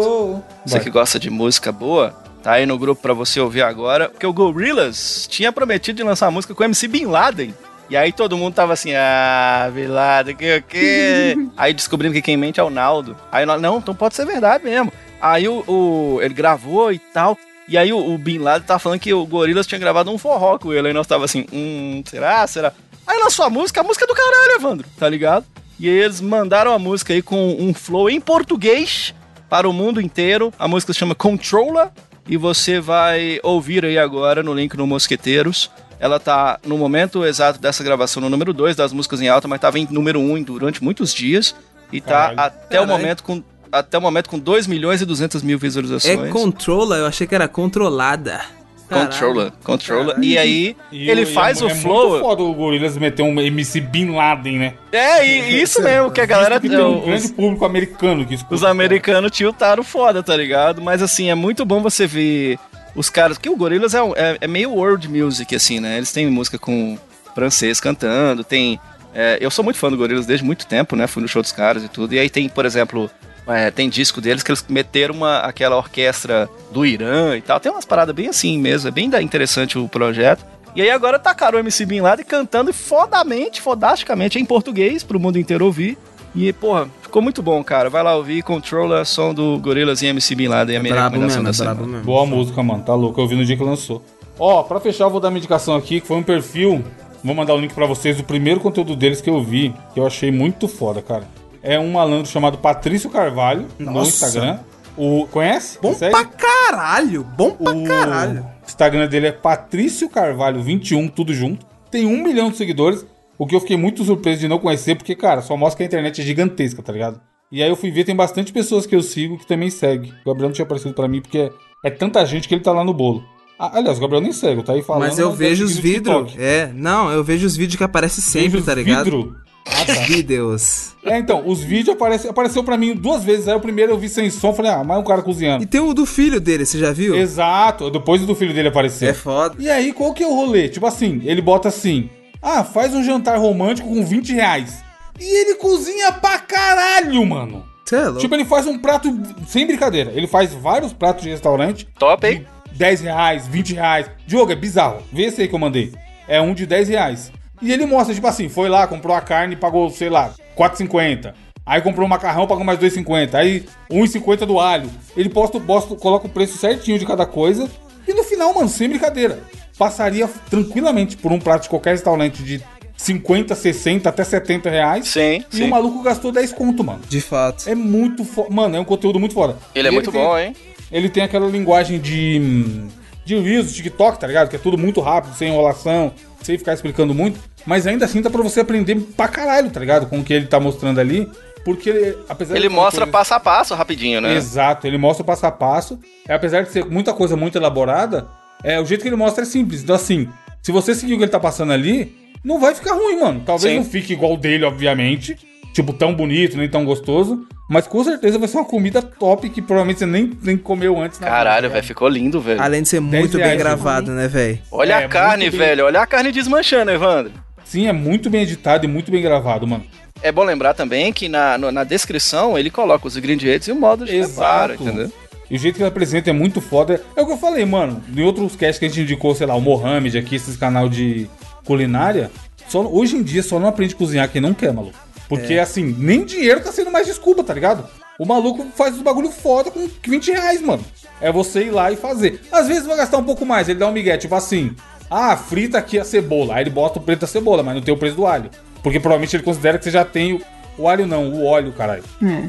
Você 0.66 0.76
Vai. 0.76 0.80
que 0.80 0.90
gosta 0.90 1.20
de 1.20 1.30
música 1.30 1.72
boa, 1.72 2.10
tá 2.42 2.54
aí 2.54 2.66
no 2.66 2.78
grupo 2.78 3.02
pra 3.02 3.14
você 3.14 3.40
ouvir 3.40 3.62
agora, 3.62 4.10
porque 4.10 4.26
o 4.26 4.34
Gorillaz 4.34 5.28
tinha 5.30 5.52
prometido 5.52 5.98
de 5.98 6.04
lançar 6.04 6.32
música 6.32 6.56
com 6.56 6.64
o 6.64 6.66
MC 6.66 6.88
Bin 6.88 7.06
Laden. 7.06 7.54
E 7.88 7.96
aí 7.96 8.12
todo 8.12 8.36
mundo 8.36 8.56
tava 8.56 8.74
assim, 8.74 8.96
ah, 8.96 9.70
Bin 9.72 9.86
Laden, 9.86 10.36
que 10.36 10.58
o 10.58 10.64
quê? 10.64 11.38
aí 11.56 11.72
descobrimos 11.72 12.16
que 12.16 12.22
quem 12.24 12.36
mente 12.36 12.60
é 12.60 12.64
o 12.64 12.72
Naldo. 12.72 13.16
Aí 13.32 13.46
nós, 13.46 13.62
não, 13.62 13.78
então 13.78 13.94
pode 13.94 14.16
ser 14.16 14.26
verdade 14.26 14.64
mesmo. 14.64 14.92
Aí 15.22 15.48
o, 15.48 15.64
o- 15.68 16.20
ele 16.24 16.34
gravou 16.34 16.92
e 16.92 16.98
tal. 16.98 17.38
E 17.68 17.78
aí 17.78 17.94
o, 17.94 18.14
o 18.14 18.18
Bin 18.18 18.40
Laden 18.40 18.66
tava 18.66 18.80
falando 18.80 19.00
que 19.00 19.14
o 19.14 19.26
Gorillaz 19.26 19.66
tinha 19.68 19.78
gravado 19.80 20.10
um 20.12 20.18
forró 20.18 20.58
com 20.58 20.74
ele. 20.74 20.88
Aí 20.88 20.94
nós 20.96 21.06
tava 21.06 21.26
assim, 21.26 21.46
hum, 21.54 22.02
será, 22.08 22.46
será? 22.48 22.72
Aí 23.08 23.20
lançou 23.20 23.46
a 23.46 23.50
música, 23.50 23.82
a 23.82 23.84
música 23.84 24.06
é 24.06 24.08
do 24.08 24.14
caralho, 24.16 24.56
Evandro, 24.56 24.88
tá 24.98 25.08
ligado? 25.08 25.46
E 25.80 25.90
aí 25.90 25.96
eles 25.98 26.22
mandaram 26.22 26.72
a 26.74 26.80
música 26.80 27.14
aí 27.14 27.22
com 27.22 27.56
um 27.60 27.74
flow 27.74 28.10
em 28.10 28.20
português 28.22 29.14
para 29.50 29.70
o 29.70 29.74
mundo 29.74 30.00
inteiro. 30.02 30.54
A 30.58 30.68
música 30.68 30.94
se 30.94 31.00
chama 31.00 31.14
Controller 31.14 31.90
e 32.28 32.38
você 32.38 32.80
vai 32.80 33.40
ouvir 33.44 33.86
aí 33.86 33.98
agora 33.98 34.42
no 34.42 34.54
link 34.54 34.76
no 34.76 34.88
Mosqueteiros. 34.88 35.70
Ela 36.00 36.20
tá 36.20 36.60
no 36.66 36.78
momento 36.78 37.26
exato 37.26 37.60
dessa 37.60 37.84
gravação 37.84 38.22
no 38.22 38.30
número 38.30 38.54
2 38.54 38.76
das 38.76 38.92
músicas 38.92 39.22
em 39.22 39.30
alta, 39.30 39.48
mas 39.48 39.60
tava 39.62 39.80
em 39.80 39.88
número 39.90 40.20
1 40.20 40.34
um 40.34 40.44
durante 40.44 40.84
muitos 40.84 41.14
dias 41.14 41.56
e 41.92 42.02
tá 42.02 42.12
Caralho. 42.30 42.40
até 42.40 42.80
o 42.80 42.84
Caralho. 42.86 42.88
momento 43.02 43.24
com 43.24 43.44
até 43.72 43.98
o 43.98 44.02
momento 44.02 44.30
com 44.30 44.40
2 44.40 44.68
milhões 44.68 45.02
e 45.02 45.06
200 45.06 45.42
mil 45.42 45.58
É 45.58 45.60
visualizações. 45.60 46.32
controla, 46.32 46.98
eu 46.98 47.06
achei 47.06 47.28
que 47.28 47.36
era 47.36 47.48
controlada. 47.48 48.42
Caralho. 48.90 49.10
Controller, 49.10 49.52
controller. 49.64 50.06
Caralho. 50.08 50.24
E 50.24 50.38
aí 50.38 50.78
E 50.92 51.10
ele 51.10 51.22
e 51.22 51.26
faz 51.26 51.62
é, 51.62 51.66
o 51.66 51.68
é 51.70 51.76
flow. 51.76 52.10
muito 52.10 52.24
foda 52.24 52.44
o 52.44 52.54
Gorillaz 52.54 52.96
meter 52.98 53.24
um 53.24 53.40
MC 53.40 53.82
Bin 53.82 54.12
Laden, 54.12 54.60
né? 54.60 54.74
É, 54.92 55.26
e 55.28 55.62
isso 55.62 55.82
mesmo 55.82 56.12
que 56.12 56.22
a 56.22 56.26
galera 56.26 56.60
que 56.60 56.70
tem 56.70 56.78
um 56.80 57.00
os- 57.00 57.06
grande 57.06 57.30
público 57.34 57.66
americano 57.66 58.26
que 58.26 58.36
escuta. 58.36 58.54
Os 58.56 58.64
americanos 58.64 59.32
tiltaram 59.32 59.84
foda, 59.84 60.22
tá 60.22 60.36
ligado? 60.38 60.82
Mas 60.82 61.02
assim, 61.02 61.30
é 61.30 61.36
muito 61.36 61.66
bom 61.66 61.82
você 61.82 62.06
ver 62.08 62.58
os 62.96 63.10
caras. 63.10 63.38
Que 63.38 63.50
o 63.50 63.56
Gorillaz 63.56 63.94
é, 63.94 64.00
é- 64.16 64.38
é 64.42 64.48
meio 64.48 64.72
world 64.72 65.08
music, 65.10 65.56
assim, 65.56 65.80
né? 65.80 65.98
Eles 65.98 66.12
têm 66.12 66.28
música 66.30 66.58
com 66.60 66.98
francês 67.34 67.80
cantando, 67.80 68.44
tem. 68.44 68.80
é, 69.14 69.38
eu 69.42 69.50
sou 69.50 69.64
muito 69.64 69.78
fã 69.80 69.90
do 69.90 69.98
Gorillaz 69.98 70.26
desde 70.26 70.46
muito 70.46 70.66
tempo, 70.68 70.96
né? 70.96 71.08
Fui 71.08 71.22
no 71.22 71.28
show 71.28 71.42
dos 71.42 71.52
caras 71.52 71.84
e 71.84 71.88
tudo. 71.90 72.14
E 72.14 72.20
aí 72.20 72.30
tem, 72.30 72.48
por 72.50 72.66
exemplo. 72.66 73.10
É, 73.48 73.70
tem 73.72 73.90
disco 73.90 74.20
deles 74.22 74.42
que 74.44 74.52
eles 74.52 74.66
meteram 74.68 75.14
uma, 75.16 75.40
aquela 75.40 75.78
orquestra 75.78 76.50
do 76.72 76.86
Irã 76.86 77.36
e 77.38 77.42
tal. 77.42 77.60
Tem 77.60 77.72
umas 77.72 77.86
paradas 77.86 78.16
bem 78.16 78.28
assim 78.28 78.58
mesmo. 78.58 78.88
É 78.88 78.92
bem 78.92 79.10
da- 79.10 79.22
interessante 79.22 79.78
o 79.78 79.88
projeto. 79.88 80.46
E 80.76 80.82
aí 80.82 80.90
agora 80.90 81.18
tacaram 81.18 81.58
o 81.58 81.60
MC 81.62 81.86
Bin 81.86 82.02
Laden 82.02 82.26
cantando 82.26 82.74
fodamente, 82.74 83.62
fodasticamente 83.62 84.38
em 84.40 84.44
português 84.46 85.04
pro 85.04 85.20
mundo 85.20 85.38
inteiro 85.40 85.66
ouvir. 85.66 85.98
E, 86.36 86.52
porra, 86.52 86.90
ficou 87.02 87.22
muito 87.22 87.42
bom, 87.42 87.64
cara. 87.64 87.90
Vai 87.90 88.04
lá 88.04 88.14
ouvir 88.16 88.42
Controller, 88.44 89.06
som 89.06 89.34
do 89.34 89.58
Gorillaz 89.60 90.02
e 90.02 90.08
MC 90.08 90.36
Bin 90.36 90.50
Laden. 90.50 90.76
É 90.76 90.80
a 90.80 90.82
minha 90.82 90.94
Brabo 90.94 91.12
recomendação 91.16 91.44
mesmo, 91.44 91.64
é 91.64 91.66
da 91.66 91.74
brabo 91.74 91.80
semana. 91.86 91.98
mesmo. 92.00 92.06
Boa 92.06 92.26
música, 92.26 92.62
mano. 92.62 92.84
Tá 92.84 92.94
louco. 92.94 93.22
Eu 93.22 93.28
vi 93.28 93.36
no 93.36 93.46
dia 93.46 93.56
que 93.56 93.64
lançou. 93.64 94.04
Ó, 94.38 94.64
pra 94.64 94.82
fechar, 94.82 95.06
eu 95.06 95.10
vou 95.10 95.22
dar 95.22 95.30
uma 95.30 95.38
indicação 95.38 95.76
aqui, 95.78 96.02
que 96.02 96.08
foi 96.08 96.18
um 96.18 96.24
perfil. 96.24 96.84
Vou 97.24 97.34
mandar 97.34 97.54
o 97.54 97.58
link 97.58 97.74
pra 97.74 97.86
vocês 97.86 98.18
do 98.18 98.24
primeiro 98.26 98.60
conteúdo 98.60 98.98
deles 98.98 99.22
que 99.22 99.30
eu 99.30 99.42
vi, 99.42 99.74
que 99.94 100.00
eu 100.00 100.06
achei 100.06 100.30
muito 100.30 100.68
foda, 100.68 101.02
cara. 101.02 101.24
É 101.66 101.80
um 101.80 101.92
malandro 101.92 102.28
chamado 102.32 102.60
Patrício 102.60 103.10
Carvalho, 103.10 103.66
no 103.80 103.92
Nossa. 103.92 104.28
Instagram. 104.28 104.60
O, 104.96 105.28
conhece? 105.28 105.80
Bom 105.82 105.94
Segue? 105.96 106.12
pra 106.12 106.24
caralho, 106.24 107.24
bom 107.24 107.52
pra 107.52 107.74
O 107.76 107.84
caralho. 107.84 108.46
Instagram 108.66 109.08
dele 109.08 109.28
é 109.28 109.32
Patrício 109.32 110.08
Carvalho 110.08 110.62
21, 110.62 111.08
tudo 111.08 111.34
junto. 111.34 111.66
Tem 111.90 112.06
um 112.06 112.22
milhão 112.24 112.52
de 112.52 112.58
seguidores, 112.58 113.04
o 113.38 113.48
que 113.48 113.56
eu 113.56 113.60
fiquei 113.60 113.76
muito 113.76 114.04
surpreso 114.04 114.40
de 114.42 114.48
não 114.48 114.60
conhecer, 114.60 114.96
porque, 114.96 115.16
cara, 115.16 115.42
só 115.42 115.58
mostra 115.58 115.78
que 115.78 115.84
a 115.84 115.86
internet 115.88 116.22
é 116.22 116.24
gigantesca, 116.24 116.84
tá 116.84 116.94
ligado? 116.94 117.20
E 117.52 117.64
aí 117.64 117.70
eu 117.70 117.76
fui 117.76 117.90
ver, 117.90 118.04
tem 118.04 118.16
bastante 118.16 118.54
pessoas 118.54 118.86
que 118.86 118.96
eu 118.96 119.02
sigo 119.02 119.38
que 119.38 119.48
também 119.48 119.70
segue. 119.72 120.14
O 120.24 120.30
Gabriel 120.30 120.50
não 120.50 120.54
tinha 120.54 120.66
aparecido 120.66 120.94
pra 120.94 121.08
mim, 121.08 121.20
porque 121.20 121.52
é 121.84 121.90
tanta 121.90 122.24
gente 122.26 122.48
que 122.48 122.54
ele 122.54 122.64
tá 122.64 122.72
lá 122.72 122.84
no 122.84 122.94
bolo. 122.94 123.24
Ah, 123.58 123.78
aliás, 123.78 123.98
o 123.98 124.02
Gabriel 124.02 124.22
nem 124.22 124.32
segue, 124.32 124.62
tá 124.64 124.74
aí 124.74 124.82
falando. 124.84 125.08
Mas 125.08 125.18
eu 125.18 125.30
tá 125.30 125.36
vejo 125.36 125.66
os 125.66 125.76
no 125.76 125.82
vidros. 125.82 126.36
É, 126.38 126.72
não, 126.74 127.10
eu 127.12 127.24
vejo 127.24 127.48
os 127.48 127.56
vídeos 127.56 127.78
que 127.78 127.84
aparecem 127.84 128.24
sempre, 128.24 128.62
tá 128.62 128.76
ligado? 128.76 129.06
vidro. 129.06 129.36
Ah, 129.66 129.86
tá. 129.86 129.94
Vídeos. 130.06 130.96
É, 131.04 131.18
então, 131.18 131.44
os 131.46 131.62
vídeos 131.62 131.96
aparecem, 131.96 132.30
apareceu 132.30 132.64
pra 132.64 132.78
mim 132.78 132.96
duas 132.96 133.24
vezes. 133.24 133.48
Aí 133.48 133.56
o 133.56 133.60
primeiro 133.60 133.92
eu 133.92 133.98
vi 133.98 134.08
sem 134.10 134.30
som, 134.30 134.54
falei, 134.54 134.72
ah, 134.72 134.84
mais 134.84 135.00
um 135.00 135.04
cara 135.04 135.22
cozinhando. 135.22 135.64
E 135.64 135.68
tem 135.68 135.82
o 135.82 135.94
do 135.94 136.06
filho 136.06 136.40
dele, 136.40 136.66
você 136.66 136.78
já 136.78 136.92
viu? 136.92 137.16
Exato, 137.16 137.90
depois 137.90 138.22
do 138.22 138.36
filho 138.36 138.54
dele 138.54 138.70
aparecer. 138.70 139.10
É 139.10 139.14
foda. 139.14 139.56
E 139.60 139.70
aí, 139.70 139.92
qual 139.94 140.14
que 140.14 140.24
é 140.24 140.28
o 140.28 140.34
rolê? 140.36 140.70
Tipo 140.70 140.86
assim, 140.86 141.22
ele 141.26 141.42
bota 141.42 141.70
assim: 141.70 142.10
Ah, 142.42 142.64
faz 142.64 142.94
um 142.94 143.04
jantar 143.04 143.38
romântico 143.38 143.88
com 143.88 144.06
20 144.06 144.34
reais. 144.34 144.84
E 145.20 145.42
ele 145.42 145.56
cozinha 145.56 146.12
pra 146.12 146.40
caralho, 146.40 147.26
mano. 147.26 147.66
Cê 147.86 147.96
é 147.98 148.06
louco. 148.06 148.20
Tipo, 148.20 148.36
ele 148.36 148.46
faz 148.46 148.66
um 148.66 148.78
prato, 148.78 149.08
sem 149.48 149.66
brincadeira, 149.68 150.12
ele 150.14 150.28
faz 150.28 150.54
vários 150.54 150.92
pratos 150.92 151.24
de 151.24 151.30
restaurante. 151.30 151.88
Top, 151.98 152.26
hein? 152.28 152.46
de 152.72 152.80
10 152.80 153.02
reais, 153.02 153.48
20 153.48 153.74
reais. 153.74 154.12
Diogo, 154.28 154.52
é 154.52 154.56
bizarro. 154.56 155.02
Vê 155.12 155.24
esse 155.24 155.42
aí 155.42 155.48
que 155.48 155.56
eu 155.56 155.60
mandei. 155.60 155.94
É 156.28 156.42
um 156.42 156.54
de 156.54 156.66
10 156.66 156.90
reais. 156.90 157.32
E 157.62 157.72
ele 157.72 157.86
mostra, 157.86 158.14
tipo 158.14 158.28
assim, 158.28 158.50
foi 158.50 158.70
lá, 158.70 158.86
comprou 158.88 159.16
a 159.16 159.22
carne 159.22 159.54
e 159.54 159.58
pagou, 159.58 159.90
sei 159.90 160.10
lá, 160.10 160.34
4,50. 160.58 161.34
Aí 161.66 161.82
comprou 161.82 162.06
o 162.06 162.10
macarrão, 162.10 162.46
pagou 162.46 162.64
mais 162.64 162.78
2,50. 162.80 163.34
Aí 163.36 163.66
1,50 163.90 164.46
do 164.46 164.60
alho. 164.60 164.90
Ele 165.18 165.30
posta, 165.30 165.60
posta, 165.60 165.96
coloca 165.96 166.28
o 166.28 166.30
preço 166.30 166.58
certinho 166.58 167.00
de 167.00 167.06
cada 167.06 167.26
coisa. 167.26 167.68
E 168.08 168.14
no 168.14 168.24
final, 168.24 168.54
mano, 168.54 168.70
sem 168.70 168.88
brincadeira, 168.88 169.40
passaria 169.78 170.30
tranquilamente 170.50 171.18
por 171.18 171.32
um 171.32 171.40
prato 171.40 171.64
de 171.64 171.70
qualquer 171.70 171.92
restaurante 171.92 172.44
de 172.44 172.62
50, 172.98 173.56
60, 173.56 174.08
até 174.08 174.24
70 174.24 174.70
reais. 174.70 175.08
Sim, 175.08 175.44
E 175.52 175.58
sim. 175.58 175.64
o 175.64 175.70
maluco 175.70 176.04
gastou 176.04 176.32
10 176.32 176.54
conto, 176.54 176.84
mano. 176.84 177.02
De 177.10 177.20
fato. 177.20 177.68
É 177.68 177.74
muito 177.74 178.24
foda. 178.24 178.54
Mano, 178.54 178.76
é 178.76 178.80
um 178.80 178.86
conteúdo 178.86 179.20
muito 179.20 179.34
foda. 179.34 179.58
Ele 179.74 179.88
é 179.88 179.92
E 179.92 179.94
muito 179.94 180.12
tem- 180.12 180.22
bom, 180.22 180.38
hein? 180.38 180.56
ele 180.92 181.10
tem 181.10 181.24
aquela 181.24 181.48
linguagem 181.50 182.00
de. 182.00 182.40
hum, 182.42 182.88
de 183.26 183.36
Reels, 183.40 183.70
de 183.74 183.82
TikTok, 183.82 184.20
tá 184.20 184.28
ligado? 184.28 184.50
Que 184.50 184.56
é 184.56 184.60
tudo 184.60 184.78
muito 184.78 185.02
rápido, 185.02 185.36
sem 185.36 185.50
enrolação, 185.50 186.14
sem 186.46 186.58
ficar 186.58 186.74
explicando 186.74 187.14
muito. 187.14 187.40
Mas 187.66 187.88
ainda 187.88 188.06
assim 188.06 188.22
dá 188.22 188.30
pra 188.30 188.42
você 188.42 188.60
aprender 188.60 188.96
pra 189.18 189.28
caralho, 189.28 189.70
tá 189.70 189.80
ligado? 189.80 190.08
Com 190.08 190.20
o 190.20 190.24
que 190.24 190.34
ele 190.34 190.46
tá 190.46 190.60
mostrando 190.60 191.00
ali. 191.00 191.30
Porque 191.64 191.90
ele, 191.90 192.18
apesar 192.30 192.56
Ele 192.56 192.70
mostra 192.70 193.08
passo 193.08 193.34
a 193.34 193.40
passo 193.40 193.74
rapidinho, 193.74 194.22
né? 194.22 194.36
Exato, 194.36 194.86
ele 194.86 195.00
mostra 195.00 195.24
o 195.24 195.26
passo 195.26 195.48
a 195.48 195.52
passo. 195.52 196.00
É, 196.28 196.36
apesar 196.36 196.62
de 196.62 196.72
ser 196.72 196.86
muita 196.86 197.12
coisa 197.12 197.36
muito 197.36 197.58
elaborada, 197.58 198.28
é, 198.64 198.80
o 198.80 198.86
jeito 198.86 199.02
que 199.02 199.08
ele 199.08 199.16
mostra 199.16 199.44
é 199.44 199.46
simples. 199.46 199.82
Então, 199.82 199.96
assim, 199.96 200.30
se 200.62 200.72
você 200.72 200.94
seguir 200.94 201.16
o 201.16 201.18
que 201.18 201.24
ele 201.24 201.32
tá 201.32 201.40
passando 201.40 201.74
ali, 201.74 202.16
não 202.44 202.60
vai 202.60 202.76
ficar 202.76 202.94
ruim, 202.94 203.20
mano. 203.20 203.42
Talvez 203.44 203.74
Sim. 203.74 203.80
não 203.80 203.86
fique 203.86 204.14
igual 204.14 204.34
o 204.34 204.38
dele, 204.38 204.64
obviamente. 204.64 205.36
Tipo, 205.76 205.92
tão 205.92 206.14
bonito, 206.16 206.56
nem 206.58 206.70
tão 206.70 206.86
gostoso. 206.86 207.46
Mas 207.70 207.86
com 207.86 208.02
certeza 208.02 208.40
vai 208.40 208.48
ser 208.48 208.56
uma 208.58 208.64
comida 208.66 209.02
top 209.02 209.50
que 209.50 209.62
provavelmente 209.62 210.00
você 210.00 210.06
nem, 210.06 210.32
nem 210.42 210.56
comeu 210.56 210.98
antes. 210.98 211.20
Caralho, 211.20 211.70
velho, 211.70 211.84
ficou 211.84 212.08
lindo, 212.08 212.40
velho. 212.40 212.62
Além 212.62 212.82
de 212.82 212.88
ser 212.88 213.02
muito 213.02 213.38
bem 213.38 213.58
gravado, 213.58 214.12
né? 214.12 214.26
velho? 214.30 214.58
Olha 214.72 214.94
É, 215.02 215.04
a 215.06 215.10
carne, 215.10 215.50
bem- 215.50 215.60
velho. 215.60 215.84
Olha 215.86 216.00
a 216.02 216.08
carne 216.08 216.32
desmanchando, 216.32 216.92
Evandro. 216.92 217.34
Sim, 217.66 217.88
é 217.88 217.92
muito 217.92 218.30
bem 218.30 218.44
editado 218.44 218.86
e 218.86 218.88
muito 218.88 219.12
bem 219.12 219.22
gravado, 219.22 219.68
mano. 219.68 219.84
É 220.22 220.32
bom 220.32 220.44
lembrar 220.46 220.74
também 220.74 221.12
que 221.12 221.28
na, 221.28 221.58
no- 221.58 221.72
na 221.74 221.84
descrição 221.84 222.58
ele 222.58 222.70
coloca 222.70 223.06
os 223.06 223.18
ingredientes 223.18 223.68
e 223.68 223.74
o 223.74 223.76
modo 223.76 224.06
de 224.06 224.18
preparo, 224.18 224.74
Exato. 224.76 224.84
entendeu? 224.88 225.12
E 225.52 225.56
o 225.58 225.60
jeito 225.60 225.76
que 225.76 225.82
ele 225.82 225.90
apresenta 225.90 226.30
é 226.30 226.34
muito 226.34 226.62
foda. 226.62 227.02
É 227.18 227.22
o 227.22 227.26
que 227.26 227.34
eu 227.34 227.38
falei, 227.38 227.66
mano. 227.66 228.02
Em 228.16 228.22
outros 228.22 228.56
casts 228.56 228.80
que 228.80 228.86
a 228.86 228.88
gente 228.88 229.02
indicou, 229.02 229.36
sei 229.36 229.46
lá, 229.46 229.56
o 229.56 229.62
Mohamed 229.62 230.18
aqui, 230.18 230.36
esses 230.38 230.56
canal 230.56 230.88
de 230.88 231.28
culinária. 231.66 232.32
Só, 232.70 232.82
hoje 232.82 233.18
em 233.18 233.22
dia 233.24 233.44
só 233.44 233.60
não 233.60 233.68
aprende 233.68 233.94
a 233.94 233.98
cozinhar 233.98 234.30
quem 234.30 234.40
não 234.42 234.54
quer, 234.54 234.72
maluco. 234.74 234.98
Porque 235.28 235.58
assim, 235.58 235.96
nem 235.98 236.24
dinheiro 236.24 236.62
tá 236.62 236.72
sendo 236.72 236.92
mais 236.92 237.08
desculpa, 237.08 237.44
tá 237.44 237.54
ligado? 237.54 237.88
O 238.18 238.26
maluco 238.26 238.66
faz 238.76 238.96
os 238.96 239.02
bagulho 239.02 239.30
foda 239.30 239.70
com 239.70 239.90
20 240.08 240.32
reais, 240.32 240.62
mano. 240.62 240.84
É 241.20 241.32
você 241.32 241.64
ir 241.66 241.72
lá 241.72 241.92
e 241.92 241.96
fazer. 241.96 242.42
Às 242.52 242.68
vezes 242.68 242.86
vai 242.86 242.98
gastar 242.98 243.18
um 243.18 243.24
pouco 243.24 243.46
mais, 243.46 243.68
ele 243.68 243.80
dá 243.80 243.88
um 243.88 243.92
migué, 243.92 244.18
tipo 244.18 244.36
assim. 244.36 244.76
Ah, 245.10 245.36
frita 245.36 245.78
aqui 245.78 246.00
a 246.00 246.04
cebola. 246.04 246.56
Aí 246.56 246.64
ele 246.64 246.70
bota 246.70 247.00
o 247.00 247.02
preço 247.02 247.22
da 247.22 247.28
cebola, 247.28 247.62
mas 247.62 247.76
não 247.76 247.82
tem 247.82 247.94
o 247.94 247.98
preço 247.98 248.16
do 248.16 248.26
alho. 248.26 248.50
Porque 248.82 249.00
provavelmente 249.00 249.36
ele 249.36 249.44
considera 249.44 249.78
que 249.78 249.84
você 249.84 249.92
já 249.92 250.06
tem 250.06 250.34
o, 250.34 250.42
o 250.78 250.88
alho, 250.88 251.06
não, 251.06 251.30
o 251.30 251.46
óleo, 251.46 251.74
caralho. 251.74 252.04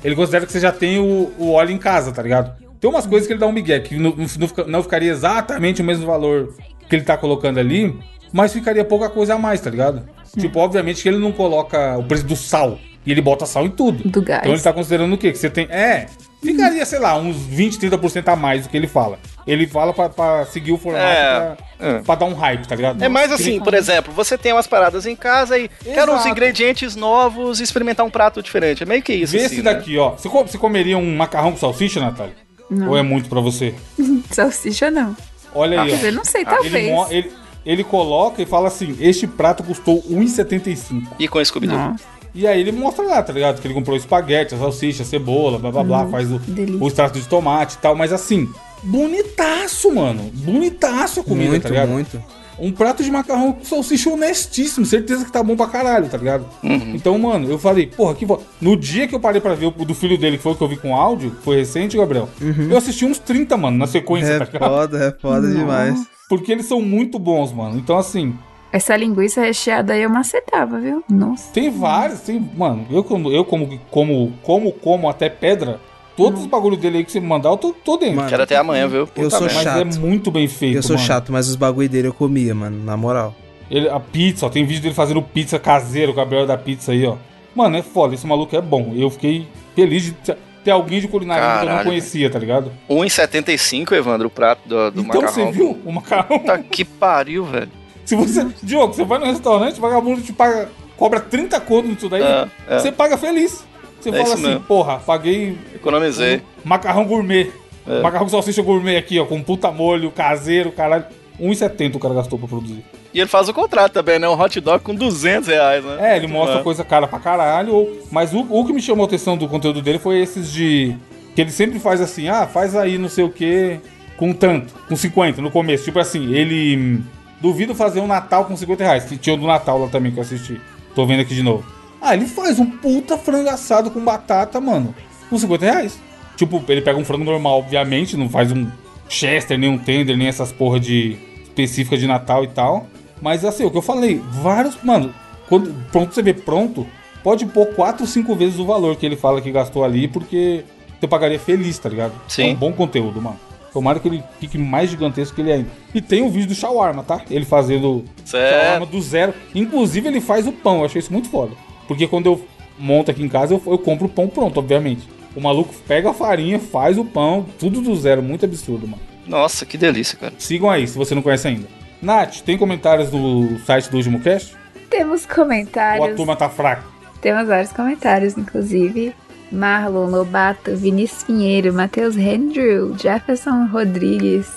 Ele 0.04 0.14
considera 0.14 0.46
que 0.46 0.52
você 0.52 0.60
já 0.60 0.72
tem 0.72 0.98
o, 0.98 1.32
o 1.38 1.50
óleo 1.52 1.70
em 1.70 1.78
casa, 1.78 2.12
tá 2.12 2.22
ligado? 2.22 2.56
Tem 2.80 2.88
umas 2.88 3.06
coisas 3.06 3.26
que 3.26 3.32
ele 3.32 3.40
dá 3.40 3.46
um 3.46 3.52
migué, 3.52 3.80
que 3.80 3.96
não, 3.96 4.14
não 4.16 4.66
não 4.66 4.82
ficaria 4.82 5.10
exatamente 5.10 5.80
o 5.80 5.84
mesmo 5.84 6.06
valor 6.06 6.54
que 6.88 6.94
ele 6.94 7.04
tá 7.04 7.16
colocando 7.16 7.58
ali, 7.58 7.98
mas 8.32 8.52
ficaria 8.52 8.84
pouca 8.84 9.08
coisa 9.08 9.34
a 9.34 9.38
mais, 9.38 9.60
tá 9.60 9.70
ligado? 9.70 10.08
Tipo, 10.38 10.58
obviamente 10.60 11.02
que 11.02 11.08
ele 11.08 11.18
não 11.18 11.32
coloca 11.32 11.96
o 11.98 12.04
preço 12.04 12.24
do 12.24 12.36
sal. 12.36 12.78
E 13.04 13.12
ele 13.12 13.20
bota 13.20 13.46
sal 13.46 13.64
em 13.64 13.70
tudo. 13.70 14.08
Do 14.08 14.20
gás. 14.20 14.40
Então 14.40 14.52
ele 14.52 14.60
tá 14.62 14.72
considerando 14.72 15.12
o 15.14 15.18
quê? 15.18 15.30
Que 15.32 15.38
você 15.38 15.48
tem. 15.48 15.66
É. 15.70 16.06
Ficaria, 16.42 16.84
sei 16.84 16.98
lá, 16.98 17.16
uns 17.16 17.36
20, 17.36 17.78
30% 17.78 18.28
a 18.28 18.36
mais 18.36 18.64
do 18.64 18.68
que 18.68 18.76
ele 18.76 18.86
fala. 18.86 19.18
Ele 19.46 19.66
fala 19.66 19.92
pra, 19.92 20.08
pra 20.08 20.44
seguir 20.46 20.72
o 20.72 20.76
formato 20.78 21.04
É, 21.04 21.56
pra, 21.78 21.88
é. 21.88 21.98
pra 22.00 22.14
dar 22.16 22.26
um 22.26 22.34
hype, 22.34 22.66
tá 22.68 22.74
ligado? 22.74 23.02
É 23.02 23.08
mais 23.08 23.32
assim, 23.32 23.58
por 23.60 23.74
exemplo, 23.74 24.12
você 24.12 24.36
tem 24.36 24.52
umas 24.52 24.66
paradas 24.66 25.06
em 25.06 25.16
casa 25.16 25.56
e 25.58 25.68
quero 25.82 26.10
uns 26.12 26.16
Exato. 26.16 26.28
ingredientes 26.30 26.94
novos 26.96 27.58
e 27.60 27.62
experimentar 27.62 28.04
um 28.04 28.10
prato 28.10 28.42
diferente. 28.42 28.82
É 28.82 28.86
meio 28.86 29.02
que 29.02 29.12
isso. 29.14 29.32
Vê 29.32 29.38
assim, 29.44 29.46
esse 29.56 29.62
né? 29.62 29.72
daqui, 29.74 29.96
ó. 29.98 30.10
Você, 30.10 30.28
co- 30.28 30.42
você 30.46 30.58
comeria 30.58 30.98
um 30.98 31.16
macarrão 31.16 31.52
com 31.52 31.58
salsicha, 31.58 32.00
Natália? 32.00 32.34
Não. 32.68 32.90
Ou 32.90 32.96
é 32.96 33.02
muito 33.02 33.28
pra 33.28 33.40
você? 33.40 33.72
Salsicha 34.30 34.90
não. 34.90 35.16
Olha 35.54 35.80
aí, 35.80 35.88
Quer 35.88 35.94
ó. 35.94 35.96
dizer, 35.96 36.12
não 36.12 36.24
sei, 36.24 36.40
Ele, 36.42 36.50
talvez. 36.50 36.90
mo- 36.92 37.06
ele, 37.10 37.32
ele 37.66 37.82
coloca 37.82 38.40
e 38.40 38.46
fala 38.46 38.68
assim: 38.68 38.96
Este 39.00 39.26
prato 39.26 39.64
custou 39.64 40.00
1,75. 40.04 41.02
E 41.18 41.26
com 41.26 41.44
Scooby-Doo. 41.44 41.76
Não. 41.76 41.96
E 42.32 42.46
aí 42.46 42.60
ele 42.60 42.70
mostra 42.70 43.04
lá, 43.04 43.22
tá 43.22 43.32
ligado? 43.32 43.60
Que 43.60 43.66
ele 43.66 43.74
comprou 43.74 43.96
espaguete, 43.96 44.54
a 44.54 44.58
salsicha, 44.58 45.02
a 45.02 45.06
cebola, 45.06 45.58
blá 45.58 45.72
blá 45.72 45.82
blá, 45.82 46.06
faz 46.06 46.30
o, 46.30 46.38
delícia. 46.38 46.82
o 46.82 46.86
extrato 46.86 47.18
de 47.18 47.26
tomate 47.26 47.76
e 47.76 47.78
tal, 47.78 47.96
mas 47.96 48.12
assim, 48.12 48.46
bonitaço, 48.82 49.92
mano. 49.92 50.30
Bonitaço 50.34 51.20
a 51.20 51.24
comida, 51.24 51.50
muito, 51.50 51.62
tá 51.62 51.68
ligado? 51.70 51.88
muito. 51.88 52.22
Um 52.58 52.72
prato 52.72 53.02
de 53.04 53.10
macarrão 53.10 53.52
com 53.52 53.64
salsicha 53.64 54.10
honestíssimo, 54.10 54.86
certeza 54.86 55.24
que 55.24 55.32
tá 55.32 55.42
bom 55.42 55.56
pra 55.56 55.66
caralho, 55.66 56.08
tá 56.08 56.16
ligado? 56.16 56.46
Uhum. 56.62 56.92
Então, 56.94 57.18
mano, 57.18 57.48
eu 57.50 57.58
falei, 57.58 57.86
porra, 57.88 58.14
que 58.14 58.24
vo... 58.24 58.40
No 58.60 58.76
dia 58.76 59.06
que 59.06 59.14
eu 59.14 59.20
parei 59.20 59.40
pra 59.40 59.54
ver 59.54 59.66
o 59.66 59.70
do 59.84 59.94
filho 59.94 60.16
dele, 60.16 60.36
que 60.38 60.42
foi 60.42 60.52
o 60.52 60.54
que 60.54 60.62
eu 60.62 60.68
vi 60.68 60.76
com 60.76 60.96
áudio, 60.96 61.32
que 61.32 61.42
foi 61.42 61.56
recente, 61.56 61.96
Gabriel, 61.96 62.28
eu 62.70 62.76
assisti 62.76 63.04
uns 63.04 63.18
30, 63.18 63.56
mano, 63.56 63.76
na 63.76 63.86
sequência, 63.86 64.32
É 64.32 64.38
tá 64.38 64.44
ligado? 64.46 64.70
foda, 64.70 65.04
é 65.04 65.20
foda 65.20 65.48
demais. 65.50 66.06
Porque 66.28 66.50
eles 66.50 66.66
são 66.66 66.80
muito 66.80 67.18
bons, 67.18 67.52
mano. 67.52 67.78
Então, 67.78 67.96
assim, 67.98 68.34
Essa 68.72 68.96
linguiça 68.96 69.40
recheada 69.42 69.92
aí 69.92 70.02
eu 70.02 70.10
macetava, 70.10 70.78
viu? 70.80 71.04
Nossa. 71.08 71.52
Tem 71.52 71.70
vários, 71.70 72.20
tem. 72.20 72.40
Mano, 72.56 72.86
eu 72.90 73.04
como, 73.04 73.30
eu 73.30 73.44
como, 73.44 73.78
como, 73.90 74.32
como, 74.42 74.72
como 74.72 75.08
até 75.08 75.28
pedra, 75.28 75.78
todos 76.16 76.40
os 76.40 76.46
bagulhos 76.46 76.78
dele 76.80 76.98
aí 76.98 77.04
que 77.04 77.12
você 77.12 77.20
me 77.20 77.26
mandar, 77.26 77.50
eu 77.50 77.56
tô, 77.56 77.72
tô 77.72 77.96
dentro. 77.96 78.16
Mano, 78.16 78.28
Quero 78.28 78.42
até 78.42 78.56
amanhã, 78.56 78.88
viu? 78.88 79.08
Eu 79.16 79.30
sou 79.30 79.40
merda. 79.42 79.54
Mas 79.54 79.64
chato. 79.64 79.78
é 79.80 80.00
muito 80.00 80.30
bem 80.30 80.48
feito. 80.48 80.76
Eu 80.76 80.82
sou 80.82 80.96
mano. 80.96 81.06
chato, 81.06 81.32
mas 81.32 81.48
os 81.48 81.56
bagulho 81.56 81.88
dele 81.88 82.08
eu 82.08 82.14
comia, 82.14 82.54
mano, 82.54 82.82
na 82.84 82.96
moral. 82.96 83.34
Ele, 83.70 83.88
a 83.88 83.98
pizza, 84.00 84.46
ó, 84.46 84.48
tem 84.48 84.64
vídeo 84.64 84.82
dele 84.82 84.94
fazendo 84.94 85.20
pizza 85.20 85.58
caseiro, 85.58 86.12
o 86.12 86.14
Gabriel 86.14 86.46
da 86.46 86.56
pizza 86.56 86.92
aí, 86.92 87.04
ó. 87.04 87.16
Mano, 87.54 87.76
é 87.76 87.82
foda, 87.82 88.14
esse 88.14 88.26
maluco 88.26 88.54
é 88.54 88.60
bom. 88.60 88.92
Eu 88.94 89.10
fiquei 89.10 89.48
feliz 89.74 90.04
de 90.04 90.12
ter- 90.12 90.36
alguém 90.70 91.00
de 91.00 91.06
culinária 91.08 91.60
que 91.60 91.66
eu 91.72 91.76
não 91.76 91.84
conhecia, 91.84 92.28
tá 92.28 92.38
ligado? 92.38 92.70
1,75, 92.90 93.92
Evandro, 93.92 94.26
o 94.26 94.30
prato 94.30 94.60
do, 94.68 94.90
do 94.90 95.00
então 95.02 95.20
macarrão. 95.22 95.46
você 95.46 95.52
viu 95.52 95.78
o 95.84 95.92
macarrão? 95.92 96.38
Tá 96.40 96.58
que 96.58 96.84
pariu, 96.84 97.44
velho. 97.44 97.70
Se 98.04 98.14
você. 98.14 98.46
Diogo, 98.62 98.92
você 98.94 99.04
vai 99.04 99.18
no 99.18 99.26
restaurante, 99.26 99.78
o 99.78 99.80
vagabundo 99.80 100.20
te 100.20 100.32
paga. 100.32 100.68
Cobra 100.96 101.20
30 101.20 101.60
conto 101.60 101.88
nisso 101.88 102.08
daí, 102.08 102.22
É, 102.22 102.48
é. 102.68 102.78
você 102.78 102.90
paga 102.90 103.16
feliz. 103.18 103.64
Você 104.10 104.16
É 104.16 104.22
fala 104.22 104.34
assim, 104.34 104.42
mesmo. 104.46 104.60
porra, 104.60 104.98
paguei 104.98 105.56
Economizei. 105.74 106.42
Macarrão 106.64 107.04
gourmet. 107.04 107.50
É. 107.86 108.00
Macarrão 108.02 108.26
com 108.26 108.30
salsicha 108.30 108.62
gourmet 108.62 108.96
aqui, 108.96 109.18
ó, 109.20 109.24
com 109.24 109.42
puta 109.42 109.70
molho, 109.70 110.10
caseiro, 110.10 110.72
caralho. 110.72 111.04
1,70 111.40 111.96
o 111.96 111.98
cara 111.98 112.14
gastou 112.14 112.38
pra 112.38 112.48
produzir. 112.48 112.82
E 113.12 113.20
ele 113.20 113.28
faz 113.28 113.48
o 113.48 113.52
contrário 113.54 113.92
também, 113.92 114.18
né? 114.18 114.26
Um 114.28 114.40
hot 114.40 114.58
dog 114.60 114.82
com 114.82 114.94
200 114.94 115.48
reais, 115.48 115.84
né? 115.84 116.12
É, 116.12 116.16
ele 116.16 116.26
mostra 116.26 116.60
É. 116.60 116.62
coisa 116.62 116.82
cara 116.82 117.06
pra 117.06 117.18
caralho. 117.18 117.74
ou- 117.74 117.98
Mas 118.10 118.32
o, 118.32 118.40
o 118.50 118.64
que 118.64 118.72
me 118.72 118.80
chamou 118.80 119.04
a 119.04 119.06
atenção 119.06 119.36
do 119.36 119.46
conteúdo 119.46 119.82
dele 119.82 119.98
foi 119.98 120.18
esses 120.18 120.50
de. 120.52 120.96
Que 121.34 121.42
ele 121.42 121.50
sempre 121.50 121.78
faz 121.78 122.00
assim, 122.00 122.28
ah, 122.28 122.46
faz 122.46 122.74
aí 122.74 122.96
não 122.96 123.08
sei 123.10 123.22
o 123.24 123.28
que 123.30 123.78
com 124.16 124.32
tanto, 124.32 124.72
com 124.88 124.96
50 124.96 125.42
no 125.42 125.50
começo. 125.50 125.84
Tipo 125.84 125.98
assim, 125.98 126.32
ele. 126.34 126.76
hum, 126.76 127.02
Duvido 127.38 127.74
fazer 127.74 128.00
um 128.00 128.06
Natal 128.06 128.46
com 128.46 128.56
50 128.56 128.82
reais. 128.82 129.04
Que 129.04 129.18
tinha 129.18 129.34
o 129.34 129.38
do 129.38 129.46
Natal 129.46 129.78
lá 129.78 129.88
também 129.88 130.10
que 130.10 130.18
eu 130.18 130.22
assisti. 130.22 130.58
Tô 130.94 131.04
vendo 131.04 131.20
aqui 131.20 131.34
de 131.34 131.42
novo. 131.42 131.66
Ah, 132.08 132.14
ele 132.14 132.26
faz 132.26 132.60
um 132.60 132.66
puta 132.66 133.18
frango 133.18 133.48
assado 133.48 133.90
com 133.90 134.00
batata, 134.00 134.60
mano. 134.60 134.94
Com 135.28 135.36
50 135.36 135.64
reais. 135.64 135.98
Tipo, 136.36 136.62
ele 136.68 136.80
pega 136.80 136.98
um 136.98 137.04
frango 137.04 137.24
normal, 137.24 137.58
obviamente, 137.58 138.16
não 138.16 138.28
faz 138.28 138.52
um 138.52 138.68
Chester, 139.08 139.58
nem 139.58 139.68
um 139.70 139.76
tender, 139.78 140.16
nem 140.16 140.28
essas 140.28 140.52
porra 140.52 140.78
de 140.78 141.16
específica 141.42 141.96
de 141.96 142.06
Natal 142.06 142.44
e 142.44 142.48
tal. 142.48 142.86
Mas 143.20 143.44
assim, 143.44 143.64
o 143.64 143.70
que 143.70 143.76
eu 143.78 143.82
falei, 143.82 144.22
vários, 144.30 144.76
mano, 144.84 145.12
quando 145.48 145.72
pronto 145.90 146.14
você 146.14 146.22
vê 146.22 146.32
pronto, 146.34 146.86
pode 147.24 147.44
pôr 147.46 147.66
4, 147.74 148.06
5 148.06 148.34
vezes 148.36 148.58
o 148.58 148.64
valor 148.66 148.94
que 148.96 149.04
ele 149.06 149.16
fala 149.16 149.40
que 149.40 149.50
gastou 149.50 149.82
ali, 149.84 150.06
porque 150.06 150.64
você 151.00 151.08
pagaria 151.08 151.38
feliz, 151.40 151.76
tá 151.78 151.88
ligado? 151.88 152.12
Sim. 152.28 152.50
É 152.50 152.52
um 152.52 152.54
bom 152.54 152.72
conteúdo, 152.72 153.20
mano. 153.20 153.40
Tomara 153.72 153.98
que 153.98 154.06
ele 154.08 154.22
fique 154.38 154.56
mais 154.56 154.90
gigantesco 154.90 155.34
que 155.34 155.40
ele 155.42 155.50
é 155.50 155.54
ainda. 155.54 155.68
E 155.94 156.00
tem 156.00 156.22
o 156.22 156.30
vídeo 156.30 156.48
do 156.48 156.54
shawarma, 156.54 157.02
tá? 157.02 157.20
Ele 157.30 157.44
fazendo 157.44 158.04
Certo. 158.24 158.64
shawarma 158.64 158.86
do 158.86 159.02
zero. 159.02 159.34
Inclusive, 159.54 160.08
ele 160.08 160.20
faz 160.20 160.46
o 160.46 160.52
pão. 160.52 160.78
Eu 160.78 160.86
achei 160.86 160.98
isso 160.98 161.12
muito 161.12 161.28
foda. 161.28 161.52
Porque 161.86 162.06
quando 162.06 162.26
eu 162.26 162.44
monto 162.78 163.10
aqui 163.10 163.22
em 163.22 163.28
casa, 163.28 163.54
eu, 163.54 163.62
eu 163.66 163.78
compro 163.78 164.06
o 164.06 164.10
pão 164.10 164.28
pronto, 164.28 164.58
obviamente. 164.58 165.08
O 165.34 165.40
maluco 165.40 165.74
pega 165.86 166.10
a 166.10 166.14
farinha, 166.14 166.58
faz 166.58 166.96
o 166.96 167.04
pão, 167.04 167.44
tudo 167.58 167.80
do 167.80 167.94
zero. 167.94 168.22
Muito 168.22 168.44
absurdo, 168.44 168.88
mano. 168.88 169.02
Nossa, 169.26 169.66
que 169.66 169.76
delícia, 169.76 170.16
cara. 170.18 170.32
Sigam 170.38 170.70
aí, 170.70 170.86
se 170.86 170.96
você 170.96 171.14
não 171.14 171.22
conhece 171.22 171.48
ainda. 171.48 171.68
Nath, 172.00 172.40
tem 172.40 172.56
comentários 172.56 173.10
no 173.10 173.58
site 173.60 173.90
do 173.90 173.96
último 173.96 174.20
cast? 174.20 174.54
Temos 174.88 175.24
Ou 175.24 175.30
a 175.30 175.34
comentários. 175.34 176.16
turma 176.16 176.36
tá 176.36 176.48
fraca? 176.48 176.84
Temos 177.20 177.48
vários 177.48 177.72
comentários, 177.72 178.36
inclusive. 178.36 179.14
Marlon 179.50 180.06
Lobato, 180.06 180.76
Vinícius 180.76 181.24
Pinheiro, 181.24 181.72
Matheus 181.72 182.16
Andrew, 182.16 182.96
Jefferson 182.98 183.66
Rodrigues. 183.66 184.50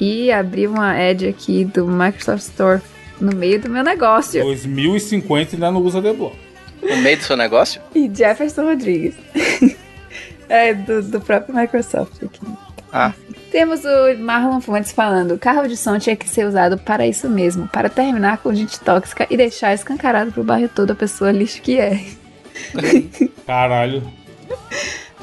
E 0.00 0.30
abri 0.32 0.66
uma 0.66 0.92
ad 0.92 1.26
aqui 1.26 1.64
do 1.64 1.86
Microsoft 1.86 2.42
Store 2.42 2.80
no 3.20 3.34
meio 3.34 3.60
do 3.60 3.68
meu 3.68 3.84
negócio. 3.84 4.42
2050 4.42 5.56
ainda 5.56 5.70
não 5.70 5.80
usa 5.82 6.00
Deblock. 6.00 6.36
No 6.84 6.96
meio 6.98 7.16
do 7.16 7.24
seu 7.24 7.36
negócio? 7.36 7.80
E 7.94 8.10
Jefferson 8.12 8.64
Rodrigues. 8.64 9.14
é, 10.48 10.74
do, 10.74 11.02
do 11.02 11.20
próprio 11.20 11.54
Microsoft 11.54 12.22
aqui. 12.22 12.40
Ah, 12.92 13.12
Temos 13.50 13.84
o 13.84 14.18
Marlon 14.18 14.60
Fontes 14.60 14.92
falando: 14.92 15.34
o 15.34 15.38
carro 15.38 15.66
de 15.66 15.76
som 15.76 15.98
tinha 15.98 16.16
que 16.16 16.28
ser 16.28 16.46
usado 16.46 16.76
para 16.78 17.06
isso 17.06 17.28
mesmo, 17.28 17.68
para 17.68 17.88
terminar 17.88 18.38
com 18.38 18.54
gente 18.54 18.78
tóxica 18.80 19.26
e 19.30 19.36
deixar 19.36 19.72
escancarado 19.72 20.32
pro 20.32 20.44
bairro 20.44 20.68
todo 20.68 20.90
a 20.92 20.94
pessoa 20.94 21.30
lixo 21.32 21.62
que 21.62 21.78
é. 21.78 22.00
Caralho. 23.46 24.02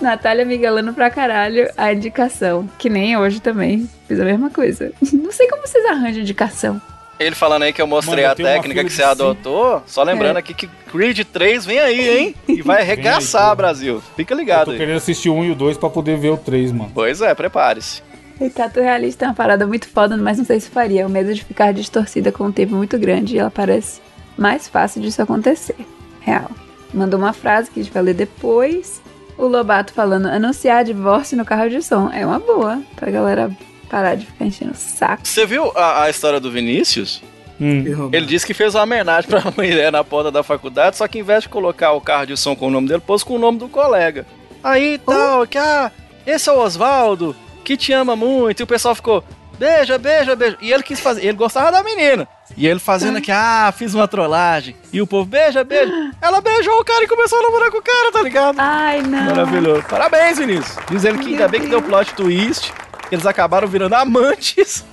Natália 0.01 0.45
Miguelando 0.45 0.93
pra 0.93 1.09
caralho 1.09 1.69
a 1.77 1.93
indicação. 1.93 2.69
Que 2.77 2.89
nem 2.89 3.17
hoje 3.17 3.39
também. 3.39 3.89
Fiz 4.07 4.19
a 4.19 4.25
mesma 4.25 4.49
coisa. 4.49 4.91
Não 5.13 5.31
sei 5.31 5.47
como 5.47 5.65
vocês 5.65 5.85
arranjam 5.85 6.21
indicação. 6.21 6.81
Ele 7.23 7.35
falando 7.35 7.63
aí 7.63 7.73
que 7.73 7.81
eu 7.81 7.87
mostrei 7.87 8.25
Mano, 8.25 8.35
eu 8.39 8.47
a 8.47 8.53
técnica 8.53 8.83
que 8.83 8.89
você 8.89 9.03
adotou. 9.03 9.81
Só 9.85 10.03
lembrando 10.03 10.37
É. 10.37 10.39
aqui 10.39 10.53
que 10.53 10.67
Creed 10.91 11.19
3 11.31 11.65
vem 11.65 11.79
aí, 11.79 12.17
hein? 12.19 12.35
E 12.47 12.61
vai 12.61 12.81
arregaçar, 12.83 13.43
porra. 13.43 13.55
Brasil. 13.55 14.01
Fica 14.15 14.33
Eu 14.33 14.37
ligado 14.37 14.65
tô 14.65 14.71
aí. 14.71 14.77
querendo 14.77 14.97
assistir 14.97 15.29
o 15.29 15.33
1 15.35 15.45
e 15.45 15.51
o 15.51 15.55
2 15.55 15.77
pra 15.77 15.89
poder 15.89 16.17
ver 16.17 16.29
o 16.29 16.37
3, 16.37 16.71
mano. 16.71 16.91
Pois 16.93 17.21
é, 17.21 17.33
prepare-se. 17.33 18.01
Retrato 18.39 18.79
realista 18.81 19.25
é 19.25 19.27
uma 19.27 19.35
parada 19.35 19.67
muito 19.67 19.87
foda, 19.87 20.17
mas 20.17 20.37
não 20.39 20.45
sei 20.45 20.59
se 20.59 20.69
faria. 20.69 21.05
O 21.05 21.09
medo 21.09 21.33
de 21.33 21.43
ficar 21.43 21.71
distorcida 21.73 22.31
com 22.31 22.45
um 22.45 22.51
tempo 22.51 22.73
muito 22.75 22.97
grande 22.97 23.35
e 23.35 23.39
ela 23.39 23.51
parece 23.51 24.01
mais 24.37 24.67
fácil 24.67 25.01
disso 25.01 25.21
acontecer. 25.21 25.75
Real. 26.21 26.49
Mandou 26.93 27.19
uma 27.19 27.33
frase 27.33 27.69
que 27.69 27.79
a 27.79 27.83
gente 27.83 27.93
vai 27.93 28.01
ler 28.01 28.15
depois. 28.15 29.01
O 29.37 29.45
Lobato 29.47 29.93
falando 29.93 30.25
anunciar 30.27 30.83
divórcio 30.83 31.37
no 31.37 31.45
carro 31.45 31.69
de 31.69 31.81
som. 31.81 32.09
É 32.11 32.25
uma 32.25 32.39
boa 32.39 32.81
pra 32.95 33.09
galera 33.11 33.49
parar 33.91 34.15
de 34.15 34.25
ficar 34.25 34.45
enchendo 34.45 34.71
o 34.71 34.75
saco. 34.75 35.27
Você 35.27 35.45
viu 35.45 35.69
a, 35.75 36.03
a 36.03 36.09
história 36.09 36.39
do 36.39 36.49
Vinícius? 36.49 37.21
Hum. 37.59 38.09
Ele 38.11 38.25
disse 38.25 38.47
que 38.47 38.53
fez 38.53 38.73
uma 38.73 38.83
homenagem 38.83 39.29
pra 39.29 39.43
mulher 39.55 39.91
na 39.91 40.03
porta 40.03 40.31
da 40.31 40.41
faculdade, 40.41 40.95
só 40.95 41.07
que 41.07 41.19
em 41.19 41.23
vez 41.23 41.43
de 41.43 41.49
colocar 41.49 41.91
o 41.91 42.01
carro 42.01 42.25
de 42.25 42.37
som 42.37 42.55
com 42.55 42.67
o 42.67 42.71
nome 42.71 42.87
dele, 42.87 43.03
pôs 43.05 43.21
com 43.21 43.35
o 43.35 43.39
nome 43.39 43.59
do 43.59 43.67
colega. 43.67 44.25
Aí 44.63 44.97
tal, 45.05 45.45
que 45.45 45.57
ah, 45.57 45.91
esse 46.25 46.49
é 46.49 46.53
o 46.53 46.59
Oswaldo, 46.59 47.35
que 47.63 47.75
te 47.75 47.91
ama 47.91 48.15
muito, 48.15 48.61
e 48.61 48.63
o 48.63 48.67
pessoal 48.67 48.95
ficou, 48.95 49.23
beija, 49.59 49.97
beija, 49.97 50.35
beija. 50.35 50.57
E 50.61 50.71
ele 50.71 50.81
quis 50.83 50.99
fazer, 50.99 51.23
ele 51.25 51.37
gostava 51.37 51.71
da 51.71 51.83
menina. 51.83 52.27
E 52.57 52.67
ele 52.67 52.79
fazendo 52.79 53.17
aqui, 53.17 53.31
ah, 53.31 53.73
fiz 53.75 53.93
uma 53.93 54.07
trollagem. 54.07 54.75
E 54.91 55.01
o 55.01 55.07
povo, 55.07 55.25
beija, 55.25 55.63
beija. 55.63 55.91
Ela 56.21 56.41
beijou 56.41 56.79
o 56.79 56.85
cara 56.85 57.03
e 57.03 57.07
começou 57.07 57.39
a 57.39 57.43
namorar 57.43 57.71
com 57.71 57.77
o 57.77 57.81
cara, 57.81 58.11
tá 58.11 58.21
ligado? 58.21 58.55
Ai, 58.59 59.01
não. 59.01 59.25
Maravilhoso. 59.25 59.83
Parabéns, 59.89 60.37
Vinícius. 60.37 60.77
Diz 60.89 61.03
ele 61.05 61.19
que 61.19 61.27
ainda 61.27 61.43
Meu 61.43 61.49
bem 61.49 61.61
que 61.61 61.67
deu 61.67 61.79
Deus. 61.79 61.89
plot 61.89 62.13
twist. 62.15 62.73
Eles 63.11 63.25
acabaram 63.25 63.67
virando 63.67 63.93
amantes 63.95 64.83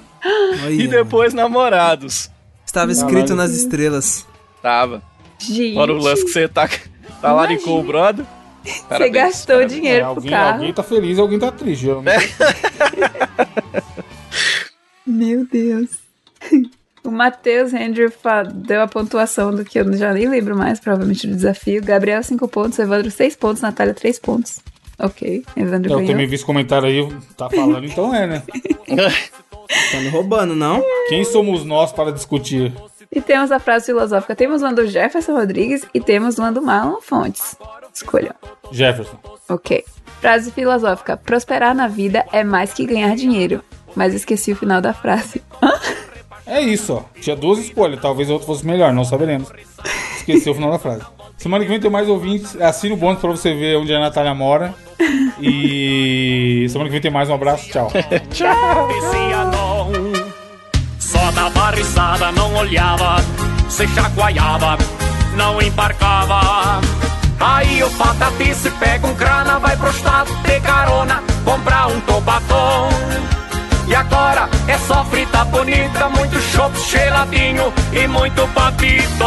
Olha, 0.64 0.70
e 0.72 0.86
depois 0.88 1.32
namorados. 1.32 2.30
Estava 2.66 2.92
Caralho. 2.92 3.08
escrito 3.08 3.34
nas 3.36 3.50
estrelas. 3.52 4.26
Tava. 4.60 5.02
Gente, 5.38 5.74
Fora 5.74 5.92
o 5.92 5.98
lance 5.98 6.24
que 6.24 6.30
você 6.32 6.48
tá, 6.48 6.68
tá 7.22 7.32
lá 7.32 7.46
com 7.58 7.78
o 7.78 7.82
brother. 7.82 8.24
você 8.88 9.08
gastou 9.08 9.64
dinheiro 9.64 9.98
É, 9.98 10.00
pro 10.00 10.08
alguém, 10.08 10.30
carro. 10.30 10.52
alguém 10.54 10.72
tá 10.74 10.82
feliz, 10.82 11.18
alguém 11.18 11.38
tá 11.38 11.52
triste. 11.52 11.86
Eu 11.86 12.02
não 12.02 12.12
sei. 12.12 12.28
Meu 15.06 15.46
Deus. 15.46 15.90
O 17.04 17.10
Matheus 17.10 17.72
Andrew 17.72 18.12
deu 18.54 18.82
a 18.82 18.86
pontuação 18.88 19.54
do 19.54 19.64
que 19.64 19.78
eu 19.80 19.96
já 19.96 20.12
nem 20.12 20.28
lembro 20.28 20.54
mais, 20.54 20.78
provavelmente, 20.78 21.26
do 21.26 21.34
desafio. 21.34 21.82
Gabriel, 21.82 22.22
5 22.22 22.46
pontos. 22.48 22.78
Evandro, 22.78 23.10
6 23.10 23.34
pontos. 23.36 23.62
Natália, 23.62 23.94
3 23.94 24.18
pontos. 24.18 24.58
Ok, 24.98 25.44
Evandro 25.56 25.92
Eu 25.92 25.96
ganhou. 25.98 26.10
também 26.10 26.26
vi 26.26 26.34
esse 26.34 26.44
comentário 26.44 26.88
aí, 26.88 27.08
tá 27.36 27.48
falando, 27.48 27.84
então 27.86 28.14
é, 28.14 28.26
né? 28.26 28.42
Tá 29.92 30.00
me 30.00 30.08
roubando, 30.08 30.56
não? 30.56 30.82
Quem 31.10 31.24
somos 31.24 31.62
nós 31.62 31.92
para 31.92 32.10
discutir? 32.10 32.72
E 33.12 33.20
temos 33.20 33.52
a 33.52 33.58
frase 33.58 33.86
filosófica. 33.86 34.34
Temos 34.34 34.62
uma 34.62 34.72
do 34.72 34.86
Jefferson 34.86 35.34
Rodrigues 35.34 35.84
e 35.92 36.00
temos 36.00 36.38
uma 36.38 36.50
do 36.50 36.62
Marlon 36.62 37.00
Fontes. 37.02 37.54
Escolham. 37.92 38.34
Jefferson. 38.72 39.18
Ok. 39.48 39.84
Frase 40.20 40.50
filosófica. 40.52 41.18
Prosperar 41.18 41.74
na 41.74 41.86
vida 41.86 42.24
é 42.32 42.42
mais 42.42 42.72
que 42.72 42.86
ganhar 42.86 43.14
dinheiro. 43.14 43.62
Mas 43.94 44.14
esqueci 44.14 44.52
o 44.52 44.56
final 44.56 44.80
da 44.80 44.94
frase. 44.94 45.42
É 46.46 46.60
isso, 46.62 46.94
ó. 46.94 47.02
Tinha 47.20 47.36
duas 47.36 47.58
escolhas. 47.58 48.00
Talvez 48.00 48.30
a 48.30 48.32
outra 48.32 48.46
fosse 48.46 48.66
melhor, 48.66 48.92
não 48.92 49.04
saberemos. 49.04 49.50
Esqueceu 50.16 50.52
o 50.52 50.54
final 50.56 50.70
da 50.70 50.78
frase. 50.78 51.02
Semana 51.38 51.64
que 51.64 51.70
vem 51.70 51.78
tem 51.78 51.90
mais 51.90 52.08
ouvintes. 52.08 52.60
Assine 52.60 52.94
o 52.94 52.96
bônus 52.96 53.20
pra 53.20 53.30
você 53.30 53.54
ver 53.54 53.76
onde 53.76 53.94
a 53.94 54.00
Natália 54.00 54.34
mora. 54.34 54.74
E 55.40 56.66
semana 56.68 56.88
que 56.88 56.92
vem 56.92 57.00
tem 57.00 57.10
mais. 57.12 57.30
Um 57.30 57.34
abraço. 57.34 57.68
Tchau. 57.68 57.90
não. 59.52 59.92
Só 60.98 61.30
dava 61.30 61.70
risada, 61.70 62.32
não 62.32 62.54
olhava, 62.56 63.16
se 63.68 63.86
chacoalhava, 63.88 64.76
não 65.36 65.62
embarcava. 65.62 66.80
Aí 67.40 67.84
o 67.84 67.90
patati 67.92 68.52
se 68.52 68.70
pega 68.72 69.06
um 69.06 69.14
crana, 69.14 69.60
vai 69.60 69.76
pro 69.76 69.90
estado 69.90 70.30
de 70.42 70.60
carona, 70.60 71.22
comprar 71.44 71.86
um 71.86 72.00
tobatom. 72.00 72.88
E 73.86 73.94
agora 73.94 74.50
é 74.66 74.76
só 74.76 75.04
frita 75.04 75.44
bonita, 75.46 76.08
muito 76.10 76.38
chopp 76.40 76.76
geladinho 76.90 77.72
e 77.92 78.06
muito 78.08 78.46
papito. 78.48 79.24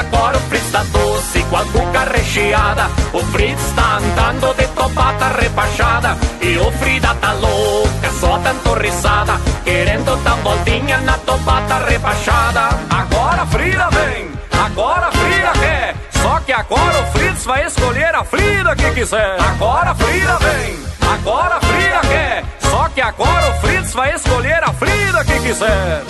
Agora 0.00 0.38
o 0.38 0.40
Fritz 0.40 0.72
tá 0.72 0.82
doce 0.84 1.42
com 1.50 1.56
a 1.56 1.64
cuca 1.66 2.04
recheada. 2.10 2.86
O 3.12 3.18
Fritz 3.32 3.60
tá 3.76 3.98
andando 3.98 4.54
de 4.56 4.66
topata 4.68 5.28
repachada. 5.38 6.16
E 6.40 6.56
o 6.56 6.72
Frida 6.72 7.14
tá 7.20 7.32
louca, 7.34 8.10
só 8.18 8.38
dando 8.38 8.74
risada. 8.80 9.34
Querendo 9.62 10.16
dar 10.24 10.36
voltinha 10.36 10.98
na 11.02 11.18
topata 11.18 11.84
repachada. 11.86 12.70
Agora 12.88 13.42
a 13.42 13.46
Frida 13.46 13.88
vem, 13.90 14.30
agora 14.64 15.08
a 15.08 15.12
Frida 15.12 15.52
quer. 15.60 15.94
Só 16.22 16.40
que 16.40 16.52
agora 16.52 17.00
o 17.00 17.06
Fritz 17.12 17.44
vai 17.44 17.66
escolher 17.66 18.14
a 18.14 18.24
Frida 18.24 18.76
que 18.76 18.90
quiser. 18.92 19.36
Agora 19.38 19.90
a 19.90 19.94
Frida 19.94 20.38
vem, 20.38 20.78
agora 21.12 21.56
a 21.56 21.60
Frida 21.60 22.00
quer. 22.08 22.44
Só 22.60 22.88
que 22.88 23.02
agora 23.02 23.50
o 23.50 23.60
Fritz 23.60 23.92
vai 23.92 24.14
escolher 24.14 24.64
a 24.64 24.72
Frida 24.72 25.24
que 25.24 25.40
quiser. 25.40 26.04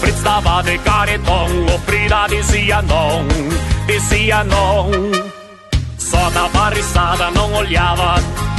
Fritz 0.00 0.22
tava 0.22 0.62
de 0.62 0.78
caretão, 0.78 1.46
o 1.74 1.78
Frida 1.80 2.26
dizia 2.28 2.82
não, 2.82 3.26
dizia 3.86 4.44
não. 4.44 4.90
Só 5.98 6.30
dava 6.30 6.70
risada, 6.70 7.30
não 7.30 7.52
olhava, 7.54 8.14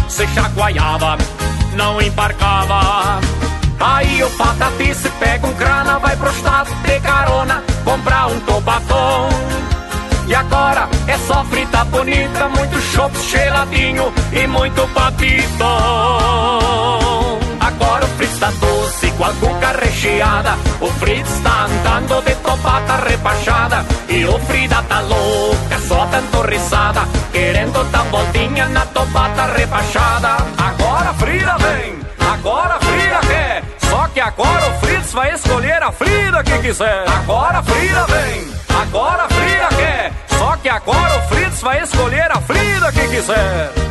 se 0.10 0.28
chacoalhava, 0.28 1.18
não 1.76 2.02
embarcava. 2.02 3.20
Aí 3.80 4.24
o 4.24 4.30
patati 4.32 4.94
se 4.94 5.10
pega 5.12 5.46
um 5.46 5.54
crana, 5.54 6.00
vai 6.00 6.16
pro 6.16 6.32
estado 6.32 6.70
de 6.84 7.00
carona, 7.00 7.64
comprar 7.86 8.28
um 8.28 8.40
tobatom. 8.42 9.30
E 10.28 10.36
agora 10.36 10.90
é 11.08 11.18
só 11.20 11.44
frita 11.46 11.86
bonita, 11.86 12.50
muito 12.50 12.82
chopp 12.82 13.18
geladinho 13.30 14.12
e 14.34 14.48
muito 14.48 14.86
papito. 14.94 15.66
Agora 17.68 18.06
o 18.06 18.08
Fritz 18.16 18.40
tá 18.40 18.50
doce 18.62 19.12
com 19.12 19.26
a 19.26 19.34
cuca 19.34 19.76
recheada. 19.84 20.58
O 20.80 20.88
Fritz 20.88 21.40
tá 21.44 21.66
andando 21.66 22.24
de 22.24 22.34
topata 22.36 22.96
repachada. 22.96 23.86
E 24.08 24.24
o 24.24 24.40
Frida 24.40 24.82
tá 24.84 25.02
louca, 25.02 25.78
só 25.86 26.06
dando 26.06 26.42
risada. 26.44 27.02
Querendo 27.34 27.84
dar 27.92 28.04
voltinha 28.06 28.70
na 28.70 28.86
topata 28.86 29.48
repachada. 29.48 30.38
Agora 30.58 31.10
a 31.10 31.14
Frida 31.16 31.58
vem, 31.58 32.00
agora 32.32 32.76
a 32.76 32.80
Frida 32.80 33.20
quer. 33.28 33.64
Só 33.90 34.08
que 34.14 34.22
agora 34.22 34.68
o 34.70 34.80
Fritz 34.80 35.12
vai 35.12 35.34
escolher 35.34 35.84
a 35.84 35.92
Frida 35.92 36.44
que 36.44 36.58
quiser. 36.60 37.04
Agora 37.10 37.58
a 37.58 37.64
Frida 37.64 38.06
vem, 38.06 38.48
agora 38.82 39.24
a 39.24 39.30
Frida 39.30 39.68
quer. 39.76 40.14
Só 40.38 40.56
que 40.56 40.70
agora 40.70 41.18
o 41.18 41.22
Fritz 41.28 41.62
vai 41.62 41.84
escolher 41.84 42.32
a 42.32 42.40
Frida 42.40 42.92
que 42.94 43.08
quiser. 43.10 43.87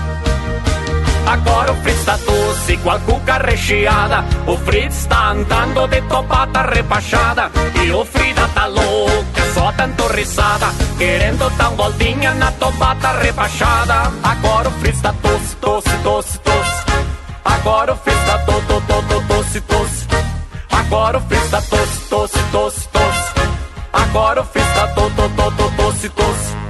Agora 1.26 1.72
o 1.72 1.76
Fritz 1.82 2.04
tá 2.04 2.16
doce 2.16 2.76
com 2.78 2.90
a 2.90 3.00
cuca 3.00 3.38
recheada. 3.38 4.24
O 4.46 4.56
Fritz 4.58 5.06
tá 5.06 5.30
andando 5.30 5.88
de 5.88 6.00
topata 6.02 6.62
repachada. 6.62 7.50
E 7.82 7.90
o 7.90 8.04
Frida 8.04 8.48
tá 8.54 8.66
louca, 8.66 9.42
só 9.52 9.72
dando 9.72 10.06
risada. 10.06 10.66
Querendo 10.96 11.50
dar 11.56 11.70
voltinha 11.70 12.32
na 12.34 12.52
topata 12.52 13.10
repachada. 13.18 14.12
Agora 14.22 14.68
o 14.68 14.72
Fritz 14.72 15.00
tá 15.00 15.10
doce, 15.10 15.56
doce, 15.60 15.96
doce, 16.04 16.40
doce. 16.44 17.06
Agora 17.44 17.92
o 17.92 17.96
Fritz 17.96 18.24
tá 18.24 18.36
do, 18.38 18.60
do, 18.60 18.80
do, 18.80 19.02
do, 19.02 19.20
doce, 19.26 19.60
doce. 19.60 20.06
Agora 20.70 21.18
o 21.18 21.20
Fritz 21.22 21.50
tá 21.50 21.58
doce, 21.58 22.08
doce, 22.08 22.38
doce, 22.52 22.88
doce. 22.92 23.32
Agora 23.92 24.42
o 24.42 24.44
Fritz 24.44 24.74
tá 24.74 24.86
do, 24.86 25.10
do, 25.10 25.28
do, 25.28 25.50
do, 25.50 25.70
doce, 25.70 26.08
doce. 26.08 26.65